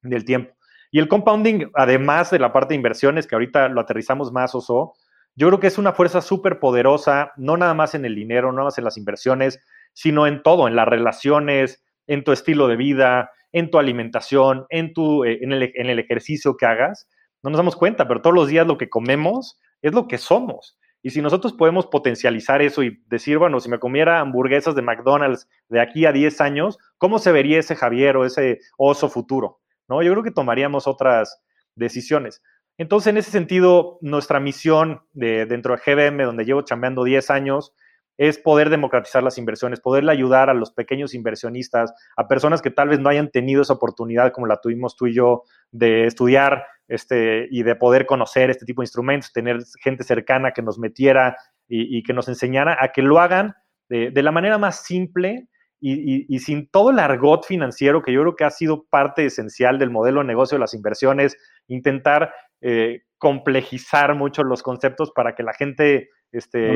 del 0.00 0.24
tiempo. 0.24 0.54
Y 0.90 0.98
el 0.98 1.08
compounding, 1.08 1.70
además 1.74 2.30
de 2.30 2.38
la 2.38 2.50
parte 2.50 2.72
de 2.72 2.76
inversiones, 2.76 3.26
que 3.26 3.34
ahorita 3.34 3.68
lo 3.68 3.82
aterrizamos 3.82 4.32
más, 4.32 4.54
Oso, 4.54 4.94
yo 5.36 5.48
creo 5.48 5.60
que 5.60 5.66
es 5.66 5.76
una 5.76 5.92
fuerza 5.92 6.22
súper 6.22 6.58
poderosa, 6.58 7.32
no 7.36 7.58
nada 7.58 7.74
más 7.74 7.94
en 7.94 8.06
el 8.06 8.14
dinero, 8.14 8.46
no 8.46 8.54
nada 8.54 8.64
más 8.64 8.78
en 8.78 8.84
las 8.84 8.96
inversiones, 8.96 9.60
sino 9.92 10.26
en 10.26 10.42
todo, 10.42 10.68
en 10.68 10.74
las 10.74 10.88
relaciones, 10.88 11.84
en 12.06 12.24
tu 12.24 12.32
estilo 12.32 12.66
de 12.66 12.76
vida, 12.76 13.30
en 13.52 13.70
tu 13.70 13.78
alimentación, 13.78 14.64
en, 14.70 14.94
tu, 14.94 15.26
eh, 15.26 15.40
en, 15.42 15.52
el, 15.52 15.70
en 15.74 15.90
el 15.90 15.98
ejercicio 15.98 16.56
que 16.56 16.64
hagas. 16.64 17.10
No 17.42 17.50
nos 17.50 17.58
damos 17.58 17.76
cuenta, 17.76 18.08
pero 18.08 18.22
todos 18.22 18.34
los 18.34 18.48
días 18.48 18.66
lo 18.66 18.78
que 18.78 18.88
comemos 18.88 19.60
es 19.82 19.92
lo 19.92 20.08
que 20.08 20.16
somos. 20.16 20.78
Y 21.02 21.10
si 21.10 21.20
nosotros 21.20 21.52
podemos 21.52 21.86
potencializar 21.86 22.62
eso 22.62 22.82
y 22.82 23.02
decir, 23.08 23.38
bueno, 23.38 23.58
si 23.60 23.68
me 23.68 23.80
comiera 23.80 24.20
hamburguesas 24.20 24.74
de 24.74 24.82
McDonald's 24.82 25.48
de 25.68 25.80
aquí 25.80 26.06
a 26.06 26.12
10 26.12 26.40
años, 26.40 26.78
¿cómo 26.96 27.18
se 27.18 27.32
vería 27.32 27.58
ese 27.58 27.74
Javier 27.74 28.16
o 28.16 28.24
ese 28.24 28.60
oso 28.78 29.08
futuro? 29.08 29.60
¿No? 29.88 30.02
Yo 30.02 30.12
creo 30.12 30.22
que 30.22 30.30
tomaríamos 30.30 30.86
otras 30.86 31.42
decisiones. 31.74 32.42
Entonces, 32.78 33.10
en 33.10 33.16
ese 33.16 33.30
sentido, 33.30 33.98
nuestra 34.00 34.40
misión 34.40 35.02
de, 35.12 35.44
dentro 35.46 35.76
de 35.76 35.82
GBM, 35.84 36.24
donde 36.24 36.44
llevo 36.44 36.62
chambeando 36.62 37.04
10 37.04 37.30
años, 37.30 37.74
es 38.18 38.38
poder 38.38 38.70
democratizar 38.70 39.22
las 39.22 39.38
inversiones, 39.38 39.80
poderle 39.80 40.12
ayudar 40.12 40.50
a 40.50 40.54
los 40.54 40.72
pequeños 40.72 41.14
inversionistas, 41.14 41.92
a 42.16 42.28
personas 42.28 42.62
que 42.62 42.70
tal 42.70 42.88
vez 42.88 43.00
no 43.00 43.08
hayan 43.08 43.30
tenido 43.30 43.62
esa 43.62 43.72
oportunidad 43.74 44.32
como 44.32 44.46
la 44.46 44.60
tuvimos 44.60 44.96
tú 44.96 45.06
y 45.06 45.14
yo 45.14 45.42
de 45.70 46.06
estudiar 46.06 46.64
este, 46.88 47.48
y 47.50 47.62
de 47.62 47.74
poder 47.74 48.06
conocer 48.06 48.50
este 48.50 48.66
tipo 48.66 48.82
de 48.82 48.84
instrumentos, 48.84 49.32
tener 49.32 49.60
gente 49.82 50.04
cercana 50.04 50.52
que 50.52 50.62
nos 50.62 50.78
metiera 50.78 51.36
y, 51.68 52.02
que 52.02 52.12
nos 52.12 52.28
enseñara 52.28 52.76
a 52.78 52.92
que 52.92 53.00
lo 53.00 53.18
hagan 53.18 53.54
de, 53.88 54.22
la 54.22 54.30
manera 54.30 54.58
más 54.58 54.84
simple 54.84 55.48
y, 55.84 56.38
sin 56.38 56.68
todo 56.68 56.90
el 56.90 57.00
argot 57.00 57.44
financiero 57.44 58.02
que 58.02 58.12
yo 58.12 58.20
creo 58.20 58.36
que 58.36 58.44
ha 58.44 58.50
sido 58.50 58.84
parte 58.84 59.26
esencial 59.26 59.80
del 59.80 59.90
modelo 59.90 60.20
de 60.20 60.26
negocio 60.26 60.54
de 60.54 60.60
las 60.60 60.74
inversiones, 60.74 61.36
intentar 61.66 62.32
eh, 62.60 63.02
complejizar 63.18 64.14
mucho 64.14 64.44
los 64.44 64.62
conceptos 64.62 65.10
para 65.10 65.34
que 65.34 65.42
la 65.42 65.52
gente 65.52 66.10
este, 66.30 66.68
no, 66.68 66.74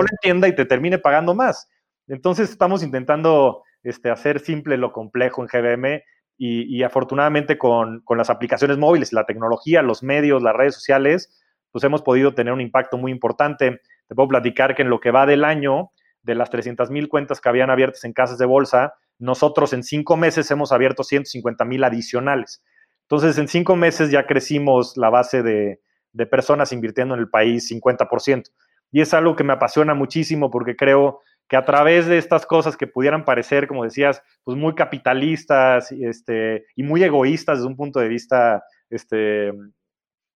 lo 0.00 0.06
entienda. 0.08 0.48
y 0.48 0.56
te 0.56 0.64
termine 0.64 0.98
pagando 0.98 1.34
más. 1.34 1.68
Entonces 2.08 2.50
estamos 2.50 2.82
intentando 2.82 3.62
este, 3.84 4.10
hacer 4.10 4.40
simple 4.40 4.76
lo 4.76 4.92
complejo 4.92 5.42
en 5.42 5.48
GBM 5.48 6.02
y, 6.38 6.82
afortunadamente 6.82 7.56
con, 7.56 8.02
las 8.16 8.28
aplicaciones 8.28 8.76
móviles, 8.76 9.12
la 9.12 9.24
tecnología, 9.24 9.82
los 9.82 10.02
medios, 10.02 10.42
las 10.42 10.54
redes 10.54 10.74
sociales, 10.74 11.42
pues 11.70 11.84
hemos 11.84 12.02
podido 12.02 12.34
tener 12.34 12.52
un 12.52 12.60
impacto 12.60 12.98
muy 12.98 13.12
importante. 13.12 13.80
Te 14.08 14.14
puedo 14.14 14.28
platicar 14.28 14.74
que 14.74 14.82
en 14.82 14.90
lo 14.90 15.00
que 15.00 15.12
va 15.12 15.26
del 15.26 15.44
año, 15.44 15.92
de 16.26 16.34
las 16.34 16.50
300 16.50 16.90
mil 16.90 17.08
cuentas 17.08 17.40
que 17.40 17.48
habían 17.48 17.70
abiertas 17.70 18.04
en 18.04 18.12
casas 18.12 18.36
de 18.36 18.46
bolsa, 18.46 18.94
nosotros 19.18 19.72
en 19.72 19.84
cinco 19.84 20.16
meses 20.16 20.50
hemos 20.50 20.72
abierto 20.72 21.04
150 21.04 21.64
mil 21.64 21.84
adicionales. 21.84 22.62
Entonces, 23.02 23.38
en 23.38 23.46
cinco 23.46 23.76
meses 23.76 24.10
ya 24.10 24.26
crecimos 24.26 24.96
la 24.96 25.08
base 25.08 25.42
de, 25.44 25.80
de 26.12 26.26
personas 26.26 26.72
invirtiendo 26.72 27.14
en 27.14 27.20
el 27.20 27.30
país 27.30 27.70
50%. 27.70 28.50
Y 28.90 29.00
es 29.00 29.14
algo 29.14 29.36
que 29.36 29.44
me 29.44 29.52
apasiona 29.52 29.94
muchísimo 29.94 30.50
porque 30.50 30.74
creo 30.74 31.20
que 31.48 31.56
a 31.56 31.64
través 31.64 32.06
de 32.06 32.18
estas 32.18 32.44
cosas 32.44 32.76
que 32.76 32.88
pudieran 32.88 33.24
parecer, 33.24 33.68
como 33.68 33.84
decías, 33.84 34.20
pues 34.42 34.58
muy 34.58 34.74
capitalistas 34.74 35.92
este, 35.92 36.66
y 36.74 36.82
muy 36.82 37.04
egoístas 37.04 37.58
desde 37.58 37.68
un 37.68 37.76
punto 37.76 38.00
de 38.00 38.08
vista, 38.08 38.64
este, 38.90 39.52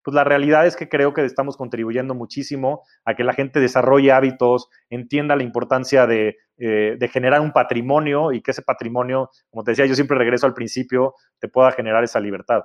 pues 0.04 0.16
la 0.16 0.24
realidad 0.24 0.66
es 0.66 0.76
que 0.76 0.90
creo 0.90 1.14
que 1.14 1.26
estamos 1.26 1.58
contribuyendo 1.58 2.16
muchísimo 2.16 2.84
a 3.06 3.16
que 3.16 3.24
la 3.24 3.34
gente 3.34 3.60
desarrolle 3.60 4.12
hábitos, 4.12 4.70
entienda 4.90 5.36
la 5.36 5.44
importancia 5.44 6.08
de, 6.08 6.38
eh, 6.58 6.96
de 6.98 7.08
generar 7.08 7.42
un 7.42 7.52
patrimonio 7.52 8.32
y 8.32 8.42
que 8.42 8.52
ese 8.52 8.62
patrimonio, 8.62 9.30
como 9.50 9.64
te 9.64 9.72
decía, 9.72 9.86
yo 9.86 9.96
siempre 9.96 10.18
regreso 10.18 10.46
al 10.46 10.54
principio, 10.54 11.16
te 11.40 11.48
pueda 11.48 11.72
generar 11.72 12.04
esa 12.04 12.20
libertad. 12.20 12.64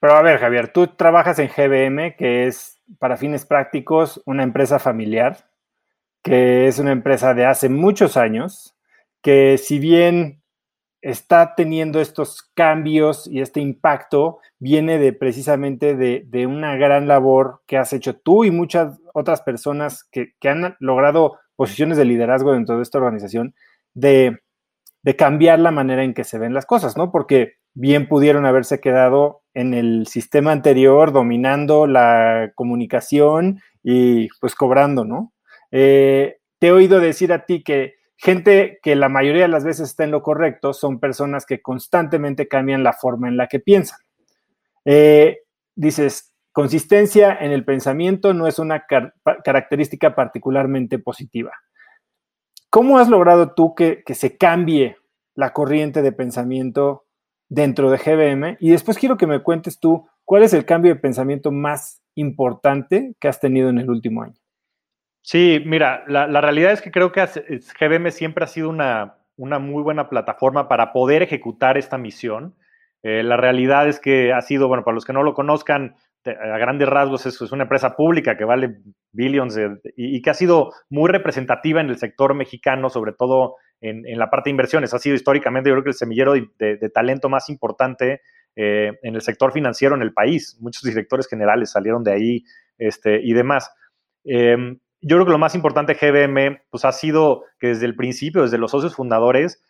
Pero 0.00 0.14
a 0.14 0.22
ver, 0.22 0.38
Javier, 0.38 0.72
tú 0.72 0.88
trabajas 0.88 1.38
en 1.38 1.48
GBM, 1.48 2.16
que 2.16 2.46
es, 2.46 2.82
para 2.98 3.16
fines 3.16 3.46
prácticos, 3.46 4.20
una 4.26 4.42
empresa 4.42 4.78
familiar 4.78 5.52
que 6.22 6.68
es 6.68 6.78
una 6.78 6.92
empresa 6.92 7.34
de 7.34 7.44
hace 7.46 7.68
muchos 7.68 8.16
años, 8.16 8.76
que 9.22 9.58
si 9.58 9.78
bien 9.78 10.41
está 11.02 11.54
teniendo 11.56 12.00
estos 12.00 12.42
cambios 12.54 13.26
y 13.26 13.40
este 13.40 13.60
impacto, 13.60 14.38
viene 14.60 14.98
de 14.98 15.12
precisamente 15.12 15.96
de, 15.96 16.46
una 16.46 16.76
gran 16.76 17.08
labor 17.08 17.60
que 17.66 17.76
has 17.76 17.92
hecho 17.92 18.14
tú 18.14 18.44
y 18.44 18.52
muchas 18.52 19.00
otras 19.12 19.42
personas 19.42 20.04
que, 20.04 20.34
han 20.48 20.76
logrado 20.78 21.38
posiciones 21.56 21.98
de 21.98 22.04
liderazgo 22.04 22.52
dentro 22.52 22.76
de 22.76 22.82
esta 22.82 22.98
organización, 22.98 23.54
de, 23.94 24.38
cambiar 25.18 25.58
la 25.58 25.72
manera 25.72 26.04
en 26.04 26.14
que 26.14 26.22
se 26.22 26.38
ven 26.38 26.54
las 26.54 26.66
cosas, 26.66 26.96
¿no? 26.96 27.10
Porque 27.10 27.54
bien 27.74 28.06
pudieron 28.06 28.46
haberse 28.46 28.80
quedado 28.80 29.42
en 29.54 29.74
el 29.74 30.06
sistema 30.06 30.52
anterior 30.52 31.12
dominando 31.12 31.88
la 31.88 32.52
comunicación 32.54 33.60
y 33.82 34.28
pues 34.40 34.54
cobrando, 34.54 35.04
¿no? 35.04 35.32
Eh, 35.72 36.36
te 36.60 36.68
he 36.68 36.72
oído 36.72 37.00
decir 37.00 37.32
a 37.32 37.44
ti 37.44 37.64
que 37.64 37.94
gente 38.22 38.78
que 38.82 38.94
la 38.94 39.08
mayoría 39.08 39.42
de 39.42 39.48
las 39.48 39.64
veces 39.64 39.88
está 39.88 40.04
en 40.04 40.12
lo 40.12 40.22
correcto 40.22 40.72
son 40.72 41.00
personas 41.00 41.44
que 41.44 41.60
constantemente 41.60 42.46
cambian 42.46 42.84
la 42.84 42.92
forma 42.92 43.26
en 43.26 43.36
la 43.36 43.48
que 43.48 43.58
piensan. 43.58 43.98
Eh, 44.84 45.40
dices, 45.74 46.32
consistencia 46.52 47.36
en 47.40 47.50
el 47.50 47.64
pensamiento 47.64 48.32
no 48.32 48.46
es 48.46 48.60
una 48.60 48.84
característica 49.44 50.14
particularmente 50.14 51.00
positiva. 51.00 51.50
¿Cómo 52.70 52.98
has 52.98 53.08
logrado 53.08 53.54
tú 53.54 53.74
que, 53.74 54.04
que, 54.06 54.14
se 54.14 54.36
cambie 54.36 54.96
la 55.34 55.52
corriente 55.52 56.00
de 56.00 56.12
pensamiento 56.12 57.06
dentro 57.48 57.90
de 57.90 57.98
GBM? 57.98 58.56
Y 58.60 58.70
después 58.70 58.98
quiero 58.98 59.16
que 59.16 59.26
me 59.26 59.42
cuentes 59.42 59.80
tú 59.80 60.06
cuál 60.24 60.44
es 60.44 60.52
el 60.52 60.64
cambio 60.64 60.94
de 60.94 61.00
pensamiento 61.00 61.50
más 61.50 62.00
importante 62.14 63.16
que 63.18 63.26
has 63.26 63.40
tenido 63.40 63.68
en 63.68 63.78
el 63.78 63.90
último 63.90 64.22
año. 64.22 64.41
Sí, 65.22 65.62
mira, 65.64 66.04
la, 66.08 66.40
realidad 66.40 66.72
es 66.72 66.82
que 66.82 66.90
creo 66.90 67.12
que 67.12 67.24
GBM 67.24 68.10
siempre 68.10 68.44
ha 68.44 68.48
sido 68.48 68.68
una, 68.68 69.18
muy 69.36 69.82
buena 69.82 70.08
plataforma 70.08 70.68
para 70.68 70.92
poder 70.92 71.22
ejecutar 71.22 71.78
esta 71.78 71.96
misión. 71.96 72.56
Eh, 73.04 73.22
la 73.22 73.36
realidad 73.36 73.88
es 73.88 74.00
que 74.00 74.32
ha 74.32 74.40
sido, 74.42 74.66
bueno, 74.68 74.84
para 74.84 74.96
los 74.96 75.04
que 75.04 75.12
no 75.12 75.22
lo 75.22 75.34
conozcan, 75.34 75.94
a 76.24 76.58
grandes 76.58 76.88
rasgos 76.88 77.26
es, 77.26 77.40
una 77.52 77.64
empresa 77.64 77.96
pública 77.96 78.36
que 78.36 78.44
vale 78.44 78.78
billions 79.12 79.58
y, 79.96 80.22
que 80.22 80.30
ha 80.30 80.34
sido 80.34 80.72
muy 80.88 81.10
representativa 81.10 81.80
en 81.80 81.88
el 81.88 81.98
sector 81.98 82.34
mexicano, 82.34 82.90
sobre 82.90 83.12
todo 83.12 83.56
en, 83.80 84.04
la 84.18 84.30
parte 84.30 84.48
de 84.48 84.52
inversiones. 84.52 84.94
Ha 84.94 84.98
sido 84.98 85.16
históricamente, 85.16 85.68
yo 85.68 85.74
creo 85.74 85.84
que 85.84 85.90
el 85.90 85.96
semillero 85.96 86.34
de, 86.34 86.90
talento 86.94 87.28
más 87.28 87.48
importante 87.48 88.22
eh, 88.54 88.92
en 89.02 89.14
el 89.14 89.22
sector 89.22 89.52
financiero 89.52 89.94
en 89.94 90.02
el 90.02 90.12
país. 90.12 90.56
Muchos 90.60 90.82
directores 90.82 91.26
generales 91.28 91.70
salieron 91.70 92.04
de 92.04 92.12
ahí 92.12 92.44
este, 92.78 93.20
y 93.22 93.32
demás. 93.32 93.72
Em, 94.24 94.78
yo 95.02 95.16
creo 95.16 95.26
que 95.26 95.32
lo 95.32 95.38
más 95.38 95.54
importante 95.54 95.94
de 95.94 95.98
GBM 95.98 96.62
pues, 96.70 96.84
ha 96.84 96.92
sido 96.92 97.44
que 97.58 97.68
desde 97.68 97.86
el 97.86 97.96
principio, 97.96 98.42
desde 98.42 98.58
los 98.58 98.70
socios 98.70 98.94
fundadores, 98.94 99.62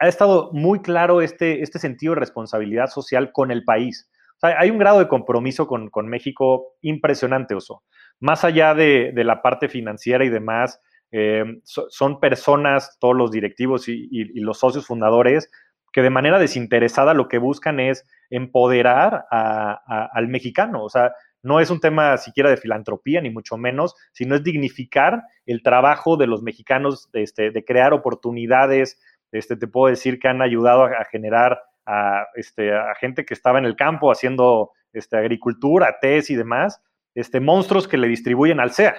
ha 0.00 0.08
estado 0.08 0.50
muy 0.52 0.80
claro 0.80 1.20
este, 1.20 1.62
este 1.62 1.78
sentido 1.78 2.14
de 2.14 2.20
responsabilidad 2.20 2.86
social 2.88 3.30
con 3.32 3.50
el 3.50 3.64
país. 3.64 4.10
hay 4.40 4.70
un 4.70 4.78
grado 4.78 5.00
de 5.00 5.08
compromiso 5.08 5.66
con, 5.66 5.90
México 6.08 6.74
impresionante, 6.80 7.54
Oso. 7.54 7.82
Más 8.20 8.44
allá 8.44 8.74
de, 8.74 9.12
la 9.14 9.42
parte 9.42 9.68
financiera 9.68 10.24
y 10.24 10.28
demás, 10.28 10.80
eh, 11.10 11.44
son 11.64 12.20
personas, 12.20 12.96
todos 13.00 13.16
los 13.16 13.30
directivos 13.30 13.88
y, 13.88 14.40
los 14.40 14.58
socios 14.58 14.86
fundadores, 14.86 15.50
que 15.92 16.02
de 16.02 16.10
manera 16.10 16.38
desinteresada 16.38 17.14
lo 17.14 17.28
que 17.28 17.38
buscan 17.38 17.80
es 17.80 18.04
empoderar 18.30 19.24
al 19.30 20.28
mexicano. 20.28 20.84
O 20.84 20.88
sea, 20.88 21.12
no 21.42 21.60
es 21.60 21.70
un 21.70 21.80
tema 21.80 22.16
siquiera 22.16 22.50
de 22.50 22.56
filantropía, 22.56 23.20
ni 23.20 23.30
mucho 23.30 23.56
menos, 23.56 23.94
sino 24.12 24.34
es 24.34 24.42
dignificar 24.42 25.22
el 25.46 25.62
trabajo 25.62 26.16
de 26.16 26.26
los 26.26 26.42
mexicanos, 26.42 27.10
de, 27.12 27.22
este, 27.22 27.64
crear 27.64 27.92
oportunidades. 27.92 29.00
Este, 29.32 29.56
te 29.56 29.66
puedo 29.66 29.90
decir 29.90 30.18
que 30.18 30.28
han 30.28 30.42
ayudado 30.42 30.84
a, 30.84 31.04
generar 31.10 31.62
a, 31.86 32.26
este, 32.34 32.74
a 32.74 32.94
gente 32.96 33.24
que 33.24 33.34
estaba 33.34 33.58
en 33.58 33.64
el 33.64 33.76
campo 33.76 34.10
haciendo 34.10 34.72
este, 34.92 35.16
agricultura, 35.16 35.98
test 36.00 36.30
y 36.30 36.34
demás, 36.34 36.82
este, 37.14 37.40
monstruos 37.40 37.86
que 37.86 37.98
le 37.98 38.08
distribuyen 38.08 38.60
al 38.60 38.72
SEA, 38.72 38.96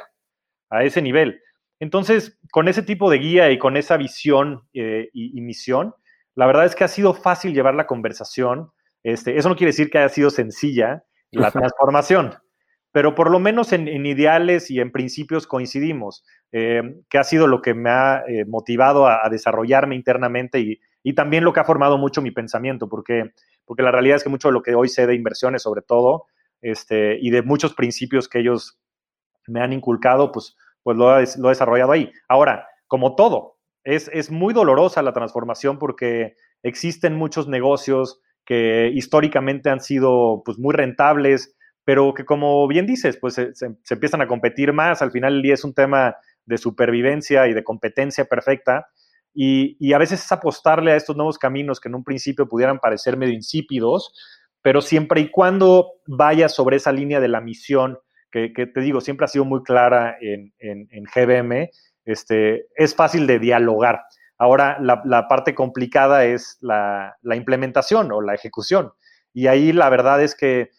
a 0.69 0.83
ese 0.83 1.01
nivel. 1.01 1.41
Entonces, 1.79 2.37
con 2.51 2.67
ese 2.67 2.83
tipo 2.83 3.09
de 3.09 3.19
guía 3.19 3.51
y 3.51 3.57
con 3.57 3.77
esa 3.77 3.97
visión 3.97 4.67
eh, 4.73 5.09
y, 5.13 5.39
misión, 5.41 5.95
la 6.35 6.45
verdad 6.45 6.65
es 6.65 6.75
que 6.75 6.83
ha 6.83 6.89
sido 6.89 7.13
fácil 7.13 7.53
llevar 7.53 7.75
la 7.75 7.87
conversación. 7.87 8.71
Eso 9.03 9.49
no 9.49 9.55
quiere 9.55 9.69
decir 9.69 9.89
que 9.89 9.97
haya 9.97 10.09
sido 10.09 10.29
sencilla, 10.29 11.03
la 11.31 11.51
transformación. 11.51 12.35
Pero 12.91 13.13
por 13.13 13.29
lo 13.29 13.39
menos 13.39 13.71
en, 13.71 13.87
ideales 14.05 14.71
y 14.71 14.79
en 14.79 14.91
principios 14.91 15.45
coincidimos, 15.45 16.23
eh, 16.51 16.81
que 17.07 17.19
ha 17.19 17.23
sido 17.23 17.45
lo 17.45 17.61
que 17.61 17.75
me 17.75 17.89
ha 17.91 18.23
eh, 18.27 18.45
motivado 18.45 19.07
a, 19.07 19.29
desarrollarme 19.29 19.95
internamente 19.95 20.59
y, 20.59 20.79
también 21.13 21.43
lo 21.43 21.53
que 21.53 21.59
ha 21.59 21.65
formado 21.65 21.97
mucho 21.97 22.21
mi 22.21 22.29
pensamiento, 22.29 22.87
porque, 22.87 23.31
porque 23.65 23.83
la 23.83 23.91
realidad 23.91 24.17
es 24.17 24.23
que 24.23 24.29
mucho 24.29 24.49
de 24.49 24.53
lo 24.53 24.61
que 24.61 24.75
hoy 24.75 24.89
sé 24.89 25.07
de 25.07 25.15
inversiones, 25.15 25.63
sobre 25.63 25.81
todo, 25.81 26.25
este, 26.61 27.17
y 27.19 27.31
de 27.31 27.41
muchos 27.41 27.73
principios 27.73 28.27
que 28.27 28.39
ellos 28.39 28.79
me 29.47 29.61
han 29.61 29.73
inculcado, 29.73 30.31
pues, 30.31 30.55
pues 30.83 30.97
lo, 30.97 31.19
he, 31.19 31.25
lo 31.37 31.47
he 31.47 31.51
desarrollado 31.51 31.91
ahí. 31.91 32.11
Ahora, 32.27 32.67
como 32.87 33.15
todo, 33.15 33.57
es, 33.83 34.09
es 34.13 34.29
muy 34.29 34.53
dolorosa 34.53 35.01
la 35.01 35.13
transformación 35.13 35.79
porque 35.79 36.35
existen 36.63 37.15
muchos 37.15 37.47
negocios 37.47 38.21
que 38.49 38.89
históricamente 38.95 39.69
han 39.69 39.79
sido 39.79 40.41
pues, 40.43 40.57
muy 40.57 40.73
rentables, 40.73 41.55
pero 41.85 42.15
que 42.15 42.25
como 42.25 42.67
bien 42.67 42.87
dices, 42.87 43.15
pues 43.21 43.35
se, 43.35 43.53
empiezan 43.91 44.23
a 44.23 44.27
competir 44.27 44.73
más, 44.73 45.03
al 45.03 45.11
final 45.11 45.35
el 45.35 45.43
día 45.43 45.53
es 45.53 45.63
un 45.63 45.75
tema 45.75 46.15
de 46.45 46.57
supervivencia 46.57 47.47
y 47.47 47.53
de 47.53 47.63
competencia 47.63 48.25
perfecta, 48.25 48.87
y, 49.35 49.93
a 49.93 49.99
veces 49.99 50.25
es 50.25 50.31
apostarle 50.31 50.93
a 50.93 50.95
estos 50.95 51.15
nuevos 51.15 51.37
caminos 51.37 51.79
que 51.79 51.89
en 51.89 51.93
un 51.93 52.03
principio 52.03 52.49
pudieran 52.49 52.79
parecer 52.79 53.17
medio 53.17 53.35
insípidos, 53.35 54.15
pero 54.63 54.81
siempre 54.81 55.21
y 55.21 55.29
cuando 55.29 55.91
vaya 56.07 56.49
sobre 56.49 56.77
esa 56.77 56.91
línea 56.91 57.19
de 57.19 57.27
la 57.27 57.41
misión, 57.41 57.99
que, 58.31 58.49
te 58.49 58.81
digo, 58.81 58.99
siempre 58.99 59.25
ha 59.25 59.27
sido 59.27 59.45
muy 59.45 59.61
clara 59.61 60.17
en, 60.19 60.51
GBM, 61.13 61.69
este, 62.03 62.65
es 62.75 62.95
fácil 62.95 63.27
de 63.27 63.37
dialogar. 63.37 64.01
Ahora, 64.41 64.77
la, 64.79 65.27
parte 65.27 65.53
complicada 65.53 66.23
es 66.23 66.57
la, 66.61 67.17
implementación 67.35 68.09
o 68.13 68.21
la 68.21 68.33
ejecución. 68.33 68.93
Y 69.33 69.47
ahí 69.47 69.73
la 69.73 69.89
verdad 69.89 70.23
es 70.23 70.33
que 70.33 70.71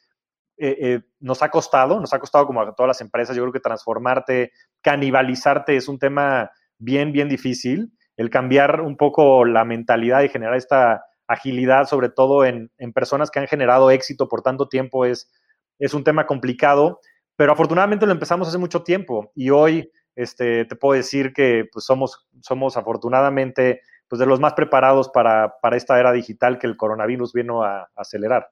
eh, 0.57 0.77
eh, 0.81 1.01
nos 1.21 1.43
ha 1.43 1.51
costado, 1.51 2.01
nos 2.01 2.15
ha 2.15 2.19
costado 2.19 2.47
como 2.47 2.63
a 2.63 2.75
todas 2.75 2.89
las 2.89 3.01
empresas, 3.03 3.37
yo 3.37 3.43
creo 3.43 3.53
que 3.53 3.61
transformarte, 3.61 4.53
canibalizarte 4.81 5.77
es 5.77 5.89
un 5.89 5.99
tema 5.99 6.51
bien, 6.79 7.13
bien 7.13 7.29
difícil. 7.29 7.93
El 8.17 8.31
cambiar 8.31 8.81
un 8.81 8.97
poco 8.97 9.45
la 9.45 9.67
mentalidad 9.67 10.23
y 10.23 10.31
generar 10.31 10.57
esta 10.57 11.05
agilidad, 11.27 11.87
sobre 11.87 12.09
todo 12.09 12.47
en, 12.47 12.71
personas 12.95 13.31
que 13.31 13.41
han 13.41 13.47
generado 13.47 13.91
éxito 13.91 14.27
por 14.27 14.41
tanto 14.41 14.69
tiempo, 14.69 15.05
es, 15.05 15.31
es 15.79 15.93
un 15.93 16.03
tema 16.03 16.27
complicado, 16.27 17.01
pero 17.37 17.53
afortunadamente 17.53 18.07
lo 18.07 18.13
empezamos 18.13 18.49
hace 18.49 18.59
mucho 18.59 18.83
tiempo 18.83 19.33
y 19.35 19.51
hoy 19.51 19.91
este, 20.17 20.65
te 20.65 20.77
puedo 20.77 20.97
decir 20.97 21.33
que 21.33 21.69
pues, 21.73 21.85
somos, 21.85 22.27
somos 22.41 22.77
afortunadamente 22.77 23.83
pues, 24.09 24.19
de 24.19 24.27
los 24.27 24.41
más 24.41 24.55
preparados 24.55 25.09
para, 25.09 25.57
esta 25.73 25.99
era 25.99 26.13
digital 26.13 26.59
que 26.59 26.67
el 26.67 26.77
coronavirus 26.77 27.33
vino 27.33 27.63
a, 27.63 27.89
acelerar. 27.97 28.51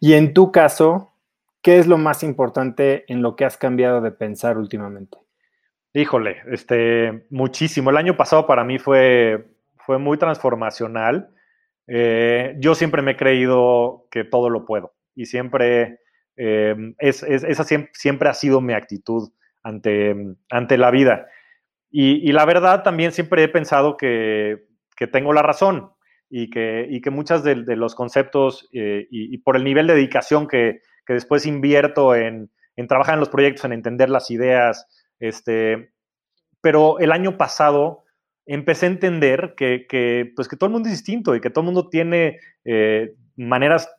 Y 0.00 0.14
en 0.14 0.34
tu 0.34 0.50
caso, 0.50 1.14
¿qué 1.62 1.78
es 1.78 1.86
lo 1.86 1.96
más 1.96 2.22
importante 2.22 3.04
en 3.06 3.22
lo 3.22 3.36
que 3.36 3.44
has 3.44 3.56
cambiado 3.56 4.00
de 4.00 4.10
pensar 4.10 4.58
últimamente? 4.58 5.18
Híjole, 5.94 6.42
este, 6.50 7.26
muchísimo. 7.30 7.90
El 7.90 7.98
año 7.98 8.16
pasado 8.16 8.46
para 8.46 8.64
mí 8.64 8.78
fue, 8.78 9.46
fue 9.76 9.98
muy 9.98 10.18
transformacional. 10.18 11.34
Eh, 11.86 12.56
yo 12.58 12.74
siempre 12.74 13.02
me 13.02 13.12
he 13.12 13.16
creído 13.16 14.06
que 14.10 14.24
todo 14.24 14.48
lo 14.48 14.64
puedo 14.64 14.94
y 15.14 15.26
siempre, 15.26 16.00
eh, 16.36 16.94
esa 16.98 17.64
siempre, 17.92 18.28
ha 18.28 18.34
sido 18.34 18.60
mi 18.60 18.72
actitud 18.72 19.30
ante, 19.62 20.14
ante 20.50 20.78
la 20.78 20.90
vida. 20.90 21.26
Y, 21.94 22.32
la 22.32 22.46
verdad 22.46 22.82
también 22.82 23.12
siempre 23.12 23.44
he 23.44 23.48
pensado 23.48 23.96
que, 23.96 24.66
tengo 25.10 25.32
la 25.32 25.42
razón 25.42 25.90
y 26.30 26.48
que, 26.48 26.86
y 26.88 27.00
que 27.00 27.10
muchas 27.10 27.42
de, 27.42 27.56
los 27.56 27.96
conceptos 27.96 28.68
eh, 28.72 29.06
y, 29.10 29.36
por 29.38 29.56
el 29.56 29.64
nivel 29.64 29.86
de 29.86 29.94
dedicación 29.94 30.46
que, 30.48 30.80
después 31.06 31.44
invierto 31.44 32.14
en, 32.14 32.50
trabajar 32.88 33.14
en 33.14 33.20
los 33.20 33.28
proyectos, 33.28 33.66
en 33.66 33.74
entender 33.74 34.08
las 34.08 34.30
ideas, 34.30 34.86
este, 35.20 35.92
pero 36.62 36.98
el 36.98 37.12
año 37.12 37.36
pasado 37.36 38.04
empecé 38.46 38.86
a 38.86 38.90
entender 38.90 39.54
que, 39.56 40.32
pues 40.34 40.48
que 40.48 40.56
todo 40.56 40.68
el 40.68 40.72
mundo 40.72 40.88
es 40.88 40.94
distinto 40.94 41.36
y 41.36 41.40
que 41.40 41.50
todo 41.50 41.60
el 41.60 41.66
mundo 41.66 41.90
tiene 41.90 42.38
eh, 42.64 43.14
maneras 43.36 43.94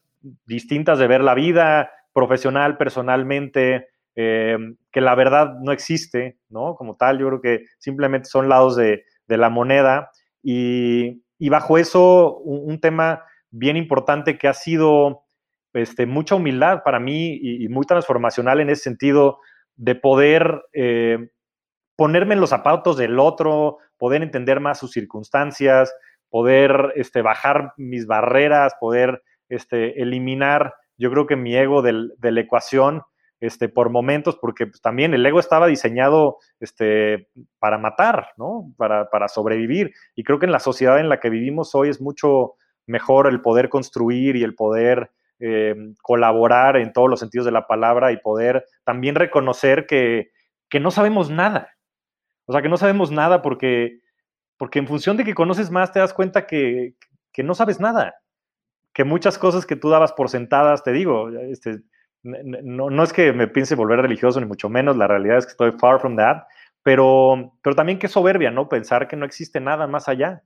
distintas 0.45 0.97
de 0.97 1.07
ver 1.07 1.21
la 1.21 1.35
vida, 1.35 1.91
profesional, 2.11 2.77
personalmente, 2.77 3.89
eh, 4.15 4.57
que 4.91 5.01
la 5.01 5.15
verdad 5.15 5.55
no 5.61 5.71
existe, 5.71 6.37
¿no? 6.49 6.75
Como 6.75 6.95
tal, 6.95 7.19
yo 7.19 7.27
creo 7.27 7.41
que 7.41 7.65
simplemente 7.79 8.29
son 8.29 8.47
lados 8.47 8.75
de, 8.75 9.03
la 9.27 9.49
moneda 9.49 10.11
y, 10.43 11.21
bajo 11.49 11.79
eso 11.79 12.37
un, 12.37 12.79
tema 12.79 13.23
bien 13.49 13.77
importante 13.77 14.37
que 14.37 14.47
ha 14.47 14.53
sido 14.53 15.23
este, 15.73 16.05
mucha 16.05 16.35
humildad 16.35 16.83
para 16.83 16.99
mí 16.99 17.39
y, 17.41 17.67
muy 17.69 17.87
transformacional 17.87 18.59
en 18.59 18.69
ese 18.69 18.83
sentido 18.83 19.39
de 19.75 19.95
poder 19.95 20.61
eh, 20.73 21.31
ponerme 21.95 22.35
en 22.35 22.41
los 22.41 22.51
zapatos 22.51 22.95
del 22.97 23.17
otro, 23.17 23.79
poder 23.97 24.21
entender 24.21 24.59
más 24.59 24.77
sus 24.77 24.91
circunstancias, 24.91 25.91
poder 26.29 26.93
este, 26.95 27.23
bajar 27.23 27.73
mis 27.77 28.05
barreras, 28.05 28.75
poder 28.79 29.23
este, 29.49 29.99
eliminar, 29.99 30.75
yo 30.97 31.09
creo 31.09 31.25
que 31.25 31.35
mi 31.35 31.55
ego 31.55 31.81
de 31.81 32.31
la 32.31 32.41
ecuación 32.41 33.01
este, 33.43 33.67
por 33.67 33.89
momentos, 33.89 34.37
porque 34.37 34.67
pues, 34.67 34.79
también 34.79 35.13
el 35.13 35.25
ego 35.25 35.37
estaba 35.37 35.67
diseñado 35.67 36.37
este, 36.61 37.27
para 37.59 37.77
matar. 37.77 38.29
Para, 38.77 39.27
sobrevivir. 39.27 39.91
Y 40.15 40.23
creo 40.23 40.39
que 40.39 40.45
en 40.45 40.53
la 40.53 40.59
sociedad 40.59 40.97
en 40.97 41.09
la 41.09 41.19
que 41.19 41.29
vivimos 41.29 41.75
hoy 41.75 41.89
es 41.89 41.99
mucho 41.99 42.53
mejor 42.85 43.27
el 43.27 43.41
poder 43.41 43.67
construir 43.67 44.37
y 44.37 44.43
el 44.43 44.55
poder 44.55 45.11
eh, 45.39 45.75
colaborar 46.01 46.77
en 46.77 46.93
todos 46.93 47.09
los 47.09 47.19
sentidos 47.19 47.45
de 47.45 47.51
la 47.51 47.67
palabra 47.67 48.13
y 48.13 48.17
poder 48.17 48.63
también 48.85 49.15
reconocer 49.15 49.87
que, 49.87 50.31
no 50.79 50.89
sabemos 50.89 51.29
nada. 51.29 51.69
O 52.45 52.53
sea, 52.53 52.61
que 52.61 52.69
no 52.69 52.77
sabemos 52.77 53.11
nada 53.11 53.41
porque, 53.41 53.99
porque 54.57 54.79
en 54.79 54.87
función 54.87 55.17
de 55.17 55.25
que 55.25 55.35
conoces 55.35 55.69
más 55.69 55.91
te 55.91 55.99
das 55.99 56.13
cuenta 56.13 56.47
que, 56.47 56.95
que 57.33 57.43
no 57.43 57.55
sabes 57.55 57.81
nada. 57.81 58.15
Que 58.93 59.03
muchas 59.03 59.37
cosas 59.37 59.65
que 59.65 59.75
tú 59.75 59.89
dabas 59.89 60.13
por 60.13 60.29
sentadas, 60.29 60.81
te 60.81 60.93
digo, 60.93 61.29
este, 61.29 61.81
no, 62.23 63.03
es 63.03 63.11
que 63.11 63.33
me 63.33 63.47
piense 63.47 63.75
volver 63.75 64.01
religioso, 64.01 64.39
ni 64.39 64.45
mucho 64.45 64.69
menos, 64.69 64.95
la 64.95 65.07
realidad 65.07 65.37
es 65.37 65.45
que 65.45 65.51
estoy 65.51 65.71
far 65.73 65.99
from 65.99 66.15
that, 66.15 66.43
pero, 66.81 67.53
pero 67.61 67.75
también 67.75 67.99
qué 67.99 68.07
soberbia, 68.07 68.49
¿no? 68.49 68.69
Pensar 68.69 69.07
que 69.07 69.15
no 69.15 69.25
existe 69.25 69.59
nada 69.59 69.87
más 69.87 70.07
allá, 70.07 70.43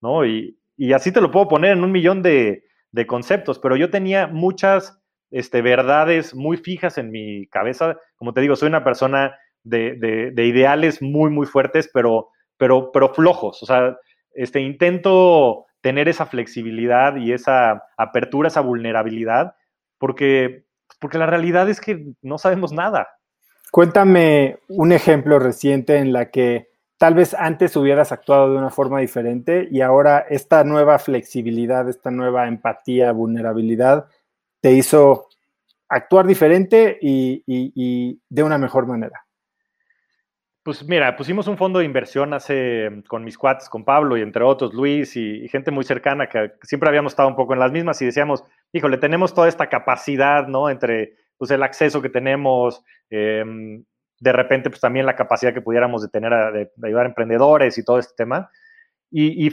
¿no? 0.00 0.26
Y, 0.26 0.58
así 0.94 1.12
te 1.12 1.20
lo 1.20 1.30
puedo 1.30 1.46
poner 1.46 1.72
en 1.72 1.84
un 1.84 1.92
millón 1.92 2.22
de, 2.22 2.64
conceptos, 3.06 3.58
pero 3.58 3.76
yo 3.76 3.90
tenía 3.90 4.26
muchas 4.26 5.00
este, 5.30 5.62
verdades 5.62 6.34
muy 6.34 6.56
fijas 6.56 6.98
en 6.98 7.10
mi 7.10 7.46
cabeza. 7.46 7.96
Como 8.16 8.34
te 8.34 8.40
digo, 8.40 8.56
soy 8.56 8.68
una 8.68 8.84
persona 8.84 9.36
de, 9.62 10.32
ideales 10.36 11.00
muy, 11.00 11.30
muy 11.30 11.46
fuertes, 11.46 11.88
pero, 11.92 12.30
pero, 12.56 12.90
pero 12.92 13.14
flojos. 13.14 13.62
O 13.62 13.66
sea, 13.66 13.96
este, 14.34 14.60
intento 14.60 15.66
tener 15.80 16.08
esa 16.08 16.26
flexibilidad 16.26 17.16
y 17.16 17.32
esa 17.32 17.82
apertura, 17.96 18.48
esa 18.48 18.60
vulnerabilidad, 18.60 19.54
porque 19.98 20.64
porque 21.02 21.18
la 21.18 21.26
realidad 21.26 21.68
es 21.68 21.80
que 21.80 22.14
no 22.22 22.38
sabemos 22.38 22.72
nada. 22.72 23.08
Cuéntame 23.72 24.58
un 24.68 24.92
ejemplo 24.92 25.40
reciente 25.40 25.96
en 25.96 26.12
la 26.12 26.30
que 26.30 26.68
tal 26.96 27.14
vez 27.14 27.34
antes 27.34 27.74
hubieras 27.76 28.12
actuado 28.12 28.52
de 28.52 28.56
una 28.56 28.70
forma 28.70 29.00
diferente 29.00 29.66
y 29.68 29.80
ahora 29.80 30.20
esta 30.30 30.62
nueva 30.62 31.00
flexibilidad, 31.00 31.88
esta 31.88 32.12
nueva 32.12 32.46
empatía, 32.46 33.10
vulnerabilidad, 33.10 34.06
te 34.60 34.72
hizo 34.72 35.26
actuar 35.88 36.26
diferente 36.26 36.96
y, 37.02 38.20
de 38.28 38.42
una 38.44 38.56
mejor 38.56 38.86
manera. 38.86 39.21
Pues 40.64 40.86
mira, 40.86 41.16
pusimos 41.16 41.48
un 41.48 41.56
fondo 41.56 41.80
de 41.80 41.84
inversión 41.84 42.32
hace 42.34 43.02
con 43.08 43.24
mis 43.24 43.36
cuates, 43.36 43.68
con 43.68 43.84
Pablo 43.84 44.16
y 44.16 44.22
entre 44.22 44.44
otros, 44.44 44.72
Luis 44.72 45.16
y, 45.16 45.48
gente 45.48 45.72
muy 45.72 45.82
cercana 45.84 46.28
que 46.28 46.52
siempre 46.62 46.88
habíamos 46.88 47.12
estado 47.12 47.28
un 47.28 47.34
poco 47.34 47.52
en 47.52 47.58
las 47.58 47.72
mismas 47.72 48.00
y 48.00 48.06
decíamos, 48.06 48.44
híjole, 48.72 48.98
tenemos 48.98 49.34
toda 49.34 49.48
esta 49.48 49.68
capacidad, 49.68 50.46
¿no? 50.46 50.70
Entre 50.70 51.16
pues, 51.36 51.50
el 51.50 51.64
acceso 51.64 52.00
que 52.00 52.10
tenemos, 52.10 52.84
em, 53.10 53.84
de 54.20 54.32
repente, 54.32 54.70
pues 54.70 54.80
también 54.80 55.04
la 55.04 55.16
capacidad 55.16 55.52
que 55.52 55.62
pudiéramos 55.62 56.00
de 56.00 56.08
tener 56.08 56.32
de, 56.52 56.70
ayudar 56.86 57.06
a 57.06 57.08
emprendedores 57.08 57.76
y 57.76 57.84
todo 57.84 57.98
este 57.98 58.14
tema. 58.16 58.48
Y, 59.10 59.50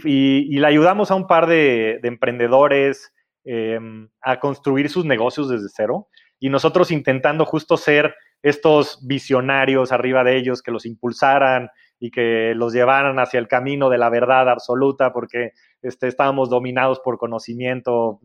le 0.60 0.68
ayudamos 0.68 1.10
a 1.10 1.15
un 1.15 1.26
par 1.26 1.48
de, 1.48 1.99
emprendedores 2.03 3.11
em, 3.45 4.10
a 4.22 4.40
construir 4.40 4.90
sus 4.90 5.06
negocios 5.06 5.49
desde 5.49 5.69
cero 5.76 6.07
y 6.40 6.49
nosotros 6.49 6.91
intentando 6.91 7.45
justo 7.45 7.77
ser 7.77 8.14
estos 8.41 9.06
visionarios 9.06 9.91
arriba 9.91 10.24
de 10.24 10.38
ellos 10.38 10.61
que 10.61 10.72
los 10.72 10.86
impulsaran 10.86 11.70
y 11.99 12.11
que 12.11 12.53
los 12.56 12.74
llevaran 12.74 13.20
hacia 13.20 13.40
el 13.40 13.48
camino 13.48 13.90
de 13.90 13.98
la 13.98 14.10
verdad 14.10 14.49
absoluta 14.49 15.11
porque 15.11 15.52
este, 15.82 16.07
estábamos 16.07 16.49
dominados 16.49 16.99
por 17.02 17.18
conocimiento, 17.18 18.22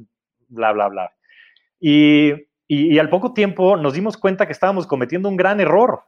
bla, 0.49 0.73
bla, 0.73 0.89
bla. 0.89 1.13
Y, 1.81 2.33
y, 2.69 2.99
al 2.99 3.11
poco 3.11 3.35
tiempo 3.35 3.77
nos 3.77 3.95
dimos 3.95 4.17
cuenta 4.17 4.47
que 4.47 4.53
estábamos 4.53 4.87
cometiendo 4.87 5.29
un 5.29 5.37
gran 5.37 5.61
error, 5.61 6.05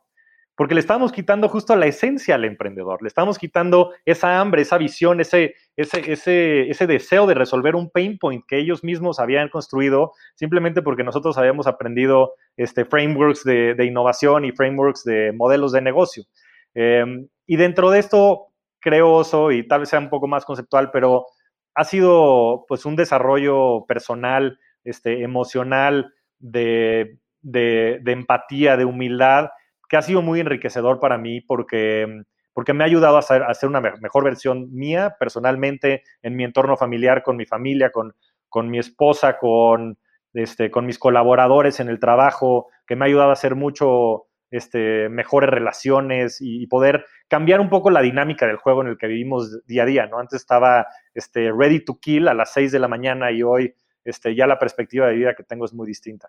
porque 0.56 0.74
le 0.74 0.80
estábamos 0.80 1.12
quitando 1.12 1.50
justo 1.50 1.76
la 1.76 1.86
esencia 1.86 2.34
al 2.34 2.46
emprendedor, 2.46 3.02
le 3.02 3.08
estábamos 3.08 3.38
quitando 3.38 3.92
esa 4.06 4.40
hambre, 4.40 4.62
esa 4.62 4.78
visión, 4.78 5.20
ese, 5.20 5.54
ese, 5.76 6.10
ese, 6.10 6.70
ese 6.70 6.86
deseo 6.86 7.26
de 7.26 7.34
resolver 7.34 7.76
un 7.76 7.90
pain 7.90 8.18
point 8.18 8.42
que 8.48 8.58
ellos 8.58 8.82
mismos 8.82 9.20
habían 9.20 9.50
construido, 9.50 10.12
simplemente 10.34 10.80
porque 10.80 11.04
nosotros 11.04 11.36
habíamos 11.36 11.66
aprendido 11.66 12.32
este, 12.56 12.86
frameworks 12.86 13.44
de, 13.44 13.74
de 13.74 13.84
innovación 13.84 14.46
y 14.46 14.52
frameworks 14.52 15.04
de 15.04 15.32
modelos 15.32 15.72
de 15.72 15.82
negocio. 15.82 16.24
Em, 16.72 17.28
y 17.46 17.56
dentro 17.56 17.90
de 17.90 17.98
esto, 17.98 18.46
creo, 18.80 19.12
Oso, 19.12 19.52
y 19.52 19.68
tal 19.68 19.80
vez 19.80 19.90
sea 19.90 19.98
un 19.98 20.08
poco 20.08 20.26
más 20.26 20.46
conceptual, 20.46 20.90
pero 20.90 21.26
ha 21.74 21.84
sido 21.84 22.64
pues 22.66 22.86
un 22.86 22.96
desarrollo 22.96 23.84
personal, 23.86 24.58
este, 24.84 25.22
emocional, 25.22 26.14
de, 26.38 27.18
de 27.42 28.00
empatía, 28.06 28.78
de 28.78 28.84
humildad, 28.86 29.48
que 29.88 29.96
ha 29.96 30.02
sido 30.02 30.22
muy 30.22 30.40
enriquecedor 30.40 31.00
para 31.00 31.18
mí 31.18 31.40
porque, 31.40 32.22
porque 32.52 32.72
me 32.72 32.84
ha 32.84 32.86
ayudado 32.86 33.16
a 33.16 33.20
hacer, 33.20 33.68
una 33.68 33.80
mejor 33.80 34.24
versión 34.24 34.72
mía 34.72 35.16
personalmente 35.18 36.02
en 36.22 36.36
mi 36.36 36.44
entorno 36.44 36.76
familiar, 36.76 37.22
con 37.22 37.36
mi 37.36 37.46
familia, 37.46 37.90
con, 37.90 38.14
con 38.48 38.70
mi 38.70 38.78
esposa, 38.78 39.38
con, 39.38 39.98
este, 40.34 40.70
con 40.70 40.86
mis 40.86 40.98
colaboradores 40.98 41.80
en 41.80 41.88
el 41.88 42.00
trabajo, 42.00 42.68
que 42.86 42.96
me 42.96 43.04
ha 43.04 43.08
ayudado 43.08 43.30
a 43.30 43.36
ser 43.36 43.54
mucho, 43.54 44.26
este, 44.50 45.08
mejores 45.08 45.50
relaciones 45.50 46.38
y, 46.40 46.66
poder 46.66 47.04
cambiar 47.28 47.60
un 47.60 47.68
poco 47.68 47.90
la 47.90 48.00
dinámica 48.00 48.46
del 48.46 48.56
juego 48.56 48.82
en 48.82 48.88
el 48.88 48.98
que 48.98 49.06
vivimos 49.06 49.64
día 49.66 49.82
a 49.82 49.86
día, 49.86 50.06
¿no? 50.06 50.18
Antes 50.18 50.40
estaba 50.40 50.86
este, 51.14 51.50
ready 51.52 51.84
to 51.84 51.98
kill 52.00 52.28
a 52.28 52.34
las 52.34 52.52
6 52.52 52.72
de 52.72 52.78
la 52.78 52.88
mañana 52.88 53.30
y 53.32 53.42
hoy 53.42 53.74
este, 54.04 54.34
ya 54.34 54.46
la 54.46 54.58
perspectiva 54.58 55.08
de 55.08 55.14
vida 55.14 55.34
que 55.34 55.42
tengo 55.42 55.64
es 55.64 55.72
muy 55.72 55.86
distinta. 55.86 56.28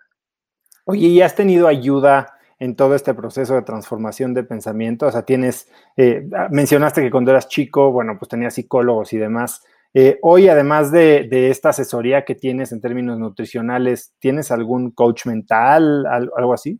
Oye, 0.85 1.07
¿y 1.07 1.21
has 1.21 1.35
tenido 1.35 1.67
ayuda 1.67 2.36
en 2.59 2.75
todo 2.75 2.95
este 2.95 3.13
proceso 3.13 3.55
de 3.55 3.61
transformación 3.61 4.33
de 4.33 4.43
pensamiento? 4.43 5.07
O 5.07 5.11
sea, 5.11 5.23
tienes, 5.23 5.69
eh, 5.95 6.27
mencionaste 6.51 7.01
que 7.01 7.11
cuando 7.11 7.31
eras 7.31 7.47
chico, 7.47 7.91
bueno, 7.91 8.17
pues 8.17 8.29
tenías 8.29 8.55
psicólogos 8.55 9.13
y 9.13 9.17
demás. 9.17 9.63
Eh, 9.93 10.19
hoy, 10.21 10.47
además 10.47 10.91
de, 10.91 11.49
esta 11.49 11.69
asesoría 11.69 12.25
que 12.25 12.35
tienes 12.35 12.71
en 12.71 12.81
términos 12.81 13.17
nutricionales, 13.17 14.13
¿tienes 14.19 14.51
algún 14.51 14.91
coach 14.91 15.25
mental, 15.25 16.05
algo 16.05 16.53
así? 16.53 16.79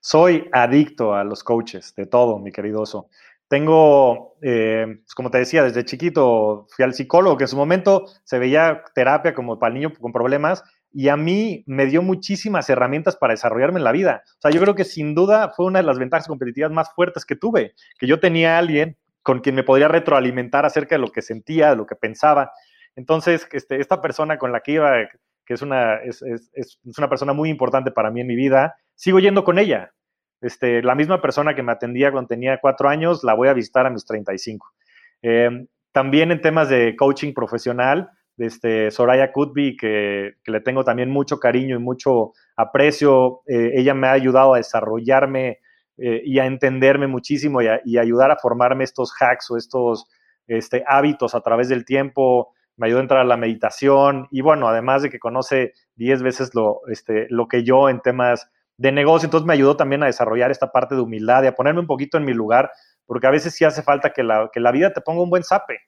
Soy 0.00 0.48
adicto 0.52 1.14
a 1.14 1.24
los 1.24 1.44
coaches, 1.44 1.94
de 1.94 2.06
todo, 2.06 2.38
mi 2.38 2.50
querido 2.50 2.82
oso. 2.82 3.08
Tengo, 3.48 4.36
eh, 4.42 4.86
pues, 5.04 5.14
como 5.14 5.30
te 5.30 5.38
decía, 5.38 5.62
desde 5.62 5.84
chiquito 5.84 6.66
fui 6.70 6.84
al 6.84 6.94
psicólogo, 6.94 7.36
que 7.36 7.44
en 7.44 7.48
su 7.48 7.56
momento 7.56 8.06
se 8.24 8.38
veía 8.38 8.82
terapia 8.94 9.34
como 9.34 9.58
para 9.58 9.72
el 9.72 9.80
niño 9.80 9.92
con 9.98 10.12
problemas, 10.12 10.62
y 10.92 11.08
a 11.08 11.16
mí 11.16 11.64
me 11.66 11.86
dio 11.86 12.02
muchísimas 12.02 12.68
herramientas 12.70 13.16
para 13.16 13.34
desarrollarme 13.34 13.78
en 13.78 13.84
la 13.84 13.92
vida. 13.92 14.22
O 14.26 14.40
sea, 14.40 14.50
yo 14.50 14.60
creo 14.60 14.74
que 14.74 14.84
sin 14.84 15.14
duda 15.14 15.50
fue 15.50 15.66
una 15.66 15.80
de 15.80 15.84
las 15.84 15.98
ventajas 15.98 16.26
competitivas 16.26 16.70
más 16.70 16.92
fuertes 16.94 17.24
que 17.24 17.36
tuve, 17.36 17.74
que 17.98 18.06
yo 18.06 18.20
tenía 18.20 18.56
a 18.56 18.58
alguien 18.58 18.96
con 19.22 19.40
quien 19.40 19.54
me 19.54 19.62
podría 19.62 19.88
retroalimentar 19.88 20.64
acerca 20.64 20.94
de 20.94 21.00
lo 21.00 21.08
que 21.08 21.22
sentía, 21.22 21.70
de 21.70 21.76
lo 21.76 21.86
que 21.86 21.94
pensaba. 21.94 22.52
Entonces, 22.96 23.46
este, 23.52 23.80
esta 23.80 24.00
persona 24.00 24.38
con 24.38 24.52
la 24.52 24.60
que 24.60 24.72
iba, 24.72 24.92
que 25.44 25.54
es 25.54 25.62
una, 25.62 25.96
es, 25.96 26.22
una 26.96 27.08
persona 27.08 27.32
muy 27.32 27.50
importante 27.50 27.90
para 27.90 28.10
mí 28.10 28.22
en 28.22 28.26
mi 28.26 28.36
vida, 28.36 28.76
sigo 28.94 29.18
yendo 29.18 29.44
con 29.44 29.58
ella. 29.58 29.92
Este, 30.40 30.82
la 30.82 30.94
misma 30.94 31.20
persona 31.20 31.54
que 31.54 31.62
me 31.62 31.72
atendía 31.72 32.10
cuando 32.10 32.28
tenía 32.28 32.58
cuatro 32.60 32.88
años, 32.88 33.22
la 33.22 33.34
voy 33.34 33.48
a 33.48 33.52
visitar 33.52 33.86
a 33.86 33.90
mis 33.90 34.04
35. 34.06 34.72
Eh, 35.22 35.66
también 35.92 36.32
en 36.32 36.40
temas 36.40 36.68
de 36.68 36.96
coaching 36.96 37.34
profesional, 37.34 38.10
este, 38.38 38.90
Soraya 38.90 39.32
Kutby, 39.32 39.76
que, 39.76 40.34
le 40.46 40.60
tengo 40.60 40.84
también 40.84 41.10
mucho 41.10 41.38
cariño 41.38 41.76
y 41.76 41.80
mucho 41.80 42.32
aprecio. 42.56 43.42
Eh, 43.46 43.72
ella 43.74 43.94
me 43.94 44.06
ha 44.06 44.12
ayudado 44.12 44.54
a 44.54 44.58
desarrollarme 44.58 45.58
eh, 45.96 46.22
y 46.24 46.38
a 46.38 46.46
entenderme 46.46 47.06
muchísimo 47.06 47.60
y, 47.60 47.98
ayudar 47.98 48.30
a 48.30 48.36
formarme 48.36 48.84
estos 48.84 49.12
hacks 49.20 49.50
o 49.50 49.56
estos 49.56 50.06
este, 50.46 50.84
hábitos 50.86 51.34
a 51.34 51.40
través 51.40 51.68
del 51.68 51.84
tiempo. 51.84 52.54
Me 52.76 52.86
ayudó 52.86 53.00
a 53.00 53.02
entrar 53.02 53.20
a 53.20 53.24
la 53.24 53.36
meditación 53.36 54.28
y 54.30 54.40
bueno, 54.40 54.68
además 54.68 55.02
de 55.02 55.10
que 55.10 55.18
conoce 55.18 55.72
10 55.96 56.22
veces 56.22 56.54
lo, 56.54 56.80
este, 56.88 57.26
lo 57.30 57.48
que 57.48 57.64
yo 57.64 57.88
en 57.88 58.00
temas 58.00 58.48
de 58.76 58.92
negocio, 58.92 59.26
entonces 59.26 59.46
me 59.46 59.54
ayudó 59.54 59.76
también 59.76 60.04
a 60.04 60.06
desarrollar 60.06 60.52
esta 60.52 60.70
parte 60.70 60.94
de 60.94 61.00
humildad 61.00 61.42
y 61.42 61.48
a 61.48 61.54
ponerme 61.56 61.80
un 61.80 61.88
poquito 61.88 62.16
en 62.16 62.24
mi 62.24 62.32
lugar, 62.32 62.70
porque 63.06 63.26
a 63.26 63.30
veces 63.30 63.52
sí 63.52 63.64
hace 63.64 63.82
falta 63.82 64.12
que 64.12 64.22
la, 64.22 64.48
que 64.52 64.60
la 64.60 64.70
vida 64.70 64.92
te 64.92 65.00
ponga 65.00 65.22
un 65.22 65.30
buen 65.30 65.42
zape 65.42 65.80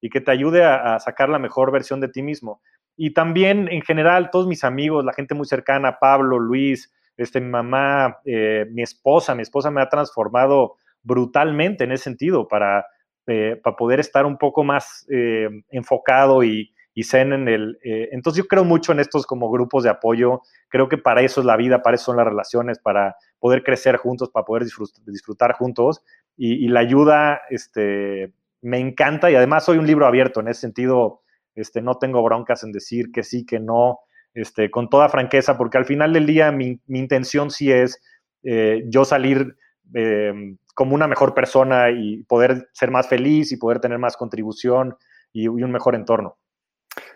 y 0.00 0.08
que 0.08 0.20
te 0.20 0.30
ayude 0.30 0.64
a, 0.64 0.98
sacar 0.98 1.28
la 1.28 1.38
mejor 1.38 1.70
versión 1.72 2.00
de 2.00 2.08
ti 2.08 2.22
mismo. 2.22 2.60
Y 2.96 3.12
también 3.12 3.68
en 3.70 3.82
general, 3.82 4.30
todos 4.30 4.46
mis 4.46 4.64
amigos, 4.64 5.04
la 5.04 5.12
gente 5.12 5.34
muy 5.34 5.46
cercana, 5.46 5.98
Pablo, 6.00 6.38
Luis, 6.38 6.92
este, 7.16 7.40
mi 7.40 7.48
mamá, 7.48 8.18
eh, 8.24 8.66
mi 8.70 8.82
esposa, 8.82 9.34
mi 9.34 9.42
esposa 9.42 9.70
me 9.70 9.82
ha 9.82 9.88
transformado 9.88 10.76
brutalmente 11.02 11.84
en 11.84 11.92
ese 11.92 12.04
sentido 12.04 12.48
para, 12.48 12.86
eh, 13.26 13.60
para 13.62 13.76
poder 13.76 14.00
estar 14.00 14.26
un 14.26 14.38
poco 14.38 14.64
más 14.64 15.06
eh, 15.10 15.48
enfocado 15.70 16.42
y, 16.42 16.72
y 16.94 17.04
zen 17.04 17.32
en 17.32 17.48
el... 17.48 17.78
entonces 17.82 18.42
yo 18.42 18.48
creo 18.48 18.64
mucho 18.64 18.92
en 18.92 19.00
estos 19.00 19.26
como 19.26 19.50
grupos 19.50 19.84
de 19.84 19.90
apoyo, 19.90 20.42
creo 20.68 20.88
que 20.88 20.98
para 20.98 21.22
eso 21.22 21.40
es 21.40 21.46
la 21.46 21.56
vida, 21.56 21.82
para 21.82 21.94
eso 21.94 22.06
son 22.06 22.16
las 22.16 22.26
relaciones, 22.26 22.78
para 22.78 23.16
poder 23.38 23.62
crecer 23.62 23.96
juntos, 23.96 24.30
para 24.30 24.44
poder 24.44 24.64
disfrutar, 25.06 25.52
juntos 25.52 26.02
y, 26.36 26.64
y, 26.64 26.68
la 26.68 26.80
ayuda, 26.80 27.40
este, 27.48 28.32
me 28.62 28.78
encanta 28.78 29.30
y 29.30 29.34
además 29.34 29.64
soy 29.64 29.78
un 29.78 29.86
libro 29.86 30.06
abierto, 30.06 30.40
en 30.40 30.48
ese 30.48 30.60
sentido, 30.60 31.22
este, 31.54 31.82
no 31.82 31.98
tengo 31.98 32.22
broncas 32.22 32.62
en 32.62 32.72
decir 32.72 33.10
que 33.12 33.22
sí, 33.22 33.44
que 33.44 33.60
no, 33.60 34.00
este, 34.34 34.70
con 34.70 34.88
toda 34.88 35.08
franqueza, 35.08 35.56
porque 35.56 35.78
al 35.78 35.84
final 35.84 36.12
del 36.12 36.26
día 36.26 36.52
mi, 36.52 36.80
intención 36.88 37.50
sí 37.50 37.72
es 37.72 38.00
eh, 38.42 38.84
yo 38.86 39.04
salir 39.04 39.56
eh, 39.94 40.56
como 40.74 40.94
una 40.94 41.08
mejor 41.08 41.34
persona 41.34 41.90
y 41.90 42.22
poder 42.24 42.68
ser 42.72 42.90
más 42.90 43.08
feliz 43.08 43.52
y 43.52 43.56
poder 43.56 43.80
tener 43.80 43.98
más 43.98 44.16
contribución 44.16 44.96
y, 45.32 45.48
un 45.48 45.70
mejor 45.70 45.94
entorno. 45.94 46.38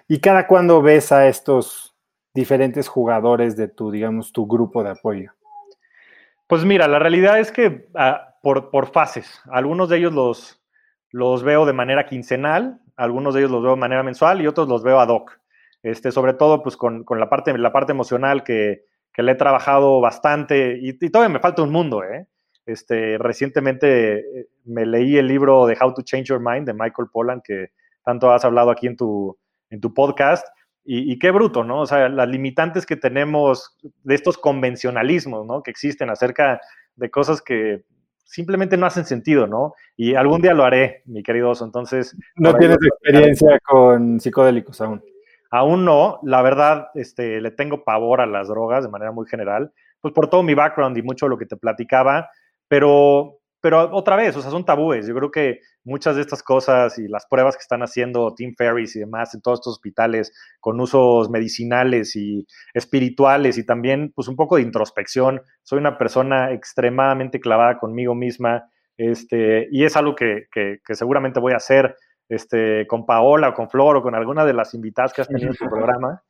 ¿Y 0.09 0.21
cada 0.21 0.47
cuándo 0.47 0.83
ves 0.83 1.13
a 1.13 1.29
estos 1.29 1.97
diferentes 2.35 2.89
jugadores 2.89 3.57
de 3.57 3.69
tu, 3.69 3.91
digamos, 3.91 4.33
tu 4.33 4.47
grupo 4.47 4.83
de 4.83 4.91
apoyo? 4.91 5.33
Pues 6.47 6.65
mira, 6.65 6.89
la 6.89 6.99
realidad 6.99 7.39
es 7.39 7.51
que 7.51 7.89
ah, 7.95 8.37
por, 8.43 8.71
por 8.71 8.93
fases, 8.93 9.41
algunos 9.51 9.89
de 9.89 9.99
ellos 9.99 10.13
los, 10.13 10.64
los 11.15 11.45
veo 11.45 11.65
de 11.65 11.73
manera 11.73 12.07
quincenal, 12.07 12.81
algunos 12.97 13.35
de 13.35 13.41
ellos 13.41 13.53
los 13.53 13.63
veo 13.63 13.75
de 13.75 13.81
manera 13.81 14.03
mensual 14.03 14.43
y 14.43 14.49
otros 14.49 14.67
los 14.67 14.83
veo 14.83 14.99
ad 14.99 15.11
hoc. 15.11 15.39
Este, 15.81 16.11
sobre 16.11 16.35
todo 16.35 16.61
pues 16.61 16.77
con, 16.77 17.05
la, 17.09 17.29
parte, 17.29 17.57
la 17.57 17.73
parte 17.73 17.93
emocional 17.93 18.43
que, 18.43 18.83
le 19.17 19.31
he 19.31 19.37
trabajado 19.37 20.01
bastante 20.01 20.77
y, 20.83 20.93
todavía 21.11 21.33
me 21.33 21.39
falta 21.39 21.63
un 21.63 21.71
mundo. 21.71 22.03
¿eh? 22.03 22.27
Este, 22.67 23.17
recientemente 23.19 24.19
eh, 24.19 24.49
me 24.65 24.87
leí 24.87 25.17
el 25.17 25.29
libro 25.29 25.67
de 25.67 25.79
How 25.81 25.95
to 25.95 26.03
Change 26.03 26.31
Your 26.31 26.41
Mind 26.41 26.67
de 26.67 26.75
Michael 26.75 27.09
Pollan, 27.13 27.41
que 27.45 27.69
tanto 28.05 28.33
has 28.33 28.45
hablado 28.45 28.73
aquí 28.73 28.89
en 28.89 28.97
tu, 28.97 29.39
en 29.71 29.81
tu 29.81 29.95
podcast. 29.95 30.45
Y, 30.85 31.13
y, 31.13 31.21
qué 31.21 31.31
bruto, 31.31 31.63
¿no? 31.63 31.83
O 31.83 31.87
sea, 31.87 32.09
las 32.09 32.29
limitantes 32.29 32.87
que 32.87 32.97
tenemos 32.97 33.79
de 34.03 34.17
estos 34.17 34.37
convencionalismos, 34.37 35.47
¿no? 35.47 35.63
Que 35.63 35.71
existen 35.71 36.11
acerca 36.11 36.61
de 36.97 37.09
cosas 37.09 37.41
que 37.41 37.85
simplemente 38.25 38.77
no 38.77 38.87
hacen 38.87 39.05
sentido, 39.05 39.47
¿no? 39.47 39.75
Y 39.97 40.15
algún 40.15 40.41
día 40.41 40.55
lo 40.55 40.65
haré, 40.65 41.03
mi 41.07 41.23
querido 41.23 41.51
oso. 41.51 41.65
Entonces. 41.65 42.17
¿No 42.37 42.55
tienes 42.55 42.79
experiencia 42.83 43.59
con 43.61 44.19
psicodélicos 44.19 44.81
aún? 44.81 45.03
Aún 45.51 45.85
no, 45.85 46.19
la 46.25 46.43
verdad, 46.43 46.89
este, 46.95 47.41
le 47.41 47.53
tengo 47.53 47.85
pavor 47.85 48.21
a 48.21 48.27
las 48.27 48.49
drogas 48.49 48.83
de 48.83 48.91
manera 48.91 49.13
muy 49.13 49.27
general, 49.29 49.73
pues 50.01 50.13
por 50.13 50.29
todo 50.29 50.43
mi 50.43 50.55
background 50.55 50.99
y 50.99 51.03
mucho 51.03 51.27
de 51.27 51.31
lo 51.31 51.39
que 51.39 51.47
te 51.47 51.57
platicaba, 51.57 52.29
pero, 52.67 53.39
pero 53.65 53.97
otra 53.97 54.17
vez, 54.17 54.37
o 54.37 54.43
sea, 54.43 54.51
son 54.51 54.67
tabúes. 54.67 55.07
Yo 55.07 55.15
creo 55.15 55.31
que 55.31 55.61
muchas 55.85 56.17
de 56.17 56.21
estas 56.21 56.43
cosas 56.43 56.99
y 56.99 57.09
las 57.09 57.25
pruebas 57.25 57.57
que 57.57 57.63
están 57.63 57.83
haciendo 57.83 58.35
Tim 58.35 58.55
Ferris 58.55 58.95
y 58.95 58.99
demás 58.99 59.35
en 59.35 59.41
todos 59.41 59.61
estos 59.61 59.77
hospitales 59.77 60.35
con 60.61 60.79
usos 60.79 61.31
medicinales 61.31 62.15
y 62.15 62.47
espirituales 62.75 63.57
y 63.57 63.65
también 63.65 64.13
pues 64.15 64.29
un 64.29 64.37
poco 64.37 64.57
de 64.57 64.63
introspección. 64.65 65.41
Soy 65.63 65.79
una 65.79 65.97
persona 65.97 66.53
extremadamente 66.53 67.41
clavada 67.41 67.79
conmigo 67.79 68.15
misma 68.15 68.69
este, 68.99 69.67
y 69.73 69.85
es 69.85 69.97
algo 69.97 70.15
que, 70.15 70.45
que, 70.53 70.95
seguramente 70.95 71.41
voy 71.41 71.55
a 71.55 71.57
hacer 71.57 71.97
este, 72.29 72.87
con 72.87 73.07
Paola 73.07 73.49
o 73.49 73.55
con 73.55 73.71
Flor 73.71 73.97
o 73.97 74.03
con 74.03 74.15
alguna 74.15 74.45
de 74.45 74.53
las 74.53 74.75
invitadas 74.75 75.15
que 75.15 75.23
has 75.23 75.29
tenido 75.29 75.53
en 75.53 75.57
tu 75.57 75.65
programa. 75.71 76.23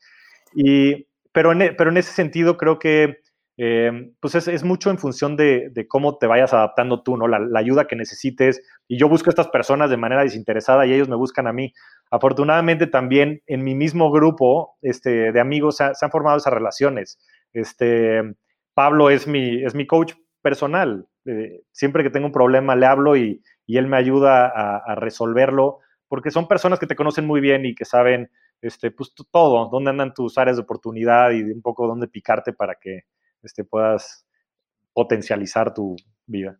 Y, 0.54 1.08
pero, 1.32 1.50
en, 1.50 1.74
pero 1.76 1.90
en 1.90 1.96
ese 1.96 2.12
sentido 2.12 2.56
creo 2.56 2.78
que 2.78 3.23
eh, 3.56 4.10
pues 4.18 4.34
es, 4.34 4.64
mucho 4.64 4.90
en 4.90 4.98
función 4.98 5.36
de, 5.36 5.86
cómo 5.88 6.18
te 6.18 6.26
vayas 6.26 6.52
adaptando 6.52 7.02
tú, 7.02 7.16
¿no? 7.16 7.28
La, 7.28 7.58
ayuda 7.58 7.86
que 7.86 7.96
necesites. 7.96 8.60
Y 8.88 8.98
yo 8.98 9.08
busco 9.08 9.30
a 9.30 9.32
estas 9.32 9.48
personas 9.48 9.90
de 9.90 9.96
manera 9.96 10.22
desinteresada 10.22 10.86
y 10.86 10.92
ellos 10.92 11.08
me 11.08 11.16
buscan 11.16 11.46
a 11.46 11.52
mí. 11.52 11.72
Afortunadamente 12.10 12.86
también 12.86 13.42
en 13.46 13.62
mi 13.62 13.74
mismo 13.74 14.10
grupo 14.10 14.76
este, 14.82 15.32
de 15.32 15.40
amigos 15.40 15.76
se, 15.76 15.84
han 15.84 16.10
formado 16.10 16.38
esas 16.38 16.52
relaciones. 16.52 17.18
Este, 17.52 18.22
Pablo 18.74 19.10
es 19.10 19.26
mi, 19.26 19.62
es 19.62 19.74
mi 19.74 19.86
coach 19.86 20.14
personal. 20.42 21.06
Eh, 21.26 21.62
siempre 21.72 22.02
que 22.02 22.10
tengo 22.10 22.26
un 22.26 22.32
problema 22.32 22.76
le 22.76 22.86
hablo 22.86 23.16
y, 23.16 23.42
él 23.66 23.86
me 23.86 23.96
ayuda 23.96 24.46
a, 24.46 24.94
resolverlo, 24.94 25.78
porque 26.06 26.30
son 26.30 26.46
personas 26.46 26.78
que 26.78 26.86
te 26.86 26.94
conocen 26.94 27.26
muy 27.26 27.40
bien 27.40 27.64
y 27.64 27.74
que 27.74 27.86
saben 27.86 28.30
este, 28.60 28.90
pues, 28.90 29.14
todo, 29.30 29.70
dónde 29.70 29.88
andan 29.88 30.12
tus 30.12 30.36
áreas 30.36 30.58
de 30.58 30.62
oportunidad 30.62 31.30
y 31.30 31.42
un 31.42 31.62
poco 31.62 31.86
dónde 31.86 32.06
picarte 32.06 32.52
para 32.52 32.74
que, 32.74 33.04
este, 33.44 33.64
puedas 33.64 34.26
potencializar 34.92 35.74
tu 35.74 35.96
vida. 36.26 36.58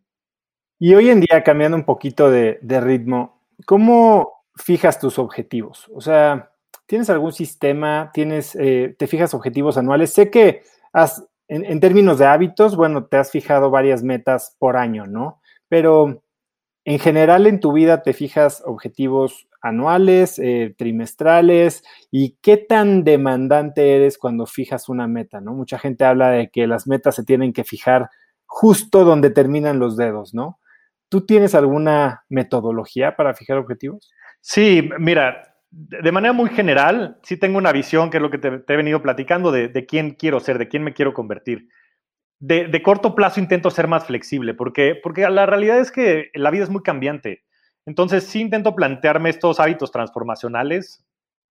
Y 0.77 0.93
hoy 0.93 1.09
en 1.09 1.21
día, 1.21 1.43
cambiando 1.43 1.77
un 1.77 1.85
poquito 1.85 2.29
de, 2.29 2.59
ritmo, 2.61 3.41
¿cómo 3.65 4.43
fijas 4.55 4.99
tus 4.99 5.17
objetivos? 5.17 5.89
O 5.93 6.01
sea, 6.01 6.51
¿tienes 6.85 7.09
algún 7.09 7.31
sistema? 7.31 8.11
¿Tienes, 8.13 8.55
eh, 8.55 8.95
¿Te 8.97 9.07
fijas 9.07 9.33
objetivos 9.33 9.77
anuales? 9.77 10.13
Sé 10.13 10.29
que 10.29 10.63
has, 10.91 11.25
en, 11.47 11.79
términos 11.79 12.19
de 12.19 12.25
hábitos, 12.25 12.75
bueno, 12.75 13.05
te 13.05 13.17
has 13.17 13.31
fijado 13.31 13.69
varias 13.69 14.03
metas 14.03 14.55
por 14.59 14.75
año, 14.75 15.07
¿no? 15.07 15.41
Pero 15.69 16.23
en 16.83 16.99
general 16.99 17.47
en 17.47 17.59
tu 17.59 17.71
vida 17.71 18.03
te 18.03 18.13
fijas 18.13 18.61
objetivos 18.65 19.47
anuales, 19.65 20.37
eh, 20.37 20.75
trimestrales 20.77 21.83
y 22.11 22.37
qué 22.41 22.57
tan 22.57 23.03
demandante 23.03 23.95
eres 23.95 24.19
cuando 24.19 24.45
fijas 24.45 24.89
una 24.89 25.07
meta, 25.07 25.41
¿no? 25.41 25.53
Mucha 25.53 25.79
gente 25.79 26.05
habla 26.05 26.29
de 26.29 26.49
que 26.49 26.67
las 26.67 26.87
metas 26.87 27.15
se 27.15 27.23
tienen 27.23 27.51
que 27.51 27.63
fijar 27.63 28.09
justo 28.45 29.03
donde 29.03 29.31
terminan 29.31 29.79
los 29.79 29.97
dedos, 29.97 30.35
¿no? 30.35 30.59
¿Tú 31.09 31.25
tienes 31.25 31.55
alguna 31.55 32.25
metodología 32.29 33.15
para 33.15 33.33
fijar 33.33 33.57
objetivos? 33.57 34.11
Sí, 34.39 34.87
mira, 34.99 35.55
de 35.71 36.11
manera 36.11 36.31
muy 36.31 36.51
general, 36.51 37.17
sí 37.23 37.37
tengo 37.37 37.57
una 37.57 37.71
visión, 37.71 38.11
que 38.11 38.17
es 38.17 38.23
lo 38.23 38.29
que 38.29 38.37
te, 38.37 38.47
he 38.67 38.77
venido 38.77 39.01
platicando, 39.01 39.51
de, 39.51 39.85
quién 39.87 40.11
quiero 40.11 40.39
ser, 40.39 40.59
de 40.59 40.67
quién 40.67 40.83
me 40.83 40.93
quiero 40.93 41.13
convertir. 41.15 41.69
de, 42.39 42.81
corto 42.83 43.15
plazo 43.15 43.39
intento 43.39 43.71
ser 43.71 43.87
más 43.87 44.05
flexible, 44.05 44.53
porque, 44.53 44.95
porque 45.01 45.27
la 45.27 45.47
realidad 45.47 45.79
es 45.79 45.91
que 45.91 46.29
la 46.35 46.51
vida 46.51 46.63
es 46.65 46.69
muy 46.69 46.83
cambiante. 46.83 47.44
Entonces 47.85 48.23
sí 48.25 48.41
intento 48.41 48.75
plantearme 48.75 49.29
estos 49.29 49.59
hábitos 49.59 49.91
transformacionales 49.91 51.05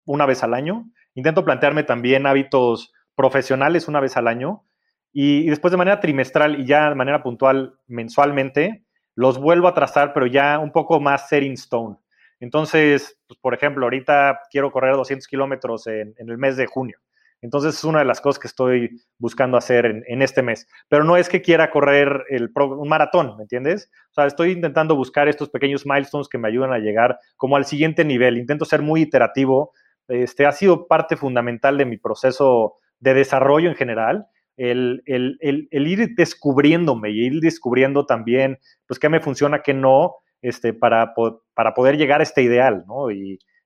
una 0.05 0.25
vez 0.25 0.43
al 0.43 0.53
año. 0.53 0.85
Intento 1.15 1.43
plantearme 1.43 1.83
también 1.83 2.27
hábitos 2.27 2.93
profesionales 3.15 3.87
una 3.87 3.99
vez 3.99 4.15
al 4.17 4.27
año. 4.27 4.63
Y, 5.11 5.47
después 5.49 5.71
de 5.71 5.77
manera 5.77 5.99
trimestral 5.99 6.59
y 6.59 6.65
ya 6.65 6.89
de 6.89 6.95
manera 6.95 7.23
puntual 7.23 7.79
mensualmente, 7.87 8.83
los 9.15 9.39
vuelvo 9.39 9.67
a 9.67 9.73
trazar, 9.73 10.13
pero 10.13 10.27
ya 10.27 10.59
un 10.59 10.71
poco 10.71 10.99
más 10.99 11.27
set 11.27 11.43
in 11.43 11.53
stone. 11.53 11.97
Entonces, 12.39 13.19
pues, 13.27 13.39
por 13.39 13.53
ejemplo, 13.53 13.85
ahorita 13.85 14.41
quiero 14.51 14.71
correr 14.71 14.95
200 14.95 15.27
kilómetros 15.27 15.87
en, 15.87 16.13
el 16.17 16.37
mes 16.37 16.57
de 16.57 16.67
junio. 16.67 16.99
Entonces 17.41 17.75
es 17.75 17.83
una 17.83 17.99
de 17.99 18.05
las 18.05 18.21
cosas 18.21 18.39
que 18.39 18.47
estoy 18.47 19.01
buscando 19.17 19.57
hacer 19.57 20.03
en, 20.07 20.21
este 20.21 20.41
mes. 20.41 20.67
Pero 20.89 21.03
no 21.03 21.15
es 21.15 21.29
que 21.29 21.41
quiera 21.41 21.71
correr 21.71 22.25
el 22.29 22.51
un 22.55 22.89
maratón, 22.89 23.37
¿me 23.37 23.43
entiendes? 23.43 23.89
O 24.11 24.13
sea, 24.13 24.25
estoy 24.25 24.51
intentando 24.51 24.95
buscar 24.95 25.29
estos 25.29 25.49
pequeños 25.49 25.85
milestones 25.85 26.27
que 26.27 26.37
me 26.37 26.49
ayudan 26.49 26.73
a 26.73 26.79
llegar 26.79 27.17
como 27.37 27.55
al 27.55 27.65
siguiente 27.65 28.03
nivel. 28.03 28.37
Intento 28.37 28.65
ser 28.65 28.81
muy 28.81 29.01
iterativo. 29.01 29.71
Este 30.07 30.45
ha 30.45 30.51
sido 30.51 30.87
parte 30.87 31.15
fundamental 31.15 31.77
de 31.77 31.85
mi 31.85 31.97
proceso 31.97 32.75
de 32.99 33.13
desarrollo 33.13 33.69
en 33.69 33.75
general. 33.75 34.27
El, 34.57 35.01
ir 35.07 36.15
descubriéndome 36.15 37.11
y 37.11 37.27
ir 37.27 37.39
descubriendo 37.39 38.05
también, 38.05 38.59
pues, 38.85 38.99
qué 38.99 39.07
me 39.07 39.21
funciona, 39.21 39.61
qué 39.61 39.73
no, 39.73 40.15
este, 40.41 40.73
para, 40.73 41.13
para 41.53 41.73
poder 41.73 41.97
llegar 41.97 42.19
a 42.19 42.23
este 42.23 42.43
ideal, 42.43 42.83
¿no? 42.85 43.07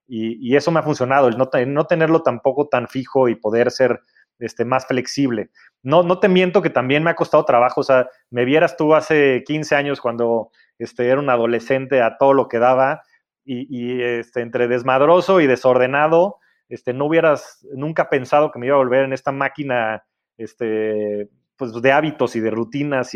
Y, 0.07 0.55
eso 0.55 0.71
me 0.71 0.80
ha 0.80 0.84
funcionado, 0.84 1.27
el 1.27 1.38
no, 1.38 1.85
tenerlo 1.85 2.21
tampoco 2.21 2.67
tan 2.67 2.88
fijo 2.88 3.30
y 3.30 3.35
poder 3.35 3.71
ser 3.71 4.01
este, 4.39 4.65
más 4.65 4.85
flexible. 4.85 5.49
No, 5.81 6.03
no 6.03 6.19
te 6.19 6.30
miento 6.30 6.61
que 6.61 6.69
también 6.69 7.03
me 7.03 7.11
ha 7.11 7.15
costado 7.15 7.45
trabajo, 7.45 7.81
o 7.81 7.84
sea, 7.84 8.09
me 8.30 8.45
vieras 8.45 8.75
tú 8.77 8.95
hace 8.95 9.43
15 9.45 9.75
años 9.75 10.01
cuando 10.01 10.51
este, 10.77 11.07
era 11.07 11.19
un 11.19 11.30
adolescente 11.30 12.01
a 12.01 12.17
todo 12.17 12.34
lo 12.34 12.47
que 12.47 12.59
daba 12.59 13.03
y, 13.45 14.01
este, 14.01 14.41
entre 14.41 14.67
desmadroso 14.67 15.41
y 15.41 15.47
desordenado, 15.47 16.38
este, 16.69 16.93
no 16.93 17.05
hubieras 17.05 17.65
nunca 17.73 18.09
pensado 18.09 18.51
que 18.51 18.59
me 18.59 18.67
iba 18.67 18.75
a 18.75 18.80
volver 18.80 19.03
en 19.03 19.13
esta 19.13 19.31
máquina 19.31 20.03
este, 20.38 21.30
pues, 21.57 21.73
de 21.81 21.91
hábitos 21.91 22.35
y 22.35 22.39
de 22.39 22.51
rutinas, 22.51 23.11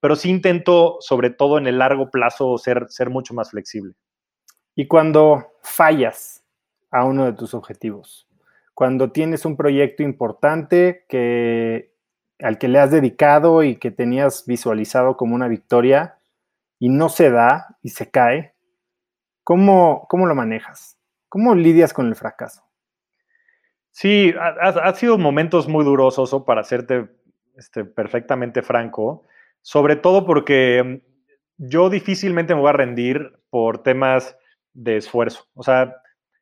pero 0.00 0.16
sí 0.16 0.30
intento, 0.30 0.98
sobre 1.00 1.30
todo 1.30 1.58
en 1.58 1.66
el 1.66 1.78
largo 1.78 2.10
plazo, 2.10 2.58
ser 2.58 3.10
mucho 3.10 3.34
más 3.34 3.50
flexible. 3.50 3.94
Y 4.74 4.86
cuando 4.86 5.52
fallas 5.62 6.44
a 6.90 7.04
uno 7.04 7.24
de 7.24 7.32
tus 7.32 7.54
objetivos, 7.54 8.28
cuando 8.74 9.12
tienes 9.12 9.44
un 9.44 9.56
proyecto 9.56 10.02
importante 10.02 11.04
que, 11.08 11.92
al 12.40 12.58
que 12.58 12.68
le 12.68 12.78
has 12.78 12.90
dedicado 12.90 13.62
y 13.62 13.76
que 13.76 13.90
tenías 13.90 14.46
visualizado 14.46 15.16
como 15.16 15.34
una 15.34 15.48
victoria 15.48 16.18
y 16.78 16.88
no 16.88 17.08
se 17.08 17.30
da 17.30 17.76
y 17.82 17.90
se 17.90 18.10
cae, 18.10 18.54
¿cómo, 19.44 20.06
cómo 20.08 20.26
lo 20.26 20.34
manejas? 20.34 20.98
¿Cómo 21.28 21.54
lidias 21.54 21.92
con 21.92 22.08
el 22.08 22.16
fracaso? 22.16 22.62
Sí, 23.90 24.34
ha, 24.38 24.94
sido 24.94 25.18
momentos 25.18 25.68
muy 25.68 25.84
duros, 25.84 26.18
Oso, 26.18 26.46
para 26.46 26.64
serte 26.64 27.10
este, 27.56 27.84
perfectamente 27.84 28.62
franco, 28.62 29.24
sobre 29.60 29.96
todo 29.96 30.24
porque 30.24 30.82
mm, 30.82 31.66
yo 31.68 31.90
difícilmente 31.90 32.54
me 32.54 32.62
voy 32.62 32.70
a 32.70 32.72
rendir 32.72 33.38
por 33.50 33.82
temas 33.82 34.36
de 34.74 34.96
esfuerzo. 34.96 35.46
O 35.54 35.62
sea, 35.62 35.96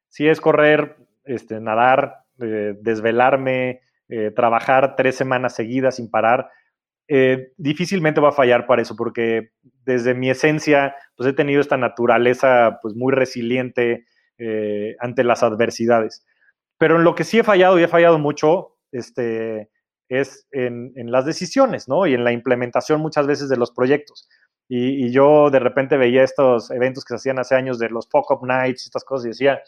si 0.09 0.28
es 0.28 0.40
correr, 0.40 0.97
este, 1.24 1.61
nadar, 1.61 2.24
eh, 2.40 2.74
desvelarme, 2.81 3.82
eh, 4.09 4.31
trabajar 4.31 4.97
tres 4.97 5.16
semanas 5.16 5.55
seguidas 5.55 5.97
sin 5.97 6.11
parar, 6.11 6.51
eh, 7.09 7.52
difícilmente 7.57 8.20
va 8.20 8.31
a 8.31 8.32
fallar 8.32 8.66
para 8.66 8.82
eso, 8.82 8.97
porque 8.97 9.51
desde 9.85 10.15
mi 10.15 10.31
esencia, 10.31 10.94
pues 11.16 11.28
he 11.28 11.32
tenido 11.32 11.61
esta 11.61 11.77
naturaleza 11.77 12.78
pues 12.82 12.94
muy 12.94 13.12
resiliente 13.12 14.07
ante 15.01 15.23
las 15.23 15.43
adversidades. 15.43 16.24
Pero 16.78 16.97
en 16.97 17.05
lo 17.05 17.15
que 17.15 17.24
sí 17.24 17.39
he 17.39 17.44
fallado 17.44 17.78
y 17.78 17.82
he 17.82 17.89
fallado 17.89 18.19
mucho, 18.19 18.78
este, 18.90 19.69
es 20.11 20.47
en, 20.51 20.93
las 21.11 21.24
decisiones, 21.24 21.89
¿no? 21.89 22.07
Y 22.07 22.15
en 22.15 22.24
la 22.24 22.32
implementación 22.32 23.01
muchas 23.01 23.27
veces 23.27 23.48
de 23.48 23.57
los 23.57 23.70
proyectos. 23.70 24.28
Y, 24.72 25.10
yo 25.10 25.51
de 25.51 25.59
repente 25.59 25.97
veía 25.97 26.22
estos 26.22 26.70
eventos 26.70 27.05
que 27.05 27.14
se 27.14 27.16
hacían 27.16 27.40
hace 27.40 27.56
años 27.56 27.80
de 27.80 27.90
los 27.90 28.09
fuck-up 28.09 28.47
nights, 28.47 28.84
estas 28.84 29.02
cosas, 29.02 29.26
y 29.26 29.28
decía, 29.30 29.60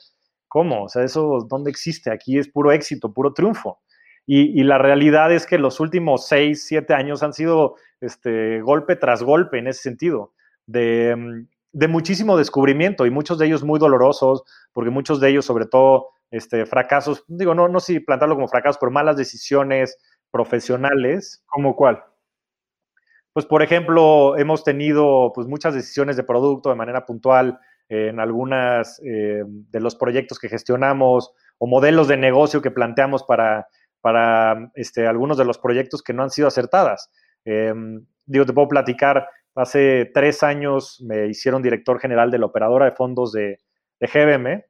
¿cómo? 0.46 0.84
O 0.84 0.88
sea, 0.88 1.02
¿eso 1.02 1.44
dónde 1.50 1.70
existe? 1.72 2.12
Aquí 2.12 2.38
es 2.38 2.48
puro 2.48 2.70
éxito, 2.70 3.12
puro 3.12 3.32
triunfo. 3.32 3.80
Y, 4.26 4.62
la 4.62 4.78
realidad 4.78 5.32
es 5.32 5.44
que 5.44 5.58
los 5.58 5.80
últimos 5.80 6.28
seis, 6.28 6.64
siete 6.68 6.94
años 6.94 7.24
han 7.24 7.32
sido 7.32 7.74
este, 8.00 8.60
golpe 8.60 8.94
tras 8.94 9.24
golpe 9.24 9.58
en 9.58 9.66
ese 9.66 9.82
sentido, 9.82 10.34
de, 10.66 11.46
de 11.72 11.88
muchísimo 11.88 12.36
descubrimiento 12.36 13.04
y 13.04 13.10
muchos 13.10 13.38
de 13.38 13.46
ellos 13.46 13.64
muy 13.64 13.80
dolorosos, 13.80 14.44
porque 14.72 14.90
muchos 14.90 15.18
de 15.18 15.30
ellos, 15.30 15.44
sobre 15.44 15.66
todo 15.66 16.10
este, 16.30 16.64
fracasos, 16.64 17.24
digo, 17.26 17.56
no, 17.56 17.66
no 17.66 17.80
si 17.80 17.98
plantarlo 17.98 18.36
como 18.36 18.46
fracasos, 18.46 18.78
pero 18.78 18.92
malas 18.92 19.16
decisiones 19.16 19.98
profesionales. 20.30 21.42
¿Como 21.46 21.74
cuál? 21.74 22.04
Pues, 23.32 23.46
por 23.46 23.62
ejemplo, 23.62 24.36
hemos 24.36 24.64
tenido 24.64 25.32
pues, 25.34 25.46
muchas 25.46 25.74
decisiones 25.74 26.16
de 26.16 26.24
producto 26.24 26.68
de 26.68 26.76
manera 26.76 27.06
puntual 27.06 27.58
en 27.88 28.20
algunas 28.20 29.00
eh, 29.04 29.42
de 29.46 29.80
los 29.80 29.96
proyectos 29.96 30.38
que 30.38 30.48
gestionamos 30.48 31.32
o 31.58 31.66
modelos 31.66 32.08
de 32.08 32.16
negocio 32.16 32.62
que 32.62 32.70
planteamos 32.70 33.22
para, 33.24 33.66
para 34.00 34.70
este, 34.74 35.06
algunos 35.06 35.36
de 35.36 35.44
los 35.44 35.58
proyectos 35.58 36.02
que 36.02 36.12
no 36.12 36.22
han 36.22 36.30
sido 36.30 36.48
acertadas. 36.48 37.10
Em, 37.44 38.06
digo, 38.24 38.46
te 38.46 38.52
puedo 38.52 38.68
platicar, 38.68 39.26
hace 39.54 40.10
tres 40.14 40.42
años 40.42 41.02
me 41.06 41.26
hicieron 41.26 41.62
director 41.62 42.00
general 42.00 42.30
de 42.30 42.38
la 42.38 42.46
operadora 42.46 42.86
de 42.86 42.92
fondos 42.92 43.32
de, 43.32 43.58
de 44.00 44.06
GBM 44.06 44.64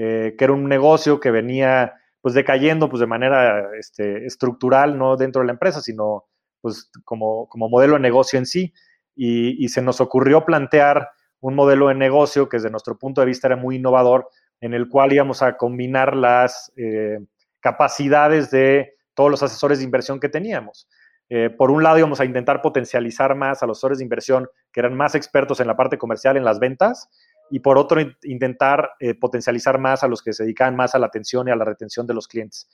eh, 0.00 0.36
que 0.38 0.44
era 0.44 0.52
un 0.52 0.68
negocio 0.68 1.18
que 1.18 1.32
venía 1.32 1.92
pues 2.20 2.32
decayendo 2.32 2.88
pues 2.88 3.00
de 3.00 3.08
manera 3.08 3.68
este, 3.76 4.26
estructural, 4.26 4.96
no 4.96 5.16
dentro 5.16 5.40
de 5.40 5.46
la 5.46 5.54
empresa, 5.54 5.80
sino 5.80 6.26
pues 6.60 6.90
como, 7.04 7.48
como 7.48 7.68
modelo 7.68 7.94
de 7.94 8.00
negocio 8.00 8.38
en 8.38 8.46
sí. 8.46 8.72
Y, 9.14 9.68
se 9.68 9.82
nos 9.82 10.00
ocurrió 10.00 10.44
plantear 10.44 11.10
un 11.40 11.54
modelo 11.54 11.88
de 11.88 11.94
negocio 11.94 12.48
que 12.48 12.58
desde 12.58 12.70
nuestro 12.70 12.96
punto 12.96 13.20
de 13.20 13.26
vista 13.26 13.48
era 13.48 13.56
muy 13.56 13.76
innovador, 13.76 14.28
en 14.60 14.74
el 14.74 14.88
cual 14.88 15.12
íbamos 15.12 15.42
a 15.42 15.56
combinar 15.56 16.16
las 16.16 16.72
eh, 16.76 17.18
capacidades 17.60 18.50
de 18.50 18.94
todos 19.14 19.30
los 19.30 19.42
asesores 19.42 19.78
de 19.78 19.84
inversión 19.84 20.20
que 20.20 20.28
teníamos. 20.28 20.88
Eh, 21.30 21.50
por 21.50 21.70
un 21.70 21.82
lado 21.82 21.98
íbamos 21.98 22.20
a 22.20 22.24
intentar 22.24 22.62
potencializar 22.62 23.34
más 23.34 23.62
a 23.62 23.66
los 23.66 23.78
asesores 23.78 23.98
de 23.98 24.04
inversión 24.04 24.48
que 24.72 24.80
eran 24.80 24.96
más 24.96 25.14
expertos 25.14 25.60
en 25.60 25.66
la 25.66 25.76
parte 25.76 25.98
comercial, 25.98 26.36
en 26.36 26.44
las 26.44 26.58
ventas, 26.58 27.08
y 27.50 27.60
por 27.60 27.78
otro 27.78 28.00
intentar 28.22 28.90
eh, 29.00 29.14
potencializar 29.14 29.78
más 29.78 30.02
a 30.02 30.08
los 30.08 30.22
que 30.22 30.32
se 30.32 30.44
dedican 30.44 30.76
más 30.76 30.94
a 30.94 30.98
la 30.98 31.06
atención 31.06 31.48
y 31.48 31.50
a 31.50 31.56
la 31.56 31.64
retención 31.64 32.06
de 32.06 32.14
los 32.14 32.28
clientes. 32.28 32.68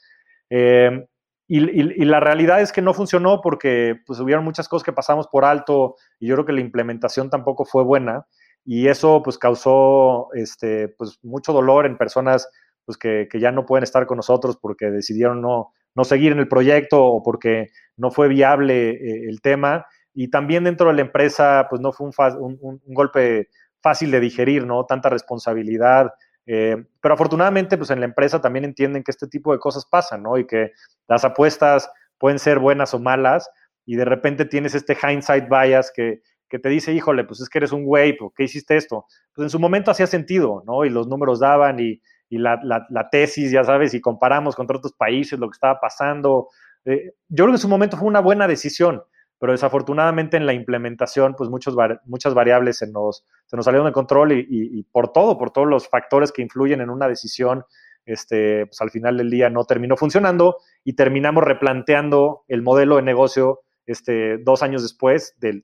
Eh, 0.51 1.07
y, 1.47 2.05
la 2.05 2.21
realidad 2.21 2.63
es 2.63 2.73
que 2.73 2.81
no 2.81 2.95
funcionó 2.95 3.41
porque 3.43 3.97
pues 4.07 4.19
hubieron 4.21 4.45
muchas 4.45 4.69
cosas 4.69 4.85
que 4.85 4.93
pasamos 4.93 5.29
por 5.29 5.45
alto 5.45 5.97
y 6.19 6.27
yo 6.27 6.37
creo 6.37 6.47
que 6.47 6.53
la 6.53 6.61
implementación 6.61 7.29
tampoco 7.29 7.65
fue 7.65 7.85
buena 7.85 8.27
y 8.65 8.89
eso 8.89 9.23
pues 9.23 9.37
causó 9.37 10.29
este, 10.33 10.89
pues, 10.89 11.19
mucho 11.23 11.53
dolor 11.53 11.85
en 11.85 11.99
personas 11.99 12.49
pues, 12.87 12.97
que, 12.97 13.29
ya 13.39 13.53
no 13.53 13.67
pueden 13.67 13.83
estar 13.83 14.07
con 14.07 14.17
nosotros 14.17 14.57
porque 14.57 14.91
decidieron 14.91 15.43
no, 15.43 15.73
no 15.95 16.05
seguir 16.05 16.33
en 16.33 16.39
el 16.39 16.49
proyecto 16.49 17.05
o 17.05 17.23
porque 17.23 17.69
no 17.97 18.11
fue 18.11 18.29
viable 18.29 18.91
eh, 18.91 19.29
el 19.29 19.43
tema 19.43 19.85
y 20.15 20.31
también 20.31 20.65
dentro 20.65 20.89
de 20.89 20.95
la 20.95 21.03
empresa 21.03 21.67
pues 21.69 21.83
no 21.83 21.93
fue 21.93 22.07
un, 22.39 22.59
un 22.61 22.81
golpe 22.95 23.49
fácil 23.85 24.11
de 24.11 24.21
digerir, 24.21 24.67
¿no? 24.67 24.87
Tanta 24.87 25.11
responsabilidad. 25.11 26.11
Eh, 26.47 26.85
pero 27.01 27.15
afortunadamente, 27.15 27.77
pues 27.77 27.91
en 27.91 28.01
la 28.01 28.07
empresa 28.07 28.41
también 28.41 28.65
entienden 28.65 29.03
que 29.03 29.11
este 29.11 29.27
tipo 29.27 29.53
de 29.53 29.59
cosas 29.59 29.87
pasan. 29.87 30.25
Y 30.39 30.47
que 30.47 30.73
las 31.09 31.25
apuestas 31.25 31.91
pueden 32.19 32.39
ser 32.39 32.59
buenas 32.59 32.95
o 32.95 32.99
malas 32.99 33.51
y 33.87 33.97
de 33.97 34.05
repente 34.05 34.45
tienes 34.45 34.75
este 34.75 34.97
hindsight 34.97 35.49
bias 35.49 35.93
que, 35.95 36.23
te 36.49 36.69
dice, 36.69 36.93
híjole, 36.93 37.25
pues 37.25 37.41
es 37.41 37.49
que 37.49 37.59
eres 37.59 37.73
un 37.73 37.85
güey, 37.85 38.17
¿por 38.17 38.33
qué 38.33 38.45
hiciste 38.45 38.77
esto? 38.77 39.07
Pues 39.35 39.47
en 39.47 39.51
su 39.51 39.59
momento 39.59 39.91
hacía 39.91 40.07
sentido, 40.07 40.63
¿no? 40.65 40.85
Y 40.85 40.89
los 40.89 41.09
números 41.09 41.41
daban 41.41 41.81
y, 41.81 42.01
la, 42.31 43.09
tesis, 43.11 43.51
ya 43.51 43.65
sabes, 43.65 43.93
y 43.93 44.01
comparamos 44.01 44.55
contra 44.55 44.77
otros 44.77 44.93
países 44.93 45.37
lo 45.37 45.49
que 45.51 45.57
estaba 45.57 45.81
pasando. 45.81 46.49
Eh, 46.85 47.13
yo 47.29 47.45
creo 47.45 47.49
que 47.49 47.57
en 47.57 47.59
su 47.59 47.69
momento 47.69 47.97
fue 47.97 48.07
una 48.07 48.21
buena 48.21 48.47
decisión 48.47 49.03
pero 49.45 49.53
desafortunadamente 49.53 50.39
en 50.39 50.47
la 50.47 50.55
implementación, 50.55 51.35
pues 51.37 51.51
muchos, 51.51 51.77
muchas 52.07 52.33
variables 52.33 52.79
se 52.79 52.91
nos, 52.91 53.27
se 53.45 53.57
nos 53.57 53.67
salieron 53.67 53.87
de 53.87 53.93
control 53.93 54.33
y, 54.33 54.83
por 54.85 55.13
todo, 55.13 55.37
por 55.37 55.51
todos 55.51 55.69
los 55.69 55.87
factores 55.87 56.33
que 56.33 56.41
influyen 56.41 56.81
en 56.81 56.89
una 56.89 57.09
decisión, 57.09 57.63
este, 58.07 58.65
pues 58.65 58.81
al 58.81 58.89
final 58.89 59.19
del 59.19 59.29
día 59.29 59.51
no 59.51 59.67
terminó 59.67 59.99
funcionando 59.99 60.57
y 60.83 60.95
terminamos 60.95 61.45
replanteando 61.45 62.45
el 62.49 62.63
modelo 62.63 62.97
de 62.97 63.03
negocio 63.03 63.61
este, 63.85 64.39
dos 64.39 64.63
años 64.63 64.81
después 64.81 65.37
del, 65.37 65.63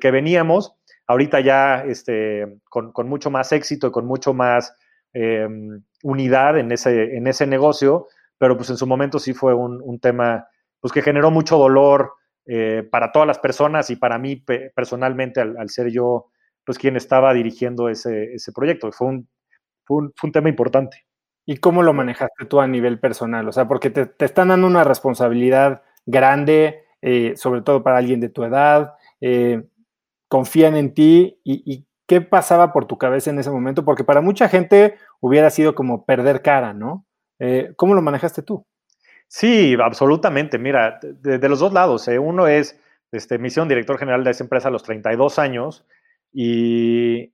que 0.00 0.10
veníamos. 0.10 0.74
Ahorita 1.06 1.40
ya 1.40 1.84
este, 1.84 2.60
con, 2.70 2.92
mucho 3.10 3.30
más 3.30 3.52
éxito 3.52 3.88
y 3.88 3.90
con 3.90 4.06
mucho 4.06 4.32
más 4.32 4.74
em, 5.12 5.82
unidad 6.02 6.56
en 6.56 6.72
ese, 6.72 7.14
en 7.14 7.26
ese 7.26 7.46
negocio, 7.46 8.06
pero 8.38 8.56
pues 8.56 8.70
en 8.70 8.78
su 8.78 8.86
momento 8.86 9.18
sí 9.18 9.34
fue 9.34 9.52
un, 9.52 9.82
un 9.82 10.00
tema 10.00 10.46
pues 10.80 10.94
que 10.94 11.02
generó 11.02 11.30
mucho 11.30 11.58
dolor, 11.58 12.12
eh, 12.46 12.86
para 12.90 13.10
todas 13.10 13.26
las 13.26 13.40
personas 13.40 13.90
y 13.90 13.96
para 13.96 14.18
mí 14.18 14.36
personalmente, 14.74 15.40
al, 15.40 15.68
ser 15.68 15.90
yo 15.90 16.26
pues 16.64 16.78
quien 16.78 16.96
estaba 16.96 17.34
dirigiendo 17.34 17.88
ese, 17.88 18.34
ese 18.34 18.52
proyecto. 18.52 18.92
Fue 18.92 19.08
un, 19.08 19.28
fue 19.84 19.98
un, 19.98 20.12
fue 20.16 20.28
un, 20.28 20.32
tema 20.32 20.48
importante. 20.48 21.06
¿Y 21.44 21.58
cómo 21.58 21.82
lo 21.82 21.92
manejaste 21.92 22.44
tú 22.46 22.60
a 22.60 22.66
nivel 22.66 23.00
personal? 23.00 23.48
O 23.48 23.52
sea, 23.52 23.66
porque 23.68 23.90
te, 23.90 24.06
te 24.06 24.24
están 24.24 24.48
dando 24.48 24.66
una 24.66 24.84
responsabilidad 24.84 25.82
grande, 26.06 26.84
eh, 27.02 27.34
sobre 27.36 27.62
todo 27.62 27.82
para 27.82 27.98
alguien 27.98 28.20
de 28.20 28.28
tu 28.28 28.44
edad, 28.44 28.94
eh, 29.20 29.64
confían 30.28 30.76
en 30.76 30.94
ti 30.94 31.40
y, 31.44 31.84
qué 32.08 32.20
pasaba 32.20 32.72
por 32.72 32.84
tu 32.84 32.98
cabeza 32.98 33.30
en 33.30 33.40
ese 33.40 33.50
momento, 33.50 33.84
porque 33.84 34.04
para 34.04 34.20
mucha 34.20 34.48
gente 34.48 34.96
hubiera 35.18 35.50
sido 35.50 35.74
como 35.74 36.04
perder 36.04 36.40
cara, 36.40 36.72
¿no? 36.72 37.04
¿Cómo 37.74 37.94
lo 37.94 38.02
manejaste 38.02 38.42
tú? 38.42 38.64
Sí, 39.28 39.76
absolutamente. 39.82 40.58
Mira, 40.58 40.98
de, 41.02 41.48
los 41.48 41.60
dos 41.60 41.72
lados. 41.72 42.08
Uno 42.08 42.46
es 42.46 42.80
este, 43.12 43.38
misión 43.38 43.68
director 43.68 43.98
general 43.98 44.24
de 44.24 44.30
esa 44.30 44.44
empresa 44.44 44.68
a 44.68 44.70
los 44.70 44.82
32 44.82 45.38
años 45.38 45.86
y, 46.32 47.32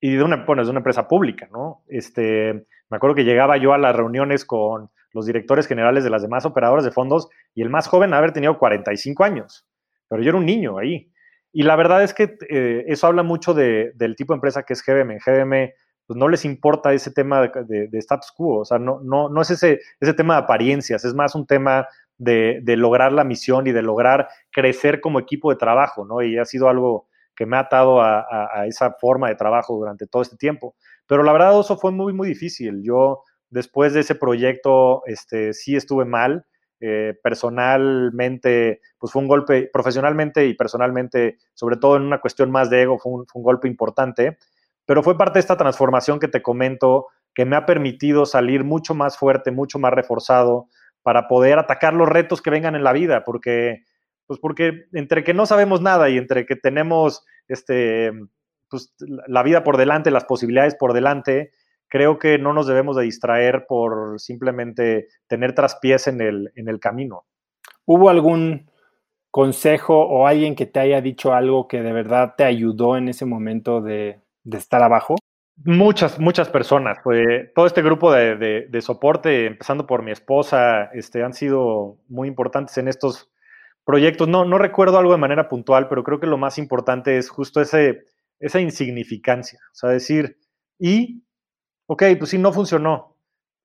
de 0.00 0.22
una, 0.22 0.44
es 0.60 0.68
una 0.68 0.78
empresa 0.78 1.08
pública, 1.08 1.48
¿no? 1.50 1.82
Este, 1.88 2.66
me 2.88 2.96
acuerdo 2.96 3.16
que 3.16 3.24
llegaba 3.24 3.56
yo 3.56 3.72
a 3.72 3.78
las 3.78 3.96
reuniones 3.96 4.44
con 4.44 4.90
los 5.12 5.26
directores 5.26 5.66
generales 5.66 6.04
de 6.04 6.10
las 6.10 6.22
demás 6.22 6.44
operadoras 6.44 6.84
de 6.84 6.90
fondos 6.90 7.28
y 7.54 7.62
el 7.62 7.70
más 7.70 7.88
joven 7.88 8.12
haber 8.12 8.32
tenido 8.32 8.58
45 8.58 9.24
años, 9.24 9.66
pero 10.08 10.22
yo 10.22 10.28
era 10.28 10.38
un 10.38 10.46
niño 10.46 10.78
ahí. 10.78 11.10
Y 11.52 11.62
la 11.62 11.74
verdad 11.74 12.02
es 12.02 12.12
que 12.12 12.36
eh, 12.50 12.84
eso 12.86 13.06
habla 13.06 13.22
mucho 13.22 13.54
de, 13.54 13.92
del 13.94 14.14
tipo 14.14 14.34
de 14.34 14.36
empresa 14.36 14.64
que 14.64 14.74
es 14.74 14.84
GBM. 14.84 15.12
En 15.12 15.72
pues 16.06 16.16
no 16.16 16.28
les 16.28 16.44
importa 16.44 16.92
ese 16.92 17.10
tema 17.10 17.40
de, 17.42 17.88
status 17.92 18.32
quo, 18.32 18.60
o 18.60 18.64
sea, 18.64 18.78
no, 18.78 19.00
no, 19.02 19.28
no 19.28 19.42
es 19.42 19.50
ese, 19.50 19.80
ese 20.00 20.14
tema 20.14 20.34
de 20.34 20.40
apariencias, 20.40 21.04
es 21.04 21.14
más 21.14 21.34
un 21.34 21.46
tema 21.46 21.88
de, 22.18 22.60
de, 22.62 22.76
lograr 22.76 23.12
la 23.12 23.24
misión 23.24 23.66
y 23.66 23.72
de 23.72 23.82
lograr 23.82 24.28
crecer 24.50 25.00
como 25.00 25.18
equipo 25.18 25.50
de 25.50 25.56
trabajo, 25.56 26.06
¿no? 26.06 26.22
Y 26.22 26.38
ha 26.38 26.44
sido 26.44 26.68
algo 26.68 27.08
que 27.34 27.44
me 27.44 27.56
ha 27.56 27.60
atado 27.60 28.00
a, 28.00 28.24
a, 28.52 28.66
esa 28.66 28.92
forma 28.92 29.28
de 29.28 29.34
trabajo 29.34 29.76
durante 29.76 30.06
todo 30.06 30.22
este 30.22 30.36
tiempo. 30.36 30.74
Pero 31.06 31.22
la 31.22 31.32
verdad 31.32 31.60
eso 31.60 31.76
fue 31.76 31.92
muy, 31.92 32.12
muy 32.14 32.28
difícil. 32.28 32.82
Yo 32.82 33.22
después 33.50 33.92
de 33.92 34.00
ese 34.00 34.14
proyecto 34.14 35.02
este, 35.06 35.52
sí 35.52 35.76
estuve 35.76 36.04
mal. 36.04 36.46
Eh, 36.78 37.14
personalmente, 37.22 38.82
pues 38.98 39.10
fue 39.10 39.22
un 39.22 39.28
golpe, 39.28 39.70
profesionalmente 39.72 40.46
y 40.46 40.54
personalmente, 40.54 41.38
sobre 41.54 41.76
todo 41.78 41.96
en 41.96 42.02
una 42.02 42.20
cuestión 42.20 42.50
más 42.50 42.68
de 42.68 42.82
ego, 42.82 42.98
fue 42.98 43.12
un, 43.12 43.26
fue 43.26 43.40
un 43.40 43.44
golpe 43.44 43.68
importante. 43.68 44.36
Pero 44.86 45.02
fue 45.02 45.18
parte 45.18 45.34
de 45.34 45.40
esta 45.40 45.56
transformación 45.56 46.18
que 46.18 46.28
te 46.28 46.42
comento, 46.42 47.08
que 47.34 47.44
me 47.44 47.56
ha 47.56 47.66
permitido 47.66 48.24
salir 48.24 48.64
mucho 48.64 48.94
más 48.94 49.18
fuerte, 49.18 49.50
mucho 49.50 49.78
más 49.78 49.92
reforzado 49.92 50.68
para 51.02 51.28
poder 51.28 51.58
atacar 51.58 51.92
los 51.92 52.08
retos 52.08 52.40
que 52.40 52.50
vengan 52.50 52.74
en 52.74 52.82
la 52.82 52.92
vida, 52.92 53.24
porque, 53.24 53.84
pues 54.26 54.40
porque 54.40 54.86
entre 54.92 55.22
que 55.22 55.34
no 55.34 55.46
sabemos 55.46 55.82
nada 55.82 56.08
y 56.08 56.16
entre 56.18 56.46
que 56.46 56.56
tenemos 56.56 57.24
este, 57.48 58.12
pues, 58.68 58.94
la 58.98 59.42
vida 59.42 59.62
por 59.62 59.76
delante, 59.76 60.10
las 60.10 60.24
posibilidades 60.24 60.74
por 60.76 60.92
delante, 60.92 61.52
creo 61.88 62.18
que 62.18 62.38
no 62.38 62.52
nos 62.52 62.66
debemos 62.66 62.96
de 62.96 63.04
distraer 63.04 63.66
por 63.68 64.18
simplemente 64.20 65.08
tener 65.28 65.54
traspiés 65.54 66.06
en 66.08 66.20
el, 66.20 66.52
en 66.56 66.68
el 66.68 66.80
camino. 66.80 67.24
¿Hubo 67.84 68.08
algún 68.10 68.70
consejo 69.30 70.00
o 70.00 70.26
alguien 70.26 70.54
que 70.56 70.66
te 70.66 70.80
haya 70.80 71.00
dicho 71.00 71.34
algo 71.34 71.68
que 71.68 71.82
de 71.82 71.92
verdad 71.92 72.34
te 72.36 72.44
ayudó 72.44 72.96
en 72.96 73.08
ese 73.08 73.26
momento 73.26 73.80
de, 73.80 74.20
estar 74.52 74.82
abajo? 74.82 75.16
Muchas, 75.64 76.18
muchas 76.18 76.48
personas. 76.48 76.98
todo 77.54 77.66
este 77.66 77.82
grupo 77.82 78.12
de, 78.12 78.36
de, 78.68 78.82
soporte, 78.82 79.46
empezando 79.46 79.86
por 79.86 80.02
mi 80.02 80.10
esposa, 80.10 80.90
este, 80.92 81.22
han 81.22 81.32
sido 81.32 81.98
muy 82.08 82.28
importantes 82.28 82.76
en 82.78 82.88
estos 82.88 83.30
proyectos. 83.84 84.28
No, 84.28 84.44
no 84.44 84.58
recuerdo 84.58 84.98
algo 84.98 85.12
de 85.12 85.18
manera 85.18 85.48
puntual, 85.48 85.88
pero 85.88 86.04
creo 86.04 86.20
que 86.20 86.26
lo 86.26 86.36
más 86.36 86.58
importante 86.58 87.16
es 87.16 87.30
justo 87.30 87.60
ese, 87.60 88.04
esa 88.38 88.60
insignificancia. 88.60 89.60
O 89.72 89.74
sea, 89.74 89.90
decir, 89.90 90.38
y, 90.78 91.24
ok, 91.86 92.02
pues 92.18 92.30
sí, 92.30 92.38
no 92.38 92.52
funcionó. 92.52 93.16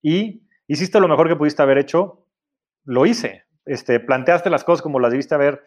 Y 0.02 0.48
hiciste 0.68 1.00
lo 1.00 1.08
mejor 1.08 1.28
que 1.28 1.36
pudiste 1.36 1.62
haber 1.62 1.78
hecho, 1.78 2.26
lo 2.86 3.06
hice. 3.06 3.46
Este, 3.66 4.00
planteaste 4.00 4.50
las 4.50 4.64
cosas 4.64 4.82
como 4.82 5.00
las 5.00 5.12
debiste 5.12 5.36
haber, 5.36 5.64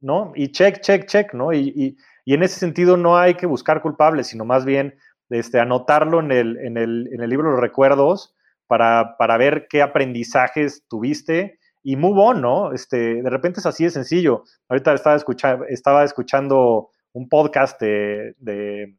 ¿no? 0.00 0.32
Y 0.34 0.52
check, 0.52 0.80
check, 0.80 1.06
check, 1.06 1.34
¿no? 1.34 1.52
Y, 1.52 1.96
en 2.32 2.42
ese 2.42 2.58
sentido 2.58 2.96
no 2.96 3.18
hay 3.18 3.34
que 3.34 3.44
buscar 3.44 3.82
culpables, 3.82 4.28
sino 4.28 4.46
más 4.46 4.64
bien 4.64 4.96
este, 5.28 5.60
anotarlo 5.60 6.20
en 6.20 6.32
el, 6.32 6.56
en, 6.56 6.78
el, 6.78 7.10
en 7.12 7.22
el 7.22 7.28
libro 7.28 7.48
de 7.48 7.52
los 7.52 7.60
recuerdos 7.60 8.34
para, 8.66 9.16
para 9.18 9.36
ver 9.36 9.66
qué 9.68 9.82
aprendizajes 9.82 10.86
tuviste 10.88 11.58
y 11.82 11.96
move 11.96 12.20
on, 12.20 12.40
¿no? 12.40 12.72
Este, 12.72 13.22
de 13.22 13.30
repente 13.30 13.60
es 13.60 13.66
así 13.66 13.84
de 13.84 13.90
sencillo. 13.90 14.44
Ahorita 14.68 14.94
estaba, 14.94 15.16
escuchando, 15.16 15.66
estaba 15.66 16.02
escuchando 16.02 16.90
un 17.12 17.28
podcast 17.28 17.78
de, 17.80 18.34
de, 18.38 18.96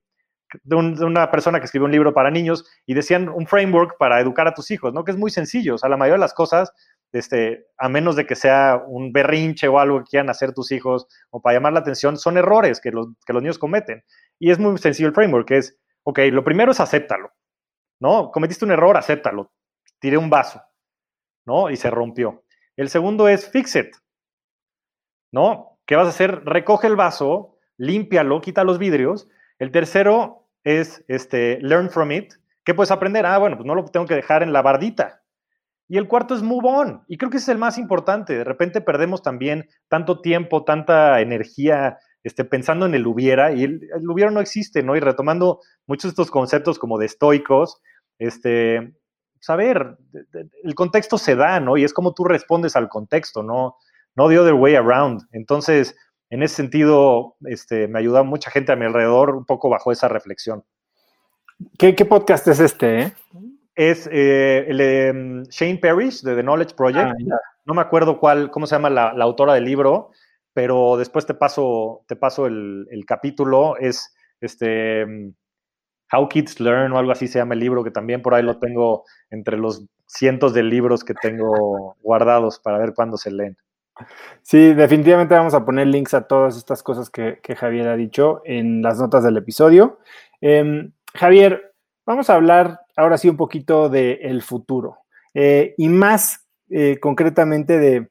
una 0.70 1.32
persona 1.32 1.60
que 1.60 1.66
escribió 1.66 1.86
un 1.86 1.92
libro 1.92 2.14
para 2.14 2.30
niños 2.30 2.64
y 2.86 2.94
decían 2.94 3.28
un 3.28 3.48
framework 3.48 3.98
para 3.98 4.22
educar 4.22 4.48
a 4.48 4.54
tus 4.54 4.70
hijos, 4.70 4.94
¿no? 4.94 5.04
Que 5.04 5.12
es 5.12 5.18
muy 5.18 5.32
sencillo. 5.32 5.76
O 5.76 5.78
sea, 5.80 5.90
la 5.90 5.98
mayoría 5.98 6.16
de 6.16 6.20
las 6.20 6.36
cosas, 6.36 6.72
este, 7.12 7.68
a 7.78 7.90
menos 7.90 8.16
de 8.16 8.26
que 8.26 8.36
sea 8.36 8.84
un 8.88 9.14
berrinche 9.14 9.68
o 9.68 9.80
algo 9.80 10.00
que 10.00 10.10
quieran 10.12 10.30
hacer 10.30 10.54
tus 10.54 10.72
hijos 10.72 11.08
o 11.30 11.42
para 11.42 11.56
llamar 11.56 11.74
la 11.74 11.80
atención, 11.80 12.18
son 12.18 12.38
errores 12.38 12.82
que 12.82 12.92
los, 12.92 13.08
que 13.26 13.34
los 13.34 13.42
niños 13.42 13.58
cometen. 13.58 14.04
Y 14.40 14.52
es 14.52 14.60
muy 14.60 14.78
sencillo 14.78 15.08
el 15.08 15.16
framework, 15.16 15.48
que 15.48 15.58
es, 15.58 15.78
ok, 16.04 16.20
lo 16.32 16.44
primero 16.44 16.72
es 16.72 16.80
acéptalo, 16.80 17.32
¿no? 18.00 18.32
Cometiste 18.32 18.66
un 18.66 18.72
error, 18.72 18.98
acéptalo. 18.98 19.52
Tiré 20.00 20.18
un 20.18 20.30
vaso, 20.30 20.62
¿no? 21.46 21.70
Y 21.70 21.78
se 21.78 21.90
rompió. 21.90 22.44
El 22.76 22.90
segundo 22.90 23.28
es 23.30 23.50
fix 23.50 23.76
it, 23.76 23.96
¿no? 25.32 25.80
¿Qué 25.86 25.96
vas 25.96 26.08
a 26.08 26.10
hacer? 26.10 26.44
Recoge 26.46 26.88
el 26.88 26.96
vaso, 26.96 27.58
límpialo, 27.78 28.42
quita 28.42 28.64
los 28.64 28.80
vidrios. 28.80 29.30
El 29.60 29.72
tercero 29.72 30.50
es 30.64 31.06
este, 31.08 31.60
learn 31.62 31.90
from 31.90 32.12
it. 32.12 32.34
¿Qué 32.64 32.74
puedes 32.74 32.92
aprender? 32.92 33.26
Ah, 33.26 33.38
bueno, 33.38 33.56
pues 33.56 33.68
no 33.68 33.76
lo 33.76 33.86
tengo 33.86 34.08
que 34.08 34.16
dejar 34.16 34.44
en 34.44 34.52
la 34.52 34.62
bardita. 34.62 35.22
Y 35.88 35.98
el 35.98 36.08
cuarto 36.08 36.36
es 36.36 36.42
move 36.42 36.68
on. 36.68 37.04
Y 37.08 37.18
creo 37.18 37.30
que 37.30 37.38
ese 37.38 37.46
es 37.46 37.50
el 37.50 37.58
más 37.58 37.78
importante. 37.78 38.36
De 38.36 38.44
repente 38.44 38.82
perdemos 38.82 39.22
también 39.22 39.70
tanto 39.88 40.22
tiempo, 40.22 40.64
tanta 40.64 41.22
energía 41.22 42.00
este, 42.26 42.44
pensando 42.44 42.88
en 42.88 42.96
el 42.96 43.06
hubiera, 43.06 43.54
y 43.54 43.66
el, 43.66 43.82
hubiera 44.10 44.32
no 44.32 44.40
existe, 44.40 44.82
¿no? 44.82 44.96
Y 44.96 45.00
retomando 45.00 45.60
muchos 45.86 46.06
de 46.06 46.10
estos 46.10 46.32
conceptos 46.32 46.80
como 46.80 46.98
de 46.98 47.06
estoicos, 47.06 47.80
este, 48.18 48.96
saber, 49.40 49.96
pues, 50.12 50.26
el 50.64 50.74
contexto 50.74 51.20
se 51.20 51.36
da, 51.36 51.60
¿no? 51.60 51.78
Y 51.78 51.84
es 51.84 51.94
como 51.94 52.16
tú 52.16 52.24
respondes 52.24 52.76
al 52.76 52.90
contexto, 52.90 53.44
¿no? 53.44 53.76
No 54.16 54.28
the 54.28 54.40
other 54.40 54.56
way 54.56 54.74
around. 54.74 55.22
Entonces, 55.34 55.96
en 56.32 56.42
ese 56.42 56.56
sentido, 56.56 57.36
este, 57.42 57.88
me 57.88 58.00
ayuda 58.00 58.24
mucha 58.24 58.50
gente 58.50 58.72
a 58.72 58.76
mi 58.76 58.86
alrededor 58.86 59.36
un 59.36 59.46
poco 59.46 59.70
bajo 59.70 59.92
esa 59.92 60.08
reflexión. 60.08 60.64
¿Qué, 61.78 61.94
podcast 62.06 62.48
es 62.48 62.60
este? 62.60 63.02
Eh? 63.02 63.14
Es 63.76 64.08
eh, 64.12 64.66
el 64.68 64.78
de 64.78 65.44
Shane 65.50 65.78
Parrish, 65.78 66.22
de 66.22 66.36
The 66.36 66.42
Knowledge 66.42 66.76
Project. 66.76 67.08
Ah, 67.08 67.38
no 67.66 67.74
me 67.74 67.82
acuerdo 67.82 68.20
cuál, 68.20 68.50
cómo 68.52 68.68
se 68.68 68.76
llama 68.76 68.90
la, 68.90 69.10
autora 69.10 69.54
del 69.54 69.66
libro, 69.66 70.12
pero 70.54 70.98
después 70.98 71.26
te 71.26 71.34
paso, 71.34 72.04
te 72.08 72.16
paso 72.16 72.46
el, 72.48 73.04
capítulo. 73.06 73.76
Es 73.78 74.16
este 74.40 75.06
How 76.12 76.30
Kids 76.30 76.60
Learn 76.60 76.94
o 76.94 76.98
algo 76.98 77.12
así 77.12 77.28
se 77.28 77.40
llama 77.40 77.56
el 77.56 77.60
libro, 77.60 77.84
que 77.84 77.92
también 77.92 78.22
por 78.22 78.34
ahí 78.34 78.44
lo 78.44 78.60
tengo 78.60 79.04
entre 79.30 79.58
los 79.58 79.86
cientos 80.06 80.54
de 80.54 80.64
libros 80.64 81.04
que 81.04 81.14
tengo 81.14 81.96
guardados 82.02 82.60
para 82.60 82.78
ver 82.78 82.94
cuándo 82.94 83.18
se 83.18 83.32
leen. 83.32 83.58
Sí, 84.42 84.74
definitivamente 84.74 85.36
vamos 85.36 85.54
a 85.54 85.66
poner 85.66 85.88
links 85.88 86.14
a 86.14 86.28
todas 86.28 86.58
estas 86.58 86.84
cosas 86.84 87.10
que, 87.10 87.40
Javier 87.58 87.88
ha 87.88 87.96
dicho 87.96 88.42
en 88.46 88.82
las 88.82 89.00
notas 89.00 89.24
del 89.24 89.38
episodio. 89.38 90.00
Em, 90.42 90.92
Javier, 91.14 91.75
vamos 92.06 92.30
a 92.30 92.36
hablar 92.36 92.82
ahora 92.96 93.18
sí 93.18 93.30
un 93.30 93.38
poquito 93.38 93.90
del 93.90 94.42
futuro 94.42 95.00
eh, 95.34 95.74
y 95.78 95.90
más 95.90 96.46
eh, 96.70 97.00
concretamente 97.00 97.78
de 97.78 98.10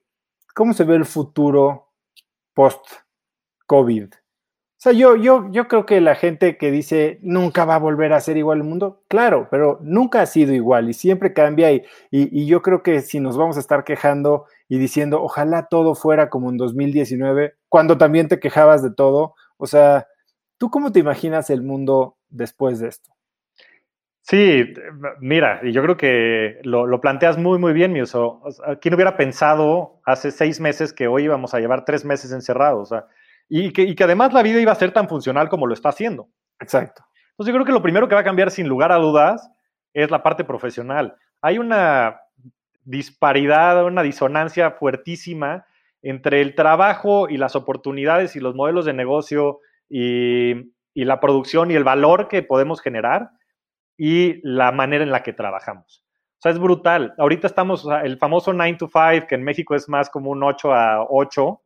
cómo 0.54 0.72
se 0.72 0.84
ve 0.84 0.96
el 0.96 1.04
futuro 1.04 1.92
post-COVID. 2.54 4.14
O 4.14 4.84
sea, 4.84 4.92
yo, 4.92 5.16
yo, 5.16 5.50
yo 5.50 5.66
creo 5.66 5.86
que 5.86 6.00
la 6.02 6.14
gente 6.14 6.58
que 6.58 6.70
dice 6.70 7.18
nunca 7.22 7.64
va 7.64 7.76
a 7.76 7.78
volver 7.78 8.12
a 8.12 8.20
ser 8.20 8.36
igual 8.36 8.58
el 8.58 8.64
mundo, 8.64 9.02
claro, 9.08 9.48
pero 9.50 9.78
nunca 9.80 10.20
ha 10.20 10.26
sido 10.26 10.52
igual 10.52 10.90
y 10.90 10.92
siempre 10.92 11.32
cambia 11.32 11.72
y, 11.72 11.84
y, 12.10 12.46
yo 12.46 12.60
creo 12.60 12.82
que 12.82 13.00
si 13.00 13.18
nos 13.18 13.38
vamos 13.38 13.56
a 13.56 13.60
estar 13.60 13.84
quejando 13.84 14.44
y 14.68 14.76
diciendo 14.76 15.22
ojalá 15.22 15.68
todo 15.68 15.94
fuera 15.94 16.28
como 16.28 16.50
en 16.50 16.58
2019, 16.58 17.54
cuando 17.70 17.96
también 17.96 18.28
te 18.28 18.40
quejabas 18.40 18.82
de 18.82 18.92
todo, 18.92 19.34
o 19.56 19.66
sea, 19.66 20.06
¿tú 20.58 20.70
cómo 20.70 20.92
te 20.92 21.00
imaginas 21.00 21.48
el 21.48 21.62
mundo 21.62 22.18
después 22.28 22.78
de 22.78 22.88
esto? 22.88 23.13
Sí, 24.26 24.72
mira, 25.20 25.60
y 25.62 25.72
yo 25.72 25.82
creo 25.82 25.98
que 25.98 26.58
lo, 26.62 26.98
planteas 26.98 27.36
muy, 27.36 27.58
muy 27.58 27.74
bien, 27.74 27.92
Miuso. 27.92 28.40
¿Quién 28.80 28.94
hubiera 28.94 29.18
pensado 29.18 30.00
hace 30.06 30.30
seis 30.30 30.60
meses 30.60 30.94
que 30.94 31.08
hoy 31.08 31.24
íbamos 31.24 31.52
a 31.52 31.60
llevar 31.60 31.84
tres 31.84 32.06
meses 32.06 32.32
encerrados? 32.32 32.90
O 32.90 32.94
sea, 32.94 33.06
y 33.50 33.70
que, 33.70 34.02
además 34.02 34.32
la 34.32 34.42
vida 34.42 34.60
iba 34.60 34.72
a 34.72 34.76
ser 34.76 34.92
tan 34.92 35.10
funcional 35.10 35.50
como 35.50 35.66
lo 35.66 35.74
está 35.74 35.90
haciendo. 35.90 36.30
Exacto. 36.58 37.04
Entonces 37.32 37.52
yo 37.52 37.54
creo 37.54 37.66
que 37.66 37.72
lo 37.72 37.82
primero 37.82 38.08
que 38.08 38.14
va 38.14 38.22
a 38.22 38.24
cambiar 38.24 38.50
sin 38.50 38.66
lugar 38.66 38.92
a 38.92 38.96
dudas 38.96 39.50
es 39.92 40.10
la 40.10 40.22
parte 40.22 40.42
profesional. 40.42 41.16
Hay 41.42 41.58
una 41.58 42.22
disparidad, 42.82 43.84
una 43.84 44.02
disonancia 44.02 44.70
fuertísima 44.70 45.66
entre 46.00 46.40
el 46.40 46.54
trabajo 46.54 47.28
y 47.28 47.36
las 47.36 47.56
oportunidades 47.56 48.36
y 48.36 48.40
los 48.40 48.54
modelos 48.54 48.86
de 48.86 48.94
negocio 48.94 49.60
y, 49.90 50.72
la 50.94 51.20
producción 51.20 51.70
y 51.70 51.74
el 51.74 51.84
valor 51.84 52.28
que 52.28 52.42
podemos 52.42 52.80
generar 52.80 53.28
y 53.96 54.40
la 54.42 54.72
manera 54.72 55.04
en 55.04 55.10
la 55.10 55.22
que 55.22 55.32
trabajamos. 55.32 56.04
O 56.38 56.40
sea, 56.40 56.52
es 56.52 56.58
brutal. 56.58 57.14
Ahorita 57.18 57.46
estamos, 57.46 57.86
el 58.02 58.18
famoso 58.18 58.52
9 58.52 58.76
to 58.78 58.88
5, 58.92 59.26
que 59.26 59.34
en 59.34 59.44
México 59.44 59.74
es 59.74 59.88
más 59.88 60.10
como 60.10 60.30
un 60.30 60.42
8 60.42 60.74
a 60.74 61.06
8, 61.08 61.62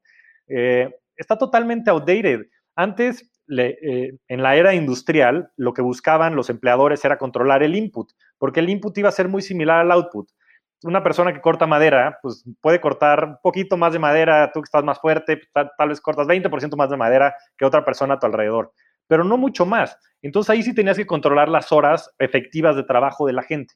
eh, 0.49 0.95
está 1.17 1.37
totalmente 1.37 1.91
outdated. 1.91 2.47
Antes, 2.77 3.31
eh, 3.57 4.13
en 4.29 4.43
la 4.43 4.57
era 4.57 4.75
industrial, 4.75 5.51
lo 5.57 5.73
que 5.73 5.83
buscaban 5.83 6.37
los 6.37 6.51
empleadores 6.51 7.05
era 7.05 7.19
controlar 7.19 7.63
el 7.63 7.75
input, 7.75 8.13
porque 8.39 8.61
el 8.61 8.69
input 8.69 8.97
iba 8.99 9.09
a 9.09 9.13
ser 9.13 9.29
muy 9.29 9.43
similar 9.43 9.81
al 9.81 9.91
output 9.93 10.31
una 10.85 11.03
persona 11.03 11.33
que 11.33 11.41
corta 11.41 11.67
madera, 11.67 12.19
pues 12.23 12.45
puede 12.61 12.81
cortar 12.81 13.25
un 13.25 13.37
poquito 13.43 13.77
más 13.77 13.93
de 13.93 13.99
madera, 13.99 14.51
tú 14.53 14.61
que 14.61 14.67
estás 14.67 14.85
más 14.85 15.01
fuerte, 15.01 15.41
tal, 15.53 15.89
vez 15.89 16.01
cortas 16.01 16.27
20% 16.27 16.77
más 16.77 16.91
de 16.91 16.97
madera 16.97 17.35
que 17.57 17.65
otra 17.65 17.85
persona 17.85 18.15
a 18.15 18.19
tu 18.19 18.27
alrededor, 18.27 18.73
pero 19.09 19.25
no 19.25 19.37
mucho 19.37 19.67
más. 19.67 19.99
Entonces 20.23 20.51
ahí 20.51 20.63
sí 20.63 20.75
tenías 20.75 20.97
que 20.97 21.07
controlar 21.07 21.49
las 21.49 21.73
horas 21.73 22.15
efectivas 22.19 22.77
de 22.77 22.85
trabajo 22.85 23.27
de 23.27 23.33
la 23.33 23.43
gente. 23.43 23.75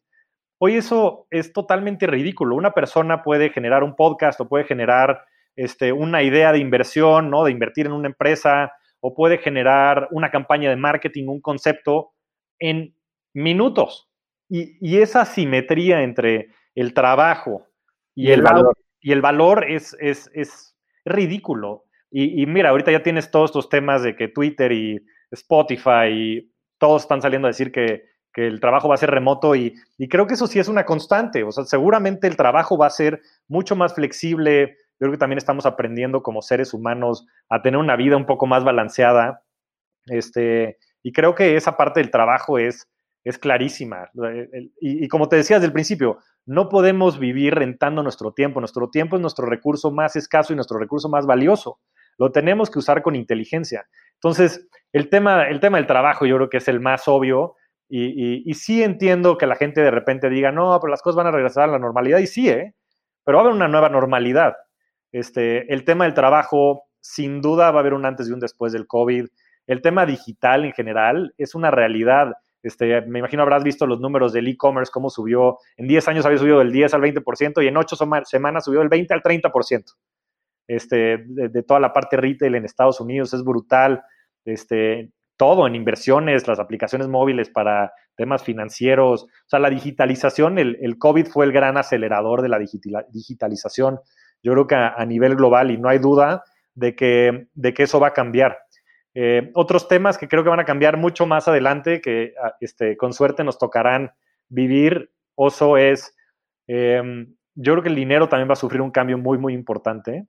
Hoy 0.58 0.76
eso 0.76 1.26
es 1.30 1.52
totalmente 1.52 2.06
ridículo. 2.06 2.54
Una 2.54 2.72
persona 2.72 3.22
puede 3.22 3.50
generar 3.50 3.82
un 3.82 3.96
podcast 3.96 4.40
o 4.40 4.48
puede 4.48 4.64
generar 4.64 5.24
este, 5.56 5.92
una 5.92 6.22
idea 6.22 6.52
de 6.52 6.58
inversión, 6.58 7.30
¿no? 7.30 7.44
De 7.44 7.50
invertir 7.50 7.86
en 7.86 7.92
una 7.92 8.08
empresa 8.08 8.72
o 9.00 9.14
puede 9.14 9.38
generar 9.38 10.06
una 10.12 10.30
campaña 10.30 10.70
de 10.70 10.76
marketing, 10.76 11.26
un 11.26 11.40
concepto 11.40 12.12
en 12.60 12.94
minutos. 13.34 14.08
Y, 14.48 14.76
y 14.80 14.98
esa 14.98 15.24
simetría 15.24 16.02
entre 16.02 16.50
el 16.74 16.94
trabajo 16.94 17.66
y, 18.14 18.30
el, 18.30 18.42
valor. 18.42 18.76
Y 19.00 19.12
el 19.12 19.20
valor 19.20 19.64
es, 19.68 19.96
es, 20.00 20.30
es 20.34 20.76
ridículo. 21.04 21.84
Y, 22.14 22.44
mira, 22.44 22.68
ahorita 22.68 22.92
ya 22.92 23.02
tienes 23.02 23.30
todos 23.30 23.50
estos 23.50 23.70
temas 23.70 24.02
de 24.02 24.14
que 24.14 24.28
Twitter 24.28 24.70
y 24.70 25.02
Spotify 25.32 26.48
todos 26.82 27.02
están 27.02 27.22
saliendo 27.22 27.46
a 27.46 27.50
decir 27.50 27.70
que, 27.70 28.10
el 28.34 28.60
trabajo 28.60 28.88
va 28.88 28.94
a 28.94 28.98
ser 28.98 29.10
remoto 29.10 29.54
y, 29.54 29.74
creo 30.08 30.26
que 30.26 30.34
eso 30.34 30.46
sí 30.46 30.58
es 30.58 30.66
una 30.66 30.86
constante. 30.86 31.44
O 31.44 31.52
sea, 31.52 31.64
seguramente 31.64 32.26
el 32.26 32.36
trabajo 32.36 32.78
va 32.78 32.86
a 32.86 32.90
ser 32.90 33.20
mucho 33.46 33.76
más 33.76 33.94
flexible. 33.94 34.78
Yo 34.92 34.98
creo 34.98 35.12
que 35.12 35.18
también 35.18 35.36
estamos 35.36 35.66
aprendiendo 35.66 36.22
como 36.22 36.40
seres 36.40 36.72
humanos 36.72 37.26
a 37.50 37.60
tener 37.60 37.78
una 37.78 37.94
vida 37.94 38.16
un 38.16 38.24
poco 38.24 38.46
más 38.46 38.64
balanceada. 38.64 39.44
Este, 40.06 40.78
y 41.02 41.12
creo 41.12 41.34
que 41.34 41.56
esa 41.56 41.76
parte 41.76 42.00
del 42.00 42.10
trabajo 42.10 42.58
es, 42.58 42.88
es 43.22 43.36
clarísima. 43.38 44.10
Y, 44.80 45.04
y, 45.04 45.08
como 45.08 45.28
te 45.28 45.36
decía 45.36 45.58
desde 45.58 45.66
el 45.66 45.74
principio, 45.74 46.18
no 46.46 46.70
podemos 46.70 47.18
vivir 47.18 47.54
rentando 47.54 48.02
nuestro 48.02 48.32
tiempo. 48.32 48.60
Nuestro 48.60 48.88
tiempo 48.88 49.16
es 49.16 49.22
nuestro 49.22 49.46
recurso 49.46 49.92
más 49.92 50.16
escaso 50.16 50.54
y 50.54 50.56
nuestro 50.56 50.78
recurso 50.78 51.10
más 51.10 51.26
valioso. 51.26 51.80
Lo 52.16 52.32
tenemos 52.32 52.70
que 52.70 52.78
usar 52.78 53.02
con 53.02 53.14
inteligencia. 53.14 53.86
Entonces, 54.14 54.66
el 54.92 55.08
tema, 55.08 55.44
el 55.48 55.60
tema 55.60 55.78
del 55.78 55.86
trabajo 55.86 56.26
yo 56.26 56.36
creo 56.36 56.50
que 56.50 56.58
es 56.58 56.68
el 56.68 56.80
más 56.80 57.08
obvio. 57.08 57.56
Y, 57.88 58.54
sí 58.54 58.82
entiendo 58.82 59.36
que 59.36 59.46
la 59.46 59.56
gente 59.56 59.82
de 59.82 59.90
repente 59.90 60.30
diga, 60.30 60.50
no, 60.50 60.78
pero 60.80 60.90
las 60.90 61.02
cosas 61.02 61.16
van 61.16 61.26
a 61.26 61.30
regresar 61.30 61.64
a 61.64 61.72
la 61.72 61.78
normalidad. 61.78 62.18
Y 62.18 62.26
sí, 62.26 62.48
¿eh? 62.48 62.74
pero 63.24 63.36
va 63.36 63.42
a 63.42 63.44
haber 63.46 63.56
una 63.56 63.68
nueva 63.68 63.90
normalidad. 63.90 64.54
Este, 65.12 65.70
el 65.72 65.84
tema 65.84 66.04
del 66.04 66.14
trabajo, 66.14 66.84
sin 67.00 67.42
duda, 67.42 67.70
va 67.70 67.78
a 67.78 67.80
haber 67.80 67.92
un 67.92 68.06
antes 68.06 68.28
y 68.28 68.32
un 68.32 68.40
después 68.40 68.72
del 68.72 68.86
COVID. 68.86 69.26
El 69.66 69.82
tema 69.82 70.06
digital 70.06 70.64
en 70.64 70.72
general 70.72 71.34
es 71.36 71.54
una 71.54 71.70
realidad. 71.70 72.32
Este, 72.62 73.02
me 73.02 73.18
imagino 73.18 73.42
habrás 73.42 73.62
visto 73.62 73.86
los 73.86 74.00
números 74.00 74.32
del 74.32 74.48
e-commerce, 74.48 74.90
cómo 74.92 75.10
subió, 75.10 75.58
en 75.76 75.86
10 75.88 76.08
años 76.08 76.24
había 76.24 76.38
subido 76.38 76.60
del 76.60 76.72
10 76.72 76.94
al 76.94 77.02
20% 77.02 77.62
y 77.62 77.66
en 77.66 77.76
8 77.76 77.96
semanas 78.24 78.64
subió 78.64 78.80
del 78.80 78.88
20 78.88 79.12
al 79.12 79.22
30%. 79.22 79.84
Este, 80.68 81.24
de, 81.26 81.62
toda 81.64 81.80
la 81.80 81.92
parte 81.92 82.16
retail 82.16 82.54
en 82.54 82.64
Estados 82.64 83.00
Unidos 83.00 83.34
es 83.34 83.44
brutal. 83.44 84.02
Este, 84.44 85.10
todo 85.36 85.66
en 85.66 85.74
inversiones, 85.74 86.46
las 86.46 86.58
aplicaciones 86.58 87.08
móviles 87.08 87.50
para 87.50 87.92
temas 88.16 88.44
financieros. 88.44 89.24
O 89.24 89.48
sea, 89.48 89.58
la 89.58 89.70
digitalización, 89.70 90.58
el, 90.58 90.78
el 90.80 90.98
COVID 90.98 91.26
fue 91.26 91.44
el 91.46 91.52
gran 91.52 91.76
acelerador 91.76 92.42
de 92.42 92.48
la 92.48 92.58
digitalización. 92.58 94.00
Yo 94.42 94.52
creo 94.52 94.66
que 94.66 94.74
a, 94.74 95.04
nivel 95.06 95.36
global 95.36 95.70
y 95.70 95.78
no 95.78 95.88
hay 95.88 95.98
duda 95.98 96.42
de 96.74 96.94
que, 96.96 97.48
de 97.54 97.74
que 97.74 97.84
eso 97.84 98.00
va 98.00 98.08
a 98.08 98.12
cambiar. 98.12 98.58
Eh, 99.14 99.50
otros 99.54 99.88
temas 99.88 100.18
que 100.18 100.28
creo 100.28 100.42
que 100.42 100.50
van 100.50 100.60
a 100.60 100.64
cambiar 100.64 100.96
mucho 100.96 101.26
más 101.26 101.46
adelante, 101.46 102.00
que 102.00 102.34
ah, 102.42 102.54
este, 102.60 102.96
con 102.96 103.12
suerte 103.12 103.44
nos 103.44 103.58
tocarán 103.58 104.12
vivir, 104.48 105.12
oso 105.34 105.76
es, 105.76 106.16
em, 106.66 107.34
yo 107.54 107.74
creo 107.74 107.82
que 107.82 107.88
el 107.90 107.94
dinero 107.94 108.28
también 108.28 108.48
va 108.48 108.54
a 108.54 108.56
sufrir 108.56 108.80
un 108.80 108.90
cambio 108.90 109.18
muy, 109.18 109.38
muy 109.38 109.54
importante. 109.54 110.26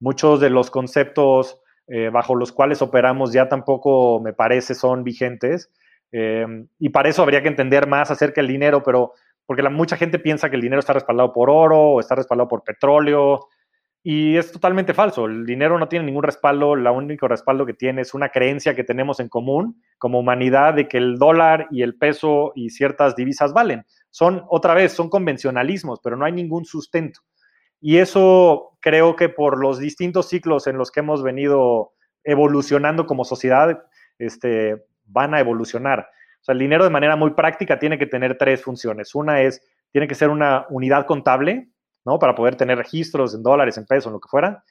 Muchos 0.00 0.40
de 0.40 0.50
los 0.50 0.70
conceptos 0.70 1.60
eh, 1.88 2.10
bajo 2.10 2.34
los 2.34 2.52
cuales 2.52 2.82
operamos 2.82 3.32
ya 3.32 3.48
tampoco, 3.48 4.20
me 4.20 4.32
parece, 4.32 4.74
son 4.74 5.04
vigentes. 5.04 5.70
Em, 6.12 6.68
y 6.78 6.88
para 6.88 7.08
eso 7.08 7.22
habría 7.22 7.42
que 7.42 7.48
entender 7.48 7.86
más 7.86 8.10
acerca 8.10 8.40
del 8.40 8.48
dinero, 8.48 8.82
pero 8.82 9.12
porque 9.44 9.62
la, 9.62 9.70
mucha 9.70 9.96
gente 9.96 10.18
piensa 10.18 10.50
que 10.50 10.56
el 10.56 10.62
dinero 10.62 10.80
está 10.80 10.92
respaldado 10.92 11.32
por 11.32 11.50
oro 11.50 11.78
o 11.78 12.00
está 12.00 12.14
respaldado 12.14 12.48
por 12.48 12.64
petróleo 12.64 13.46
y 14.08 14.36
es 14.36 14.52
totalmente 14.52 14.94
falso. 14.94 15.26
El 15.26 15.44
dinero 15.44 15.78
no 15.78 15.88
tiene 15.88 16.06
ningún 16.06 16.22
respaldo. 16.22 16.74
El 16.74 16.86
único 16.86 17.26
respaldo 17.26 17.66
que 17.66 17.74
tiene 17.74 18.02
es 18.02 18.14
una 18.14 18.28
creencia 18.28 18.74
que 18.74 18.84
tenemos 18.84 19.18
en 19.18 19.28
común 19.28 19.82
como 19.98 20.20
humanidad 20.20 20.74
de 20.74 20.86
que 20.86 20.98
el 20.98 21.16
dólar 21.16 21.66
y 21.72 21.82
el 21.82 21.96
peso 21.96 22.52
y 22.54 22.70
ciertas 22.70 23.16
divisas 23.16 23.52
valen. 23.52 23.84
Son, 24.10 24.44
otra 24.48 24.74
vez, 24.74 24.92
son 24.92 25.10
convencionalismos, 25.10 25.98
pero 26.02 26.16
no 26.16 26.24
hay 26.24 26.32
ningún 26.32 26.64
sustento. 26.64 27.20
Y 27.86 27.98
eso 27.98 28.76
creo 28.80 29.14
que 29.14 29.28
por 29.28 29.60
los 29.60 29.78
distintos 29.78 30.28
ciclos 30.28 30.66
en 30.66 30.76
los 30.76 30.90
que 30.90 30.98
hemos 30.98 31.22
venido 31.22 31.92
evolucionando 32.24 33.06
como 33.06 33.24
sociedad, 33.24 33.78
este, 34.18 34.86
van 35.04 35.34
a 35.34 35.38
evolucionar. 35.38 36.00
O 36.00 36.44
sea, 36.44 36.54
el 36.54 36.58
dinero 36.58 36.82
de 36.82 36.90
manera 36.90 37.14
muy 37.14 37.34
práctica 37.34 37.78
tiene 37.78 37.96
que 37.96 38.08
tener 38.08 38.38
tres 38.38 38.60
funciones. 38.60 39.14
Una 39.14 39.42
es, 39.42 39.62
tiene 39.92 40.08
que 40.08 40.16
ser 40.16 40.30
una 40.30 40.66
unidad 40.68 41.06
contable, 41.06 41.68
¿no? 42.04 42.18
Para 42.18 42.34
poder 42.34 42.56
tener 42.56 42.76
registros 42.76 43.36
en 43.36 43.44
dólares, 43.44 43.78
en 43.78 43.86
pesos, 43.86 44.08
en 44.08 44.14
lo 44.14 44.20
que 44.20 44.30
fuera. 44.30 44.64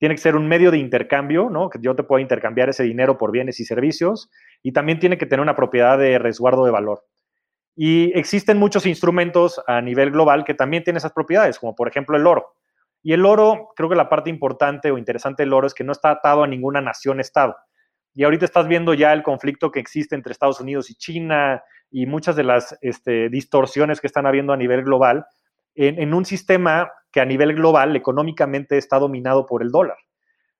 Tiene 0.00 0.16
que 0.16 0.20
ser 0.20 0.34
un 0.34 0.48
medio 0.48 0.72
de 0.72 0.78
intercambio, 0.78 1.50
¿no? 1.50 1.70
Que 1.70 1.78
yo 1.80 1.94
te 1.94 2.02
pueda 2.02 2.22
intercambiar 2.22 2.70
ese 2.70 2.82
dinero 2.82 3.18
por 3.18 3.30
bienes 3.30 3.60
y 3.60 3.66
servicios. 3.66 4.32
Y 4.64 4.72
también 4.72 4.98
tiene 4.98 5.16
que 5.16 5.26
tener 5.26 5.42
una 5.42 5.54
propiedad 5.54 5.96
de 5.96 6.18
resguardo 6.18 6.64
de 6.64 6.72
valor. 6.72 7.04
Y 7.80 8.10
existen 8.18 8.58
muchos 8.58 8.86
instrumentos 8.86 9.62
a 9.68 9.80
nivel 9.80 10.10
global 10.10 10.42
que 10.42 10.52
también 10.52 10.82
tienen 10.82 10.96
esas 10.96 11.12
propiedades, 11.12 11.60
como 11.60 11.76
por 11.76 11.86
ejemplo 11.86 12.16
el 12.16 12.26
oro. 12.26 12.56
Y 13.04 13.12
el 13.12 13.24
oro, 13.24 13.68
creo 13.76 13.88
que 13.88 13.94
la 13.94 14.08
parte 14.08 14.30
importante 14.30 14.90
o 14.90 14.98
interesante 14.98 15.44
del 15.44 15.52
oro 15.52 15.68
es 15.68 15.74
que 15.74 15.84
no 15.84 15.92
está 15.92 16.10
atado 16.10 16.42
a 16.42 16.48
ninguna 16.48 16.80
nación-estado. 16.80 17.56
Y 18.14 18.24
ahorita 18.24 18.44
estás 18.44 18.66
viendo 18.66 18.94
ya 18.94 19.12
el 19.12 19.22
conflicto 19.22 19.70
que 19.70 19.78
existe 19.78 20.16
entre 20.16 20.32
Estados 20.32 20.60
Unidos 20.60 20.90
y 20.90 20.96
China 20.96 21.62
y 21.88 22.06
muchas 22.06 22.34
de 22.34 22.42
las 22.42 22.76
este, 22.80 23.28
distorsiones 23.28 24.00
que 24.00 24.08
están 24.08 24.26
habiendo 24.26 24.52
a 24.52 24.56
nivel 24.56 24.82
global 24.82 25.26
en, 25.76 26.12
un 26.12 26.24
sistema 26.24 26.90
que 27.12 27.20
a 27.20 27.24
nivel 27.24 27.54
global 27.54 27.94
económicamente 27.94 28.76
está 28.76 28.98
dominado 28.98 29.46
por 29.46 29.62
el 29.62 29.70
dólar. 29.70 29.98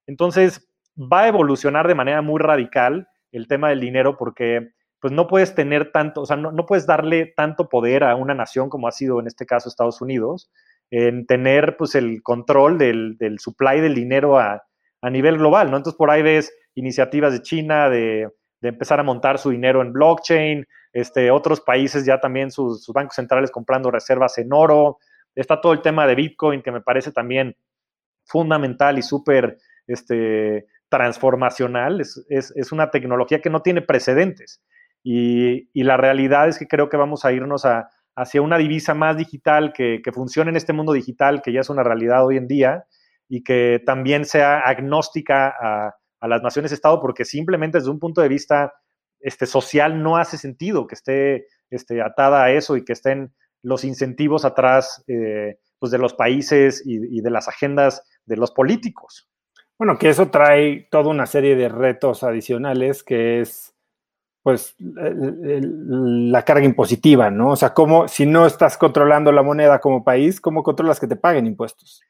Entonces, 0.07 0.71
va 0.97 1.23
a 1.23 1.27
evolucionar 1.27 1.85
de 1.85 1.95
manera 1.95 2.21
muy 2.21 2.39
radical 2.39 3.09
el 3.33 3.49
tema 3.49 3.67
del 3.67 3.81
dinero 3.81 4.15
porque 4.15 4.69
pues 4.99 5.13
no 5.13 5.27
puedes 5.27 5.55
tener 5.55 5.91
tanto, 5.91 6.21
o 6.21 6.25
sea, 6.25 6.35
no, 6.35 6.65
puedes 6.65 6.85
darle 6.85 7.33
tanto 7.35 7.69
poder 7.69 8.03
a 8.03 8.15
una 8.15 8.33
nación 8.33 8.69
como 8.69 8.87
ha 8.87 8.91
sido 8.91 9.19
en 9.19 9.27
este 9.27 9.45
caso 9.45 9.69
Estados 9.69 10.01
Unidos, 10.01 10.51
en 10.91 11.25
tener 11.25 11.77
pues 11.77 11.95
el 11.95 12.21
control 12.23 12.77
del, 12.77 13.17
supply 13.39 13.79
del 13.79 13.95
dinero 13.95 14.39
a, 14.39 14.63
nivel 15.09 15.37
global, 15.37 15.71
¿no? 15.71 15.77
Entonces 15.77 15.97
por 15.97 16.11
ahí 16.11 16.21
ves 16.21 16.53
iniciativas 16.75 17.31
de 17.31 17.41
China 17.41 17.89
de, 17.89 18.29
empezar 18.61 18.99
a 18.99 19.03
montar 19.03 19.37
su 19.37 19.51
dinero 19.51 19.81
en 19.81 19.93
blockchain, 19.93 20.67
este, 20.91 21.31
otros 21.31 21.61
países 21.61 22.05
ya 22.05 22.19
también 22.19 22.51
sus, 22.51 22.83
sus, 22.83 22.93
bancos 22.93 23.15
centrales 23.15 23.51
comprando 23.51 23.89
reservas 23.89 24.37
en 24.37 24.51
oro, 24.51 24.97
Está 25.35 25.61
todo 25.61 25.73
el 25.73 25.81
tema 25.81 26.07
de 26.07 26.15
Bitcoin, 26.15 26.61
que 26.61 26.71
me 26.71 26.81
parece 26.81 27.11
también 27.11 27.55
fundamental 28.25 28.97
y 28.97 29.01
súper 29.01 29.57
este, 29.87 30.67
transformacional. 30.89 32.01
Es, 32.01 32.71
una 32.71 32.91
tecnología 32.91 33.41
que 33.41 33.49
no 33.49 33.61
tiene 33.61 33.81
precedentes. 33.81 34.61
Y, 35.03 35.69
la 35.83 35.97
realidad 35.97 36.47
es 36.47 36.59
que 36.59 36.67
creo 36.67 36.89
que 36.89 36.97
vamos 36.97 37.25
a 37.25 37.31
irnos 37.31 37.63
hacia 38.15 38.41
una 38.41 38.57
divisa 38.57 38.93
más 38.93 39.17
digital 39.17 39.73
que, 39.73 40.01
funcione 40.13 40.49
en 40.49 40.57
este 40.57 40.73
mundo 40.73 40.93
digital, 40.93 41.41
que 41.41 41.53
ya 41.53 41.61
es 41.61 41.69
una 41.69 41.83
realidad 41.83 42.25
hoy 42.25 42.37
en 42.37 42.47
día, 42.47 42.85
y 43.27 43.43
que 43.43 43.81
también 43.85 44.25
sea 44.25 44.59
agnóstica 44.59 45.47
a, 45.49 45.95
las 46.27 46.41
naciones-estado, 46.41 46.99
porque 46.99 47.23
simplemente 47.23 47.77
desde 47.77 47.91
un 47.91 47.99
punto 47.99 48.21
de 48.21 48.27
vista 48.27 48.73
este, 49.21 49.45
social 49.45 50.03
no 50.03 50.17
hace 50.17 50.37
sentido 50.37 50.85
que 50.85 50.95
esté 50.95 51.47
este, 51.69 52.01
atada 52.01 52.43
a 52.43 52.51
eso 52.51 52.75
y 52.75 52.83
que 52.83 52.91
estén 52.91 53.33
los 53.61 53.83
incentivos 53.83 54.45
atrás 54.45 55.03
eh, 55.07 55.59
pues 55.79 55.91
de 55.91 55.97
los 55.97 56.13
países 56.13 56.83
y, 56.85 57.21
de 57.21 57.29
las 57.29 57.47
agendas 57.47 58.03
de 58.25 58.37
los 58.37 58.51
políticos. 58.51 59.29
Bueno, 59.77 59.97
que 59.97 60.09
eso 60.09 60.29
trae 60.29 60.87
toda 60.91 61.09
una 61.09 61.25
serie 61.25 61.55
de 61.55 61.69
retos 61.69 62.23
adicionales 62.23 63.01
que 63.01 63.39
es 63.39 63.73
pues 64.43 64.75
la 64.79 66.43
carga 66.43 66.65
impositiva, 66.65 67.29
¿no? 67.29 67.51
O 67.51 67.55
sea, 67.55 67.73
cómo 67.73 68.07
si 68.07 68.25
no 68.25 68.45
estás 68.45 68.77
controlando 68.77 69.31
la 69.31 69.43
moneda 69.43 69.79
como 69.79 70.03
país, 70.03 70.39
¿cómo 70.39 70.63
controlas 70.63 70.99
que 70.99 71.07
te 71.07 71.15
paguen 71.15 71.45
impuestos? 71.45 72.01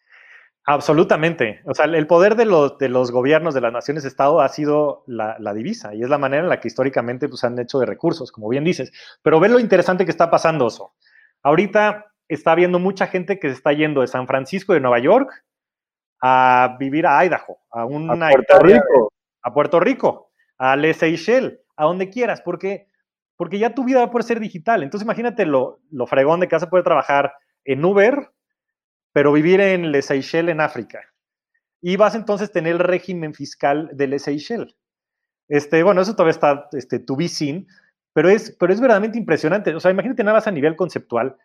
Absolutamente. 0.65 1.61
O 1.65 1.73
sea, 1.73 1.85
el 1.85 2.05
poder 2.05 2.35
de 2.35 2.45
los, 2.45 2.77
de 2.77 2.89
los 2.89 3.09
gobiernos 3.09 3.55
de 3.55 3.61
las 3.61 3.73
naciones-estado 3.73 4.39
ha 4.39 4.49
sido 4.49 5.03
la, 5.07 5.35
divisa 5.55 5.95
y 5.95 6.03
es 6.03 6.09
la 6.09 6.19
manera 6.19 6.43
en 6.43 6.49
la 6.49 6.59
que 6.59 6.67
históricamente 6.67 7.27
pues, 7.27 7.43
han 7.43 7.57
hecho 7.57 7.79
de 7.79 7.87
recursos, 7.87 8.31
como 8.31 8.49
bien 8.49 8.63
dices. 8.63 8.91
Pero 9.23 9.39
ve 9.39 9.49
lo 9.49 9.59
interesante 9.59 10.05
que 10.05 10.11
está 10.11 10.29
pasando, 10.29 10.67
eso. 10.67 10.93
Ahorita 11.41 12.05
está 12.27 12.51
habiendo 12.51 12.77
mucha 12.77 13.07
gente 13.07 13.39
que 13.39 13.47
se 13.47 13.55
está 13.55 13.73
yendo 13.73 14.01
de 14.01 14.07
San 14.07 14.27
Francisco 14.27 14.73
de 14.73 14.79
Nueva 14.79 14.99
York 14.99 15.43
a 16.21 16.75
vivir 16.79 17.07
a 17.07 17.25
Idaho, 17.25 17.57
a 17.71 17.85
una 17.85 18.27
a 18.27 18.29
Puerto 18.29 18.59
Rico, 18.59 19.13
a 19.41 19.53
Puerto 19.53 19.79
Rico, 19.79 20.31
a 20.59 20.75
Les 20.75 20.97
Seychelles, 20.97 21.59
a 21.79 21.85
donde 21.85 22.09
quieras, 22.09 22.41
porque, 22.41 22.87
porque 23.37 23.57
ya 23.57 23.73
tu 23.73 23.83
vida 23.83 23.99
va 23.99 24.05
a 24.05 24.11
poder 24.11 24.25
ser 24.25 24.39
digital. 24.39 24.83
Entonces 24.83 25.05
imagínate 25.05 25.45
lo, 25.45 25.79
lo 25.89 26.05
fregón 26.05 26.39
de 26.39 26.47
que 26.47 26.55
vas 26.55 26.63
a 26.63 26.69
poder 26.69 26.83
trabajar 26.83 27.33
en 27.63 27.83
Uber 27.83 28.29
pero 29.11 29.31
vivir 29.31 29.59
en 29.61 29.91
Les 29.91 30.05
Seychelles, 30.05 30.51
en 30.51 30.61
África. 30.61 31.01
Y 31.81 31.95
vas 31.95 32.15
entonces 32.15 32.49
a 32.49 32.51
tener 32.51 32.73
el 32.73 32.79
régimen 32.79 33.33
fiscal 33.33 33.89
de 33.93 34.07
Les 34.07 34.23
Seychelles. 34.23 34.75
Este, 35.47 35.81
bueno, 35.83 36.01
eso 36.01 36.13
todavía 36.13 36.31
está 36.31 36.67
este, 36.73 36.99
to 36.99 37.15
be 37.15 37.27
seen, 37.27 37.67
pero 38.13 38.29
es, 38.29 38.55
pero 38.59 38.71
es 38.71 38.79
verdaderamente 38.79 39.17
impresionante. 39.17 39.73
O 39.73 39.79
sea, 39.79 39.91
imagínate 39.91 40.23
nada 40.23 40.37
más 40.37 40.47
a 40.47 40.51
nivel 40.51 40.75
conceptual, 40.75 41.37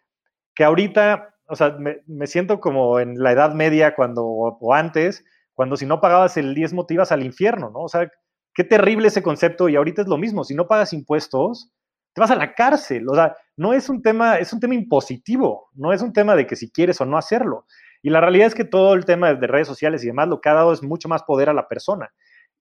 que 0.55 0.65
ahorita, 0.65 1.35
o 1.47 1.57
sea, 1.57 1.77
me, 1.79 2.27
siento 2.27 2.61
como 2.61 3.01
en 3.01 3.23
la 3.23 3.33
Edad 3.33 3.55
Media 3.55 3.95
cuando, 3.95 4.25
o 4.25 4.75
antes, 4.75 5.25
cuando 5.55 5.77
si 5.77 5.87
no 5.87 6.01
pagabas 6.01 6.37
el 6.37 6.55
diezmo 6.55 6.85
te 6.85 6.95
ibas 6.95 7.13
al 7.13 7.25
infierno, 7.25 7.71
¿no? 7.71 7.81
O 7.81 7.89
sea, 7.89 8.11
qué 8.55 8.65
terrible 8.65 9.09
ese 9.09 9.23
concepto 9.23 9.69
y 9.69 9.77
ahorita 9.77 10.03
es 10.03 10.09
lo 10.09 10.17
mismo, 10.17 10.45
si 10.45 10.55
no 10.55 10.69
pagas 10.69 10.93
impuestos, 10.93 11.71
te 12.15 12.21
vas 12.21 12.31
a 12.31 12.37
la 12.37 12.55
cárcel. 12.55 13.09
O 13.09 13.15
sea, 13.15 13.35
no 13.57 13.73
es 13.75 13.89
un 13.89 14.01
tema, 14.01 14.39
es 14.39 14.53
un 14.53 14.61
tema 14.61 14.75
impositivo, 14.75 15.69
no 15.75 15.93
es 15.93 16.01
un 16.01 16.13
tema 16.13 16.37
de 16.37 16.47
que 16.47 16.57
si 16.57 16.71
quieres 16.71 17.01
o 17.01 17.05
no 17.05 17.19
hacerlo. 17.19 17.67
Y 18.03 18.11
la 18.11 18.21
realidad 18.21 18.47
es 18.47 18.55
que 18.55 18.65
todo 18.65 18.95
el 18.95 19.05
tema 19.05 19.35
de 19.35 19.47
redes 19.47 19.67
sociales 19.67 20.05
y 20.05 20.07
demás 20.07 20.29
lo 20.29 20.41
que 20.41 20.49
ha 20.49 20.55
dado 20.55 20.73
es 20.73 20.83
mucho 20.83 21.09
más 21.09 21.23
poder 21.25 21.49
a 21.49 21.55
la 21.55 21.69
persona. 21.69 22.13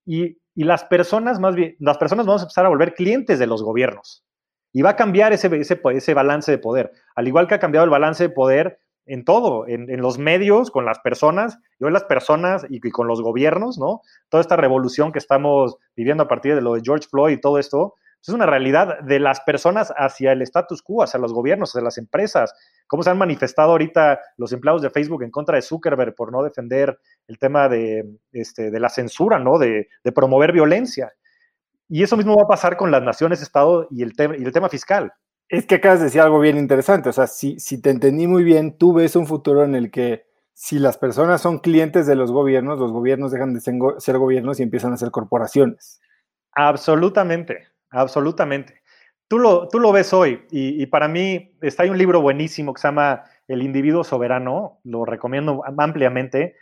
Y, 0.05 0.37
las 0.55 0.83
personas, 0.83 1.39
más 1.39 1.55
bien, 1.55 1.75
las 1.79 1.97
personas 1.97 2.27
vamos 2.27 2.41
a 2.41 2.45
empezar 2.45 2.65
a 2.65 2.69
volver 2.69 2.93
clientes 2.93 3.39
de 3.39 3.47
los 3.47 3.63
gobiernos. 3.63 4.23
Y 4.71 4.83
va 4.83 4.91
a 4.91 4.95
cambiar 4.95 5.33
ese, 5.33 5.47
ese, 5.59 5.81
ese 5.83 6.13
balance 6.13 6.51
de 6.51 6.57
poder. 6.59 6.91
Al 7.15 7.27
igual 7.27 7.47
que 7.47 7.55
ha 7.55 7.59
cambiado 7.59 7.85
el 7.85 7.89
balance 7.89 8.23
de 8.23 8.29
poder 8.29 8.79
en 9.05 9.25
todo, 9.25 9.67
en, 9.67 10.01
los 10.01 10.17
medios, 10.17 10.71
con 10.71 10.85
las 10.85 10.99
personas, 10.99 11.59
y 11.79 11.83
hoy 11.83 11.91
las 11.91 12.05
personas 12.05 12.65
y, 12.69 12.79
con 12.89 13.07
los 13.07 13.21
gobiernos, 13.21 13.77
¿no? 13.77 14.01
Toda 14.29 14.41
esta 14.41 14.55
revolución 14.55 15.11
que 15.11 15.19
estamos 15.19 15.77
viviendo 15.95 16.23
a 16.23 16.27
partir 16.27 16.55
de 16.55 16.61
lo 16.61 16.73
de 16.73 16.81
George 16.83 17.07
Floyd 17.09 17.33
y 17.33 17.41
todo 17.41 17.59
esto, 17.59 17.95
es 18.25 18.33
una 18.33 18.45
realidad 18.45 19.01
de 19.01 19.19
las 19.19 19.41
personas 19.41 19.93
hacia 19.97 20.31
el 20.31 20.41
status 20.43 20.81
quo, 20.81 21.03
hacia 21.03 21.19
los 21.19 21.33
gobiernos, 21.33 21.71
hacia 21.71 21.81
las 21.81 21.97
empresas. 21.97 22.53
¿Cómo 22.87 23.03
se 23.03 23.09
han 23.09 23.17
manifestado 23.17 23.71
ahorita 23.71 24.21
los 24.37 24.53
empleados 24.53 24.81
de 24.81 24.89
Facebook 24.89 25.23
en 25.23 25.31
contra 25.31 25.57
de 25.57 25.61
Zuckerberg 25.61 26.15
por 26.15 26.31
no 26.31 26.41
defender 26.41 26.97
el 27.27 27.37
tema 27.37 27.67
de, 27.67 28.05
este, 28.31 28.71
la 28.79 28.87
censura, 28.87 29.39
¿no? 29.39 29.57
De, 29.57 29.89
promover 30.15 30.53
violencia. 30.53 31.11
Y 31.89 32.01
eso 32.01 32.15
mismo 32.15 32.35
va 32.37 32.43
a 32.43 32.47
pasar 32.47 32.77
con 32.77 32.91
las 32.91 33.03
naciones-estado 33.03 33.87
y, 33.91 34.03
el 34.03 34.13
y 34.17 34.43
el 34.43 34.53
tema 34.53 34.69
fiscal. 34.69 35.11
Es 35.49 35.65
que 35.65 35.75
acabas 35.75 35.99
de 35.99 36.05
decir 36.05 36.21
algo 36.21 36.39
bien 36.39 36.57
interesante. 36.57 37.09
O 37.09 37.13
sea, 37.13 37.27
si, 37.27 37.59
si 37.59 37.81
te 37.81 37.89
entendí 37.89 38.27
muy 38.27 38.43
bien, 38.43 38.77
tú 38.77 38.93
ves 38.93 39.15
un 39.15 39.27
futuro 39.27 39.63
en 39.63 39.75
el 39.75 39.91
que 39.91 40.25
si 40.53 40.79
las 40.79 40.97
personas 40.97 41.41
son 41.41 41.59
clientes 41.59 42.07
de 42.07 42.15
los 42.15 42.31
gobiernos, 42.31 42.79
los 42.79 42.91
gobiernos 42.91 43.31
dejan 43.31 43.53
de 43.53 43.61
ser 43.61 44.17
gobiernos 44.17 44.59
y 44.59 44.63
empiezan 44.63 44.93
a 44.93 44.97
ser 44.97 45.11
corporaciones. 45.11 46.01
Absolutamente. 46.53 47.67
Absolutamente. 47.93 48.81
Tú 49.27 49.39
lo, 49.39 49.67
tú 49.67 49.79
lo 49.79 49.91
ves 49.91 50.13
hoy 50.13 50.45
y, 50.51 50.85
para 50.87 51.07
mí 51.07 51.55
está 51.61 51.83
hay 51.83 51.89
un 51.89 51.97
libro 51.97 52.21
buenísimo 52.21 52.73
que 52.73 52.81
se 52.81 52.87
llama 52.87 53.23
El 53.47 53.63
individuo 53.63 54.03
soberano, 54.03 54.79
lo 54.83 55.05
recomiendo 55.05 55.63
ampliamente. 55.77 56.55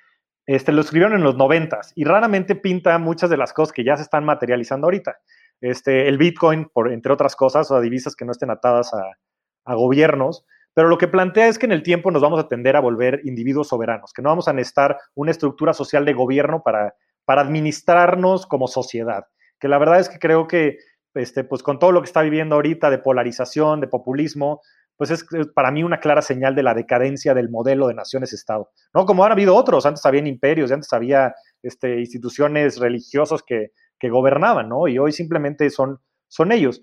Este, 0.45 0.71
lo 0.71 0.81
escribieron 0.81 1.13
en 1.15 1.23
los 1.23 1.37
noventas 1.37 1.93
y 1.95 2.03
raramente 2.03 2.55
pinta 2.55 2.97
muchas 2.97 3.29
de 3.29 3.37
las 3.37 3.53
cosas 3.53 3.73
que 3.73 3.83
ya 3.83 3.95
se 3.95 4.03
están 4.03 4.25
materializando 4.25 4.87
ahorita. 4.87 5.19
Este, 5.61 6.07
el 6.07 6.17
Bitcoin, 6.17 6.69
por, 6.73 6.91
entre 6.91 7.13
otras 7.13 7.35
cosas, 7.35 7.69
o 7.69 7.75
a 7.75 7.81
divisas 7.81 8.15
que 8.15 8.25
no 8.25 8.31
estén 8.31 8.49
atadas 8.49 8.91
a, 8.93 9.75
gobiernos, 9.75 10.43
pero 10.73 10.89
lo 10.89 10.97
que 10.97 11.07
plantea 11.07 11.47
es 11.47 11.59
que 11.59 11.67
en 11.67 11.71
el 11.71 11.83
tiempo 11.83 12.09
nos 12.11 12.21
vamos 12.21 12.39
a 12.39 12.47
tender 12.47 12.75
a 12.75 12.81
volver 12.81 13.21
individuos 13.23 13.67
soberanos, 13.67 14.11
que 14.11 14.21
no 14.21 14.29
vamos 14.29 14.47
a 14.47 14.53
necesitar 14.53 14.97
una 15.13 15.31
estructura 15.31 15.73
social 15.73 16.03
de 16.03 16.13
gobierno 16.13 16.61
para, 16.63 16.95
administrarnos 17.27 18.45
como 18.45 18.67
sociedad. 18.67 19.23
Que 19.57 19.69
la 19.69 19.77
verdad 19.77 20.01
es 20.01 20.09
que 20.09 20.19
creo 20.19 20.47
que 20.47 20.79
este, 21.13 21.45
pues 21.45 21.63
con 21.63 21.79
todo 21.79 21.93
lo 21.93 22.01
que 22.01 22.07
está 22.07 22.21
viviendo 22.21 22.55
ahorita 22.55 22.89
de 22.89 22.97
polarización, 22.97 23.79
de 23.79 23.88
populismo, 23.88 24.61
pues 24.97 25.11
es 25.11 25.25
para 25.55 25.71
mí 25.71 25.81
una 25.81 26.01
clara 26.01 26.21
señal 26.21 26.55
de 26.55 26.63
la 26.63 26.73
decadencia 26.73 27.33
del 27.33 27.49
modelo 27.49 27.88
de 27.88 27.93
naciones-estado. 27.93 28.71
¿no? 28.93 29.05
Como 29.05 29.23
han 29.23 29.31
habido 29.31 29.55
otros, 29.55 29.85
antes 29.85 30.05
había 30.05 30.27
imperios, 30.27 30.73
antes 30.73 30.91
había 30.91 31.33
este, 31.63 32.01
instituciones 32.01 32.77
religiosas 32.77 33.41
que, 33.43 33.71
que, 34.02 34.10
gobernaban, 34.10 34.69
¿no? 34.69 34.88
Y 34.88 34.98
hoy 34.98 35.11
simplemente 35.11 35.69
son, 35.69 35.99
son 36.28 36.52
ellos. 36.52 36.82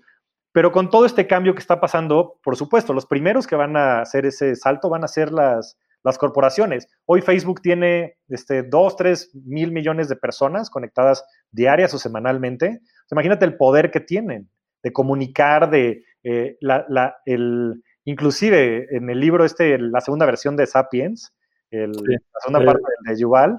Pero 0.51 0.71
con 0.71 0.89
todo 0.89 1.05
este 1.05 1.27
cambio 1.27 1.53
que 1.53 1.59
está 1.59 1.79
pasando, 1.79 2.39
por 2.43 2.55
supuesto, 2.55 2.93
los 2.93 3.05
primeros 3.05 3.45
que 3.45 3.55
van 3.55 3.77
a 3.77 4.01
hacer 4.01 4.25
ese 4.25 4.55
salto 4.55 4.89
van 4.89 5.03
a 5.03 5.07
ser 5.07 5.31
las, 5.31 5.77
las 6.03 6.17
corporaciones. 6.17 6.87
Hoy 7.05 7.21
Facebook 7.21 7.61
tiene 7.61 8.17
este, 8.29 8.63
2, 8.63 8.95
3 8.95 9.31
mil 9.45 9.71
millones 9.71 10.09
de 10.09 10.15
personas 10.15 10.69
conectadas 10.69 11.23
diarias 11.51 11.93
o 11.93 11.99
semanalmente. 11.99 12.79
imagínate 13.11 13.45
el 13.45 13.57
poder 13.57 13.91
que 13.91 13.99
tienen 13.99 14.49
de 14.81 14.93
comunicar, 14.93 15.69
de 15.69 16.03
eh, 16.23 16.57
la, 16.61 17.17
el, 17.25 17.83
inclusive 18.05 18.87
en 18.95 19.09
el 19.09 19.19
libro 19.19 19.45
este, 19.45 19.77
la 19.77 20.01
segunda 20.01 20.25
versión 20.25 20.55
de 20.55 20.67
Sapiens, 20.67 21.33
la 21.71 21.91
segunda 22.41 22.65
parte 22.65 22.81
de 23.05 23.19
Yuval, 23.19 23.57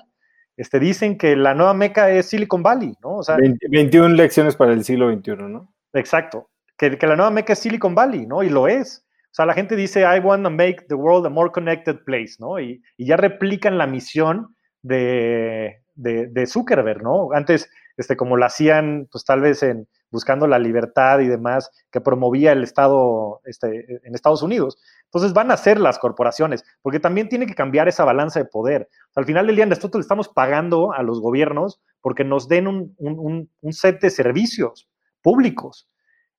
este, 0.57 0.79
dicen 0.79 1.17
que 1.17 1.37
la 1.37 1.55
nueva 1.55 1.75
meca 1.75 2.11
es 2.11 2.27
Silicon 2.27 2.63
Valley, 2.63 2.95
¿no? 3.03 3.19
O 3.19 3.23
21 3.71 4.15
lecciones 4.15 4.57
para 4.57 4.73
el 4.73 4.85
siglo 4.85 5.13
XXI, 5.13 5.37
¿no? 5.37 5.73
Exacto. 5.93 6.51
Que, 6.77 6.97
que, 6.99 7.07
la 7.07 7.17
nueva 7.17 7.31
meca 7.31 7.53
es 7.53 7.59
Silicon 7.59 7.95
Valley, 7.95 8.27
¿no? 8.27 8.43
Y 8.43 8.49
lo 8.49 8.69
es. 8.69 9.05
O 9.31 9.35
sea, 9.35 9.47
la 9.47 9.55
gente 9.55 9.77
dice, 9.77 10.01
I 10.01 10.19
want 10.19 10.43
to 10.43 10.51
make 10.51 10.87
the 10.89 10.95
world 10.95 11.25
a 11.25 11.31
more 11.31 11.53
connected 11.53 12.03
place, 12.05 12.35
¿no? 12.41 12.59
Y, 12.59 12.83
ya 12.99 13.17
replican 13.17 13.79
la 13.79 13.87
misión 13.87 14.57
de, 14.83 15.83
de, 15.95 16.47
Zuckerberg, 16.47 17.03
¿no? 17.03 17.29
Antes, 17.33 17.71
este, 17.97 18.17
como 18.17 18.37
lo 18.37 18.45
hacían, 18.45 19.09
pues 19.11 19.25
tal 19.25 19.41
vez 19.41 19.63
en 19.63 19.87
buscando 20.11 20.47
la 20.47 20.59
libertad 20.59 21.21
y 21.21 21.27
demás 21.27 21.71
que 21.91 22.01
promovía 22.01 22.53
el 22.53 22.63
Estado 22.63 23.41
este, 23.45 24.01
en 24.07 24.15
Estados 24.15 24.43
Unidos. 24.43 24.79
Entonces 25.05 25.33
van 25.33 25.51
a 25.51 25.57
ser 25.57 25.81
las 25.81 25.99
corporaciones, 25.99 26.65
porque 26.83 27.01
también 27.01 27.29
tiene 27.29 27.47
que 27.47 27.55
cambiar 27.55 27.89
esa 27.89 28.05
balanza 28.05 28.41
de 28.41 28.47
poder. 28.47 28.89
al 29.15 29.25
final 29.25 29.47
del 29.47 29.57
día, 29.57 29.67
nosotros 29.67 30.01
le 30.01 30.03
estamos 30.03 30.29
pagando 30.29 30.93
a 30.93 31.03
los 31.03 31.21
gobiernos 31.21 31.81
porque 32.01 32.25
nos 32.25 32.49
den 32.49 32.67
un, 32.67 32.95
un 32.99 33.73
set 33.73 34.01
de 34.01 34.11
servicios 34.11 34.89
públicos. 35.23 35.91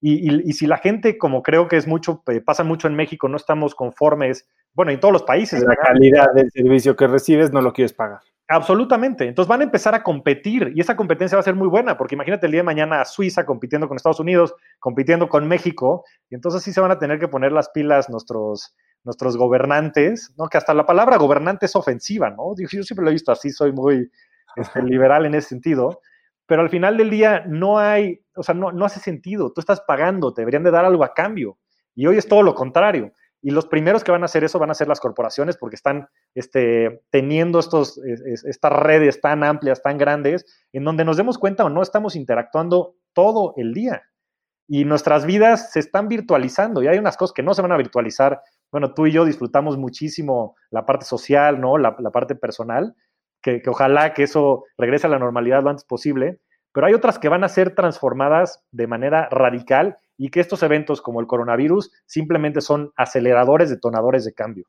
Y, 0.03 0.53
si 0.53 0.65
la 0.65 0.77
gente, 0.77 1.19
como 1.19 1.43
creo 1.43 1.67
que 1.67 1.77
es 1.77 1.85
mucho, 1.85 2.23
eh, 2.27 2.41
pasa 2.41 2.63
mucho 2.63 2.87
en 2.87 2.95
México, 2.95 3.29
no 3.29 3.37
estamos 3.37 3.75
conformes, 3.75 4.47
bueno, 4.73 4.91
en 4.91 4.99
todos 4.99 5.11
los 5.11 5.21
países. 5.21 5.63
La 5.63 5.75
calidad 5.75 6.25
del 6.33 6.49
servicio 6.49 6.95
que 6.95 7.05
recibes 7.05 7.51
no 7.51 7.61
lo 7.61 7.71
quieres 7.71 7.93
pagar. 7.93 8.21
Absolutamente. 8.53 9.29
Entonces 9.29 9.47
van 9.47 9.61
a 9.61 9.63
empezar 9.63 9.95
a 9.95 10.03
competir 10.03 10.73
y 10.75 10.81
esa 10.81 10.97
competencia 10.97 11.37
va 11.37 11.39
a 11.39 11.43
ser 11.43 11.55
muy 11.55 11.69
buena, 11.69 11.97
porque 11.97 12.15
imagínate 12.15 12.47
el 12.47 12.51
día 12.51 12.59
de 12.59 12.65
mañana 12.65 12.99
a 12.99 13.05
Suiza 13.05 13.45
compitiendo 13.45 13.87
con 13.87 13.95
Estados 13.95 14.19
Unidos, 14.19 14.53
compitiendo 14.79 15.29
con 15.29 15.47
México, 15.47 16.03
y 16.29 16.35
entonces 16.35 16.61
sí 16.61 16.73
se 16.73 16.81
van 16.81 16.91
a 16.91 16.99
tener 16.99 17.17
que 17.17 17.29
poner 17.29 17.53
las 17.53 17.69
pilas 17.69 18.09
nuestros, 18.09 18.75
nuestros 19.05 19.37
gobernantes, 19.37 20.33
¿no? 20.37 20.47
Que 20.49 20.57
hasta 20.57 20.73
la 20.73 20.85
palabra 20.85 21.15
gobernante 21.15 21.65
es 21.65 21.77
ofensiva, 21.77 22.29
¿no? 22.29 22.53
Yo 22.57 22.67
siempre 22.67 23.05
lo 23.05 23.09
he 23.11 23.13
visto 23.13 23.31
así, 23.31 23.51
soy 23.51 23.71
muy 23.71 24.11
este, 24.57 24.81
liberal 24.83 25.25
en 25.25 25.35
ese 25.35 25.47
sentido, 25.47 26.01
pero 26.45 26.61
al 26.61 26.69
final 26.69 26.97
del 26.97 27.09
día 27.09 27.45
no 27.47 27.79
hay, 27.79 28.19
o 28.35 28.43
sea, 28.43 28.53
no, 28.53 28.73
no 28.73 28.83
hace 28.83 28.99
sentido. 28.99 29.53
Tú 29.53 29.61
estás 29.61 29.79
pagando, 29.87 30.33
te 30.33 30.41
deberían 30.41 30.63
de 30.63 30.71
dar 30.71 30.83
algo 30.83 31.05
a 31.05 31.13
cambio. 31.13 31.57
Y 31.95 32.05
hoy 32.05 32.17
es 32.17 32.27
todo 32.27 32.43
lo 32.43 32.53
contrario. 32.53 33.13
Y 33.41 33.51
los 33.51 33.65
primeros 33.65 34.03
que 34.03 34.11
van 34.11 34.21
a 34.21 34.25
hacer 34.25 34.43
eso 34.43 34.59
van 34.59 34.69
a 34.69 34.75
ser 34.75 34.87
las 34.87 34.99
corporaciones 34.99 35.57
porque 35.57 35.75
están 35.75 36.07
este, 36.35 37.01
teniendo 37.09 37.59
estos, 37.59 37.97
estas 37.97 38.71
redes 38.71 39.19
tan 39.19 39.43
amplias, 39.43 39.81
tan 39.81 39.97
grandes, 39.97 40.45
en 40.71 40.83
donde 40.83 41.05
nos 41.05 41.17
demos 41.17 41.37
cuenta 41.37 41.65
o 41.65 41.69
no 41.69 41.81
estamos 41.81 42.15
interactuando 42.15 42.95
todo 43.13 43.53
el 43.57 43.73
día. 43.73 44.03
Y 44.67 44.85
nuestras 44.85 45.25
vidas 45.25 45.71
se 45.71 45.79
están 45.79 46.07
virtualizando 46.07 46.83
y 46.83 46.87
hay 46.87 46.97
unas 46.97 47.17
cosas 47.17 47.33
que 47.33 47.43
no 47.43 47.53
se 47.53 47.61
van 47.61 47.71
a 47.71 47.77
virtualizar. 47.77 48.41
Bueno, 48.71 48.93
tú 48.93 49.07
y 49.07 49.11
yo 49.11 49.25
disfrutamos 49.25 49.77
muchísimo 49.77 50.55
la 50.69 50.85
parte 50.85 51.05
social, 51.05 51.59
¿no? 51.59 51.77
La, 51.77 51.95
la 51.99 52.11
parte 52.11 52.35
personal, 52.35 52.95
que, 53.41 53.61
ojalá 53.67 54.13
que 54.13 54.23
eso 54.23 54.65
regrese 54.77 55.07
a 55.07 55.09
la 55.09 55.19
normalidad 55.19 55.63
lo 55.63 55.69
antes 55.69 55.83
posible, 55.83 56.39
pero 56.71 56.87
hay 56.87 56.93
otras 56.93 57.19
que 57.19 57.27
van 57.27 57.43
a 57.43 57.49
ser 57.49 57.75
transformadas 57.75 58.63
de 58.71 58.87
manera 58.87 59.27
radical 59.29 59.97
y 60.17 60.29
que 60.29 60.39
estos 60.39 60.63
eventos 60.63 61.01
como 61.01 61.19
el 61.19 61.27
coronavirus 61.27 61.91
simplemente 62.05 62.61
son 62.61 62.91
aceleradores, 62.95 63.69
detonadores 63.69 64.25
de 64.25 64.33
cambio. 64.33 64.65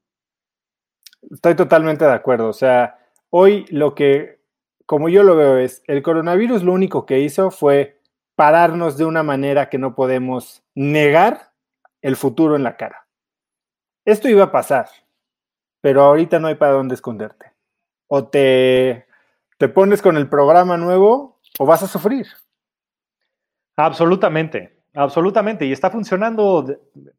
Estoy 1.31 1.55
totalmente 1.55 2.05
de 2.05 2.13
acuerdo. 2.13 2.49
O 2.49 2.53
sea, 2.53 2.99
hoy 3.31 3.67
lo 3.71 3.95
que, 3.95 4.41
como 4.87 5.09
yo 5.09 5.23
lo 5.23 5.37
veo, 5.37 5.59
es 5.59 5.83
el 5.87 6.03
coronavirus 6.03 6.63
lo 6.63 6.73
único 6.73 7.07
que 7.07 7.21
hizo 7.21 7.51
fue 7.51 8.01
pararnos 8.35 8.97
de 8.97 9.05
una 9.05 9.23
manera 9.23 9.69
que 9.69 9.79
no 9.79 9.95
podemos 9.95 10.65
negar 10.75 11.53
el 12.01 12.17
futuro 12.17 12.57
en 12.57 12.65
la 12.65 12.77
cara. 12.77 13.07
Esto 14.05 14.29
iba 14.29 14.45
a 14.45 14.53
pasar, 14.53 14.89
pero 15.81 16.03
ahorita 16.03 16.41
no 16.41 16.49
hay 16.49 16.57
para 16.57 16.73
dónde 16.73 16.95
esconderte. 16.95 17.53
o 18.09 18.29
te, 18.29 19.07
te 19.59 19.69
pones 19.69 20.03
con 20.03 20.17
el 20.17 20.29
programa 20.29 20.77
nuevo 20.77 21.41
o 21.59 21.67
vas 21.67 21.83
a 21.83 21.87
sufrir. 21.87 22.27
Absolutamente, 23.77 24.82
absolutamente. 24.95 25.67
Y 25.67 25.73
está 25.73 25.91
funcionando, 25.91 26.67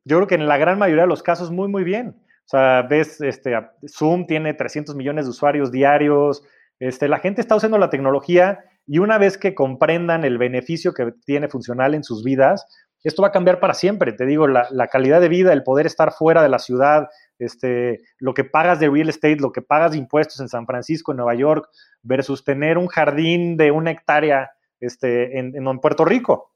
yo 0.05 0.17
creo 0.17 0.27
que 0.27 0.35
en 0.35 0.47
la 0.47 0.57
gran 0.57 0.77
mayoría 0.77 1.03
de 1.03 1.09
los 1.09 1.23
casos 1.23 1.51
muy, 1.51 1.67
muy 1.67 1.83
bien. 1.83 2.15
O 2.45 2.49
sea, 2.49 2.81
ves, 2.83 3.21
este, 3.21 3.53
Zoom 3.87 4.27
tiene 4.27 4.53
300 4.53 4.95
millones 4.95 5.25
de 5.25 5.31
usuarios 5.31 5.71
diarios, 5.71 6.43
este, 6.79 7.07
la 7.07 7.19
gente 7.19 7.39
está 7.39 7.55
usando 7.55 7.77
la 7.77 7.89
tecnología 7.89 8.59
y 8.85 8.99
una 8.99 9.17
vez 9.17 9.37
que 9.37 9.55
comprendan 9.55 10.25
el 10.25 10.37
beneficio 10.37 10.93
que 10.93 11.13
tiene 11.25 11.47
funcional 11.47 11.95
en 11.95 12.03
sus 12.03 12.23
vidas, 12.23 12.65
esto 13.03 13.21
va 13.21 13.29
a 13.29 13.31
cambiar 13.31 13.59
para 13.59 13.73
siempre. 13.73 14.13
Te 14.13 14.25
digo, 14.25 14.47
la, 14.47 14.87
calidad 14.87 15.21
de 15.21 15.29
vida, 15.29 15.53
el 15.53 15.63
poder 15.63 15.85
estar 15.85 16.13
fuera 16.13 16.41
de 16.41 16.49
la 16.49 16.59
ciudad, 16.59 17.09
este, 17.37 18.01
lo 18.17 18.33
que 18.33 18.43
pagas 18.43 18.79
de 18.79 18.89
real 18.89 19.09
estate, 19.09 19.37
lo 19.37 19.51
que 19.51 19.61
pagas 19.61 19.91
de 19.91 19.97
impuestos 19.97 20.39
en 20.39 20.47
San 20.47 20.65
Francisco, 20.65 21.11
en 21.11 21.17
Nueva 21.17 21.35
York, 21.35 21.69
versus 22.01 22.43
tener 22.43 22.77
un 22.77 22.87
jardín 22.87 23.57
de 23.57 23.71
una 23.71 23.91
hectárea 23.91 24.51
este, 24.79 25.37
en, 25.37 25.55
en 25.55 25.79
Puerto 25.79 26.05
Rico, 26.05 26.52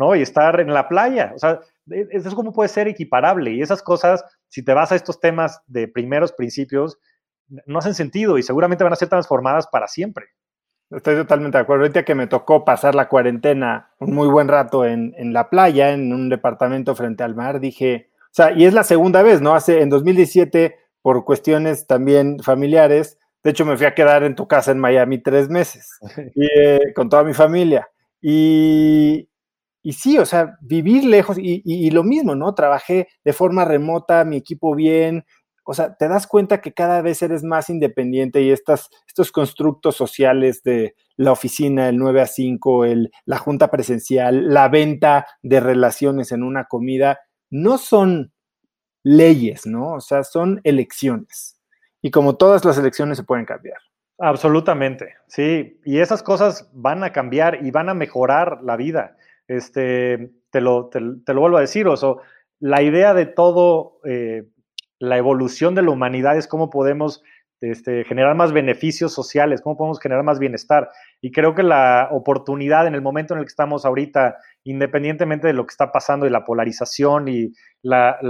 ¿no? 0.00 0.16
Y 0.16 0.22
estar 0.22 0.58
en 0.58 0.72
la 0.72 0.88
playa. 0.88 1.32
O 1.36 1.38
sea, 1.38 1.60
e, 1.90 2.08
eso 2.10 2.28
es 2.30 2.34
como 2.34 2.52
puede 2.52 2.70
ser 2.70 2.88
equiparable. 2.88 3.52
Y 3.52 3.60
esas 3.60 3.82
cosas, 3.82 4.24
si 4.48 4.64
te 4.64 4.74
vas 4.74 4.90
a 4.90 4.96
estos 4.96 5.20
temas 5.20 5.60
de 5.66 5.86
primeros 5.86 6.32
principios, 6.32 6.98
no 7.66 7.78
hacen 7.78 7.94
sentido 7.94 8.38
y 8.38 8.42
seguramente 8.42 8.82
van 8.82 8.94
a 8.94 8.96
ser 8.96 9.08
transformadas 9.08 9.66
para 9.66 9.86
siempre. 9.86 10.26
Estoy 10.90 11.16
totalmente 11.16 11.58
de 11.58 11.62
acuerdo. 11.62 11.84
Ahorita 11.84 12.04
que 12.04 12.14
me 12.14 12.26
tocó 12.26 12.64
pasar 12.64 12.94
la 12.94 13.08
cuarentena 13.08 13.90
un 13.98 14.14
muy 14.14 14.28
buen 14.28 14.48
rato 14.48 14.84
en, 14.84 15.14
la 15.32 15.50
playa, 15.50 15.92
en 15.92 16.12
un 16.12 16.28
departamento 16.28 16.96
frente 16.96 17.22
al 17.22 17.36
mar, 17.36 17.60
dije, 17.60 18.10
o 18.22 18.32
sea, 18.32 18.52
y 18.52 18.64
es 18.64 18.72
la 18.72 18.84
segunda 18.84 19.22
vez, 19.22 19.40
¿no? 19.40 19.54
Hace 19.54 19.82
en 19.82 19.90
2017, 19.90 20.76
por 21.02 21.24
cuestiones 21.24 21.86
también 21.86 22.40
familiares, 22.40 23.18
de 23.44 23.50
hecho 23.50 23.64
me 23.64 23.76
fui 23.76 23.86
a 23.86 23.94
quedar 23.94 24.24
en 24.24 24.34
tu 24.34 24.48
casa 24.48 24.72
en 24.72 24.78
Miami 24.78 25.18
tres 25.18 25.48
meses 25.48 25.98
eh, 26.16 26.92
con 26.94 27.08
toda 27.08 27.22
mi 27.22 27.34
familia. 27.34 27.88
Y, 28.20 29.29
y 29.82 29.92
sí, 29.94 30.18
o 30.18 30.26
sea, 30.26 30.58
vivir 30.60 31.04
lejos 31.04 31.36
y, 31.38 31.90
lo 31.90 32.04
mismo, 32.04 32.34
¿no? 32.34 32.54
Trabajé 32.54 33.08
de 33.24 33.32
forma 33.32 33.64
remota, 33.64 34.24
mi 34.24 34.36
equipo 34.36 34.74
bien, 34.74 35.24
o 35.64 35.74
sea, 35.74 35.94
te 35.94 36.08
das 36.08 36.26
cuenta 36.26 36.60
que 36.60 36.72
cada 36.72 37.00
vez 37.00 37.22
eres 37.22 37.44
más 37.44 37.70
independiente 37.70 38.42
y 38.42 38.50
estas, 38.50 38.90
estos 39.06 39.30
constructos 39.30 39.96
sociales 39.96 40.62
de 40.62 40.96
la 41.16 41.32
oficina, 41.32 41.88
el 41.88 41.96
9 41.96 42.22
a 42.22 42.26
5, 42.26 42.84
el, 42.84 43.12
la 43.24 43.38
junta 43.38 43.70
presencial, 43.70 44.52
la 44.52 44.68
venta 44.68 45.26
de 45.42 45.60
relaciones 45.60 46.32
en 46.32 46.42
una 46.42 46.64
comida, 46.64 47.20
no 47.50 47.78
son 47.78 48.32
leyes, 49.02 49.66
¿no? 49.66 49.94
O 49.94 50.00
sea, 50.00 50.24
son 50.24 50.60
elecciones. 50.64 51.60
Y 52.02 52.10
como 52.10 52.36
todas 52.36 52.64
las 52.64 52.78
elecciones 52.78 53.18
se 53.18 53.24
pueden 53.24 53.44
cambiar. 53.44 53.78
Absolutamente, 54.18 55.14
sí. 55.28 55.80
Y 55.84 55.98
esas 55.98 56.22
cosas 56.22 56.68
van 56.74 57.04
a 57.04 57.12
cambiar 57.12 57.64
y 57.64 57.70
van 57.70 57.88
a 57.88 57.94
mejorar 57.94 58.60
la 58.62 58.76
vida. 58.76 59.16
Este, 59.50 60.30
te 60.52 60.60
lo, 60.60 60.90
te, 60.90 61.00
lo 61.00 61.40
vuelvo 61.40 61.56
a 61.56 61.62
decir, 61.62 61.88
o 61.88 61.96
sea, 61.96 62.10
la 62.60 62.82
idea 62.82 63.14
de 63.14 63.26
todo 63.26 63.98
eh, 64.04 64.44
la 65.00 65.16
evolución 65.16 65.74
de 65.74 65.82
la 65.82 65.90
humanidad 65.90 66.36
es 66.36 66.46
cómo 66.46 66.70
podemos 66.70 67.20
este, 67.60 68.04
generar 68.04 68.36
más 68.36 68.52
beneficios 68.52 69.12
sociales, 69.12 69.60
cómo 69.60 69.76
podemos 69.76 69.98
generar 69.98 70.22
más 70.22 70.38
bienestar. 70.38 70.88
Y 71.20 71.32
creo 71.32 71.56
que 71.56 71.64
la 71.64 72.10
oportunidad 72.12 72.86
en 72.86 72.94
el 72.94 73.02
momento 73.02 73.34
en 73.34 73.40
el 73.40 73.44
que 73.44 73.50
estamos 73.50 73.84
ahorita, 73.84 74.36
independientemente 74.62 75.48
de 75.48 75.52
lo 75.52 75.66
que 75.66 75.72
está 75.72 75.90
pasando 75.90 76.26
y 76.26 76.30
la 76.30 76.44
polarización 76.44 77.26
y 77.26 77.52
la, 77.82 78.20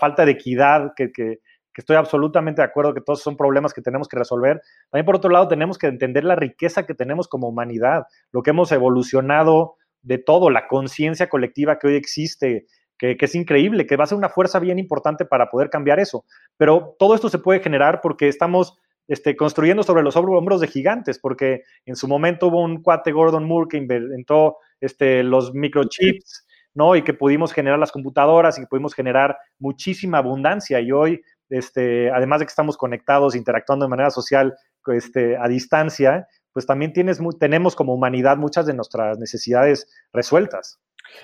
falta 0.00 0.24
de 0.24 0.32
equidad, 0.32 0.94
que, 0.96 1.12
que, 1.12 1.40
estoy 1.76 1.96
absolutamente 1.96 2.62
de 2.62 2.68
acuerdo 2.68 2.94
que 2.94 3.00
todos 3.02 3.22
son 3.22 3.36
problemas 3.36 3.74
que 3.74 3.82
tenemos 3.82 4.08
que 4.08 4.18
resolver, 4.18 4.60
también 4.90 5.06
por 5.06 5.16
otro 5.16 5.30
lado 5.30 5.48
tenemos 5.48 5.78
que 5.78 5.86
entender 5.86 6.24
la 6.24 6.36
riqueza 6.36 6.84
que 6.84 6.94
tenemos 6.94 7.26
como 7.26 7.48
humanidad, 7.48 8.04
lo 8.32 8.42
que 8.42 8.50
hemos 8.50 8.70
evolucionado 8.70 9.76
de 10.02 10.18
todo, 10.18 10.50
la 10.50 10.66
conciencia 10.68 11.28
colectiva 11.28 11.78
que 11.78 11.88
hoy 11.88 11.94
existe, 11.94 12.66
que, 13.00 13.16
es 13.18 13.34
increíble, 13.34 13.86
que 13.86 13.96
va 13.96 14.04
a 14.04 14.06
ser 14.06 14.18
una 14.18 14.28
fuerza 14.28 14.58
bien 14.58 14.78
importante 14.78 15.24
para 15.24 15.48
poder 15.48 15.70
cambiar 15.70 15.98
eso. 15.98 16.24
Pero 16.58 16.96
todo 16.98 17.14
esto 17.14 17.30
se 17.30 17.38
puede 17.38 17.60
generar 17.60 18.00
porque 18.02 18.28
estamos 18.28 18.76
este, 19.08 19.36
construyendo 19.36 19.82
sobre 19.82 20.02
los 20.02 20.16
hombros 20.16 20.60
de 20.60 20.68
gigantes, 20.68 21.18
porque 21.18 21.62
en 21.86 21.96
su 21.96 22.06
momento 22.06 22.48
hubo 22.48 22.62
un 22.62 22.82
cuate 22.82 23.12
Gordon 23.12 23.46
Moore 23.46 23.68
que 23.70 23.78
inventó 23.78 24.58
este, 24.80 25.22
los 25.22 25.54
microchips, 25.54 26.46
¿no? 26.74 26.94
Y 26.94 27.02
que 27.02 27.14
pudimos 27.14 27.52
generar 27.52 27.78
las 27.78 27.90
computadoras 27.90 28.58
y 28.58 28.62
que 28.62 28.66
pudimos 28.66 28.94
generar 28.94 29.36
muchísima 29.58 30.18
abundancia. 30.18 30.78
Y 30.80 30.92
hoy, 30.92 31.22
este, 31.48 32.10
además 32.10 32.40
de 32.40 32.46
que 32.46 32.50
estamos 32.50 32.76
conectados, 32.76 33.34
interactuando 33.34 33.86
de 33.86 33.90
manera 33.90 34.10
social 34.10 34.54
este, 34.88 35.38
a 35.38 35.48
distancia, 35.48 36.26
pues 36.52 36.66
también 36.66 36.92
tienes, 36.92 37.20
tenemos 37.38 37.76
como 37.76 37.94
humanidad 37.94 38.36
muchas 38.36 38.66
de 38.66 38.74
nuestras 38.74 39.18
necesidades 39.18 39.88
resueltas. 40.12 40.80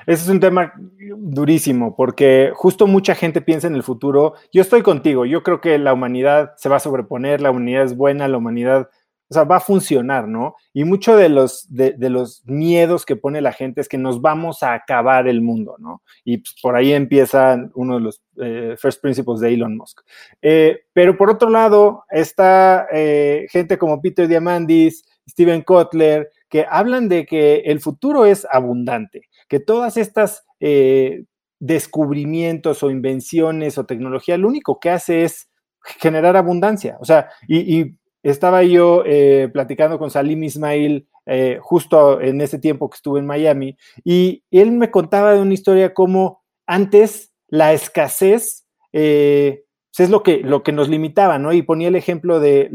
Ese 0.06 0.24
es 0.24 0.28
un 0.28 0.40
tema 0.40 0.72
durísimo 1.16 1.96
porque 1.96 2.50
justo 2.54 2.86
mucha 2.86 3.14
gente 3.14 3.40
piensa 3.40 3.66
en 3.66 3.74
el 3.74 3.82
futuro. 3.82 4.34
Yo 4.52 4.62
estoy 4.62 4.82
contigo, 4.82 5.24
yo 5.26 5.42
creo 5.42 5.60
que 5.60 5.78
la 5.78 5.92
humanidad 5.92 6.52
se 6.56 6.68
va 6.68 6.76
a 6.76 6.80
sobreponer, 6.80 7.40
la 7.40 7.50
humanidad 7.50 7.84
es 7.84 7.96
buena, 7.96 8.28
la 8.28 8.38
humanidad, 8.38 8.88
o 9.28 9.34
sea, 9.34 9.44
va 9.44 9.56
a 9.56 9.60
funcionar, 9.60 10.28
¿no? 10.28 10.54
Y 10.72 10.84
mucho 10.84 11.16
de 11.16 11.28
los, 11.28 11.66
de, 11.68 11.94
los 12.10 12.44
miedos 12.46 13.04
que 13.04 13.16
pone 13.16 13.40
la 13.40 13.52
gente 13.52 13.80
es 13.80 13.88
que 13.88 13.98
nos 13.98 14.20
vamos 14.20 14.62
a 14.62 14.74
acabar 14.74 15.26
el 15.26 15.40
mundo, 15.40 15.76
¿no? 15.78 16.02
Y 16.24 16.38
pues, 16.38 16.54
por 16.62 16.76
ahí 16.76 16.92
empieza 16.92 17.58
uno 17.74 17.96
de 17.96 18.00
los 18.00 18.22
eh, 18.40 18.76
first 18.78 19.00
principles 19.00 19.40
de 19.40 19.54
Elon 19.54 19.76
Musk. 19.76 20.02
Eh, 20.42 20.80
pero 20.92 21.16
por 21.16 21.30
otro 21.30 21.50
lado, 21.50 22.04
está 22.10 22.86
eh, 22.92 23.46
gente 23.50 23.78
como 23.78 24.00
Peter 24.00 24.28
Diamandis, 24.28 25.04
Steven 25.28 25.62
Kotler, 25.62 26.30
que 26.48 26.66
hablan 26.68 27.08
de 27.08 27.26
que 27.26 27.56
el 27.66 27.80
futuro 27.80 28.26
es 28.26 28.46
abundante 28.50 29.22
que 29.48 29.60
todas 29.60 29.96
estas 29.96 30.44
eh, 30.60 31.24
descubrimientos 31.58 32.82
o 32.82 32.90
invenciones 32.90 33.78
o 33.78 33.86
tecnología, 33.86 34.36
lo 34.36 34.48
único 34.48 34.78
que 34.80 34.90
hace 34.90 35.24
es 35.24 35.48
generar 35.98 36.36
abundancia. 36.36 36.96
O 37.00 37.04
sea, 37.04 37.30
y, 37.48 37.96
estaba 38.22 38.64
yo 38.64 39.04
eh, 39.06 39.48
platicando 39.52 40.00
con 40.00 40.10
Salim 40.10 40.42
Ismail 40.42 41.06
eh, 41.26 41.60
justo 41.62 42.20
en 42.20 42.40
ese 42.40 42.58
tiempo 42.58 42.90
que 42.90 42.96
estuve 42.96 43.20
en 43.20 43.26
Miami, 43.26 43.76
y 44.02 44.42
él 44.50 44.72
me 44.72 44.90
contaba 44.90 45.32
de 45.32 45.40
una 45.40 45.54
historia 45.54 45.94
como 45.94 46.42
antes 46.66 47.32
la 47.46 47.72
escasez 47.72 48.66
pues, 48.90 49.65
es 50.04 50.10
lo 50.10 50.22
que, 50.22 50.38
lo 50.38 50.62
que 50.62 50.72
nos 50.72 50.88
limitaba, 50.88 51.38
¿no? 51.38 51.52
Y 51.52 51.62
ponía 51.62 51.88
el 51.88 51.96
ejemplo 51.96 52.40
de 52.40 52.70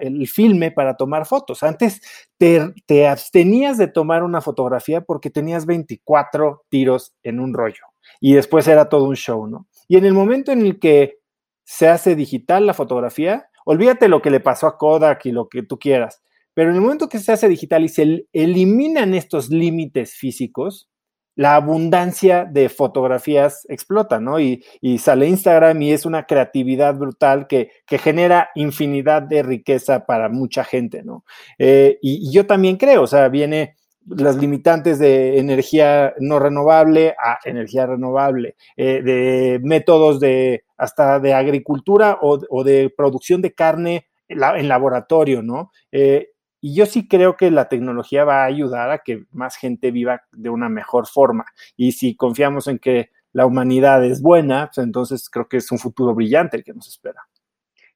el 0.00 0.28
filme 0.28 0.70
para 0.70 0.96
tomar 0.96 1.26
fotos. 1.26 1.62
Antes 1.62 2.00
te, 2.38 2.72
te, 2.86 3.06
abstenías 3.06 3.78
de 3.78 3.88
tomar 3.88 4.22
una 4.22 4.40
fotografía 4.40 5.00
porque 5.00 5.30
tenías 5.30 5.66
24 5.66 6.64
tiros 6.68 7.14
en 7.22 7.40
un 7.40 7.54
rollo 7.54 7.84
y 8.20 8.34
después 8.34 8.68
era 8.68 8.88
todo 8.88 9.04
un 9.04 9.16
show, 9.16 9.46
¿no? 9.46 9.66
Y 9.88 9.96
en 9.96 10.04
el 10.04 10.12
momento 10.12 10.52
en 10.52 10.62
el 10.62 10.78
que 10.78 11.18
se 11.64 11.88
hace 11.88 12.14
digital 12.14 12.66
la 12.66 12.74
fotografía, 12.74 13.48
olvídate 13.64 14.08
lo 14.08 14.22
que 14.22 14.30
le 14.30 14.40
pasó 14.40 14.66
a 14.66 14.78
Kodak 14.78 15.26
y 15.26 15.32
lo 15.32 15.48
que 15.48 15.62
tú 15.62 15.78
quieras, 15.78 16.22
pero 16.54 16.70
en 16.70 16.76
el 16.76 16.82
momento 16.82 17.08
que 17.08 17.18
se 17.18 17.32
hace 17.32 17.48
digital 17.48 17.84
y 17.84 17.88
se 17.88 18.26
eliminan 18.32 19.14
estos 19.14 19.50
límites 19.50 20.14
físicos, 20.14 20.88
la 21.36 21.54
abundancia 21.54 22.46
de 22.46 22.68
fotografías 22.68 23.66
explota, 23.68 24.18
¿no? 24.18 24.40
Y, 24.40 24.64
sale 24.98 25.28
Instagram 25.28 25.80
y 25.82 25.92
es 25.92 26.06
una 26.06 26.24
creatividad 26.24 26.96
brutal 26.96 27.46
que, 27.46 27.70
genera 27.86 28.50
infinidad 28.54 29.22
de 29.22 29.42
riqueza 29.42 30.06
para 30.06 30.28
mucha 30.28 30.64
gente, 30.64 31.02
¿no? 31.02 31.24
Eh, 31.58 31.98
y, 32.02 32.32
yo 32.32 32.46
también 32.46 32.76
creo, 32.76 33.02
o 33.02 33.06
sea, 33.06 33.28
viene 33.28 33.76
las 34.08 34.36
limitantes 34.36 34.98
de 34.98 35.38
energía 35.38 36.14
no 36.20 36.38
renovable 36.38 37.14
a 37.22 37.38
energía 37.44 37.86
renovable, 37.86 38.56
eh, 38.76 39.02
de 39.02 39.60
métodos 39.62 40.20
de 40.20 40.64
hasta 40.76 41.18
de 41.20 41.34
agricultura 41.34 42.18
o, 42.22 42.64
de 42.64 42.92
producción 42.96 43.42
de 43.42 43.52
carne 43.52 44.06
en, 44.28 44.68
laboratorio, 44.68 45.42
¿no? 45.42 45.70
Eh, 45.92 46.28
y 46.60 46.74
yo 46.74 46.86
sí 46.86 47.06
creo 47.08 47.36
que 47.36 47.50
la 47.50 47.68
tecnología 47.68 48.24
va 48.24 48.42
a 48.42 48.46
ayudar 48.46 48.90
a 48.90 48.98
que 48.98 49.24
más 49.30 49.56
gente 49.56 49.90
viva 49.90 50.22
de 50.32 50.50
una 50.50 50.68
mejor 50.68 51.06
forma. 51.06 51.44
Y 51.76 51.92
si 51.92 52.16
confiamos 52.16 52.66
en 52.66 52.78
que 52.78 53.10
la 53.32 53.46
humanidad 53.46 54.04
es 54.04 54.22
buena, 54.22 54.70
pues 54.74 54.84
entonces 54.84 55.28
creo 55.28 55.48
que 55.48 55.58
es 55.58 55.70
un 55.70 55.78
futuro 55.78 56.14
brillante 56.14 56.56
el 56.56 56.64
que 56.64 56.72
nos 56.72 56.88
espera. 56.88 57.20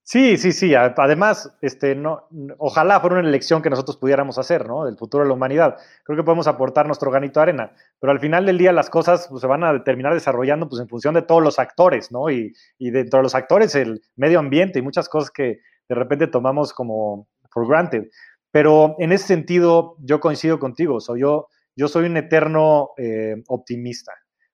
Sí, 0.03 0.39
sí, 0.39 0.51
sí. 0.53 0.75
Además, 0.75 1.57
este, 1.61 1.95
no, 1.95 2.27
ojalá 2.59 3.01
fuera 3.01 3.21
una 3.21 3.29
elección 3.29 3.63
que 3.63 3.71
nosotros 3.71 3.97
pudiéramos 3.97 4.39
hacer, 4.39 4.67
¿no? 4.67 4.85
Del 4.85 4.97
futuro 4.97 5.23
de 5.23 5.29
la 5.29 5.35
humanidad. 5.35 5.77
Creo 6.05 6.17
que 6.17 6.25
podemos 6.25 6.49
aportar 6.49 6.87
nuestro 6.87 7.11
granito 7.11 7.39
de 7.39 7.43
arena. 7.43 7.73
Pero 8.01 8.11
al 8.11 8.19
final 8.19 8.45
del 8.45 8.59
día 8.59 8.73
las 8.73 8.91
cosas 8.91 9.29
pues, 9.31 9.41
se 9.41 9.47
van 9.47 9.63
a 9.63 9.85
terminar 9.85 10.13
desarrollando 10.13 10.69
pues, 10.69 10.83
en 10.83 10.89
función 10.89 11.15
de 11.15 11.23
todos 11.23 11.43
los 11.43 11.59
actores, 11.61 12.11
¿no? 12.11 12.29
Y, 12.29 12.53
y 12.77 12.91
dentro 12.91 13.19
de 13.19 13.23
los 13.23 13.35
actores 13.37 13.75
el 13.77 14.03
medio 14.17 14.41
ambiente 14.41 14.81
y 14.81 14.83
muchas 14.83 15.09
cosas 15.09 15.31
que 15.31 15.61
de 15.89 15.95
repente 15.95 16.27
tomamos 16.27 16.73
como 16.73 17.29
for 17.51 17.67
granted. 17.67 18.09
Pero 18.51 18.97
en 18.99 19.13
ese 19.13 19.27
sentido, 19.27 19.97
yo 20.01 20.21
coincido 20.21 20.59
contigo. 20.59 20.99
yo, 21.17 21.49
yo 21.77 21.89
soy 21.89 22.07
un 22.07 22.17
eterno 22.17 22.91
eh, 22.97 23.43
optimista, 23.49 24.13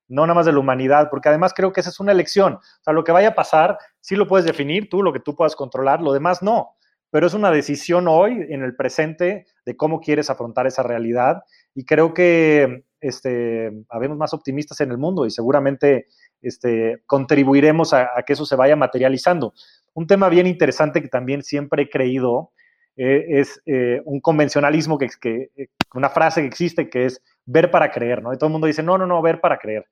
no 0.08 0.22
nada 0.22 0.34
más 0.34 0.46
de 0.46 0.52
la 0.52 0.58
humanidad, 0.58 1.08
porque 1.10 1.28
además 1.28 1.52
creo 1.54 1.72
que 1.72 1.80
esa 1.80 1.90
es 1.90 2.00
una 2.00 2.12
elección. 2.12 2.54
O 2.54 2.82
sea, 2.82 2.92
lo 2.92 3.04
que 3.04 3.12
vaya 3.12 3.28
a 3.28 3.34
pasar, 3.34 3.78
sí 4.00 4.16
lo 4.16 4.28
puedes 4.28 4.46
definir 4.46 4.88
tú, 4.88 5.02
lo 5.02 5.12
que 5.12 5.20
tú 5.20 5.34
puedas 5.34 5.56
controlar, 5.56 6.00
lo 6.02 6.12
demás 6.12 6.42
no. 6.42 6.76
pero 7.10 7.26
es 7.26 7.34
una 7.34 7.50
decisión 7.50 8.08
hoy, 8.08 8.46
en 8.50 8.62
el 8.62 8.76
presente, 8.76 9.46
de 9.64 9.76
cómo 9.76 10.00
quieres 10.00 10.28
afrontar 10.28 10.66
esa 10.66 10.82
realidad. 10.82 11.42
Y 11.74 11.84
creo 11.86 12.12
que 12.12 12.84
este, 13.00 13.70
habemos 13.88 14.18
más 14.18 14.34
optimistas 14.34 14.80
en 14.80 14.90
el 14.90 14.98
mundo 14.98 15.26
y 15.26 15.30
seguramente 15.30 16.08
este, 16.42 17.02
contribuiremos 17.06 17.94
a, 17.94 18.10
que 18.26 18.34
eso 18.34 18.44
se 18.46 18.56
vaya 18.56 18.76
materializando. 18.76 19.54
Un 19.94 20.06
tema 20.06 20.28
bien 20.28 20.46
interesante 20.46 21.00
que 21.00 21.08
también 21.08 21.42
siempre 21.42 21.84
he 21.84 21.90
creído 21.90 22.52
eh, 22.96 23.40
es 23.40 23.60
eh, 23.66 24.00
un 24.04 24.20
convencionalismo, 24.20 24.96
que, 24.96 25.08
que, 25.20 25.50
eh, 25.56 25.68
una 25.94 26.08
frase 26.08 26.40
que 26.40 26.46
existe 26.46 26.88
que 26.88 27.04
es 27.04 27.22
ver 27.44 27.70
para 27.70 27.90
creer, 27.90 28.22
¿no? 28.22 28.32
Y 28.32 28.38
todo 28.38 28.46
el 28.48 28.52
mundo 28.52 28.66
dice, 28.66 28.82
no, 28.82 28.96
no, 28.96 29.06
no, 29.06 29.20
ver 29.20 29.40
para 29.40 29.58
creer. 29.58 29.86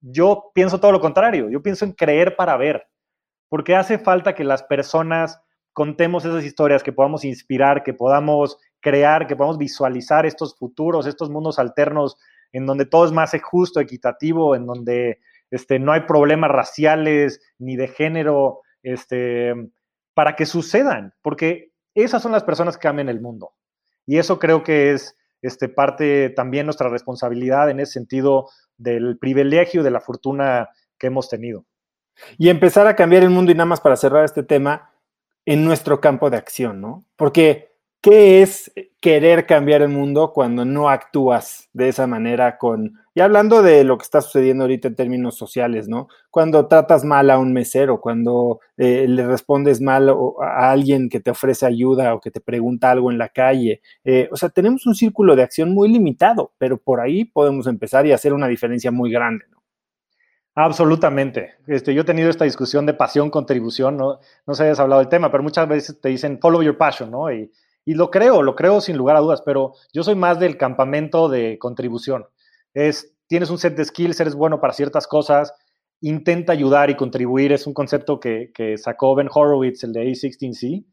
Yo 0.00 0.50
pienso 0.54 0.78
todo 0.78 0.92
lo 0.92 1.00
contrario, 1.00 1.48
yo 1.48 1.62
pienso 1.62 1.84
en 1.84 1.92
creer 1.92 2.36
para 2.36 2.56
ver, 2.56 2.86
porque 3.48 3.74
hace 3.74 3.98
falta 3.98 4.34
que 4.34 4.44
las 4.44 4.62
personas 4.62 5.40
contemos 5.72 6.24
esas 6.24 6.44
historias, 6.44 6.82
que 6.82 6.92
podamos 6.92 7.24
inspirar, 7.24 7.82
que 7.82 7.94
podamos 7.94 8.58
crear, 8.80 9.26
que 9.26 9.36
podamos 9.36 9.58
visualizar 9.58 10.26
estos 10.26 10.56
futuros, 10.56 11.06
estos 11.06 11.30
mundos 11.30 11.58
alternos 11.58 12.16
en 12.52 12.66
donde 12.66 12.86
todo 12.86 13.06
es 13.06 13.12
más 13.12 13.32
justo, 13.42 13.80
equitativo, 13.80 14.54
en 14.54 14.66
donde 14.66 15.18
este, 15.50 15.78
no 15.78 15.92
hay 15.92 16.02
problemas 16.02 16.50
raciales 16.50 17.40
ni 17.58 17.76
de 17.76 17.88
género, 17.88 18.60
este, 18.82 19.54
para 20.14 20.36
que 20.36 20.46
sucedan, 20.46 21.14
porque 21.22 21.72
esas 22.02 22.22
son 22.22 22.32
las 22.32 22.44
personas 22.44 22.76
que 22.76 22.82
cambian 22.82 23.08
el 23.08 23.20
mundo. 23.20 23.52
Y 24.06 24.18
eso 24.18 24.38
creo 24.38 24.62
que 24.62 24.92
es 24.92 25.16
este, 25.42 25.68
parte 25.68 26.30
también 26.30 26.66
nuestra 26.66 26.88
responsabilidad 26.88 27.70
en 27.70 27.80
ese 27.80 27.92
sentido 27.92 28.48
del 28.76 29.18
privilegio, 29.18 29.82
de 29.82 29.90
la 29.90 30.00
fortuna 30.00 30.70
que 30.98 31.08
hemos 31.08 31.28
tenido. 31.28 31.64
Y 32.38 32.48
empezar 32.48 32.86
a 32.86 32.96
cambiar 32.96 33.22
el 33.22 33.30
mundo 33.30 33.52
y 33.52 33.54
nada 33.54 33.66
más 33.66 33.80
para 33.80 33.96
cerrar 33.96 34.24
este 34.24 34.42
tema 34.42 34.90
en 35.44 35.64
nuestro 35.64 36.00
campo 36.00 36.30
de 36.30 36.36
acción, 36.36 36.80
¿no? 36.80 37.04
Porque 37.16 37.72
¿qué 38.00 38.42
es 38.42 38.72
querer 39.00 39.46
cambiar 39.46 39.82
el 39.82 39.88
mundo 39.88 40.32
cuando 40.32 40.64
no 40.64 40.88
actúas 40.88 41.68
de 41.72 41.88
esa 41.88 42.06
manera 42.06 42.58
con, 42.58 43.03
y 43.16 43.20
hablando 43.20 43.62
de 43.62 43.84
lo 43.84 43.96
que 43.96 44.02
está 44.02 44.20
sucediendo 44.20 44.64
ahorita 44.64 44.88
en 44.88 44.96
términos 44.96 45.36
sociales, 45.36 45.88
¿no? 45.88 46.08
Cuando 46.30 46.66
tratas 46.66 47.04
mal 47.04 47.30
a 47.30 47.38
un 47.38 47.52
mesero, 47.52 48.00
cuando 48.00 48.58
eh, 48.76 49.06
le 49.08 49.24
respondes 49.24 49.80
mal 49.80 50.08
a 50.40 50.72
alguien 50.72 51.08
que 51.08 51.20
te 51.20 51.30
ofrece 51.30 51.64
ayuda 51.64 52.14
o 52.14 52.20
que 52.20 52.32
te 52.32 52.40
pregunta 52.40 52.90
algo 52.90 53.12
en 53.12 53.18
la 53.18 53.28
calle. 53.28 53.82
Eh, 54.02 54.28
o 54.32 54.36
sea, 54.36 54.48
tenemos 54.48 54.84
un 54.86 54.96
círculo 54.96 55.36
de 55.36 55.44
acción 55.44 55.72
muy 55.72 55.88
limitado, 55.88 56.52
pero 56.58 56.76
por 56.76 57.00
ahí 57.00 57.24
podemos 57.24 57.68
empezar 57.68 58.04
y 58.04 58.12
hacer 58.12 58.32
una 58.32 58.48
diferencia 58.48 58.90
muy 58.90 59.12
grande, 59.12 59.44
¿no? 59.50 59.62
Absolutamente. 60.56 61.54
Este, 61.68 61.94
yo 61.94 62.02
he 62.02 62.04
tenido 62.04 62.30
esta 62.30 62.44
discusión 62.44 62.84
de 62.86 62.94
pasión, 62.94 63.30
contribución, 63.30 63.96
no, 63.96 64.18
no 64.46 64.54
si 64.54 64.62
hayas 64.64 64.80
hablado 64.80 65.00
del 65.00 65.08
tema, 65.08 65.30
pero 65.30 65.42
muchas 65.42 65.68
veces 65.68 66.00
te 66.00 66.08
dicen 66.08 66.38
follow 66.40 66.62
your 66.62 66.76
passion, 66.76 67.10
¿no? 67.10 67.30
Y 67.32 67.94
lo 67.94 68.10
creo, 68.10 68.42
lo 68.42 68.54
creo 68.56 68.80
sin 68.80 68.96
lugar 68.96 69.16
a 69.16 69.20
dudas, 69.20 69.42
pero 69.42 69.74
yo 69.92 70.02
soy 70.02 70.14
más 70.14 70.40
del 70.40 70.56
campamento 70.56 71.28
de 71.28 71.58
contribución. 71.58 72.26
Es, 72.74 73.16
tienes 73.26 73.50
un 73.50 73.58
set 73.58 73.76
de 73.76 73.84
skills, 73.84 74.20
eres 74.20 74.34
bueno 74.34 74.60
para 74.60 74.72
ciertas 74.72 75.06
cosas, 75.06 75.52
intenta 76.00 76.52
ayudar 76.52 76.90
y 76.90 76.96
contribuir. 76.96 77.52
Es 77.52 77.66
un 77.66 77.74
concepto 77.74 78.20
que, 78.20 78.50
que 78.54 78.76
sacó 78.76 79.14
Ben 79.14 79.28
Horowitz, 79.32 79.84
el 79.84 79.92
de 79.92 80.02
A16C, 80.02 80.84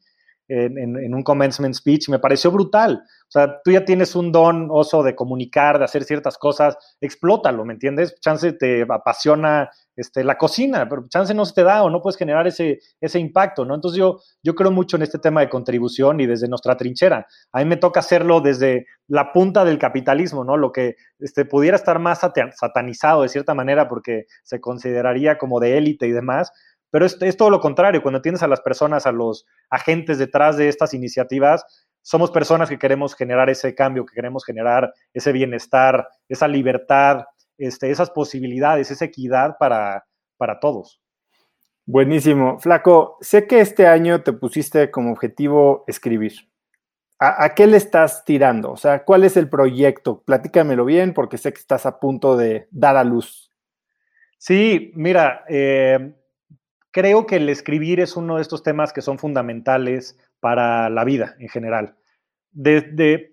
en, 0.51 1.13
un 1.13 1.23
commencement 1.23 1.73
speech, 1.73 2.09
me 2.09 2.19
pareció 2.19 2.51
brutal. 2.51 3.03
O 3.05 3.31
sea, 3.31 3.61
tú 3.63 3.71
ya 3.71 3.85
tienes 3.85 4.15
un 4.15 4.31
don 4.31 4.67
oso 4.69 5.03
de 5.03 5.15
comunicar, 5.15 5.79
de 5.79 5.85
hacer 5.85 6.03
ciertas 6.03 6.37
cosas, 6.37 6.75
explótalo, 6.99 7.63
¿me 7.63 7.73
entiendes? 7.73 8.19
Chance 8.19 8.53
te 8.53 8.85
apasiona 8.89 9.69
este, 9.95 10.23
la 10.23 10.37
cocina, 10.37 10.89
pero 10.89 11.07
chance 11.07 11.33
no 11.33 11.45
se 11.45 11.53
te 11.53 11.63
da 11.63 11.83
o 11.83 11.89
no 11.89 12.01
puedes 12.01 12.17
generar 12.17 12.47
ese, 12.47 12.79
ese 12.99 13.19
impacto, 13.19 13.63
¿no? 13.65 13.75
Entonces 13.75 13.97
yo, 13.97 14.19
yo 14.43 14.55
creo 14.55 14.71
mucho 14.71 14.97
en 14.97 15.03
este 15.03 15.19
tema 15.19 15.41
de 15.41 15.49
contribución 15.49 16.19
y 16.19 16.25
desde 16.25 16.49
nuestra 16.49 16.75
trinchera. 16.75 17.27
A 17.53 17.59
mí 17.59 17.65
me 17.65 17.77
toca 17.77 18.01
hacerlo 18.01 18.41
desde 18.41 18.87
la 19.07 19.31
punta 19.31 19.63
del 19.63 19.77
capitalismo, 19.77 20.43
¿no? 20.43 20.57
Lo 20.57 20.71
que 20.71 20.95
este, 21.19 21.45
pudiera 21.45 21.77
estar 21.77 21.99
más 21.99 22.19
satanizado 22.19 23.21
de 23.21 23.29
cierta 23.29 23.53
manera 23.53 23.87
porque 23.87 24.25
se 24.43 24.59
consideraría 24.59 25.37
como 25.37 25.59
de 25.59 25.77
élite 25.77 26.07
y 26.07 26.11
demás, 26.11 26.51
pero 26.91 27.05
es, 27.05 27.17
es, 27.21 27.37
todo 27.37 27.49
lo 27.49 27.59
contrario, 27.59 28.03
cuando 28.03 28.21
tienes 28.21 28.43
a 28.43 28.47
las 28.47 28.61
personas, 28.61 29.07
a 29.07 29.11
los 29.11 29.47
agentes 29.69 30.19
detrás 30.19 30.57
de 30.57 30.67
estas 30.67 30.93
iniciativas, 30.93 31.65
somos 32.01 32.31
personas 32.31 32.69
que 32.69 32.79
queremos 32.79 33.15
generar 33.15 33.49
ese 33.49 33.73
cambio, 33.73 34.05
que 34.05 34.15
queremos 34.15 34.43
generar 34.45 34.93
ese 35.13 35.31
bienestar, 35.31 36.07
esa 36.27 36.47
libertad, 36.47 37.25
este, 37.57 37.91
esas 37.91 38.09
posibilidades, 38.09 38.91
esa 38.91 39.05
equidad 39.05 39.55
para, 39.59 40.05
para 40.37 40.59
todos. 40.59 41.01
Buenísimo. 41.85 42.59
Flaco, 42.59 43.17
sé 43.21 43.47
que 43.47 43.59
este 43.59 43.87
año 43.87 44.21
te 44.23 44.33
pusiste 44.33 44.91
como 44.91 45.11
objetivo 45.11 45.83
escribir. 45.87 46.33
¿A, 47.19 47.43
¿A, 47.43 47.53
qué 47.53 47.67
le 47.67 47.77
estás 47.77 48.25
tirando? 48.25 48.71
O 48.71 48.77
sea, 48.77 49.03
¿cuál 49.03 49.23
es 49.23 49.37
el 49.37 49.47
proyecto? 49.47 50.23
Platícamelo 50.23 50.85
bien 50.85 51.13
porque 51.13 51.37
sé 51.37 51.53
que 51.53 51.59
estás 51.59 51.85
a 51.85 51.99
punto 51.99 52.35
de 52.35 52.67
dar 52.71 52.97
a 52.97 53.03
luz. 53.03 53.51
Sí, 54.39 54.91
mira, 54.95 55.45
eh, 55.47 56.15
creo 56.91 57.25
que 57.25 57.37
el 57.37 57.49
escribir 57.49 57.99
es 57.99 58.15
uno 58.15 58.35
de 58.35 58.41
estos 58.41 58.63
temas 58.63 58.93
que 58.93 59.01
son 59.01 59.17
fundamentales 59.17 60.17
para 60.39 60.89
la 60.89 61.03
vida 61.03 61.35
en 61.39 61.49
general. 61.49 61.95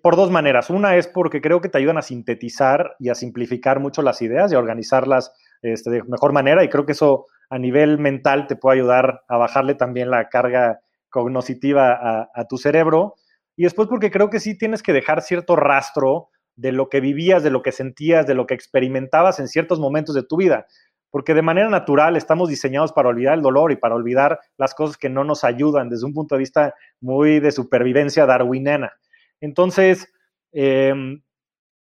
Por 0.01 0.15
dos 0.15 0.31
maneras. 0.31 0.69
Una 0.69 0.95
es 0.95 1.07
porque 1.07 1.41
creo 1.41 1.59
que 1.59 1.69
te 1.69 1.77
ayudan 1.77 1.97
a 1.97 2.01
sintetizar 2.01 2.95
y 2.99 3.09
a 3.09 3.15
simplificar 3.15 3.79
mucho 3.79 4.01
las 4.01 4.21
ideas 4.21 4.51
y 4.51 4.55
a 4.55 4.59
organizarlas 4.59 5.33
este, 5.61 5.89
de 5.89 6.03
mejor 6.03 6.31
manera 6.31 6.63
y 6.63 6.69
creo 6.69 6.85
que 6.85 6.93
eso 6.93 7.25
a 7.49 7.59
nivel 7.59 7.97
mental 7.97 8.47
te 8.47 8.55
puede 8.55 8.79
ayudar 8.79 9.23
a 9.27 9.37
bajarle 9.37 9.75
también 9.75 10.09
la 10.09 10.29
carga 10.29 10.79
cognoscitiva 11.09 11.91
a, 11.91 12.29
a 12.33 12.45
tu 12.45 12.57
cerebro. 12.57 13.15
Y 13.57 13.63
después 13.63 13.89
porque 13.89 14.09
creo 14.09 14.29
que 14.29 14.39
sí 14.39 14.57
tienes 14.57 14.81
que 14.81 14.93
dejar 14.93 15.21
cierto 15.21 15.57
rastro 15.57 16.29
de 16.55 16.71
lo 16.71 16.87
que 16.87 17.01
vivías, 17.01 17.43
de 17.43 17.49
lo 17.49 17.61
que 17.61 17.73
sentías, 17.73 18.25
de 18.25 18.35
lo 18.35 18.45
que 18.45 18.53
experimentabas 18.53 19.39
en 19.39 19.47
ciertos 19.49 19.79
momentos 19.79 20.15
de 20.15 20.23
tu 20.23 20.37
vida 20.37 20.67
porque 21.11 21.33
de 21.33 21.41
manera 21.41 21.69
natural 21.69 22.15
estamos 22.15 22.49
diseñados 22.49 22.93
para 22.93 23.09
olvidar 23.09 23.35
el 23.35 23.41
dolor 23.41 23.71
y 23.71 23.75
para 23.75 23.95
olvidar 23.95 24.39
las 24.57 24.73
cosas 24.73 24.97
que 24.97 25.09
no 25.09 25.23
nos 25.23 25.43
ayudan 25.43 25.89
desde 25.89 26.05
un 26.05 26.13
punto 26.13 26.35
de 26.35 26.39
vista 26.39 26.73
muy 27.01 27.39
de 27.39 27.51
supervivencia 27.51 28.25
darwiniana. 28.25 28.93
Entonces, 29.41 30.11
em, 30.51 31.21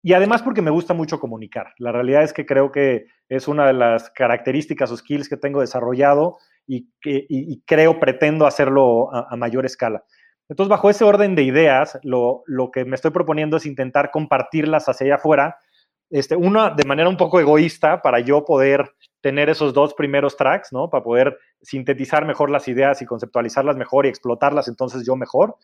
y 0.03 0.13
además 0.13 0.41
porque 0.41 0.61
me 0.61 0.71
gusta 0.71 0.93
mucho 0.93 1.19
comunicar. 1.19 1.73
La 1.77 1.91
realidad 1.91 2.23
es 2.23 2.33
que 2.33 2.45
creo 2.45 2.71
que 2.71 3.05
es 3.29 3.47
una 3.47 3.65
de 3.65 3.73
las 3.73 4.09
características 4.09 4.91
o 4.91 4.97
skills 4.97 5.29
que 5.29 5.37
tengo 5.37 5.61
desarrollado 5.61 6.37
y, 6.67 6.89
que, 7.01 7.27
creo 7.65 7.99
pretendo 7.99 8.45
hacerlo 8.45 9.13
a, 9.13 9.35
mayor 9.37 9.65
escala. 9.65 10.03
Entonces, 10.49 10.69
bajo 10.69 10.89
ese 10.89 11.05
orden 11.05 11.35
de 11.35 11.43
ideas, 11.43 11.97
lo, 12.03 12.43
lo 12.45 12.69
que 12.69 12.83
me 12.83 12.95
estoy 12.95 13.11
proponiendo 13.11 13.55
es 13.57 13.65
intentar 13.65 14.11
compartirlas 14.11 14.89
hacia 14.89 15.05
allá 15.05 15.15
afuera 15.15 15.57
este, 16.13 16.35
una 16.35 16.69
de 16.69 16.85
manera 16.85 17.09
un 17.09 17.17
poco 17.17 17.39
egoísta 17.39 17.99
para 18.03 18.19
yo 18.19 18.45
poder 18.45 18.93
tener 19.23 19.49
esos 19.49 19.73
dos 19.73 19.93
primeros 19.93 20.35
tracks, 20.35 20.73
¿no? 20.73 20.89
Para 20.89 21.03
poder 21.03 21.39
sintetizar 21.61 22.25
mejor 22.25 22.51
las 22.51 22.67
ideas 22.67 23.01
y 23.01 23.05
conceptualizarlas 23.05 23.77
mejor 23.77 24.05
y 24.05 24.09
explotarlas 24.09 24.67
entonces 24.67 25.05
yo 25.07 25.15
mejor. 25.15 25.55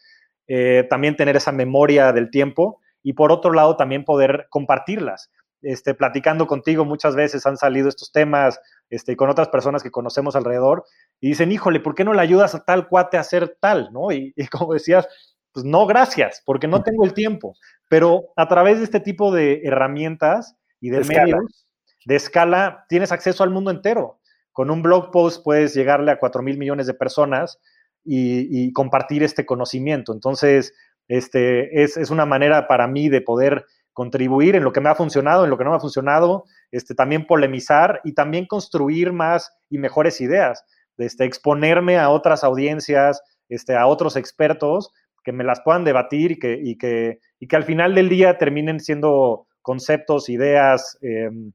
Eh, 0.47 0.87
también 0.89 1.17
tener 1.17 1.35
esa 1.35 1.51
memoria 1.51 2.13
del 2.13 2.31
tiempo 2.31 2.79
y 3.03 3.13
por 3.13 3.33
otro 3.33 3.51
lado 3.51 3.75
también 3.75 4.05
poder 4.05 4.47
compartirlas. 4.49 5.29
Este, 5.61 5.93
platicando 5.93 6.47
contigo 6.47 6.85
muchas 6.85 7.17
veces 7.17 7.45
han 7.45 7.57
salido 7.57 7.89
estos 7.89 8.13
temas 8.13 8.61
este, 8.89 9.17
con 9.17 9.29
otras 9.29 9.49
personas 9.49 9.83
que 9.83 9.91
conocemos 9.91 10.37
alrededor 10.37 10.85
y 11.19 11.27
dicen, 11.27 11.51
híjole, 11.51 11.81
¿por 11.81 11.95
qué 11.95 12.05
no 12.05 12.13
le 12.13 12.21
ayudas 12.21 12.55
a 12.55 12.63
tal 12.63 12.87
cuate 12.87 13.17
a 13.17 13.21
hacer 13.21 13.57
tal? 13.59 13.89
¿no? 13.91 14.13
y 14.13 14.33
como 14.51 14.73
decías, 14.73 15.05
pues 15.51 15.65
no, 15.65 15.85
gracias, 15.85 16.41
porque 16.45 16.67
no 16.69 16.81
tengo 16.81 17.03
el 17.03 17.13
tiempo. 17.13 17.55
Pero 17.89 18.29
a 18.37 18.47
través 18.47 18.77
de 18.77 18.85
este 18.85 19.01
tipo 19.01 19.33
de 19.33 19.61
herramientas 19.65 20.55
y 20.79 20.91
de, 20.91 21.03
medios 21.03 21.67
de 22.05 22.15
escala, 22.15 22.85
tienes 22.89 23.11
acceso 23.11 23.43
al 23.43 23.49
mundo 23.49 23.71
entero. 23.71 24.19
Con 24.51 24.71
un 24.71 24.81
blog 24.81 25.11
post 25.11 25.43
puedes 25.43 25.73
llegarle 25.73 26.11
a 26.11 26.19
4 26.19 26.41
mil 26.41 26.57
millones 26.57 26.87
de 26.87 26.93
personas 26.93 27.59
y, 28.03 28.71
compartir 28.73 29.23
este 29.23 29.45
conocimiento. 29.45 30.13
Entonces, 30.13 30.73
este, 31.07 31.83
es, 31.83 31.97
es, 31.97 32.09
una 32.09 32.25
manera 32.25 32.67
para 32.67 32.87
mí 32.87 33.09
de 33.09 33.21
poder 33.21 33.65
contribuir 33.93 34.55
en 34.55 34.63
lo 34.63 34.71
que 34.71 34.81
me 34.81 34.89
ha 34.89 34.95
funcionado, 34.95 35.43
en 35.43 35.49
lo 35.49 35.57
que 35.57 35.63
no 35.63 35.71
me 35.71 35.77
ha 35.77 35.81
funcionado, 35.81 36.45
este, 36.71 36.95
también 36.95 37.25
polemizar 37.25 38.01
y 38.03 38.13
también 38.13 38.45
construir 38.45 39.11
más 39.11 39.51
y 39.69 39.77
mejores 39.77 40.21
ideas, 40.21 40.63
este, 40.97 41.25
exponerme 41.25 41.97
a 41.97 42.09
otras 42.09 42.43
audiencias, 42.43 43.21
este, 43.49 43.75
a 43.75 43.87
otros 43.87 44.15
expertos 44.15 44.91
que 45.23 45.31
me 45.31 45.43
las 45.43 45.61
puedan 45.61 45.83
debatir 45.83 46.31
y 46.31 46.39
que, 46.39 46.59
y 46.63 46.77
que, 46.77 47.19
y 47.39 47.47
que 47.47 47.55
al 47.55 47.63
final 47.63 47.93
del 47.93 48.09
día 48.09 48.37
terminen 48.37 48.79
siendo 48.79 49.47
conceptos, 49.61 50.29
ideas 50.29 50.97
em, 51.01 51.51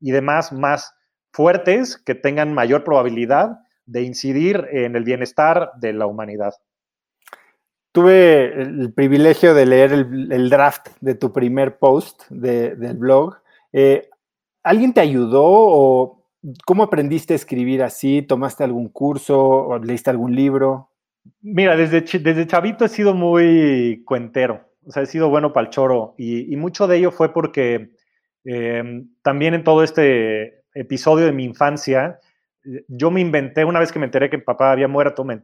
y 0.00 0.10
demás 0.10 0.52
más 0.52 0.94
fuertes 1.32 1.96
que 1.96 2.14
tengan 2.14 2.54
mayor 2.54 2.84
probabilidad 2.84 3.58
de 3.86 4.02
incidir 4.02 4.66
en 4.70 4.96
el 4.96 5.04
bienestar 5.04 5.72
de 5.80 5.92
la 5.92 6.06
humanidad. 6.06 6.54
Tuve 7.92 8.60
el 8.60 8.92
privilegio 8.92 9.54
de 9.54 9.66
leer 9.66 9.92
el, 9.92 10.50
draft 10.50 10.88
de 11.00 11.14
tu 11.14 11.32
primer 11.32 11.78
post 11.78 12.24
del 12.28 12.96
blog. 12.96 13.38
Eh, 13.72 14.08
¿Alguien 14.62 14.92
te 14.92 15.00
ayudó 15.00 15.44
o 15.44 16.24
cómo 16.66 16.82
aprendiste 16.82 17.32
a 17.32 17.36
escribir 17.36 17.82
así? 17.82 18.22
¿Tomaste 18.22 18.62
algún 18.62 18.88
curso 18.88 19.40
o 19.40 19.78
leíste 19.78 20.10
algún 20.10 20.34
libro? 20.34 20.90
Mira, 21.40 21.76
desde, 21.76 22.02
desde 22.18 22.46
chavito 22.46 22.84
he 22.84 22.88
sido 22.88 23.14
muy 23.14 24.02
cuentero, 24.04 24.68
o 24.86 24.92
sea, 24.92 25.02
he 25.02 25.06
sido 25.06 25.28
bueno 25.28 25.52
para 25.52 25.66
el 25.66 25.70
choro 25.70 26.14
y, 26.18 26.56
mucho 26.56 26.86
de 26.86 26.96
ello 26.96 27.10
fue 27.10 27.32
porque 27.32 27.90
eh, 28.44 29.04
también 29.22 29.54
en 29.54 29.64
todo 29.64 29.82
este 29.82 30.64
episodio 30.74 31.26
de 31.26 31.32
mi 31.32 31.44
infancia, 31.44 32.20
yo 32.88 33.10
me 33.10 33.20
inventé, 33.20 33.64
una 33.64 33.80
vez 33.80 33.92
que 33.92 33.98
me 33.98 34.06
enteré 34.06 34.28
que 34.28 34.38
mi 34.38 34.44
papá 34.44 34.72
había 34.72 34.88
muerto, 34.88 35.24
me, 35.24 35.42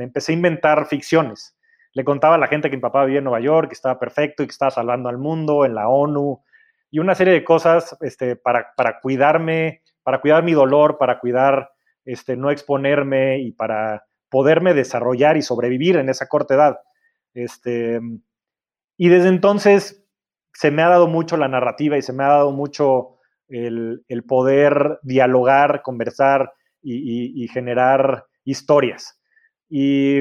empecé 0.00 0.32
a 0.32 0.34
inventar 0.34 0.86
ficciones. 0.86 1.56
Le 1.92 2.04
contaba 2.04 2.36
a 2.36 2.38
la 2.38 2.46
gente 2.46 2.70
que 2.70 2.76
mi 2.76 2.82
papá 2.82 3.04
vivía 3.04 3.18
en 3.18 3.24
Nueva 3.24 3.40
York, 3.40 3.68
que 3.68 3.74
estaba 3.74 3.98
perfecto 3.98 4.42
y 4.42 4.46
que 4.46 4.52
estaba 4.52 4.70
salvando 4.70 5.08
al 5.08 5.18
mundo 5.18 5.64
en 5.64 5.74
la 5.74 5.88
ONU 5.88 6.42
y 6.90 6.98
una 6.98 7.14
serie 7.14 7.32
de 7.32 7.44
cosas 7.44 7.96
este, 8.00 8.36
para, 8.36 8.72
para 8.76 9.00
cuidarme, 9.00 9.82
para 10.02 10.20
cuidar 10.20 10.42
mi 10.44 10.52
dolor, 10.52 10.98
para 10.98 11.18
cuidar, 11.18 11.70
este, 12.04 12.36
no 12.36 12.50
exponerme 12.50 13.40
y 13.40 13.52
para 13.52 14.04
poderme 14.28 14.74
desarrollar 14.74 15.36
y 15.36 15.42
sobrevivir 15.42 15.96
en 15.96 16.08
esa 16.08 16.28
corta 16.28 16.54
edad. 16.54 16.78
Este, 17.32 18.00
y 18.96 19.08
desde 19.08 19.28
entonces 19.28 20.03
se 20.54 20.70
me 20.70 20.82
ha 20.82 20.88
dado 20.88 21.06
mucho 21.06 21.36
la 21.36 21.48
narrativa 21.48 21.98
y 21.98 22.02
se 22.02 22.12
me 22.12 22.24
ha 22.24 22.28
dado 22.28 22.52
mucho 22.52 23.18
el, 23.48 24.24
poder 24.26 24.98
dialogar, 25.02 25.82
conversar 25.82 26.52
y, 26.82 27.46
generar 27.48 28.26
historias. 28.44 29.20
Y, 29.68 30.20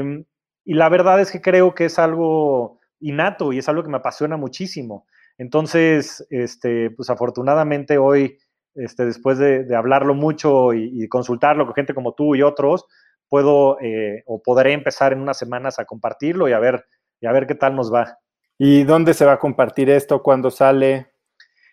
la 0.65 0.89
verdad 0.89 1.19
es 1.19 1.29
que 1.31 1.41
creo 1.41 1.75
que 1.75 1.85
es 1.85 1.99
algo 1.99 2.79
innato 2.99 3.51
y 3.51 3.57
es 3.57 3.67
algo 3.67 3.83
que 3.83 3.89
me 3.89 3.97
apasiona 3.97 4.37
muchísimo. 4.37 5.05
Entonces, 5.37 6.25
este, 6.29 6.89
pues 6.91 7.09
afortunadamente 7.09 7.97
hoy, 7.97 8.37
este, 8.75 9.05
después 9.05 9.37
de, 9.37 9.75
hablarlo 9.75 10.15
mucho 10.15 10.73
y, 10.73 11.03
y, 11.03 11.07
consultarlo 11.07 11.65
con 11.65 11.75
gente 11.75 11.93
como 11.93 12.13
tú 12.13 12.35
y 12.35 12.41
otros, 12.41 12.85
puedo 13.33 13.79
eh, 13.81 14.23
o 14.27 14.41
podré 14.41 14.73
empezar 14.73 15.11
en 15.11 15.19
unas 15.19 15.37
semanas 15.37 15.79
a 15.79 15.85
compartirlo 15.85 16.47
y 16.47 16.53
a 16.53 16.59
ver, 16.59 16.85
y 17.19 17.25
a 17.27 17.31
ver 17.31 17.47
qué 17.47 17.55
tal 17.55 17.75
nos 17.75 17.93
va. 17.93 18.19
¿Y 18.57 18.83
dónde 18.83 19.13
se 19.13 19.25
va 19.25 19.33
a 19.33 19.39
compartir 19.39 19.89
esto? 19.89 20.21
¿Cuándo 20.21 20.51
sale? 20.51 21.11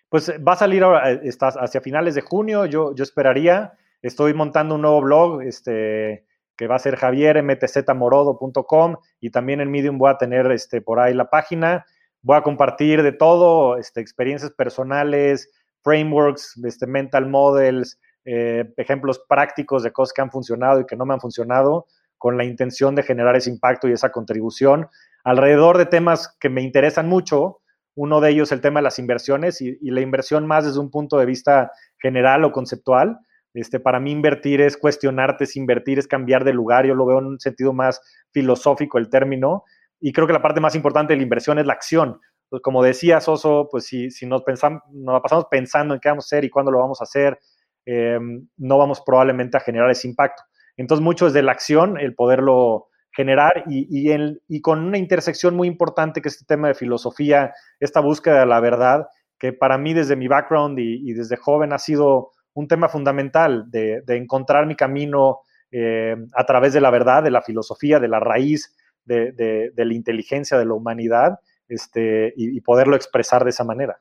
Pues 0.09 0.33
va 0.47 0.55
a 0.55 0.57
salir 0.57 0.83
ahora, 0.83 1.13
eh, 1.13 1.31
hacia 1.39 1.81
finales 1.81 2.15
de 2.15 2.23
junio, 2.23 2.67
yo, 2.67 2.95
yo 2.95 3.05
esperaría. 3.05 3.75
Estoy 4.03 4.35
montando 4.35 4.75
un 4.75 4.83
nuevo 4.83 5.01
blog, 5.03 5.43
este, 5.43 6.27
que 6.57 6.67
va 6.67 6.77
a 6.77 6.81
ser 6.81 6.97
javiermtzmorodo.com 6.97 8.97
y 9.21 9.31
también 9.31 9.61
en 9.61 9.71
Medium 9.71 9.99
voy 9.99 10.11
a 10.11 10.19
tener 10.19 10.51
este, 10.53 10.81
por 10.81 11.01
ahí 11.01 11.15
la 11.15 11.31
página. 11.31 11.85
Voy 12.23 12.37
a 12.37 12.43
compartir 12.43 13.03
de 13.03 13.13
todo, 13.13 13.77
este, 13.77 14.01
experiencias 14.01 14.51
personales, 14.51 15.51
frameworks, 15.83 16.59
este, 16.65 16.87
mental 16.87 17.29
models, 17.29 17.99
eh, 18.25 18.73
ejemplos 18.77 19.23
prácticos 19.29 19.83
de 19.83 19.93
cosas 19.93 20.13
que 20.13 20.23
han 20.23 20.31
funcionado 20.31 20.81
y 20.81 20.87
que 20.87 20.97
no 20.97 21.07
me 21.07 21.15
han 21.15 21.21
funcionado, 21.21 21.87
con 22.19 22.37
la 22.37 22.45
intención 22.45 22.95
de 22.95 23.03
generar 23.03 23.37
ese 23.37 23.49
impacto 23.49 23.89
y 23.89 23.93
esa 23.93 24.13
contribución 24.13 24.89
alrededor 25.25 25.79
de 25.79 25.87
temas 25.87 26.37
que 26.41 26.49
me 26.49 26.63
interesan 26.63 27.09
mucho. 27.09 27.61
Uno 27.95 28.21
de 28.21 28.31
ellos 28.31 28.53
el 28.53 28.61
tema 28.61 28.81
de 28.81 28.85
las 28.85 28.99
inversiones 28.99 29.61
y, 29.61 29.79
la 29.83 30.01
inversión 30.01 30.47
más 30.47 30.65
desde 30.65 30.81
un 30.81 30.91
punto 30.91 31.19
de 31.19 31.27
vista 31.27 31.71
general 31.99 32.45
o 32.45 32.53
conceptual. 32.53 33.19
Este, 33.53 33.81
para 33.81 33.99
mí 33.99 34.13
invertir 34.13 34.61
es 34.61 34.77
cuestionarte, 34.77 35.45
es 35.45 35.57
invertir, 35.57 35.99
es 35.99 36.07
cambiar 36.07 36.45
de 36.45 36.53
lugar. 36.53 36.87
Yo 36.87 36.95
lo 36.95 37.07
veo 37.07 37.19
en 37.19 37.27
un 37.27 37.41
sentido 37.41 37.73
más 37.73 38.01
filosófico 38.33 38.99
el 38.99 39.09
término. 39.09 39.65
Y 40.01 40.13
creo 40.13 40.27
que 40.27 40.33
la 40.33 40.43
parte 40.43 40.61
más 40.61 40.75
importante 40.75 41.13
de 41.13 41.19
la 41.19 41.25
inversión 41.25 41.59
es 41.59 41.67
la 41.67 41.73
acción. 41.73 42.21
Pues 42.49 42.63
como 42.63 42.83
decía 42.83 43.21
Soso, 43.21 43.69
pues 43.71 43.87
si, 43.87 44.11
si 44.11 44.27
nos, 44.27 44.43
pensamos, 44.43 44.83
nos 44.93 45.21
pasamos 45.21 45.47
pensando 45.51 45.95
en 45.95 46.01
qué 46.01 46.09
vamos 46.09 46.25
a 46.25 46.29
hacer 46.29 46.45
y 46.45 46.51
cuándo 46.51 46.71
lo 46.71 46.79
vamos 46.79 47.01
a 47.01 47.05
hacer, 47.05 47.39
Em, 47.87 48.47
no 48.59 48.79
vamos 48.79 49.03
probablemente 49.05 49.57
a 49.57 49.61
generar 49.61 49.91
ese 49.91 50.07
impacto. 50.09 50.43
Entonces, 50.77 51.03
mucho 51.03 51.27
es 51.27 51.33
de 51.33 51.43
la 51.43 51.53
acción, 51.53 51.99
el 51.99 52.15
poderlo 52.15 52.89
generar 53.13 53.65
y, 53.67 54.61
con 54.61 54.85
una 54.85 54.99
intersección 54.99 55.57
muy 55.57 55.69
importante 55.69 56.23
que 56.23 56.29
es 56.29 56.35
este 56.35 56.47
tema 56.47 56.69
de 56.69 56.75
filosofía, 56.75 57.53
esta 57.81 58.01
búsqueda 58.01 58.41
de 58.41 58.47
la 58.47 58.61
verdad, 58.61 59.09
que 59.39 59.53
para 59.53 59.79
mí 59.79 59.95
desde 59.95 60.17
mi 60.17 60.29
background 60.29 60.79
y, 60.79 61.13
desde 61.13 61.37
joven 61.37 61.73
ha 61.73 61.79
sido 61.79 62.31
un 62.55 62.69
tema 62.69 62.89
fundamental 62.89 63.71
de, 63.71 64.03
encontrar 64.09 64.67
mi 64.67 64.77
camino 64.77 65.41
eh, 65.71 66.17
a 66.35 66.45
través 66.45 66.73
de 66.73 66.81
la 66.81 66.91
verdad, 66.91 67.23
de 67.23 67.31
la 67.31 67.43
filosofía, 67.43 68.01
de 68.01 68.09
la 68.09 68.21
raíz 68.21 68.77
de, 69.05 69.33
de 69.33 69.85
la 69.85 69.95
inteligencia 69.95 70.57
de 70.57 70.67
la 70.67 70.75
humanidad 70.75 71.41
este, 71.69 72.33
y 72.37 72.61
poderlo 72.61 72.97
expresar 72.97 73.45
de 73.45 73.51
esa 73.51 73.65
manera. 73.65 74.01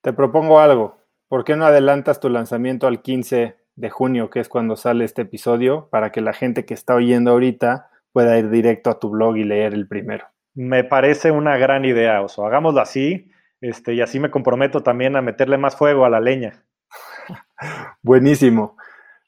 Te 0.00 0.12
propongo 0.12 0.60
algo. 0.60 0.98
¿Por 1.28 1.44
qué 1.44 1.56
no 1.56 1.66
adelantas 1.66 2.20
tu 2.20 2.28
lanzamiento 2.28 2.86
al 2.86 3.02
15 3.02 3.56
de 3.76 3.90
junio, 3.90 4.30
que 4.30 4.40
es 4.40 4.48
cuando 4.48 4.76
sale 4.76 5.04
este 5.04 5.22
episodio, 5.22 5.88
para 5.90 6.10
que 6.10 6.20
la 6.20 6.32
gente 6.32 6.64
que 6.64 6.74
está 6.74 6.94
oyendo 6.94 7.32
ahorita 7.32 7.90
pueda 8.16 8.38
ir 8.38 8.48
directo 8.48 8.88
a 8.88 8.98
tu 8.98 9.10
blog 9.10 9.36
y 9.36 9.44
leer 9.44 9.74
el 9.74 9.86
primero? 9.86 10.24
Me 10.54 10.84
parece 10.84 11.30
una 11.30 11.58
gran 11.58 11.84
idea, 11.84 12.22
Oso. 12.22 12.46
Hagámoslo 12.46 12.80
así, 12.80 13.30
este, 13.60 13.92
y 13.92 14.00
así 14.00 14.18
me 14.18 14.30
comprometo 14.30 14.82
también 14.82 15.16
a 15.16 15.20
meterle 15.20 15.58
más 15.58 15.76
fuego 15.76 16.06
a 16.06 16.08
la 16.08 16.18
leña. 16.18 16.64
Buenísimo. 18.02 18.78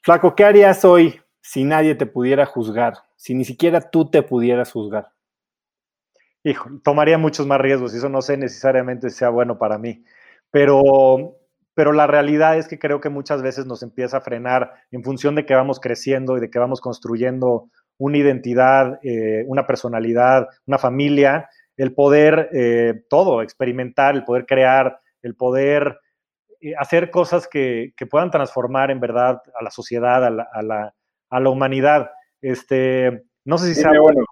Flaco, 0.01 0.33
¿qué 0.33 0.43
harías 0.43 0.83
hoy 0.85 1.21
si 1.39 1.65
nadie 1.65 1.93
te 1.93 2.07
pudiera 2.07 2.47
juzgar? 2.47 2.95
Si 3.15 3.35
ni 3.35 3.45
siquiera 3.45 3.79
tú 3.79 4.09
te 4.09 4.23
pudieras 4.23 4.71
juzgar. 4.71 5.09
Hijo, 6.43 6.71
tomaría 6.83 7.19
muchos 7.19 7.45
más 7.45 7.61
riesgos 7.61 7.93
y 7.93 7.97
eso 7.97 8.09
no 8.09 8.23
sé 8.23 8.37
necesariamente 8.37 9.11
sea 9.11 9.29
bueno 9.29 9.59
para 9.59 9.77
mí. 9.77 10.03
Pero 10.49 11.35
pero 11.75 11.93
la 11.93 12.07
realidad 12.07 12.57
es 12.57 12.67
que 12.67 12.77
creo 12.77 12.99
que 12.99 13.07
muchas 13.07 13.41
veces 13.41 13.65
nos 13.65 13.83
empieza 13.83 14.17
a 14.17 14.21
frenar 14.21 14.73
en 14.91 15.03
función 15.03 15.35
de 15.35 15.45
que 15.45 15.53
vamos 15.53 15.79
creciendo 15.79 16.35
y 16.35 16.41
de 16.41 16.49
que 16.49 16.59
vamos 16.59 16.81
construyendo 16.81 17.69
una 17.99 18.17
identidad, 18.17 18.99
eh, 19.03 19.43
una 19.45 19.67
personalidad, 19.67 20.47
una 20.65 20.79
familia, 20.79 21.49
el 21.77 21.93
poder 21.93 22.49
eh, 22.53 23.03
todo, 23.09 23.41
experimentar, 23.41 24.15
el 24.15 24.23
poder 24.23 24.45
crear, 24.45 24.99
el 25.21 25.35
poder 25.35 25.99
eh, 26.61 26.73
hacer 26.77 27.11
cosas 27.11 27.47
que, 27.47 27.93
puedan 28.09 28.31
transformar 28.31 28.89
en 28.89 28.99
verdad 28.99 29.41
a 29.53 29.63
la 29.63 29.69
sociedad, 29.69 30.25
a 30.25 30.29
la, 30.29 30.93
a 31.29 31.39
la, 31.39 31.49
humanidad. 31.49 32.09
Este, 32.41 33.23
no 33.45 33.57
sé 33.57 33.73
si 33.73 33.83
dime, 33.83 33.99
bueno, 33.99 34.25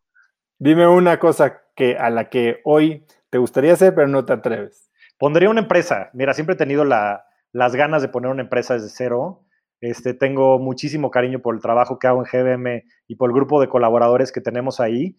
dime 0.57 0.87
una 0.87 1.19
cosa 1.19 1.61
que, 1.75 1.97
a 1.97 2.09
la 2.09 2.29
que 2.29 2.61
hoy 2.63 3.05
te 3.29 3.37
gustaría 3.37 3.73
hacer, 3.73 3.93
pero 3.93 4.07
no 4.07 4.25
te 4.25 4.33
atreves. 4.33 4.89
Pondría 5.17 5.49
una 5.49 5.61
empresa. 5.61 6.09
Mira, 6.13 6.33
siempre 6.33 6.55
he 6.55 6.57
tenido 6.57 6.85
la, 6.85 7.25
las 7.51 7.75
ganas 7.75 8.01
de 8.01 8.09
poner 8.09 8.31
una 8.31 8.43
empresa 8.43 8.75
desde 8.75 8.89
cero. 8.89 9.43
Este, 9.81 10.13
tengo 10.13 10.59
muchísimo 10.59 11.11
cariño 11.11 11.39
por 11.39 11.55
el 11.55 11.61
trabajo 11.61 11.99
que 11.99 12.07
hago 12.07 12.23
en 12.23 12.29
GBM 12.31 12.83
y 13.07 13.15
por 13.15 13.29
el 13.29 13.35
grupo 13.35 13.61
de 13.61 13.69
colaboradores 13.69 14.31
que 14.31 14.41
tenemos 14.41 14.79
ahí, 14.79 15.17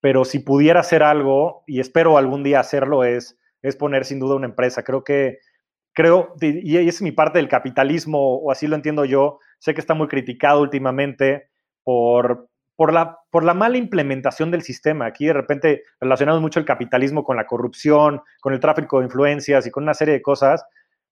pero 0.00 0.24
si 0.24 0.38
pudiera 0.38 0.80
hacer 0.80 1.02
algo, 1.02 1.64
y 1.66 1.80
espero 1.80 2.16
algún 2.16 2.42
día 2.44 2.60
hacerlo, 2.60 3.04
es, 3.04 3.38
es 3.62 3.76
poner 3.76 4.04
sin 4.04 4.20
duda 4.20 4.36
una 4.36 4.46
empresa. 4.46 4.84
Creo 4.84 5.02
que, 5.02 5.38
creo, 5.92 6.34
y 6.40 6.76
es 6.76 7.02
mi 7.02 7.10
parte 7.10 7.38
del 7.38 7.48
capitalismo, 7.48 8.36
o 8.36 8.52
así 8.52 8.66
lo 8.68 8.76
entiendo 8.76 9.04
yo, 9.04 9.40
sé 9.58 9.74
que 9.74 9.80
está 9.80 9.94
muy 9.94 10.06
criticado 10.06 10.60
últimamente 10.60 11.48
por, 11.82 12.48
por 12.76 12.92
la, 12.92 13.18
por 13.30 13.42
la 13.42 13.54
mala 13.54 13.78
implementación 13.78 14.50
del 14.50 14.62
sistema. 14.62 15.06
Aquí 15.06 15.26
de 15.26 15.32
repente 15.32 15.82
relacionamos 16.00 16.40
mucho 16.40 16.60
el 16.60 16.66
capitalismo 16.66 17.24
con 17.24 17.36
la 17.36 17.46
corrupción, 17.46 18.20
con 18.40 18.52
el 18.52 18.60
tráfico 18.60 18.98
de 18.98 19.06
influencias 19.06 19.66
y 19.66 19.70
con 19.70 19.82
una 19.82 19.94
serie 19.94 20.14
de 20.14 20.22
cosas 20.22 20.64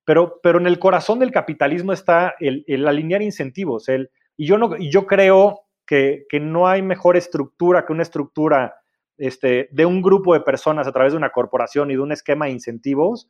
pero, 0.05 0.40
pero 0.43 0.59
en 0.59 0.66
el 0.66 0.78
corazón 0.78 1.18
del 1.18 1.32
capitalismo 1.32 1.93
está 1.93 2.35
el, 2.40 2.86
alinear 2.86 3.22
incentivos. 3.22 3.89
El, 3.89 4.10
y 4.36 4.47
yo, 4.47 4.59
no, 4.59 4.76
yo 4.76 5.06
creo 5.06 5.60
que, 5.86 6.26
no 6.40 6.66
hay 6.68 6.82
mejor 6.82 7.16
estructura 7.16 7.86
que 7.86 7.93
una 7.93 8.02
estructura 8.02 8.74
este, 9.16 9.68
de 9.70 9.86
un 9.86 10.02
grupo 10.02 10.35
de 10.35 10.40
personas 10.40 10.86
a 10.86 10.93
través 10.93 11.12
de 11.12 11.18
una 11.18 11.31
corporación 11.31 11.90
y 11.90 11.94
de 11.94 12.01
un 12.01 12.12
esquema 12.12 12.47
de 12.47 12.52
incentivos 12.52 13.28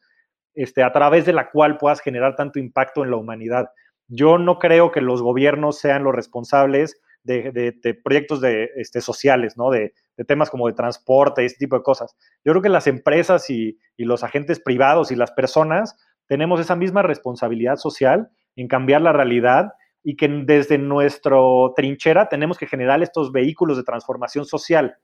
este, 0.55 0.83
a 0.83 0.93
través 0.93 1.27
de 1.27 1.33
la 1.33 1.51
cual 1.51 1.77
puedas 1.77 2.01
generar 2.01 2.37
tanto 2.37 2.59
impacto 2.59 3.05
en 3.05 3.11
la 3.11 3.17
humanidad. 3.17 3.71
Yo 4.09 4.39
no 4.39 4.59
creo 4.59 4.91
que 4.91 5.01
los 5.01 5.23
gobiernos 5.23 5.79
sean 5.79 6.05
los 6.05 6.15
responsables 6.15 7.01
de, 7.23 7.99
proyectos 8.05 8.41
de, 8.41 8.71
este, 8.77 9.01
sociales, 9.01 9.57
¿no? 9.57 9.71
De, 9.71 9.95
temas 10.29 10.51
como 10.51 10.69
de 10.69 10.75
transporte 10.75 11.43
y 11.43 11.47
ese 11.47 11.57
tipo 11.57 11.77
de 11.77 11.83
cosas. 11.83 12.15
Yo 12.45 12.53
creo 12.53 12.63
que 12.63 12.69
las 12.69 12.87
empresas 12.87 13.51
y, 13.51 13.79
y 13.97 14.05
los 14.05 14.23
agentes 14.23 14.61
privados 14.61 15.11
y 15.11 15.17
las 15.17 15.33
personas 15.33 15.97
tenemos 16.27 16.61
esa 16.61 16.77
misma 16.77 17.03
responsabilidad 17.03 17.77
social 17.77 18.31
en 18.57 18.69
cambiar 18.69 19.03
la 19.03 19.13
realidad 19.13 19.73
y 20.03 20.17
que 20.17 20.29
desde 20.29 20.79
nuestra 20.79 21.39
trinchera 21.75 22.29
tenemos 22.29 22.59
que 22.59 22.67
generar 22.67 23.03
estos 23.03 23.33
vehículos 23.33 23.77
de 23.77 23.85
transformación 23.85 24.45
social 24.45 24.97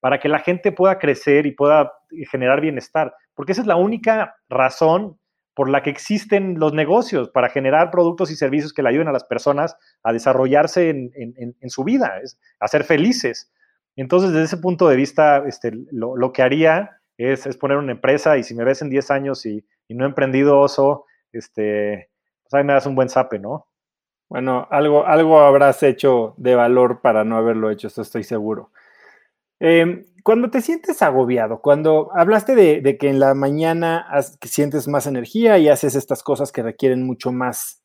para 0.00 0.18
que 0.18 0.28
la 0.28 0.40
gente 0.40 0.72
pueda 0.72 0.98
crecer 0.98 1.46
y 1.46 1.52
pueda 1.52 1.92
generar 2.30 2.60
bienestar, 2.60 3.14
porque 3.34 3.52
esa 3.52 3.62
es 3.62 3.66
la 3.66 3.76
única 3.76 4.34
razón 4.48 5.18
por 5.54 5.68
la 5.68 5.82
que 5.82 5.90
existen 5.90 6.58
los 6.58 6.72
negocios, 6.72 7.28
para 7.28 7.50
generar 7.50 7.90
productos 7.90 8.30
y 8.30 8.36
servicios 8.36 8.72
que 8.72 8.82
le 8.82 8.88
ayuden 8.88 9.08
a 9.08 9.12
las 9.12 9.24
personas 9.24 9.76
a 10.02 10.12
desarrollarse 10.12 10.88
en, 10.88 11.70
su 11.70 11.84
vida, 11.84 12.20
a 12.58 12.68
ser 12.68 12.84
felices. 12.84 13.52
Entonces, 13.96 14.32
desde 14.32 14.44
ese 14.44 14.56
punto 14.56 14.88
de 14.88 14.96
vista, 14.96 15.44
este, 15.46 15.72
lo, 15.90 16.32
que 16.32 16.42
haría 16.42 16.90
es, 17.18 17.46
es, 17.46 17.56
poner 17.58 17.76
una 17.76 17.92
empresa 17.92 18.38
y 18.38 18.42
si 18.42 18.54
me 18.54 18.64
ves 18.64 18.80
en 18.80 18.88
10 18.88 19.10
años 19.10 19.44
y, 19.44 19.64
y 19.92 19.94
no 19.94 20.04
he 20.04 20.08
emprendido 20.08 20.58
oso, 20.58 21.04
este, 21.32 22.10
pues 22.42 22.54
ahí 22.54 22.64
me 22.64 22.72
das 22.72 22.86
un 22.86 22.94
buen 22.94 23.08
sape, 23.08 23.38
¿no? 23.38 23.68
Bueno, 24.28 24.66
algo, 24.70 25.06
algo 25.06 25.40
habrás 25.40 25.82
hecho 25.82 26.34
de 26.38 26.54
valor 26.54 27.02
para 27.02 27.22
no 27.22 27.36
haberlo 27.36 27.70
hecho, 27.70 27.88
esto 27.88 28.00
estoy 28.00 28.24
seguro. 28.24 28.72
Em, 29.60 30.06
cuando 30.24 30.50
te 30.50 30.62
sientes 30.62 31.02
agobiado, 31.02 31.60
cuando 31.60 32.10
hablaste 32.14 32.54
de, 32.54 32.98
que 32.98 33.08
en 33.10 33.20
la 33.20 33.34
mañana 33.34 34.06
sientes 34.42 34.88
más 34.88 35.06
energía 35.06 35.58
y 35.58 35.68
haces 35.68 35.94
estas 35.94 36.22
cosas 36.22 36.50
que 36.50 36.62
requieren 36.62 37.04
mucho 37.04 37.30
más 37.30 37.82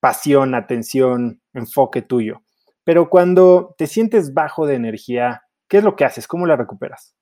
pasión, 0.00 0.54
atención, 0.54 1.42
enfoque 1.52 2.00
tuyo, 2.00 2.42
pero 2.82 3.10
cuando 3.10 3.74
te 3.76 3.86
sientes 3.86 4.32
bajo 4.32 4.66
de 4.66 4.76
energía, 4.76 5.42
¿qué 5.68 5.78
es 5.78 5.84
lo 5.84 5.96
que 5.96 6.06
haces? 6.06 6.26
¿Cómo 6.26 6.46
la 6.46 6.56
recuperas? 6.56 7.14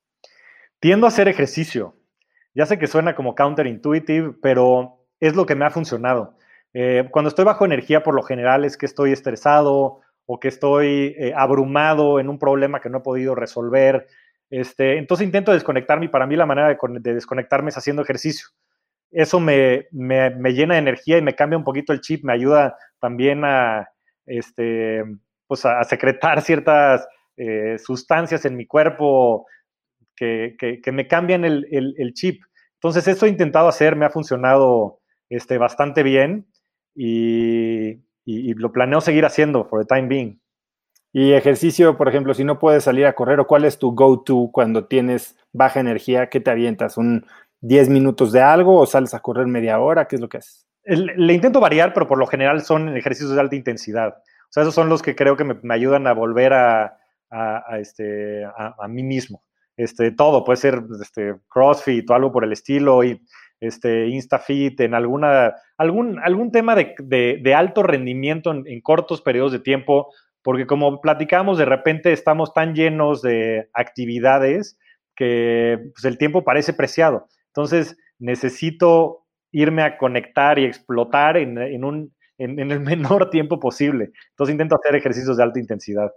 Tiendo 0.79 1.07
a 1.07 1.09
hacer 1.09 1.27
ejercicio. 1.27 1.98
Ya 2.55 2.67
sé 2.67 2.79
que 2.79 2.87
suena 2.87 3.15
como 3.15 3.35
counterintuitive, 3.35 4.35
pero 4.43 4.99
es 5.21 5.37
lo 5.37 5.47
que 5.47 5.55
me 5.55 5.65
ha 5.65 5.71
funcionado. 5.71 6.37
Eh, 6.75 7.09
cuando 7.11 7.29
estoy 7.29 7.45
bajo 7.45 7.65
energía, 7.65 8.03
por 8.03 8.15
lo 8.15 8.23
general 8.23 8.65
es 8.65 8.77
que 8.77 8.87
estoy 8.87 9.13
estresado 9.13 10.01
o 10.27 10.41
que 10.41 10.49
estoy 10.49 11.15
eh, 11.19 11.33
abrumado 11.35 12.21
en 12.21 12.29
un 12.29 12.39
problema 12.39 12.81
que 12.81 12.91
no 12.91 12.99
he 12.99 13.03
podido 13.03 13.35
resolver. 13.35 14.07
Este, 14.51 14.99
entonces 14.99 15.27
intento 15.27 15.53
desconectarme 15.53 16.07
y 16.07 16.09
para 16.09 16.27
mí 16.27 16.37
la 16.37 16.47
manera 16.47 16.69
de, 16.69 17.15
desconectarme 17.15 17.71
es 17.71 17.79
haciendo 17.79 18.03
ejercicio. 18.03 18.49
Eso 19.11 19.41
me, 19.41 19.89
llena 19.91 20.75
de 20.75 20.81
energía 20.81 21.17
y 21.17 21.23
me 21.23 21.35
cambia 21.35 21.57
un 21.57 21.65
poquito 21.65 21.93
el 21.93 22.01
chip, 22.01 22.25
me 22.25 22.35
ayuda 22.35 22.77
también 23.01 23.45
a, 23.45 23.89
este, 24.27 25.03
pues 25.47 25.65
a, 25.65 25.83
secretar 25.85 26.43
ciertas 26.43 27.09
eh, 27.37 27.79
sustancias 27.79 28.45
en 28.45 28.57
mi 28.57 28.67
cuerpo 28.67 29.47
que, 30.19 30.81
me 30.93 31.07
cambian 31.07 31.45
el, 31.45 31.67
el, 31.71 32.13
chip. 32.15 32.43
Entonces, 32.75 33.07
eso 33.09 33.27
he 33.27 33.29
intentado 33.29 33.69
hacer, 33.69 33.97
me 33.97 34.05
ha 34.05 34.11
funcionado 34.11 35.01
este, 35.29 35.59
bastante 35.59 36.03
bien 36.03 36.47
y, 36.95 38.05
lo 38.27 38.73
planeo 38.73 39.01
seguir 39.01 39.25
haciendo 39.25 39.65
for 39.65 39.85
the 39.85 39.87
time 39.87 40.09
being. 40.09 40.41
Y 41.13 41.33
ejercicio, 41.33 41.97
por 41.97 42.09
ejemplo, 42.09 42.35
si 42.35 42.45
no 42.45 42.59
puedes 42.59 42.85
salir 42.85 43.07
a 43.07 43.15
correr, 43.15 43.41
¿o 43.41 43.47
cuál 43.47 43.65
es 43.65 43.79
tu 43.79 43.95
go-to 43.95 44.51
cuando 44.53 44.87
tienes 44.87 45.37
baja 45.53 45.81
energía? 45.81 46.29
¿Qué 46.29 46.41
te 46.41 46.51
avientas? 46.51 46.99
¿Un 46.99 47.25
10 47.61 47.89
minutos 47.89 48.33
de 48.33 48.43
algo 48.43 48.79
o 48.79 48.87
sales 48.87 49.15
a 49.15 49.21
correr 49.21 49.47
media 49.47 49.81
hora? 49.81 50.07
¿Qué 50.07 50.17
es 50.17 50.21
lo 50.21 50.29
que 50.29 50.39
haces? 50.39 50.67
Le 50.85 51.33
intento 51.33 51.61
variar, 51.61 51.93
pero 51.95 52.07
por 52.07 52.19
lo 52.19 52.27
general 52.27 52.63
son 52.63 52.97
ejercicios 52.97 53.35
de 53.35 53.41
alta 53.41 53.57
intensidad. 53.57 54.17
O 54.17 54.53
sea, 54.53 54.63
esos 54.63 54.75
son 54.75 54.89
los 54.89 55.03
que 55.03 55.15
creo 55.15 55.37
que 55.37 55.45
me, 55.45 55.75
ayudan 55.75 56.07
a 56.07 56.15
volver 56.15 56.53
a, 56.55 56.99
este, 57.79 58.45
a, 58.45 58.89
mí 58.89 59.03
mismo. 59.03 59.43
Este, 59.79 60.11
todo, 60.11 60.45
puede 60.45 60.57
ser 60.57 60.83
este, 61.01 61.37
CrossFit 61.49 62.11
o 62.11 62.15
algo 62.15 62.33
por 62.33 62.45
el 62.45 62.53
estilo. 62.53 63.05
Y 63.05 63.23
este, 63.61 64.09
InstaFit, 64.09 64.81
en 64.81 64.93
alguna, 64.93 65.55
algún, 65.79 66.19
algún 66.19 66.51
tema 66.51 66.75
de, 66.75 67.55
alto 67.57 67.83
rendimiento 67.85 68.51
en, 68.53 68.81
cortos 68.81 69.23
periodos 69.23 69.53
de 69.53 69.61
tiempo, 69.61 70.13
porque 70.43 70.67
como 70.67 71.01
platicamos, 71.01 71.59
de 71.59 71.65
repente 71.65 72.13
estamos 72.13 72.53
tan 72.53 72.75
llenos 72.75 73.23
de 73.23 73.69
actividades 73.73 74.77
que 75.15 75.79
pues, 75.95 76.05
el 76.05 76.19
tiempo 76.19 76.45
parece 76.45 76.73
preciado. 76.73 77.29
Entonces, 77.47 77.97
necesito 78.19 79.27
irme 79.53 79.83
a 79.83 79.97
conectar 79.97 80.59
y 80.59 80.65
explotar 80.65 81.37
en, 81.37 81.85
un, 81.85 82.13
en, 82.37 82.59
el 82.59 82.81
menor 82.81 83.31
tiempo 83.31 83.61
posible. 83.61 84.11
Entonces, 84.31 84.53
intento 84.53 84.75
hacer 84.75 84.97
ejercicios 84.97 85.37
de 85.37 85.43
alta 85.45 85.61
intensidad. 85.61 86.11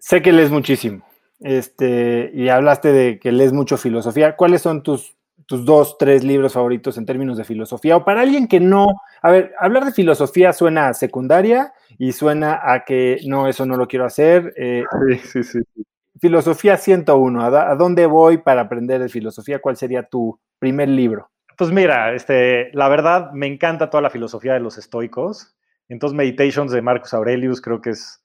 Sé 0.00 0.20
que 0.22 0.32
lees 0.32 0.50
muchísimo. 0.50 1.09
Este, 1.40 2.30
y 2.34 2.48
hablaste 2.48 2.92
de 2.92 3.18
que 3.18 3.32
lees 3.32 3.52
mucho 3.52 3.76
filosofía. 3.76 4.36
¿Cuáles 4.36 4.62
son 4.62 4.82
tus 4.82 5.16
tus 5.50 5.64
dos, 5.64 5.98
tres 5.98 6.22
libros 6.22 6.52
favoritos 6.52 6.96
en 6.96 7.04
términos 7.04 7.36
de 7.36 7.42
filosofía, 7.42 7.96
o 7.96 8.04
para 8.04 8.20
alguien 8.20 8.46
que 8.46 8.60
no, 8.60 8.86
a 9.20 9.30
ver, 9.32 9.52
hablar 9.58 9.84
de 9.84 9.90
filosofía 9.90 10.52
suena 10.52 10.86
a 10.86 10.94
secundaria 10.94 11.72
y 11.98 12.12
suena 12.12 12.60
a 12.62 12.84
que 12.84 13.18
no, 13.26 13.48
eso 13.48 13.66
no 13.66 13.76
lo 13.76 13.88
quiero 13.88 14.04
hacer. 14.04 14.54
Eh, 14.56 14.84
sí, 15.24 15.42
sí, 15.42 15.60
sí. 15.64 15.84
Filosofía 16.20 16.76
101, 16.76 17.42
¿a, 17.42 17.74
dónde 17.74 18.06
voy 18.06 18.38
para 18.38 18.60
aprender 18.60 19.00
de 19.00 19.08
filosofía? 19.08 19.58
¿Cuál 19.60 19.76
sería 19.76 20.04
tu 20.04 20.38
primer 20.60 20.88
libro? 20.88 21.32
Pues 21.58 21.72
mira, 21.72 22.14
este, 22.14 22.70
la 22.72 22.88
verdad 22.88 23.32
me 23.32 23.48
encanta 23.48 23.90
toda 23.90 24.02
la 24.02 24.10
filosofía 24.10 24.52
de 24.52 24.60
los 24.60 24.78
estoicos. 24.78 25.56
Entonces, 25.88 26.16
Meditations 26.16 26.70
de 26.70 26.80
Marcus 26.80 27.12
Aurelius 27.12 27.60
creo 27.60 27.80
que 27.80 27.90
es, 27.90 28.22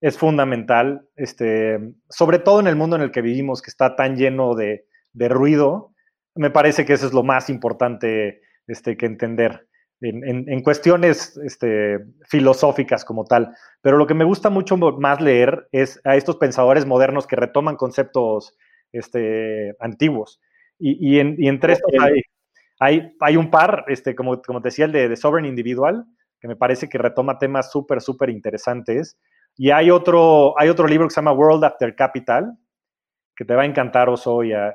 es 0.00 0.16
fundamental, 0.18 1.08
este, 1.16 1.78
sobre 2.08 2.38
todo 2.38 2.60
en 2.60 2.66
el 2.66 2.76
mundo 2.76 2.96
en 2.96 3.02
el 3.02 3.10
que 3.10 3.22
vivimos, 3.22 3.62
que 3.62 3.70
está 3.70 3.96
tan 3.96 4.16
lleno 4.16 4.54
de, 4.54 4.86
de 5.12 5.28
ruido 5.28 5.90
me 6.34 6.50
parece 6.50 6.84
que 6.84 6.92
eso 6.92 7.06
es 7.06 7.12
lo 7.12 7.22
más 7.22 7.50
importante 7.50 8.40
este, 8.66 8.96
que 8.96 9.06
entender 9.06 9.66
en, 10.00 10.62
cuestiones 10.62 11.36
este, 11.44 11.98
filosóficas 12.26 13.04
como 13.04 13.24
tal. 13.24 13.54
Pero 13.82 13.98
lo 13.98 14.06
que 14.06 14.14
me 14.14 14.24
gusta 14.24 14.48
mucho 14.48 14.76
más 14.76 15.20
leer 15.20 15.68
es 15.72 16.00
a 16.04 16.16
estos 16.16 16.36
pensadores 16.36 16.86
modernos 16.86 17.26
que 17.26 17.36
retoman 17.36 17.76
conceptos 17.76 18.56
este, 18.92 19.76
antiguos. 19.80 20.40
Y, 20.78 21.18
entre 21.18 21.74
estos 21.74 21.92
hay, 22.78 23.12
hay, 23.20 23.36
un 23.36 23.50
par, 23.50 23.84
este, 23.88 24.14
como, 24.14 24.40
como 24.40 24.62
te 24.62 24.68
decía, 24.68 24.86
el 24.86 24.92
de, 24.92 25.10
de 25.10 25.16
Sovereign 25.16 25.50
Individual, 25.50 26.06
que 26.40 26.48
me 26.48 26.56
parece 26.56 26.88
que 26.88 26.96
retoma 26.96 27.38
temas 27.38 27.70
súper, 27.70 28.00
súper 28.00 28.30
interesantes. 28.30 29.18
Y 29.56 29.70
hay 29.70 29.90
otro, 29.90 30.58
hay 30.58 30.68
otro 30.68 30.86
libro 30.86 31.06
que 31.06 31.14
se 31.14 31.20
llama 31.20 31.32
World 31.32 31.64
After 31.64 31.94
Capital, 31.94 32.56
que 33.36 33.44
te 33.44 33.54
va 33.54 33.62
a 33.62 33.66
encantar, 33.66 34.08
Oso, 34.08 34.42
y 34.44 34.52
a, 34.52 34.74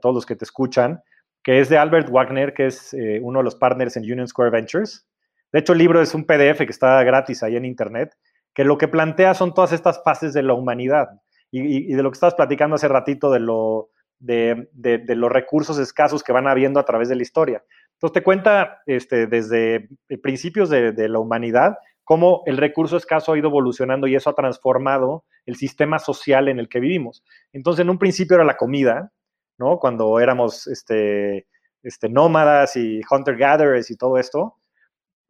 todos 0.00 0.14
los 0.14 0.26
que 0.26 0.36
te 0.36 0.44
escuchan, 0.44 1.02
que 1.42 1.60
es 1.60 1.68
de 1.68 1.78
Albert 1.78 2.10
Wagner, 2.10 2.54
que 2.54 2.66
es 2.66 2.94
eh, 2.94 3.20
uno 3.22 3.40
de 3.40 3.44
los 3.44 3.56
partners 3.56 3.96
en 3.96 4.04
Union 4.04 4.28
Square 4.28 4.50
Ventures. 4.50 5.06
De 5.52 5.58
hecho, 5.58 5.72
el 5.72 5.80
libro 5.80 6.00
es 6.00 6.14
un 6.14 6.24
PDF 6.24 6.58
que 6.58 6.70
está 6.70 7.02
gratis 7.04 7.42
ahí 7.42 7.56
en 7.56 7.64
Internet, 7.64 8.16
que 8.54 8.64
lo 8.64 8.78
que 8.78 8.88
plantea 8.88 9.34
son 9.34 9.54
todas 9.54 9.72
estas 9.72 10.02
fases 10.02 10.32
de 10.32 10.42
la 10.42 10.54
humanidad 10.54 11.08
y, 11.50 11.92
de 11.92 12.02
lo 12.02 12.10
que 12.10 12.16
estabas 12.16 12.34
platicando 12.34 12.76
hace 12.76 12.88
ratito 12.88 13.30
de, 13.30 13.40
lo, 13.40 13.90
de, 14.18 15.04
los 15.08 15.30
recursos 15.30 15.78
escasos 15.78 16.22
que 16.22 16.32
van 16.32 16.46
habiendo 16.46 16.80
a 16.80 16.84
través 16.84 17.08
de 17.08 17.16
la 17.16 17.22
historia. 17.22 17.62
Entonces 17.94 18.14
te 18.14 18.22
cuenta 18.22 18.82
este, 18.86 19.26
desde 19.26 19.88
principios 20.22 20.70
de, 20.70 21.08
la 21.08 21.18
humanidad 21.18 21.76
cómo 22.04 22.42
el 22.46 22.56
recurso 22.56 22.96
escaso 22.96 23.32
ha 23.32 23.38
ido 23.38 23.48
evolucionando 23.48 24.06
y 24.06 24.14
eso 24.14 24.30
ha 24.30 24.34
transformado 24.34 25.24
el 25.46 25.56
sistema 25.56 25.98
social 25.98 26.48
en 26.48 26.58
el 26.58 26.68
que 26.68 26.80
vivimos. 26.80 27.24
Entonces, 27.52 27.82
en 27.82 27.90
un 27.90 27.98
principio 27.98 28.36
era 28.36 28.44
la 28.44 28.56
comida, 28.56 29.12
¿no? 29.58 29.78
Cuando 29.78 30.18
éramos 30.20 30.66
este, 30.66 31.46
este, 31.82 32.08
nómadas 32.08 32.76
y 32.76 33.00
hunter-gatherers 33.08 33.90
y 33.90 33.96
todo 33.96 34.18
esto. 34.18 34.56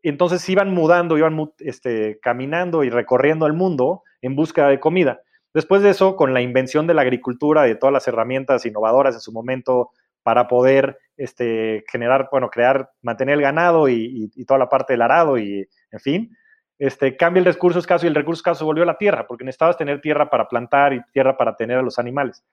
Entonces 0.03 0.49
iban 0.49 0.73
mudando, 0.73 1.17
iban 1.17 1.53
este, 1.59 2.19
caminando 2.21 2.83
y 2.85 2.91
recorriendo 2.91 3.47
el 3.47 3.53
mundo 3.53 4.03
en 4.21 4.35
busca 4.35 4.69
de 4.69 4.81
comida. 4.81 5.21
Después 5.55 5.83
de 5.83 5.91
eso, 5.91 6.17
con 6.17 6.35
la 6.35 6.41
invención 6.41 6.87
de 6.87 6.95
la 6.95 7.03
agricultura, 7.03 7.63
de 7.63 7.75
todas 7.77 7.93
las 7.93 8.09
herramientas 8.09 8.67
innovadoras 8.67 9.15
en 9.15 9.21
su 9.21 9.33
momento 9.33 9.91
para 10.23 10.49
poder 10.49 10.99
este, 11.17 11.85
generar, 11.91 12.29
bueno, 12.33 12.49
crear, 12.49 12.91
mantener 13.03 13.35
el 13.35 13.43
ganado 13.43 13.89
y, 13.89 14.31
y 14.35 14.45
toda 14.45 14.59
la 14.59 14.69
parte 14.69 14.95
del 14.95 15.03
arado 15.03 15.39
y, 15.39 15.69
en 15.91 16.01
fin, 16.01 16.37
este, 16.79 17.17
cambia 17.17 17.41
el 17.41 17.47
recurso 17.47 17.79
escaso 17.79 18.07
y 18.07 18.09
el 18.09 18.15
recurso 18.15 18.41
escaso 18.41 18.65
volvió 18.65 18.83
a 18.83 18.87
la 18.87 18.99
tierra, 18.99 19.27
porque 19.27 19.45
necesitabas 19.45 19.77
tener 19.77 20.01
tierra 20.01 20.29
para 20.29 20.49
plantar 20.49 20.93
y 20.93 21.03
tierra 21.13 21.37
para 21.37 21.57
tener 21.57 21.79
a 21.79 21.83
los 21.83 21.99
animales. 21.99 22.45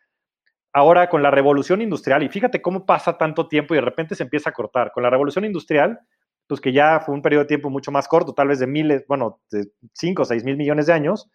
Ahora 0.72 1.10
con 1.10 1.24
la 1.24 1.32
revolución 1.32 1.82
industrial, 1.82 2.22
y 2.24 2.30
fíjate 2.30 2.62
cómo 2.62 2.86
pasa 2.86 3.18
tanto 3.18 3.48
tiempo 3.48 3.74
y 3.74 3.78
de 3.78 3.82
repente 3.82 4.16
se 4.16 4.24
empieza 4.24 4.52
a 4.52 4.54
cortar. 4.54 4.92
Con 4.92 5.02
la 5.04 5.10
revolución 5.10 5.46
industrial, 5.46 6.00
pues 6.48 6.62
que 6.62 6.72
ya 6.72 7.00
fue 7.00 7.16
un 7.16 7.22
periodo 7.22 7.44
de 7.44 7.48
tiempo 7.48 7.70
mucho 7.70 7.92
más 7.92 8.08
corto, 8.08 8.34
tal 8.34 8.48
vez 8.50 8.60
de 8.60 8.68
miles, 8.68 9.06
bueno, 9.08 9.40
de 9.52 9.72
5 9.94 10.22
o 10.22 10.26
6 10.26 10.44
mil 10.44 10.58
millones 10.58 10.88
de 10.88 10.94
años, 10.94 11.30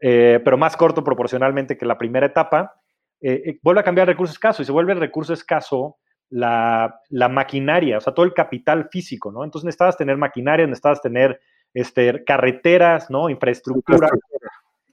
eh, 0.00 0.40
pero 0.44 0.56
más 0.56 0.76
corto 0.76 1.02
proporcionalmente 1.02 1.78
que 1.78 1.86
la 1.86 1.96
primera 1.96 2.26
etapa, 2.26 2.74
eh, 3.20 3.42
eh, 3.46 3.58
vuelve 3.62 3.80
a 3.80 3.84
cambiar 3.84 4.06
el 4.06 4.14
recurso 4.14 4.32
escaso 4.32 4.60
y 4.60 4.66
se 4.66 4.72
vuelve 4.72 4.92
el 4.92 5.00
recurso 5.00 5.32
escaso 5.32 5.96
la, 6.28 7.00
la, 7.08 7.28
maquinaria, 7.30 7.98
o 7.98 8.00
sea, 8.00 8.12
todo 8.12 8.26
el 8.26 8.34
capital 8.34 8.88
físico, 8.90 9.32
¿no? 9.32 9.44
Entonces 9.44 9.64
necesitabas 9.64 9.96
tener 9.96 10.18
maquinaria, 10.18 10.66
necesitabas 10.66 11.00
tener 11.00 11.40
este, 11.74 12.24
carreteras, 12.24 13.10
¿no? 13.10 13.28
Infraestructura, 13.28 14.08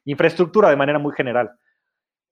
infraestructura 0.06 0.70
de 0.70 0.76
manera 0.76 1.00
muy 1.00 1.14
general. 1.14 1.52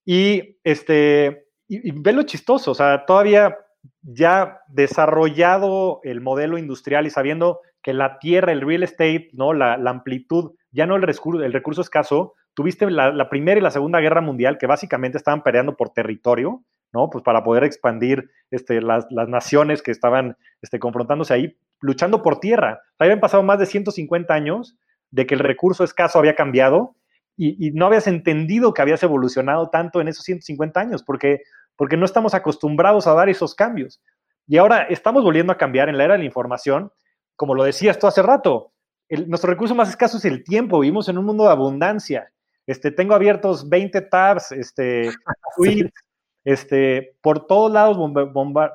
Y, 0.05 0.57
este, 0.63 1.45
y, 1.67 1.91
ve 1.91 2.11
lo 2.13 2.23
chistoso, 2.23 2.71
o 2.71 2.75
sea, 2.75 3.05
todavía 3.05 3.57
ya 4.01 4.59
desarrollado 4.67 6.01
el 6.03 6.19
modelo 6.21 6.57
industrial 6.57 7.05
y 7.05 7.11
sabiendo 7.11 7.61
que 7.81 7.93
la 7.93 8.19
tierra, 8.19 8.51
el 8.51 8.61
real 8.61 8.83
estate, 8.83 9.29
¿no? 9.33 9.53
La, 9.53 9.75
amplitud, 9.75 10.55
ya 10.71 10.85
no 10.85 10.95
el 10.95 11.03
recurso, 11.03 11.43
el 11.43 11.53
recurso 11.53 11.81
escaso, 11.81 12.33
tuviste 12.53 12.89
la, 12.89 13.29
Primera 13.29 13.59
y 13.59 13.63
la 13.63 13.71
Segunda 13.71 13.99
Guerra 13.99 14.21
Mundial 14.21 14.57
que 14.57 14.67
básicamente 14.67 15.17
estaban 15.17 15.43
peleando 15.43 15.77
por 15.77 15.91
territorio, 15.91 16.63
¿no? 16.91 17.09
Pues 17.09 17.23
para 17.23 17.43
poder 17.43 17.63
expandir 17.63 18.29
este, 18.51 18.81
las, 18.81 19.05
naciones 19.11 19.81
que 19.81 19.91
estaban 19.91 20.35
este, 20.61 20.79
confrontándose 20.79 21.33
ahí, 21.33 21.57
luchando 21.81 22.21
por 22.21 22.39
tierra. 22.39 22.81
habían 22.97 23.19
pasado 23.19 23.43
más 23.43 23.59
de 23.59 23.65
150 23.65 24.33
años 24.33 24.77
de 25.11 25.25
que 25.25 25.35
el 25.35 25.39
recurso 25.39 25.83
escaso 25.83 26.19
había 26.19 26.35
cambiado 26.35 26.95
y, 27.35 27.71
no 27.71 27.85
habías 27.85 28.07
entendido 28.07 28.73
que 28.73 28.81
habías 28.81 29.01
evolucionado 29.01 29.69
tanto 29.69 30.01
en 30.01 30.09
esos 30.09 30.25
150 30.25 30.79
años, 30.79 31.03
porque, 31.03 31.41
porque 31.77 31.95
no 31.95 32.05
estamos 32.05 32.33
acostumbrados 32.33 33.07
a 33.07 33.13
dar 33.13 33.29
esos 33.29 33.55
cambios. 33.55 34.01
Y 34.45 34.57
ahora 34.57 34.83
estamos 34.83 35.23
volviendo 35.23 35.53
a 35.53 35.57
cambiar 35.57 35.87
en 35.87 35.97
la 35.97 36.03
era 36.03 36.13
de 36.13 36.19
la 36.19 36.25
información, 36.25 36.91
como 37.37 37.55
lo 37.55 37.63
decías 37.63 37.97
tú 37.97 38.07
hace 38.07 38.21
rato, 38.21 38.73
nuestro 39.27 39.49
recurso 39.49 39.73
más 39.75 39.89
escaso 39.89 40.17
es 40.17 40.25
el 40.25 40.43
tiempo. 40.43 40.79
Vivimos 40.79 41.09
en 41.09 41.17
un 41.17 41.25
mundo 41.25 41.45
de 41.45 41.51
abundancia. 41.51 42.31
Este, 42.67 42.91
tengo 42.91 43.15
abiertos 43.15 43.67
20 43.67 44.01
tabs, 44.01 44.51
este, 44.51 45.09
tweets, 45.57 45.93
este, 46.43 47.15
por 47.21 47.47
todos 47.47 47.71
lados 47.71 47.97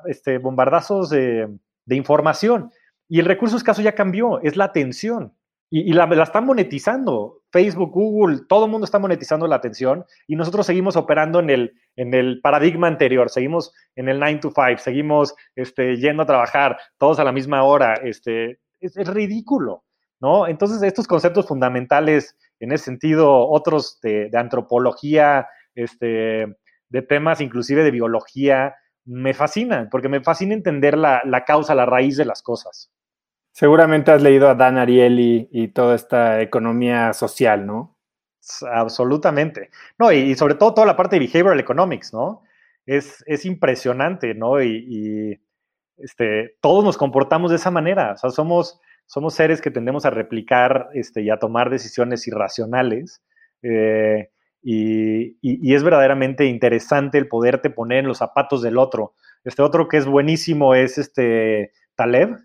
este, 0.05 0.37
bombardazos 0.37 1.09
de, 1.09 1.49
información. 1.89 2.71
Y 3.07 3.19
el 3.19 3.25
recurso 3.25 3.57
escaso 3.57 3.81
ya 3.81 3.93
cambió, 3.93 4.41
es 4.41 4.55
la 4.57 4.65
atención. 4.65 5.33
Y, 5.71 5.93
la, 5.93 6.05
están 6.23 6.45
monetizando. 6.45 7.41
Facebook, 7.51 7.91
Google, 7.91 8.41
todo 8.47 8.65
el 8.65 8.71
mundo 8.71 8.85
está 8.85 8.99
monetizando 8.99 9.47
la 9.47 9.55
atención 9.55 10.05
y 10.27 10.35
nosotros 10.35 10.65
seguimos 10.65 10.95
operando 10.95 11.39
en 11.39 11.49
el, 11.49 11.73
en 11.95 12.13
el 12.13 12.39
paradigma 12.41 12.87
anterior, 12.87 13.29
seguimos 13.29 13.73
en 13.95 14.09
el 14.09 14.19
9 14.19 14.39
to 14.41 14.51
5, 14.55 14.77
seguimos 14.77 15.35
este, 15.55 15.97
yendo 15.97 16.23
a 16.23 16.25
trabajar 16.25 16.77
todos 16.97 17.19
a 17.19 17.23
la 17.23 17.31
misma 17.31 17.63
hora. 17.63 17.95
Este, 17.95 18.59
es, 18.79 18.95
es 18.95 19.07
ridículo, 19.07 19.83
¿no? 20.19 20.47
Entonces, 20.47 20.81
estos 20.83 21.07
conceptos 21.07 21.47
fundamentales, 21.47 22.37
en 22.59 22.71
ese 22.71 22.85
sentido, 22.85 23.47
otros 23.49 23.99
de, 24.01 24.29
de 24.29 24.37
antropología, 24.37 25.47
este, 25.73 26.57
de 26.89 27.01
temas 27.01 27.41
inclusive 27.41 27.83
de 27.83 27.91
biología, 27.91 28.75
me 29.05 29.33
fascinan, 29.33 29.89
porque 29.89 30.09
me 30.09 30.21
fascina 30.21 30.53
entender 30.53 30.97
la, 30.97 31.21
la 31.25 31.45
causa, 31.45 31.75
la 31.75 31.85
raíz 31.85 32.17
de 32.17 32.25
las 32.25 32.41
cosas. 32.41 32.91
Seguramente 33.55 34.11
has 34.11 34.21
leído 34.21 34.49
a 34.49 34.55
Dan 34.55 34.77
Ariely 34.77 35.47
y, 35.49 35.69
toda 35.69 35.95
esta 35.95 36.41
economía 36.41 37.13
social, 37.13 37.65
¿no? 37.65 37.97
Absolutamente. 38.69 39.69
No, 39.97 40.11
y, 40.11 40.35
sobre 40.35 40.55
todo 40.55 40.73
toda 40.73 40.85
la 40.85 40.97
parte 40.97 41.15
de 41.17 41.25
behavioral 41.25 41.57
economics, 41.61 42.13
¿no? 42.13 42.43
Es, 42.85 43.23
es 43.27 43.45
impresionante, 43.45 44.33
¿no? 44.33 44.61
Y, 44.61 45.39
este, 45.95 46.57
todos 46.59 46.83
nos 46.83 46.97
comportamos 46.97 47.49
de 47.49 47.55
esa 47.55 47.71
manera. 47.71 48.11
O 48.11 48.17
sea, 48.17 48.29
somos, 48.29 48.81
somos 49.05 49.35
seres 49.35 49.61
que 49.61 49.71
tendemos 49.71 50.05
a 50.05 50.09
replicar 50.09 50.89
este, 50.93 51.21
y 51.21 51.29
a 51.29 51.39
tomar 51.39 51.69
decisiones 51.69 52.27
irracionales. 52.27 53.23
Eh, 53.61 54.31
y, 54.61 55.73
es 55.73 55.81
verdaderamente 55.81 56.43
interesante 56.43 57.17
el 57.17 57.29
poderte 57.29 57.69
poner 57.69 57.99
en 57.99 58.07
los 58.07 58.17
zapatos 58.17 58.61
del 58.61 58.77
otro. 58.77 59.13
Este 59.45 59.61
otro 59.61 59.87
que 59.87 59.95
es 59.95 60.05
buenísimo 60.05 60.75
es 60.75 60.97
este 60.97 61.71
Taleb, 61.95 62.35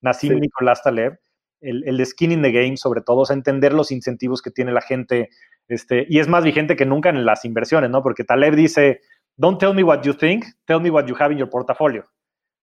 Nassim 0.00 0.38
Nicolás 0.38 0.82
Taleb, 0.82 1.18
el, 1.60 1.84
el, 1.86 1.96
de 1.96 2.06
Skin 2.06 2.32
in 2.32 2.42
the 2.42 2.52
Game, 2.52 2.76
sobre 2.76 3.00
todo, 3.00 3.22
es 3.22 3.30
entender 3.30 3.72
los 3.72 3.90
incentivos 3.90 4.42
que 4.42 4.50
tiene 4.50 4.72
la 4.72 4.80
gente, 4.82 5.30
este, 5.68 6.06
y 6.08 6.18
es 6.18 6.28
más 6.28 6.44
vigente 6.44 6.76
que 6.76 6.86
nunca 6.86 7.08
en 7.08 7.24
las 7.24 7.44
inversiones, 7.44 7.90
¿no? 7.90 8.02
Porque 8.02 8.24
Taleb 8.24 8.54
dice, 8.54 9.00
don't 9.36 9.58
tell 9.58 9.74
me 9.74 9.82
what 9.82 10.02
you 10.02 10.14
think, 10.14 10.44
tell 10.66 10.80
me 10.80 10.90
what 10.90 11.06
you 11.06 11.16
have 11.18 11.32
in 11.32 11.38
your 11.38 11.50
portfolio, 11.50 12.06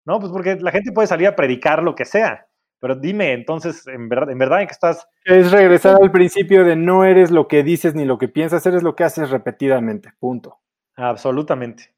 ¿no? 0.04 0.20
Pues 0.20 0.30
porque 0.30 0.56
la 0.56 0.70
gente 0.70 0.92
puede 0.92 1.08
salir 1.08 1.28
a 1.28 1.36
predicar 1.36 1.82
lo 1.82 1.94
que 1.94 2.04
sea, 2.04 2.46
pero 2.82 2.96
dime, 2.96 3.32
entonces, 3.32 3.86
en 3.86 4.08
verdad, 4.08 4.30
en 4.30 4.38
verdad, 4.38 4.60
¿en 4.60 4.66
qué 4.66 4.72
estás? 4.72 5.08
Es 5.24 5.52
regresar 5.52 5.96
al 6.02 6.10
principio 6.10 6.64
de 6.64 6.74
no 6.74 7.04
eres 7.04 7.30
lo 7.30 7.46
que 7.46 7.62
dices 7.62 7.94
ni 7.94 8.04
lo 8.04 8.18
que 8.18 8.26
piensas, 8.26 8.66
eres 8.66 8.82
lo 8.82 8.96
que 8.96 9.04
haces 9.04 9.30
repetidamente. 9.30 10.12
Punto. 10.18 10.58
Absolutamente. 10.96 11.94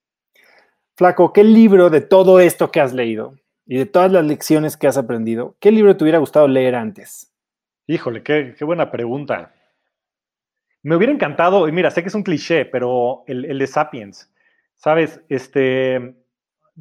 Flaco, 0.95 1.33
¿qué 1.33 1.43
libro 1.43 1.89
de 1.89 2.03
todo 2.03 2.39
esto 2.39 2.71
que 2.71 2.81
has 2.81 2.93
leído 2.93 3.35
y 3.67 3.79
de 3.79 3.87
todas 3.87 4.13
las 4.13 4.25
lecciones 4.25 4.77
que 4.77 4.87
has 4.87 4.97
aprendido, 4.97 5.57
qué 5.61 5.73
libro 5.73 5.97
te 5.97 6.05
hubiera 6.05 6.19
gustado 6.19 6.49
leer 6.49 6.75
antes? 6.75 7.33
Híjole, 7.87 8.23
qué, 8.23 8.55
buena 8.61 8.91
pregunta. 8.91 9.55
Me 10.83 10.97
hubiera 10.97 11.13
encantado, 11.13 11.67
y 11.69 11.73
mira, 11.73 11.91
sé 11.91 12.03
que 12.03 12.09
es 12.09 12.15
un 12.15 12.23
cliché, 12.23 12.65
pero 12.67 13.25
el, 13.27 13.45
el 13.45 13.59
de 13.59 13.67
Sapiens, 13.67 14.31
¿sabes? 14.77 15.21
Este, 15.29 16.15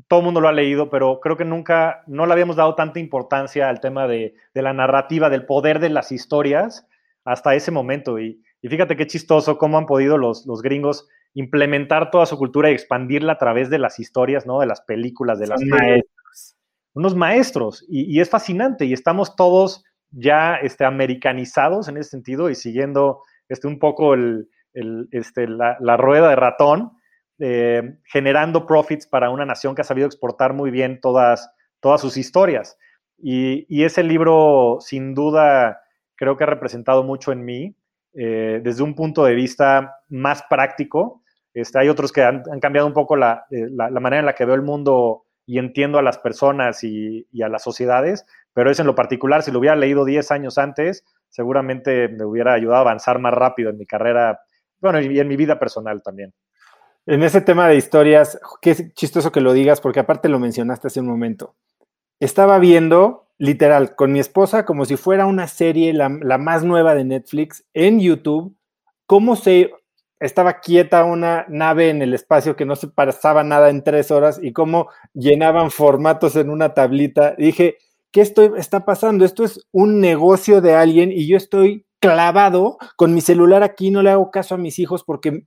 todo 0.07 0.21
el 0.21 0.25
mundo 0.25 0.41
lo 0.41 0.47
ha 0.47 0.53
leído, 0.53 0.89
pero 0.89 1.19
creo 1.19 1.37
que 1.37 1.45
nunca, 1.45 2.03
no 2.07 2.25
le 2.25 2.33
habíamos 2.33 2.55
dado 2.55 2.75
tanta 2.75 2.99
importancia 2.99 3.69
al 3.69 3.79
tema 3.79 4.07
de, 4.07 4.35
la 4.53 4.73
narrativa, 4.73 5.29
del 5.29 5.45
poder 5.45 5.79
de 5.79 5.89
las 5.89 6.11
historias 6.11 6.87
hasta 7.23 7.55
ese 7.55 7.71
momento. 7.71 8.19
Y, 8.19 8.41
fíjate 8.61 8.95
qué 8.95 9.05
chistoso 9.07 9.57
cómo 9.57 9.77
han 9.77 9.85
podido 9.85 10.17
los, 10.17 10.45
los, 10.45 10.61
gringos 10.61 11.07
implementar 11.33 12.11
toda 12.11 12.25
su 12.25 12.37
cultura 12.37 12.71
y 12.71 12.73
expandirla 12.73 13.33
a 13.33 13.37
través 13.37 13.69
de 13.69 13.79
las 13.79 13.99
historias, 13.99 14.45
¿no? 14.45 14.59
De 14.59 14.67
las 14.67 14.81
películas, 14.81 15.39
de 15.39 15.47
las 15.47 15.61
maestros. 15.61 16.12
Unos 16.93 17.15
maestros. 17.15 17.85
Y, 17.89 18.19
es 18.19 18.29
fascinante. 18.29 18.85
Y 18.85 18.93
estamos 18.93 19.35
todos 19.35 19.83
ya 20.11 20.55
este, 20.55 20.85
americanizados 20.85 21.87
en 21.87 21.97
ese 21.97 22.11
sentido 22.11 22.49
y 22.49 22.55
siguiendo 22.55 23.21
este, 23.49 23.67
un 23.67 23.79
poco 23.79 24.13
el, 24.13 24.47
este, 25.11 25.47
la, 25.47 25.77
la 25.79 25.97
rueda 25.97 26.29
de 26.29 26.35
ratón 26.35 26.91
eh, 27.39 27.97
generando 28.05 28.65
profits 28.65 29.07
para 29.07 29.29
una 29.31 29.45
nación 29.45 29.73
que 29.73 29.81
ha 29.81 29.85
sabido 29.85 30.05
exportar 30.05 30.53
muy 30.53 30.69
bien 30.69 31.01
todas, 31.01 31.51
todas 31.79 31.99
sus 31.99 32.15
historias. 32.15 32.77
Y, 33.17 33.83
ese 33.83 34.03
libro, 34.03 34.77
sin 34.79 35.13
duda, 35.13 35.81
creo 36.15 36.37
que 36.37 36.43
ha 36.43 36.47
representado 36.47 37.03
mucho 37.03 37.31
en 37.31 37.43
mí, 37.43 37.75
eh, 38.13 38.61
desde 38.63 38.83
un 38.83 38.93
punto 38.95 39.25
de 39.25 39.33
vista 39.33 39.95
más 40.09 40.43
práctico. 40.49 41.23
Este, 41.53 41.79
hay 41.79 41.89
otros 41.89 42.11
que 42.11 42.21
han, 42.21 42.43
cambiado 42.61 42.87
un 42.87 42.93
poco 42.93 43.15
la, 43.15 43.45
eh, 43.49 43.67
la, 43.71 43.89
manera 43.99 44.19
en 44.19 44.25
la 44.25 44.35
que 44.35 44.45
veo 44.45 44.55
el 44.55 44.61
mundo 44.61 45.25
y 45.45 45.59
entiendo 45.59 45.97
a 45.97 46.01
las 46.01 46.17
personas 46.17 46.83
y, 46.83 47.27
a 47.43 47.49
las 47.49 47.63
sociedades, 47.63 48.25
pero 48.53 48.71
es 48.71 48.79
en 48.79 48.87
lo 48.87 48.95
particular, 48.95 49.43
si 49.43 49.51
lo 49.51 49.59
hubiera 49.59 49.75
leído 49.75 50.05
10 50.05 50.31
años 50.31 50.57
antes, 50.57 51.05
seguramente 51.29 52.07
me 52.07 52.25
hubiera 52.25 52.53
ayudado 52.53 52.77
a 52.77 52.81
avanzar 52.81 53.19
más 53.19 53.33
rápido 53.33 53.69
en 53.69 53.77
mi 53.77 53.85
carrera, 53.85 54.41
bueno, 54.79 55.01
y 55.01 55.19
en 55.19 55.27
mi 55.27 55.35
vida 55.35 55.59
personal 55.59 56.01
también. 56.01 56.33
En 57.05 57.21
ese 57.23 57.41
tema 57.41 57.67
de 57.67 57.75
historias, 57.75 58.39
qué 58.61 58.93
chistoso 58.93 59.31
que 59.31 59.41
lo 59.41 59.51
digas, 59.51 59.81
porque 59.81 59.99
aparte 59.99 60.29
lo 60.29 60.39
mencionaste 60.39 60.87
hace 60.87 61.01
un 61.01 61.07
momento. 61.07 61.55
Estaba 62.19 62.59
viendo, 62.59 63.27
literal, 63.37 63.95
con 63.95 64.13
mi 64.13 64.19
esposa, 64.19 64.63
como 64.63 64.85
si 64.85 64.95
fuera 64.95 65.25
una 65.25 65.47
serie, 65.47 65.91
la, 65.91 66.07
más 66.09 66.63
nueva 66.63 66.95
de 66.95 67.03
Netflix, 67.03 67.65
en 67.73 67.99
YouTube, 67.99 68.55
cómo 69.05 69.35
se 69.35 69.71
estaba 70.25 70.59
quieta 70.59 71.03
una 71.03 71.45
nave 71.49 71.89
en 71.89 72.01
el 72.01 72.13
espacio 72.13 72.55
que 72.55 72.65
no 72.65 72.75
se 72.75 72.87
pasaba 72.87 73.43
nada 73.43 73.69
en 73.69 73.83
tres 73.83 74.11
horas 74.11 74.39
y 74.41 74.53
cómo 74.53 74.89
llenaban 75.13 75.71
formatos 75.71 76.35
en 76.35 76.49
una 76.49 76.73
tablita. 76.73 77.35
dije, 77.37 77.77
¿qué 78.11 78.21
estoy, 78.21 78.51
está 78.57 78.85
pasando? 78.85 79.25
Esto 79.25 79.43
es 79.43 79.59
un 79.71 79.99
negocio 79.99 80.61
de 80.61 80.75
alguien 80.75 81.11
y 81.11 81.27
yo 81.27 81.37
estoy 81.37 81.85
clavado 81.99 82.77
con 82.95 83.13
mi 83.13 83.21
celular 83.21 83.63
aquí, 83.63 83.91
no 83.91 84.01
le 84.01 84.11
hago 84.11 84.31
caso 84.31 84.55
a 84.55 84.57
mis 84.57 84.79
hijos 84.79 85.03
porque 85.03 85.45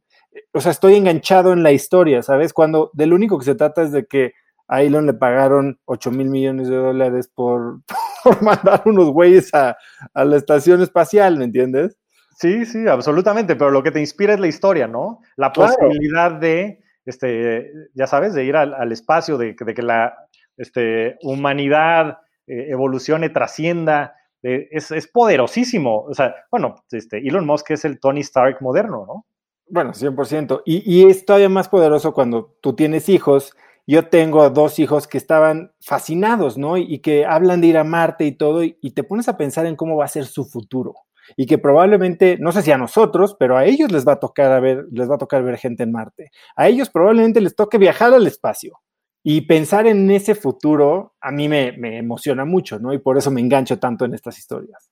o 0.53 0.61
sea, 0.61 0.73
estoy 0.73 0.95
enganchado 0.95 1.53
en 1.53 1.63
la 1.63 1.73
historia, 1.73 2.23
¿sabes? 2.23 2.53
Cuando 2.53 2.91
del 2.93 3.13
único 3.13 3.39
que 3.39 3.45
se 3.45 3.55
trata 3.55 3.83
es 3.83 3.93
de 3.93 4.07
que 4.07 4.33
a 4.69 4.83
Elon 4.83 5.07
le 5.07 5.15
pagaron 5.15 5.79
8 5.85 6.11
mil 6.11 6.29
millones 6.29 6.69
de 6.69 6.77
dólares 6.77 7.31
por, 7.33 7.81
mandar 8.43 8.83
unos 8.85 9.11
güeyes 9.11 9.55
a, 9.55 9.77
la 10.15 10.37
estación 10.37 10.83
espacial, 10.83 11.39
¿me 11.39 11.45
entiendes? 11.45 11.97
Sí, 12.39 12.67
sí, 12.67 12.87
absolutamente, 12.87 13.57
pero 13.57 13.71
lo 13.71 13.83
que 13.83 13.91
te 13.91 14.01
inspira 14.01 14.35
es 14.35 14.41
la 14.41 14.47
historia, 14.47 14.87
¿no? 14.87 15.21
La 15.37 15.55
posibilidad 15.55 16.33
de, 16.33 16.83
este, 17.07 17.73
ya 17.95 18.07
sabes, 18.07 18.35
de 18.35 18.45
ir 18.45 18.57
al, 18.57 18.93
espacio, 18.93 19.39
de, 19.39 19.57
que 19.57 19.83
la 19.83 20.15
este, 20.59 21.17
humanidad 21.23 22.19
eh, 22.47 22.67
evolucione, 22.69 23.31
trascienda, 23.31 24.17
eh, 24.43 24.69
es, 24.71 24.91
es, 24.91 25.09
poderosísimo. 25.09 26.03
O 26.03 26.13
sea, 26.13 26.35
bueno, 26.51 26.75
este, 26.91 27.27
Elon 27.27 27.47
Musk 27.47 27.71
es 27.71 27.87
el 27.87 27.99
Tony 27.99 28.21
Stark 28.21 28.59
moderno, 28.61 29.07
¿no? 29.07 29.27
Bueno, 29.71 29.93
100%. 29.93 30.61
Y, 30.67 30.83
y 30.85 31.09
es 31.09 31.25
todavía 31.25 31.49
más 31.49 31.71
poderoso 31.71 32.13
cuando 32.13 32.55
tú 32.61 32.77
tienes 32.77 33.09
hijos. 33.09 33.57
Yo 33.87 34.09
tengo 34.09 34.51
dos 34.51 34.79
hijos 34.79 35.09
que 35.09 35.17
estaban 35.17 35.73
fascinados, 35.81 36.59
¿no? 36.59 36.77
Y, 36.77 36.99
que 36.99 37.25
hablan 37.25 37.63
de 37.63 37.69
ir 37.69 37.79
a 37.79 37.85
Marte 37.85 38.27
y 38.27 38.33
todo, 38.33 38.63
y, 38.63 38.75
te 38.95 39.05
pones 39.05 39.29
a 39.29 39.39
pensar 39.39 39.65
en 39.65 39.77
cómo 39.77 39.97
va 39.97 40.05
a 40.05 40.09
ser 40.09 40.27
su 40.27 40.45
futuro. 40.45 40.95
Y 41.37 41.47
que 41.47 41.59
probablemente, 41.59 42.37
no 42.39 42.53
sé 42.53 42.63
si 42.63 42.73
a 42.73 42.79
nosotros, 42.79 43.37
pero 43.39 43.57
a 43.57 43.65
ellos 43.65 43.91
les 43.91 44.07
va 44.07 44.13
a 44.13 44.21
tocar 44.21 44.53
a 44.53 44.61
ver, 44.61 44.85
les 44.93 45.11
va 45.11 45.17
a 45.17 45.19
tocar 45.19 45.43
ver 45.43 45.59
gente 45.59 45.83
en 45.83 45.93
Marte. 45.93 46.31
A 46.57 46.69
ellos 46.69 46.91
probablemente 46.91 47.41
les 47.41 47.57
toque 47.57 47.79
viajar 47.79 48.13
al 48.13 48.27
espacio. 48.27 48.81
Y 49.23 49.41
pensar 49.41 49.87
en 49.87 50.09
ese 50.11 50.37
futuro 50.37 51.17
a 51.21 51.33
mí 51.33 51.49
me, 51.49 51.73
me 51.73 51.99
emociona 51.99 52.45
mucho, 52.45 52.79
¿no? 52.79 52.93
Y 52.93 52.99
por 52.99 53.19
eso 53.19 53.31
me 53.31 53.41
engancho 53.41 53.79
tanto 53.79 54.05
en 54.05 54.15
estas 54.15 54.39
historias. 54.39 54.91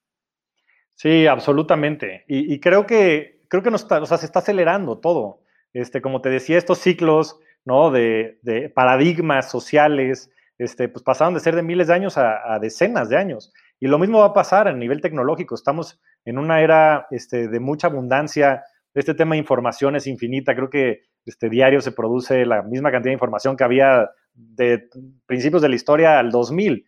Sí, 0.95 1.27
absolutamente. 1.27 2.25
y 2.27 2.59
creo 2.61 2.87
que 2.87 3.35
creo 3.55 3.63
que 3.63 3.71
no 3.71 3.77
está, 3.77 4.03
o 4.03 4.07
sea, 4.07 4.19
se 4.19 4.27
está 4.27 4.41
acelerando 4.41 4.99
todo. 4.99 5.41
Este, 5.73 6.03
como 6.03 6.21
te 6.21 6.29
decía, 6.29 6.59
estos 6.59 6.79
ciclos, 6.79 7.39
¿no? 7.65 7.93
De, 7.93 8.41
paradigmas 8.75 9.49
sociales, 9.49 10.31
este, 10.59 10.89
pues 10.89 11.05
pasaron 11.05 11.35
de 11.35 11.41
ser 11.41 11.55
de 11.55 11.63
miles 11.63 11.87
de 11.87 11.95
años 11.95 12.19
a, 12.19 12.59
decenas 12.61 13.09
de 13.09 13.17
años. 13.17 13.53
Y 13.79 13.87
lo 13.87 13.99
mismo 13.99 14.21
va 14.21 14.27
a 14.27 14.33
pasar 14.33 14.67
a 14.67 14.73
nivel 14.73 15.01
tecnológico. 15.01 15.55
Estamos 15.55 16.01
en 16.25 16.39
una 16.39 16.61
era 16.61 17.07
este, 17.11 17.49
de 17.49 17.61
mucha 17.61 17.89
abundancia. 17.89 18.65
Este 18.95 19.15
tema 19.15 19.35
de 19.35 19.41
información 19.41 19.97
es 19.97 20.07
infinita. 20.07 20.55
Creo 20.55 20.71
que 20.71 21.03
este 21.25 21.49
diario 21.49 21.81
se 21.81 21.93
produce 21.93 22.45
la 22.47 22.63
misma 22.63 22.91
cantidad 22.91 23.11
de 23.11 23.15
información 23.15 23.57
que 23.57 23.65
había 23.65 24.11
de 24.35 24.89
principios 25.27 25.63
de 25.63 25.69
la 25.69 25.77
historia 25.77 26.19
al 26.19 26.31
2000. 26.31 26.87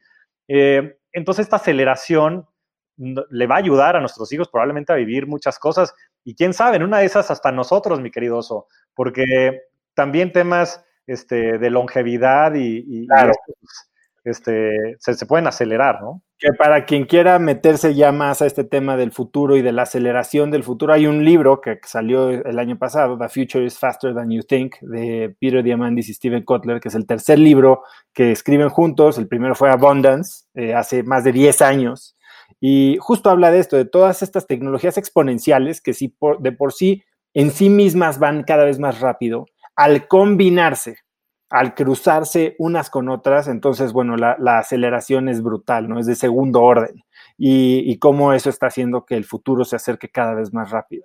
Eh, 0.48 0.98
entonces, 1.12 1.46
esta 1.46 1.56
aceleración 1.56 2.46
le 2.96 3.46
va 3.46 3.56
a 3.56 3.58
ayudar 3.58 3.96
a 3.96 4.00
nuestros 4.00 4.32
hijos 4.32 4.48
probablemente 4.48 4.92
a 4.92 4.96
vivir 4.96 5.26
muchas 5.26 5.58
cosas 5.58 5.94
y 6.24 6.34
quién 6.34 6.54
sabe, 6.54 6.76
en 6.76 6.82
una 6.82 6.98
de 6.98 7.06
esas 7.06 7.30
hasta 7.30 7.52
nosotros, 7.52 8.00
mi 8.00 8.10
querido 8.10 8.38
oso, 8.38 8.66
porque 8.94 9.60
también 9.94 10.32
temas 10.32 10.84
este, 11.06 11.58
de 11.58 11.70
longevidad 11.70 12.54
y, 12.54 13.06
este, 14.24 14.96
se, 14.98 15.26
pueden 15.26 15.46
acelerar, 15.46 16.00
¿no? 16.02 16.22
Que 16.38 16.52
para 16.52 16.84
quien 16.84 17.06
quiera 17.06 17.38
meterse 17.38 17.94
ya 17.94 18.12
más 18.12 18.42
a 18.42 18.46
este 18.46 18.64
tema 18.64 18.96
del 18.96 19.10
futuro 19.10 19.56
y 19.56 19.62
de 19.62 19.72
la 19.72 19.82
aceleración 19.82 20.50
del 20.50 20.64
futuro, 20.64 20.92
hay 20.92 21.06
un 21.06 21.24
libro 21.24 21.62
que 21.62 21.78
salió 21.84 22.28
el 22.28 22.58
año 22.58 22.78
pasado, 22.78 23.16
The 23.16 23.28
Future 23.28 23.64
is 23.64 23.78
Faster 23.78 24.14
Than 24.14 24.30
You 24.30 24.42
Think, 24.42 24.76
de 24.80 25.34
Peter 25.40 25.62
Diamandis 25.62 26.10
y 26.10 26.14
Steven 26.14 26.44
Kotler, 26.44 26.80
que 26.80 26.88
es 26.88 26.94
el 26.94 27.06
tercer 27.06 27.38
libro 27.38 27.82
que 28.12 28.32
escriben 28.32 28.68
juntos. 28.68 29.16
El 29.16 29.28
primero 29.28 29.54
fue 29.54 29.70
Abundance, 29.70 30.44
eh, 30.54 30.74
hace 30.74 31.02
más 31.02 31.24
de 31.24 31.32
10 31.32 31.62
años. 31.62 32.16
Y 32.60 32.98
justo 33.00 33.30
habla 33.30 33.50
de 33.50 33.58
esto, 33.58 33.76
de 33.76 33.86
todas 33.86 34.22
estas 34.22 34.46
tecnologías 34.46 34.98
exponenciales 34.98 35.80
que 35.80 35.94
sí 35.94 36.14
de 36.40 36.52
por 36.52 36.72
sí 36.72 37.02
en 37.32 37.50
sí 37.50 37.70
mismas 37.70 38.18
van 38.18 38.44
cada 38.44 38.64
vez 38.64 38.78
más 38.78 39.00
rápido, 39.00 39.46
al 39.74 40.06
combinarse 40.06 40.96
al 41.48 41.74
cruzarse 41.74 42.56
unas 42.58 42.90
con 42.90 43.08
otras, 43.08 43.48
entonces, 43.48 43.92
bueno, 43.92 44.16
la, 44.16 44.58
aceleración 44.58 45.28
es 45.28 45.42
brutal, 45.42 45.88
¿no? 45.88 45.98
Es 46.00 46.06
de 46.06 46.16
segundo 46.16 46.62
orden. 46.62 47.04
Y, 47.38 47.98
cómo 47.98 48.32
eso 48.32 48.50
está 48.50 48.66
haciendo 48.66 49.04
que 49.04 49.16
el 49.16 49.24
futuro 49.24 49.64
se 49.64 49.76
acerque 49.76 50.08
cada 50.08 50.34
vez 50.34 50.52
más 50.52 50.70
rápido. 50.70 51.04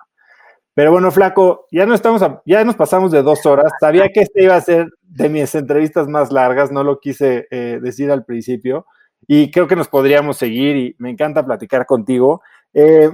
Pero 0.73 0.91
bueno, 0.91 1.11
Flaco, 1.11 1.67
ya 1.71 1.85
no 1.85 1.93
estamos, 1.93 2.23
ya 2.45 2.63
nos 2.63 2.75
pasamos 2.75 3.11
de 3.11 3.21
dos 3.21 3.45
horas. 3.45 3.71
Sabía 3.79 4.09
que 4.09 4.21
este 4.21 4.43
iba 4.43 4.55
a 4.55 4.61
ser 4.61 4.87
de 5.01 5.29
mis 5.29 5.53
entrevistas 5.53 6.07
más 6.07 6.31
largas, 6.31 6.71
no 6.71 6.83
lo 6.83 6.99
quise 6.99 7.47
eh, 7.51 7.79
decir 7.81 8.09
al 8.11 8.25
principio. 8.25 8.85
Y 9.27 9.51
creo 9.51 9.67
que 9.67 9.75
nos 9.75 9.89
podríamos 9.89 10.37
seguir 10.37 10.75
y 10.77 10.95
me 10.97 11.09
encanta 11.11 11.45
platicar 11.45 11.85
contigo. 11.85 12.41
Eh, 12.73 13.11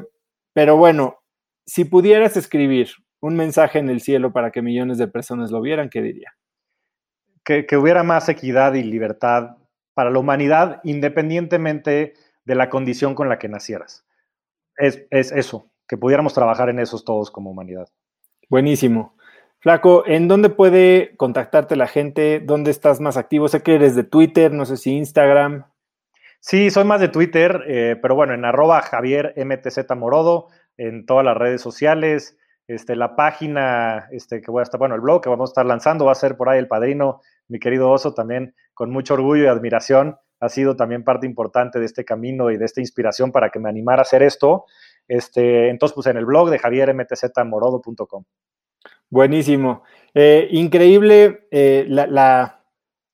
pero 0.53 0.77
bueno, 0.77 1.17
si 1.65 1.85
pudieras 1.85 2.37
escribir 2.37 2.89
un 3.19 3.35
mensaje 3.35 3.79
en 3.79 3.89
el 3.89 4.01
cielo 4.01 4.31
para 4.31 4.51
que 4.51 4.61
millones 4.61 4.97
de 4.97 5.07
personas 5.07 5.51
lo 5.51 5.61
vieran, 5.61 5.89
¿qué 5.89 6.01
diría? 6.01 6.31
Que, 7.47 7.77
hubiera 7.77 8.03
más 8.03 8.27
equidad 8.27 8.73
y 8.73 8.83
libertad 8.83 9.55
para 9.93 10.09
la 10.09 10.19
humanidad 10.19 10.81
independientemente 10.83 12.13
de 12.43 12.55
la 12.55 12.69
condición 12.69 13.15
con 13.15 13.29
la 13.29 13.39
que 13.39 13.47
nacieras. 13.47 14.05
Es, 14.75 15.05
eso, 15.09 15.69
que 15.87 15.97
pudiéramos 15.97 16.33
trabajar 16.33 16.69
en 16.69 16.79
esos 16.79 17.05
todos 17.05 17.31
como 17.31 17.51
humanidad. 17.51 17.87
Buenísimo. 18.49 19.15
Flaco, 19.59 20.03
¿en 20.05 20.27
dónde 20.27 20.49
puede 20.49 21.15
contactarte 21.15 21.77
la 21.77 21.87
gente? 21.87 22.41
¿Dónde 22.43 22.69
estás 22.69 22.99
más 22.99 23.15
activo? 23.15 23.47
Sé 23.47 23.63
que 23.63 23.75
eres 23.75 23.95
de 23.95 24.03
Twitter, 24.03 24.51
no 24.51 24.65
sé 24.65 24.75
si 24.75 24.91
Instagram. 24.91 25.65
Sí, 26.41 26.69
soy 26.69 26.83
más 26.83 26.99
de 26.99 27.07
Twitter, 27.07 27.63
eh, 27.67 27.97
pero 28.01 28.13
bueno, 28.13 28.33
en 28.33 28.45
arroba 28.45 28.81
Javier 28.81 29.33
MTZ 29.37 29.89
Morodo, 29.95 30.49
en 30.77 31.05
todas 31.05 31.25
las 31.25 31.35
redes 31.35 31.61
sociales. 31.61 32.37
Este, 32.67 32.97
la 32.97 33.15
página 33.15 34.09
este, 34.11 34.41
que 34.41 34.51
voy 34.51 34.59
a 34.59 34.63
estar, 34.63 34.77
bueno, 34.77 34.95
el 34.95 35.01
blog 35.01 35.21
que 35.21 35.29
vamos 35.29 35.49
a 35.49 35.51
estar 35.51 35.65
lanzando 35.65 36.05
va 36.05 36.11
a 36.11 36.15
ser 36.15 36.35
por 36.35 36.49
ahí 36.49 36.59
el 36.59 36.67
padrino 36.67 37.21
mi 37.47 37.59
querido 37.59 37.89
Oso, 37.89 38.13
también 38.13 38.55
con 38.73 38.91
mucho 38.91 39.13
orgullo 39.15 39.43
y 39.43 39.47
admiración, 39.47 40.17
ha 40.39 40.49
sido 40.49 40.75
también 40.75 41.03
parte 41.03 41.25
importante 41.25 41.79
de 41.79 41.85
este 41.85 42.05
camino 42.05 42.51
y 42.51 42.57
de 42.57 42.65
esta 42.65 42.81
inspiración 42.81 43.31
para 43.31 43.49
que 43.49 43.59
me 43.59 43.69
animara 43.69 44.01
a 44.01 44.03
hacer 44.03 44.21
esto. 44.21 44.65
Este, 45.07 45.69
entonces, 45.69 45.95
pues 45.95 46.07
en 46.07 46.17
el 46.17 46.25
blog 46.25 46.49
de 46.49 46.59
javiermtzmorodo.com. 46.59 48.23
Buenísimo. 49.09 49.83
Eh, 50.13 50.47
increíble 50.51 51.47
eh, 51.51 51.85
la, 51.87 52.53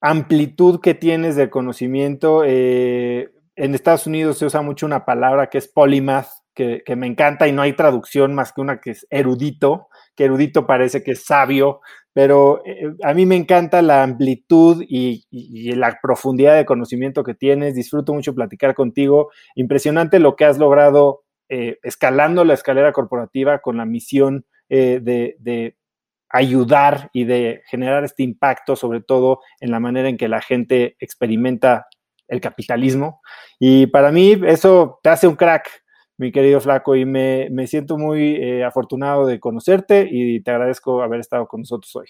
amplitud 0.05 0.81
que 0.81 0.95
tienes 0.95 1.37
de 1.37 1.49
conocimiento. 1.49 2.43
Eh, 2.45 3.31
en 3.55 3.73
Estados 3.73 4.05
Unidos 4.05 4.37
se 4.37 4.45
usa 4.45 4.61
mucho 4.61 4.85
una 4.85 5.05
palabra 5.05 5.49
que 5.49 5.57
es 5.57 5.69
polymath, 5.69 6.27
que, 6.53 6.83
me 6.95 7.07
encanta 7.07 7.47
y 7.47 7.51
no 7.51 7.61
hay 7.61 7.73
traducción 7.73 8.33
más 8.35 8.53
que 8.53 8.61
una 8.61 8.79
que 8.79 8.91
es 8.91 9.07
erudito, 9.09 9.87
que 10.15 10.25
erudito 10.25 10.65
parece 10.67 11.03
que 11.03 11.11
es 11.11 11.25
sabio, 11.25 11.81
pero 12.13 12.63
eh, 12.65 12.93
a 13.03 13.13
mí 13.13 13.25
me 13.25 13.35
encanta 13.35 13.81
la 13.81 14.03
amplitud 14.03 14.83
y, 14.87 15.25
la 15.75 15.97
profundidad 16.01 16.55
de 16.55 16.65
conocimiento 16.65 17.23
que 17.23 17.33
tienes. 17.33 17.75
Disfruto 17.75 18.13
mucho 18.13 18.35
platicar 18.35 18.75
contigo. 18.75 19.31
Impresionante 19.55 20.19
lo 20.19 20.35
que 20.35 20.45
has 20.45 20.59
logrado 20.59 21.23
eh, 21.49 21.79
escalando 21.81 22.45
la 22.45 22.53
escalera 22.53 22.91
corporativa 22.91 23.59
con 23.59 23.77
la 23.77 23.85
misión 23.85 24.45
eh, 24.69 24.99
de, 25.01 25.75
ayudar 26.35 27.11
y 27.13 27.25
de 27.25 27.61
generar 27.67 28.03
este 28.03 28.23
impacto, 28.23 28.75
sobre 28.75 29.01
todo 29.01 29.41
en 29.59 29.69
la 29.69 29.79
manera 29.79 30.09
en 30.09 30.17
que 30.17 30.27
la 30.27 30.41
gente 30.41 30.95
experimenta 30.99 31.85
el 32.27 32.41
capitalismo. 32.41 33.21
Y 33.59 33.85
para 33.85 34.11
mí 34.11 34.41
eso 34.47 34.99
te 35.03 35.09
hace 35.09 35.27
un 35.27 35.35
crack 35.35 35.82
mi 36.17 36.31
querido 36.31 36.61
Flaco, 36.61 36.95
y 36.95 37.05
me, 37.05 37.67
siento 37.67 37.97
muy 37.97 38.35
eh, 38.35 38.63
afortunado 38.63 39.25
de 39.25 39.39
conocerte 39.39 40.07
y 40.09 40.41
te 40.41 40.51
agradezco 40.51 41.01
haber 41.01 41.19
estado 41.19 41.47
con 41.47 41.61
nosotros 41.61 41.95
hoy. 41.95 42.07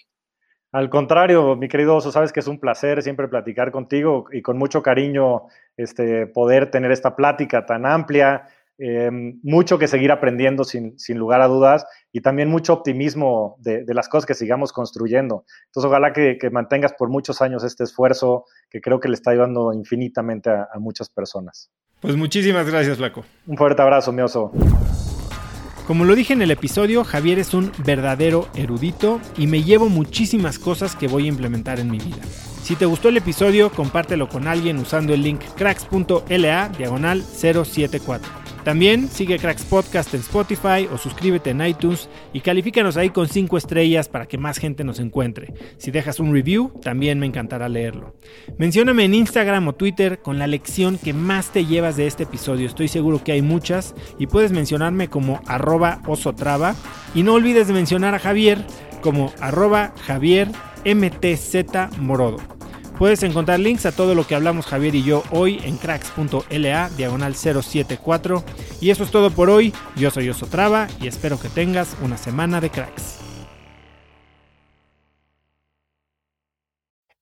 Al 0.74 0.90
contrario, 0.90 1.56
mi 1.56 1.68
querido 1.68 1.96
Oso, 1.96 2.12
sabes 2.12 2.34
que 2.34 2.40
es 2.40 2.48
un 2.48 2.60
placer 2.60 3.04
siempre 3.04 3.28
platicar 3.28 3.72
contigo 3.72 4.26
y 4.32 4.42
con 4.42 4.58
mucho 4.58 4.82
cariño 4.82 5.44
este, 5.78 6.26
poder 6.26 6.72
tener 6.72 6.92
esta 6.92 7.16
plática 7.16 7.66
tan 7.68 7.86
amplia, 7.86 8.48
em, 8.80 9.40
mucho 9.44 9.78
que 9.78 9.88
seguir 9.88 10.12
aprendiendo 10.12 10.64
sin, 10.64 10.96
lugar 11.10 11.42
a 11.42 11.48
dudas 11.48 11.86
y 12.12 12.22
también 12.22 12.50
mucho 12.50 12.74
optimismo 12.74 13.56
de, 13.60 13.86
las 13.94 14.10
cosas 14.10 14.26
que 14.26 14.34
sigamos 14.34 14.74
construyendo. 14.74 15.46
Entonces, 15.68 15.88
ojalá 15.90 16.12
que, 16.12 16.40
mantengas 16.52 16.94
por 16.94 17.10
muchos 17.10 17.42
años 17.44 17.64
este 17.64 17.84
esfuerzo 17.84 18.46
que 18.72 18.82
creo 18.82 19.00
que 19.00 19.10
le 19.10 19.14
está 19.14 19.30
ayudando 19.32 19.74
infinitamente 19.74 20.50
a 20.50 20.80
muchas 20.80 21.08
personas. 21.08 21.72
Pues 22.04 22.18
muchísimas 22.18 22.70
gracias, 22.70 22.98
Flaco. 22.98 23.24
Un 23.48 23.56
fuerte 23.56 23.82
abrazo, 23.82 24.12
mi 24.12 24.22
oso. 24.22 24.52
Como 25.88 26.04
lo 26.04 26.16
dije 26.16 26.34
en 26.34 26.42
el 26.42 26.52
episodio, 26.52 27.06
Javier 27.06 27.40
es 27.40 27.54
un 27.54 27.72
verdadero 27.86 28.50
erudito 28.56 29.22
y 29.38 29.48
me 29.48 29.64
llevo 29.64 29.88
muchísimas 29.88 30.60
cosas 30.60 30.98
que 30.98 31.08
voy 31.08 31.26
a 31.26 31.30
implementar 31.30 31.80
en 31.80 31.90
mi 31.90 32.00
vida. 32.00 32.22
Si 32.62 32.76
te 32.76 32.86
gustó 32.86 33.08
el 33.08 33.16
episodio, 33.16 33.72
compártelo 33.72 34.28
con 34.28 34.50
alguien 34.50 34.80
usando 34.80 35.14
el 35.14 35.24
link 35.24 35.40
cracks.la 35.56 36.70
diagonal 36.78 37.24
074. 37.24 38.43
También 38.64 39.10
sigue 39.10 39.40
Cracks 39.40 39.66
Podcast 39.66 40.14
en 40.14 40.22
Spotify 40.22 40.88
o 40.92 40.98
suscríbete 40.98 41.50
en 41.50 41.66
iTunes 41.66 42.10
y 42.32 42.40
califícanos 42.40 42.96
ahí 42.96 43.10
con 43.10 43.28
5 43.28 43.58
estrellas 43.58 44.08
para 44.08 44.26
que 44.26 44.38
más 44.38 44.58
gente 44.58 44.86
nos 44.86 45.00
encuentre. 45.00 45.54
Si 45.78 45.92
dejas 45.92 46.20
un 46.22 46.34
review, 46.34 46.72
también 46.82 47.20
me 47.20 47.26
encantará 47.26 47.68
leerlo. 47.68 48.16
Mencióname 48.58 49.04
en 49.04 49.16
Instagram 49.16 49.68
o 49.68 49.74
Twitter 49.74 50.20
con 50.20 50.40
la 50.40 50.48
lección 50.48 50.98
que 50.98 51.14
más 51.14 51.52
te 51.52 51.66
llevas 51.66 51.98
de 51.98 52.08
este 52.08 52.24
episodio. 52.24 52.66
Estoy 52.66 52.88
seguro 52.88 53.22
que 53.22 53.34
hay 53.34 53.42
muchas 53.42 53.96
y 54.18 54.28
puedes 54.28 54.54
mencionarme 54.54 55.10
como 55.10 55.42
arroba 55.46 56.02
osotrava. 56.08 56.76
Y 57.14 57.24
no 57.24 57.34
olvides 57.34 57.68
de 57.68 57.74
mencionar 57.74 58.16
a 58.16 58.20
Javier 58.20 58.66
como 59.02 59.34
arroba 59.42 59.94
Javier 60.06 60.48
Morodo. 62.00 62.38
Puedes 62.98 63.24
encontrar 63.24 63.60
links 63.60 63.86
a 63.86 63.92
todo 63.92 64.14
lo 64.16 64.28
que 64.28 64.36
hablamos 64.36 64.68
Javier 64.68 64.96
y 64.96 65.04
yo 65.04 65.24
hoy 65.32 65.60
en 65.64 65.78
cracks.la 65.78 66.90
diagonal 66.92 67.36
074. 67.36 68.44
Y 68.82 68.92
eso 68.92 69.04
es 69.04 69.12
todo 69.12 69.32
por 69.32 69.50
hoy. 69.50 69.74
Yo 69.96 70.12
soy 70.12 70.30
Osotrava 70.30 70.88
y 71.02 71.08
espero 71.08 71.40
que 71.40 71.50
tengas 71.50 71.98
una 72.02 72.18
semana 72.18 72.62
de 72.62 72.70
cracks. 72.70 73.20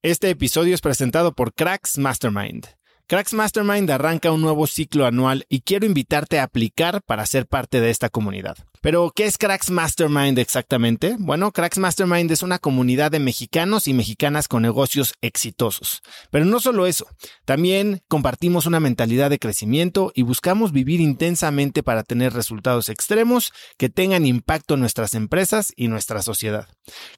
Este 0.03 0.31
episodio 0.31 0.73
es 0.73 0.81
presentado 0.81 1.33
por 1.33 1.53
Cracks 1.53 1.99
Mastermind. 1.99 2.65
Cracks 3.05 3.33
Mastermind 3.33 3.91
arranca 3.91 4.31
un 4.31 4.41
nuevo 4.41 4.65
ciclo 4.65 5.05
anual 5.05 5.45
y 5.47 5.61
quiero 5.61 5.85
invitarte 5.85 6.39
a 6.39 6.43
aplicar 6.43 7.01
para 7.03 7.25
ser 7.25 7.45
parte 7.45 7.81
de 7.81 7.91
esta 7.91 8.09
comunidad. 8.09 8.57
Pero, 8.81 9.11
¿qué 9.15 9.25
es 9.25 9.37
Cracks 9.37 9.69
Mastermind 9.69 10.39
exactamente? 10.39 11.15
Bueno, 11.19 11.51
Cracks 11.51 11.77
Mastermind 11.77 12.31
es 12.31 12.41
una 12.41 12.57
comunidad 12.57 13.11
de 13.11 13.19
mexicanos 13.19 13.87
y 13.87 13.93
mexicanas 13.93 14.47
con 14.47 14.63
negocios 14.63 15.13
exitosos. 15.21 16.01
Pero 16.31 16.45
no 16.45 16.59
solo 16.59 16.87
eso, 16.87 17.05
también 17.45 18.01
compartimos 18.07 18.65
una 18.65 18.79
mentalidad 18.79 19.29
de 19.29 19.37
crecimiento 19.37 20.11
y 20.15 20.23
buscamos 20.23 20.71
vivir 20.71 20.99
intensamente 20.99 21.83
para 21.83 22.01
tener 22.01 22.33
resultados 22.33 22.89
extremos 22.89 23.53
que 23.77 23.89
tengan 23.89 24.25
impacto 24.25 24.73
en 24.73 24.79
nuestras 24.79 25.13
empresas 25.13 25.71
y 25.75 25.87
nuestra 25.87 26.23
sociedad. 26.23 26.67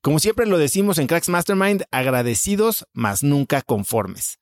Como 0.02 0.20
siempre 0.20 0.46
lo 0.46 0.58
decimos 0.58 0.98
en 0.98 1.08
Cracks 1.08 1.30
Mastermind, 1.30 1.86
agradecidos, 1.92 2.86
mas 2.92 3.24
nunca 3.24 3.62
conformes. 3.62 4.38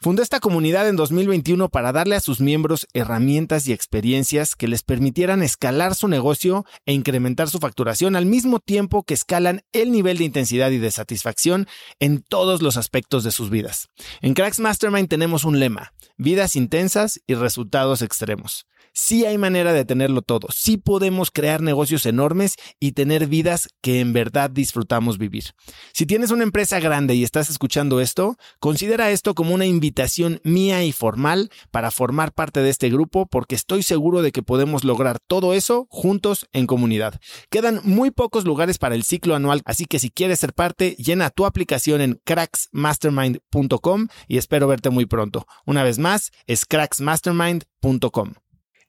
Fundó 0.00 0.22
esta 0.22 0.40
comunidad 0.40 0.88
en 0.88 0.96
2021 0.96 1.68
para 1.70 1.92
darle 1.92 2.16
a 2.16 2.20
sus 2.20 2.40
miembros 2.40 2.86
herramientas 2.92 3.66
y 3.66 3.72
experiencias 3.72 4.54
que 4.54 4.68
les 4.68 4.82
permitieran 4.82 5.42
escalar 5.42 5.94
su 5.94 6.08
negocio 6.08 6.64
e 6.84 6.92
incrementar 6.92 7.48
su 7.48 7.58
facturación 7.58 8.16
al 8.16 8.26
mismo 8.26 8.60
tiempo 8.60 9.02
que 9.02 9.14
escalan 9.14 9.62
el 9.72 9.92
nivel 9.92 10.18
de 10.18 10.24
intensidad 10.24 10.70
y 10.70 10.78
de 10.78 10.90
satisfacción 10.90 11.66
en 12.00 12.22
todos 12.22 12.62
los 12.62 12.76
aspectos 12.76 13.24
de 13.24 13.32
sus 13.32 13.50
vidas. 13.50 13.88
En 14.20 14.34
Cracks 14.34 14.60
Mastermind 14.60 15.08
tenemos 15.08 15.44
un 15.44 15.58
lema, 15.58 15.92
vidas 16.16 16.56
intensas 16.56 17.20
y 17.26 17.34
resultados 17.34 18.02
extremos. 18.02 18.66
Sí 18.98 19.26
hay 19.26 19.36
manera 19.36 19.74
de 19.74 19.84
tenerlo 19.84 20.22
todo, 20.22 20.48
sí 20.50 20.78
podemos 20.78 21.30
crear 21.30 21.60
negocios 21.60 22.06
enormes 22.06 22.54
y 22.80 22.92
tener 22.92 23.26
vidas 23.26 23.68
que 23.82 24.00
en 24.00 24.14
verdad 24.14 24.48
disfrutamos 24.48 25.18
vivir. 25.18 25.52
Si 25.92 26.06
tienes 26.06 26.30
una 26.30 26.44
empresa 26.44 26.80
grande 26.80 27.14
y 27.14 27.22
estás 27.22 27.50
escuchando 27.50 28.00
esto, 28.00 28.38
considera 28.58 29.10
esto 29.10 29.34
como 29.34 29.54
una 29.54 29.66
invitación 29.66 30.40
mía 30.44 30.82
y 30.82 30.92
formal 30.92 31.50
para 31.70 31.90
formar 31.90 32.32
parte 32.32 32.60
de 32.60 32.70
este 32.70 32.88
grupo 32.88 33.26
porque 33.26 33.54
estoy 33.54 33.82
seguro 33.82 34.22
de 34.22 34.32
que 34.32 34.42
podemos 34.42 34.82
lograr 34.82 35.18
todo 35.26 35.52
eso 35.52 35.86
juntos 35.90 36.46
en 36.54 36.66
comunidad. 36.66 37.20
Quedan 37.50 37.82
muy 37.84 38.10
pocos 38.10 38.46
lugares 38.46 38.78
para 38.78 38.94
el 38.94 39.04
ciclo 39.04 39.34
anual, 39.34 39.60
así 39.66 39.84
que 39.84 39.98
si 39.98 40.08
quieres 40.08 40.40
ser 40.40 40.54
parte, 40.54 40.96
llena 40.98 41.28
tu 41.28 41.44
aplicación 41.44 42.00
en 42.00 42.18
cracksmastermind.com 42.24 44.08
y 44.26 44.38
espero 44.38 44.68
verte 44.68 44.88
muy 44.88 45.04
pronto. 45.04 45.46
Una 45.66 45.84
vez 45.84 45.98
más, 45.98 46.32
es 46.46 46.64
cracksmastermind.com. 46.64 48.32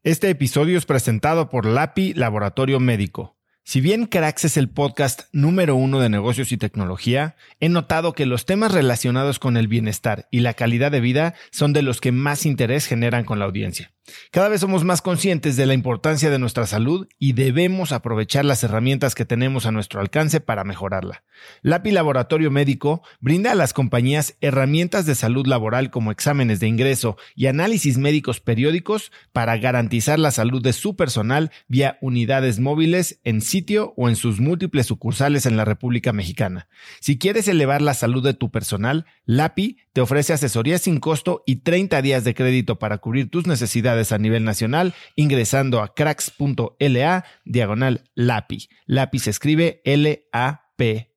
Este 0.08 0.30
episodio 0.30 0.78
es 0.78 0.86
presentado 0.86 1.50
por 1.50 1.66
LAPI 1.66 2.14
Laboratorio 2.14 2.80
Médico. 2.80 3.36
Si 3.66 3.82
bien 3.82 4.06
Cracks 4.06 4.46
es 4.46 4.56
el 4.56 4.70
podcast 4.70 5.24
número 5.34 5.76
uno 5.76 6.00
de 6.00 6.08
negocios 6.08 6.54
y 6.54 6.58
tecnología, 6.58 7.36
he 7.60 7.68
notado 7.68 8.14
que 8.14 8.26
los 8.26 8.46
temas 8.46 8.72
relacionados 8.72 9.38
con 9.38 9.58
el 9.58 9.68
bienestar 9.68 10.30
y 10.32 10.40
la 10.40 10.54
calidad 10.54 10.92
de 10.92 11.02
vida 11.02 11.34
son 11.52 11.74
de 11.74 11.82
los 11.82 12.00
que 12.00 12.14
más 12.14 12.46
interés 12.46 12.86
generan 12.86 13.26
con 13.26 13.40
la 13.40 13.44
audiencia. 13.44 13.97
Cada 14.32 14.50
vez 14.50 14.62
somos 14.62 14.84
más 14.84 15.02
conscientes 15.02 15.56
de 15.58 15.66
la 15.66 15.74
importancia 15.74 16.30
de 16.30 16.40
nuestra 16.40 16.66
salud 16.66 17.08
y 17.20 17.34
debemos 17.34 17.92
aprovechar 17.92 18.46
las 18.46 18.64
herramientas 18.64 19.16
que 19.16 19.26
tenemos 19.26 19.66
a 19.66 19.72
nuestro 19.72 20.00
alcance 20.00 20.40
para 20.40 20.64
mejorarla. 20.64 21.24
LAPI 21.62 21.92
Laboratorio 21.92 22.52
Médico 22.52 23.02
brinda 23.20 23.52
a 23.52 23.56
las 23.56 23.74
compañías 23.74 24.36
herramientas 24.42 25.06
de 25.06 25.16
salud 25.16 25.46
laboral 25.46 25.92
como 25.92 26.12
exámenes 26.12 26.60
de 26.60 26.68
ingreso 26.68 27.18
y 27.36 27.48
análisis 27.48 27.98
médicos 27.98 28.40
periódicos 28.40 29.12
para 29.34 29.58
garantizar 29.58 30.20
la 30.20 30.32
salud 30.32 30.62
de 30.62 30.74
su 30.74 30.96
personal 30.96 31.52
vía 31.68 31.98
unidades 32.02 32.60
móviles 32.60 33.20
en 33.24 33.42
sitio 33.42 33.94
o 33.98 34.10
en 34.10 34.16
sus 34.16 34.40
múltiples 34.40 34.88
sucursales 34.88 35.46
en 35.46 35.58
la 35.58 35.66
República 35.66 36.14
Mexicana. 36.14 36.68
Si 37.00 37.18
quieres 37.18 37.48
elevar 37.48 37.82
la 37.82 37.94
salud 37.94 38.24
de 38.24 38.34
tu 38.34 38.52
personal, 38.52 39.06
LAPI 39.26 39.78
te 39.94 40.02
ofrece 40.02 40.34
asesoría 40.34 40.78
sin 40.78 41.00
costo 41.00 41.44
y 41.46 41.58
30 41.58 42.02
días 42.02 42.24
de 42.24 42.34
crédito 42.34 42.80
para 42.80 43.00
cubrir 43.00 43.30
tus 43.30 43.48
necesidades 43.48 43.97
a 44.11 44.18
nivel 44.18 44.44
nacional 44.44 44.94
ingresando 45.15 45.82
a 45.82 45.94
cracks.la 45.94 47.26
diagonal 47.45 48.03
LAPI. 48.15 48.69
LAPI 48.86 49.19
se 49.19 49.30
escribe 49.30 49.82
L-A-P 49.84 51.16